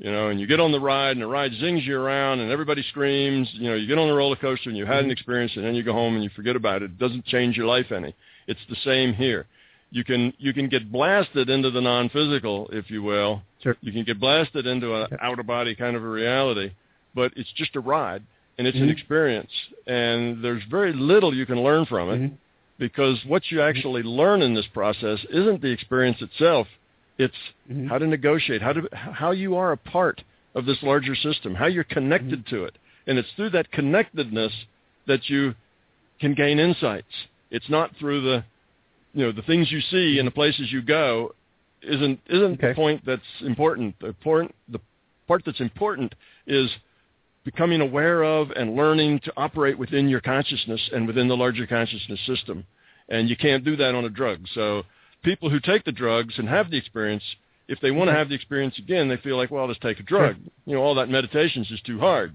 you 0.00 0.10
know 0.10 0.28
and 0.30 0.40
you 0.40 0.46
get 0.46 0.58
on 0.60 0.72
the 0.72 0.80
ride 0.80 1.12
and 1.12 1.20
the 1.22 1.26
ride 1.26 1.52
zings 1.60 1.86
you 1.86 1.96
around 1.96 2.40
and 2.40 2.50
everybody 2.50 2.82
screams 2.88 3.48
you 3.52 3.68
know 3.68 3.74
you 3.76 3.86
get 3.86 3.98
on 3.98 4.08
the 4.08 4.14
roller 4.14 4.34
coaster 4.36 4.68
and 4.70 4.76
you 4.78 4.84
had 4.86 4.96
Mm-hmm. 4.96 5.04
an 5.06 5.10
experience 5.12 5.52
and 5.54 5.64
then 5.64 5.74
you 5.74 5.82
go 5.84 5.92
home 5.92 6.14
and 6.14 6.24
you 6.24 6.30
forget 6.34 6.56
about 6.56 6.82
it 6.82 6.86
it 6.86 6.98
doesn't 6.98 7.24
change 7.26 7.56
your 7.56 7.66
life 7.66 7.92
any 7.92 8.14
it's 8.48 8.60
the 8.68 8.76
same 8.84 9.12
here 9.12 9.46
you 9.92 10.02
can 10.02 10.32
you 10.38 10.52
can 10.54 10.68
get 10.68 10.90
blasted 10.90 11.48
into 11.50 11.70
the 11.70 11.80
non-physical 11.80 12.68
if 12.72 12.90
you 12.90 13.02
will 13.02 13.42
Sure. 13.62 13.76
you 13.82 13.92
can 13.92 14.04
get 14.04 14.18
blasted 14.18 14.66
into 14.66 14.94
an 14.94 15.08
out 15.20 15.38
of 15.38 15.46
body 15.46 15.74
kind 15.74 15.94
of 15.96 16.02
a 16.02 16.08
reality 16.08 16.72
but 17.14 17.32
it's 17.36 17.52
just 17.52 17.76
a 17.76 17.80
ride 17.80 18.22
and 18.58 18.66
it's 18.66 18.76
an 18.78 18.88
Mhm. 18.88 18.92
experience 18.92 19.50
and 19.86 20.42
there's 20.42 20.62
very 20.70 20.92
little 20.94 21.34
you 21.34 21.44
can 21.46 21.62
learn 21.62 21.84
from 21.84 22.10
it 22.10 22.20
Mhm. 22.20 22.32
because 22.78 23.22
what 23.26 23.42
you 23.50 23.60
actually 23.60 24.02
learn 24.02 24.40
in 24.40 24.54
this 24.54 24.66
process 24.68 25.18
isn't 25.30 25.60
the 25.60 25.70
experience 25.70 26.22
itself 26.22 26.66
it's 27.24 27.40
Mhm. 27.70 27.88
how 27.90 27.98
to 27.98 28.06
negotiate 28.06 28.60
how 28.62 28.72
to 28.72 28.82
how 29.20 29.30
you 29.42 29.50
are 29.60 29.72
a 29.72 29.76
part 29.76 30.18
of 30.54 30.62
this 30.68 30.80
larger 30.82 31.14
system 31.14 31.54
how 31.54 31.66
you're 31.74 31.84
connected 31.98 32.40
Mm-hmm. 32.40 32.56
to 32.56 32.64
it 32.68 32.74
and 33.06 33.18
it's 33.18 33.30
through 33.36 33.50
that 33.50 33.70
connectedness 33.78 34.54
that 35.10 35.22
you 35.32 35.54
can 36.20 36.32
gain 36.34 36.58
insights 36.58 37.14
it's 37.50 37.68
not 37.68 37.94
through 37.96 38.20
the 38.28 38.44
you 39.14 39.22
know 39.24 39.32
the 39.32 39.42
things 39.50 39.70
you 39.70 39.80
see 39.94 40.18
and 40.18 40.26
the 40.26 40.36
places 40.42 40.72
you 40.72 40.82
go 40.82 41.34
isn't 41.82 42.18
isn't 42.36 42.54
Okay. 42.54 42.68
the 42.68 42.74
point 42.74 43.04
that's 43.04 43.32
important 43.52 43.98
the 44.00 44.08
important 44.08 44.54
the 44.68 44.80
part 45.28 45.42
that's 45.44 45.60
important 45.60 46.14
is 46.46 46.68
becoming 47.44 47.80
aware 47.80 48.22
of 48.22 48.50
and 48.52 48.76
learning 48.76 49.18
to 49.20 49.32
operate 49.36 49.76
within 49.78 50.08
your 50.08 50.20
consciousness 50.20 50.82
and 50.92 51.06
within 51.06 51.26
the 51.28 51.36
larger 51.36 51.66
consciousness 51.66 52.20
system. 52.26 52.66
And 53.08 53.30
you 53.30 53.36
can't 53.36 53.64
do 53.64 53.76
that 53.76 53.94
on 53.94 54.04
a 54.04 54.10
drug. 54.10 54.46
So 54.54 54.84
people 55.22 55.50
who 55.50 55.60
take 55.60 55.84
the 55.84 55.92
drugs 55.92 56.34
and 56.38 56.48
have 56.48 56.70
the 56.70 56.76
experience, 56.76 57.22
if 57.68 57.80
they 57.80 57.90
want 57.90 58.08
to 58.08 58.14
have 58.14 58.28
the 58.28 58.34
experience 58.34 58.76
again, 58.78 59.08
they 59.08 59.16
feel 59.18 59.36
like, 59.36 59.50
well, 59.50 59.66
let's 59.66 59.78
take 59.80 60.00
a 60.00 60.02
drug. 60.02 60.36
You 60.66 60.74
know, 60.74 60.82
all 60.82 60.94
that 60.96 61.08
meditation 61.08 61.62
is 61.62 61.68
just 61.68 61.84
too 61.86 61.98
hard. 62.00 62.34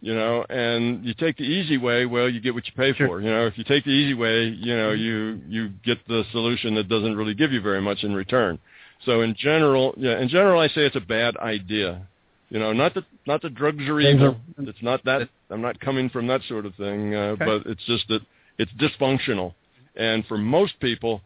You 0.00 0.14
know, 0.14 0.44
and 0.50 1.04
you 1.04 1.14
take 1.14 1.36
the 1.38 1.44
easy 1.44 1.78
way, 1.78 2.04
well, 2.06 2.28
you 2.28 2.40
get 2.40 2.54
what 2.54 2.66
you 2.66 2.72
pay 2.76 2.92
Sure. 2.92 3.08
for. 3.08 3.20
You 3.20 3.30
know, 3.30 3.46
if 3.46 3.56
you 3.58 3.64
take 3.64 3.84
the 3.84 3.90
easy 3.90 4.14
way, 4.14 4.44
you 4.44 4.76
know, 4.76 4.92
you 4.92 5.40
you 5.48 5.70
get 5.84 5.98
the 6.06 6.24
solution 6.32 6.74
that 6.74 6.88
doesn't 6.88 7.16
really 7.16 7.34
give 7.34 7.50
you 7.52 7.60
very 7.60 7.80
much 7.80 8.04
in 8.04 8.14
return. 8.14 8.58
So 9.04 9.22
in 9.22 9.34
general, 9.34 9.94
yeah, 9.96 10.18
in 10.20 10.28
general, 10.28 10.60
I 10.60 10.68
say 10.68 10.82
it's 10.86 10.96
a 10.96 11.00
bad 11.00 11.36
idea. 11.38 12.06
You 12.50 12.58
know, 12.60 12.72
not 12.72 12.94
that 12.94 13.04
not 13.26 13.42
that 13.42 13.54
drugs 13.54 13.82
are 13.88 13.98
evil. 14.00 14.36
It's 14.58 14.82
not 14.82 15.02
that. 15.04 15.28
I'm 15.50 15.62
not 15.62 15.80
coming 15.80 16.10
from 16.10 16.26
that 16.28 16.42
sort 16.48 16.66
of 16.66 16.74
thing. 16.76 17.14
Uh, 17.14 17.34
Okay. 17.34 17.44
But 17.44 17.66
it's 17.66 17.84
just 17.86 18.06
that 18.08 18.20
it's 18.58 18.70
dysfunctional, 18.72 19.54
and 19.96 20.24
for 20.26 20.38
most 20.38 20.78
people 20.80 21.22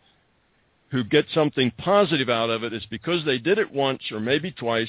who 0.90 1.04
get 1.04 1.24
something 1.32 1.70
positive 1.78 2.28
out 2.28 2.50
of 2.50 2.64
it's 2.64 2.86
because 2.86 3.24
they 3.24 3.38
did 3.38 3.58
it 3.58 3.72
once 3.72 4.02
or 4.10 4.20
maybe 4.20 4.50
twice, 4.50 4.88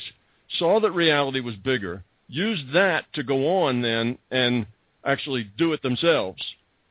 saw 0.57 0.79
that 0.79 0.91
reality 0.91 1.39
was 1.39 1.55
bigger, 1.55 2.03
used 2.27 2.73
that 2.73 3.05
to 3.13 3.23
go 3.23 3.63
on 3.63 3.81
then 3.81 4.17
and 4.31 4.65
actually 5.05 5.49
do 5.57 5.73
it 5.73 5.81
themselves. 5.81 6.41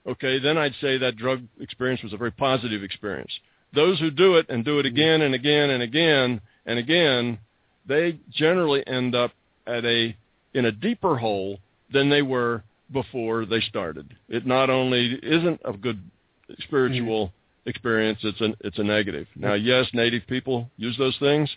Okay, 0.07 0.39
then 0.39 0.57
I'd 0.57 0.75
say 0.81 0.99
that 0.99 1.17
drug 1.17 1.43
experience 1.61 2.03
was 2.03 2.13
a 2.13 2.17
very 2.17 2.31
positive 2.31 2.83
experience. 2.83 3.33
Those 3.75 3.99
who 4.01 4.11
do 4.11 4.37
it 4.37 4.47
and 4.49 4.65
do 4.65 4.79
it 4.79 4.87
again 4.87 5.23
and 5.23 5.35
again 5.35 5.71
and 5.71 5.83
again 5.83 6.41
and 6.67 6.79
again, 6.79 7.39
they 7.87 8.19
generally 8.31 8.87
end 8.87 9.15
up 9.15 9.33
at 9.67 9.85
a 9.85 10.17
in 10.55 10.65
a 10.65 10.73
deeper 10.73 11.17
hole 11.17 11.59
than 11.93 12.11
they 12.11 12.23
were 12.23 12.63
before 12.93 13.45
they 13.45 13.61
started. 13.61 14.17
It 14.29 14.47
not 14.47 14.71
only 14.71 15.19
isn't 15.23 15.61
a 15.65 15.73
good 15.73 15.99
mm-hmm. 15.99 16.55
spiritual 16.63 17.33
experience, 17.67 18.19
it's 18.23 18.41
a 18.41 18.55
it's 18.61 18.79
a 18.79 18.83
negative. 18.85 19.27
Now, 19.37 19.55
yes, 19.55 19.87
native 19.93 20.27
people 20.27 20.71
use 20.77 20.97
those 20.99 21.17
things, 21.19 21.49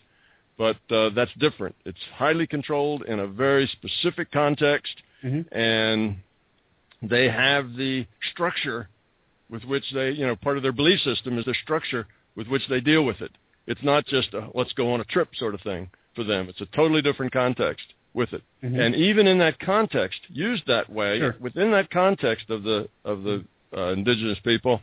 but 0.58 0.78
uh, 0.92 1.10
that's 1.10 1.32
different. 1.40 1.76
It's 1.86 1.98
highly 2.16 2.48
controlled 2.48 3.04
in 3.04 3.20
a 3.20 3.28
very 3.28 3.68
specific 3.68 4.32
context, 4.32 4.96
Mhm. 5.24 5.46
and 5.52 6.18
they 7.02 7.30
have 7.30 7.76
the 7.76 8.06
structure 8.32 8.90
with 9.50 9.64
which 9.66 9.90
they, 9.92 10.12
you 10.12 10.26
know, 10.26 10.36
part 10.36 10.58
of 10.58 10.64
their 10.64 10.72
belief 10.72 11.00
system 11.02 11.38
is 11.38 11.46
the 11.46 11.54
structure 11.54 12.08
with 12.36 12.48
which 12.48 12.68
they 12.68 12.82
deal 12.82 13.04
with 13.06 13.22
it. 13.22 13.32
It's 13.68 13.84
not 13.84 14.06
just 14.06 14.34
a 14.34 14.50
let's 14.54 14.74
go 14.74 14.94
on 14.94 15.00
a 15.00 15.06
trip 15.06 15.30
sort 15.36 15.54
of 15.54 15.62
thing 15.62 15.90
for 16.16 16.24
them. 16.24 16.50
It's 16.50 16.62
a 16.62 16.66
totally 16.68 17.02
different 17.02 17.32
context 17.32 17.94
with 18.14 18.34
it. 18.34 18.44
Mhm. 18.64 18.80
And 18.80 18.96
even 18.96 19.26
in 19.28 19.38
that 19.40 19.60
context, 19.60 20.20
used 20.30 20.68
that 20.68 20.90
way, 20.90 21.20
Sure. 21.20 21.36
within 21.40 21.72
that 21.72 21.90
context 21.90 22.50
of 22.50 22.64
the 22.64 22.90
of 23.06 23.24
the 23.24 23.44
uh, 23.76 23.88
indigenous 23.88 24.40
people, 24.40 24.82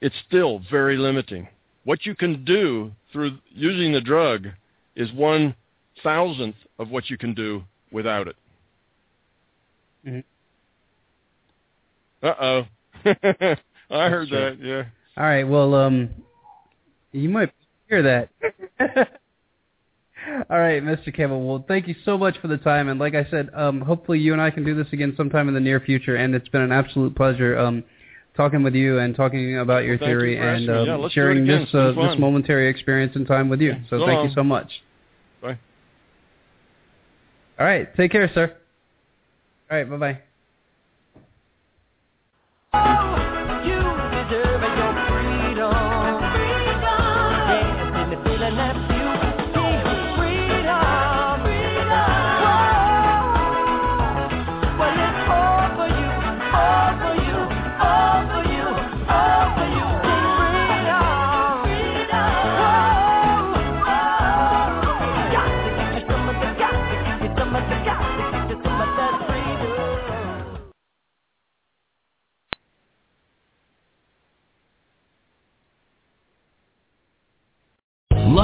it's 0.00 0.14
still 0.26 0.60
very 0.70 0.96
limiting. 0.96 1.48
What 1.84 2.06
you 2.06 2.14
can 2.14 2.44
do 2.44 2.92
through 3.12 3.38
using 3.50 3.92
the 3.92 4.00
drug 4.00 4.48
is 4.96 5.12
one 5.12 5.54
thousandth 6.02 6.56
of 6.78 6.90
what 6.90 7.08
you 7.10 7.16
can 7.18 7.34
do 7.34 7.62
without 7.92 8.28
it. 8.28 8.36
Mhm. 10.06 10.24
Uh 12.22 12.34
oh. 12.40 12.66
I 13.90 14.08
heard 14.08 14.28
true. 14.28 14.38
that. 14.38 14.58
Yeah. 14.60 14.84
All 15.16 15.24
right. 15.24 15.44
Well, 15.44 15.74
um, 15.74 16.10
you 17.12 17.28
might 17.28 17.52
hear 17.88 18.02
that. 18.02 18.28
All 20.50 20.58
right, 20.58 20.82
Mr. 20.82 21.14
Campbell. 21.14 21.46
Well, 21.46 21.64
thank 21.68 21.86
you 21.86 21.94
so 22.04 22.16
much 22.16 22.38
for 22.40 22.48
the 22.48 22.56
time, 22.56 22.88
and 22.88 22.98
like 22.98 23.14
I 23.14 23.26
said, 23.30 23.50
um, 23.54 23.82
hopefully 23.82 24.18
you 24.18 24.32
and 24.32 24.40
I 24.40 24.50
can 24.50 24.64
do 24.64 24.74
this 24.74 24.90
again 24.92 25.12
sometime 25.18 25.48
in 25.48 25.54
the 25.54 25.60
near 25.60 25.80
future. 25.80 26.16
And 26.16 26.34
it's 26.34 26.48
been 26.48 26.62
an 26.62 26.72
absolute 26.72 27.14
pleasure 27.14 27.58
um, 27.58 27.84
talking 28.36 28.62
with 28.62 28.74
you 28.74 28.98
and 28.98 29.14
talking 29.14 29.58
about 29.58 29.84
your 29.84 29.96
Well, 29.98 30.08
thank 30.08 30.10
you 30.10 30.18
theory 30.18 30.38
asking 30.38 30.68
and. 30.70 30.86
Yeah, 30.86 30.94
um, 30.94 31.00
let's 31.02 31.14
do 31.14 31.20
it 31.20 31.24
sharing 31.24 31.46
this 31.46 31.74
uh, 31.74 31.92
this 31.92 32.18
momentary 32.18 32.68
experience 32.68 33.16
and 33.16 33.26
time 33.26 33.48
with 33.48 33.60
you. 33.60 33.74
So 33.90 33.98
So 33.98 34.06
thank 34.06 34.18
long. 34.18 34.28
you 34.28 34.34
so 34.34 34.42
much. 34.42 34.82
Bye. 35.40 35.58
All 37.58 37.66
right. 37.66 37.94
Take 37.96 38.12
care, 38.12 38.30
sir. 38.34 38.54
All 39.70 39.76
right. 39.78 39.88
Bye 39.90 40.20
bye. 42.72 43.23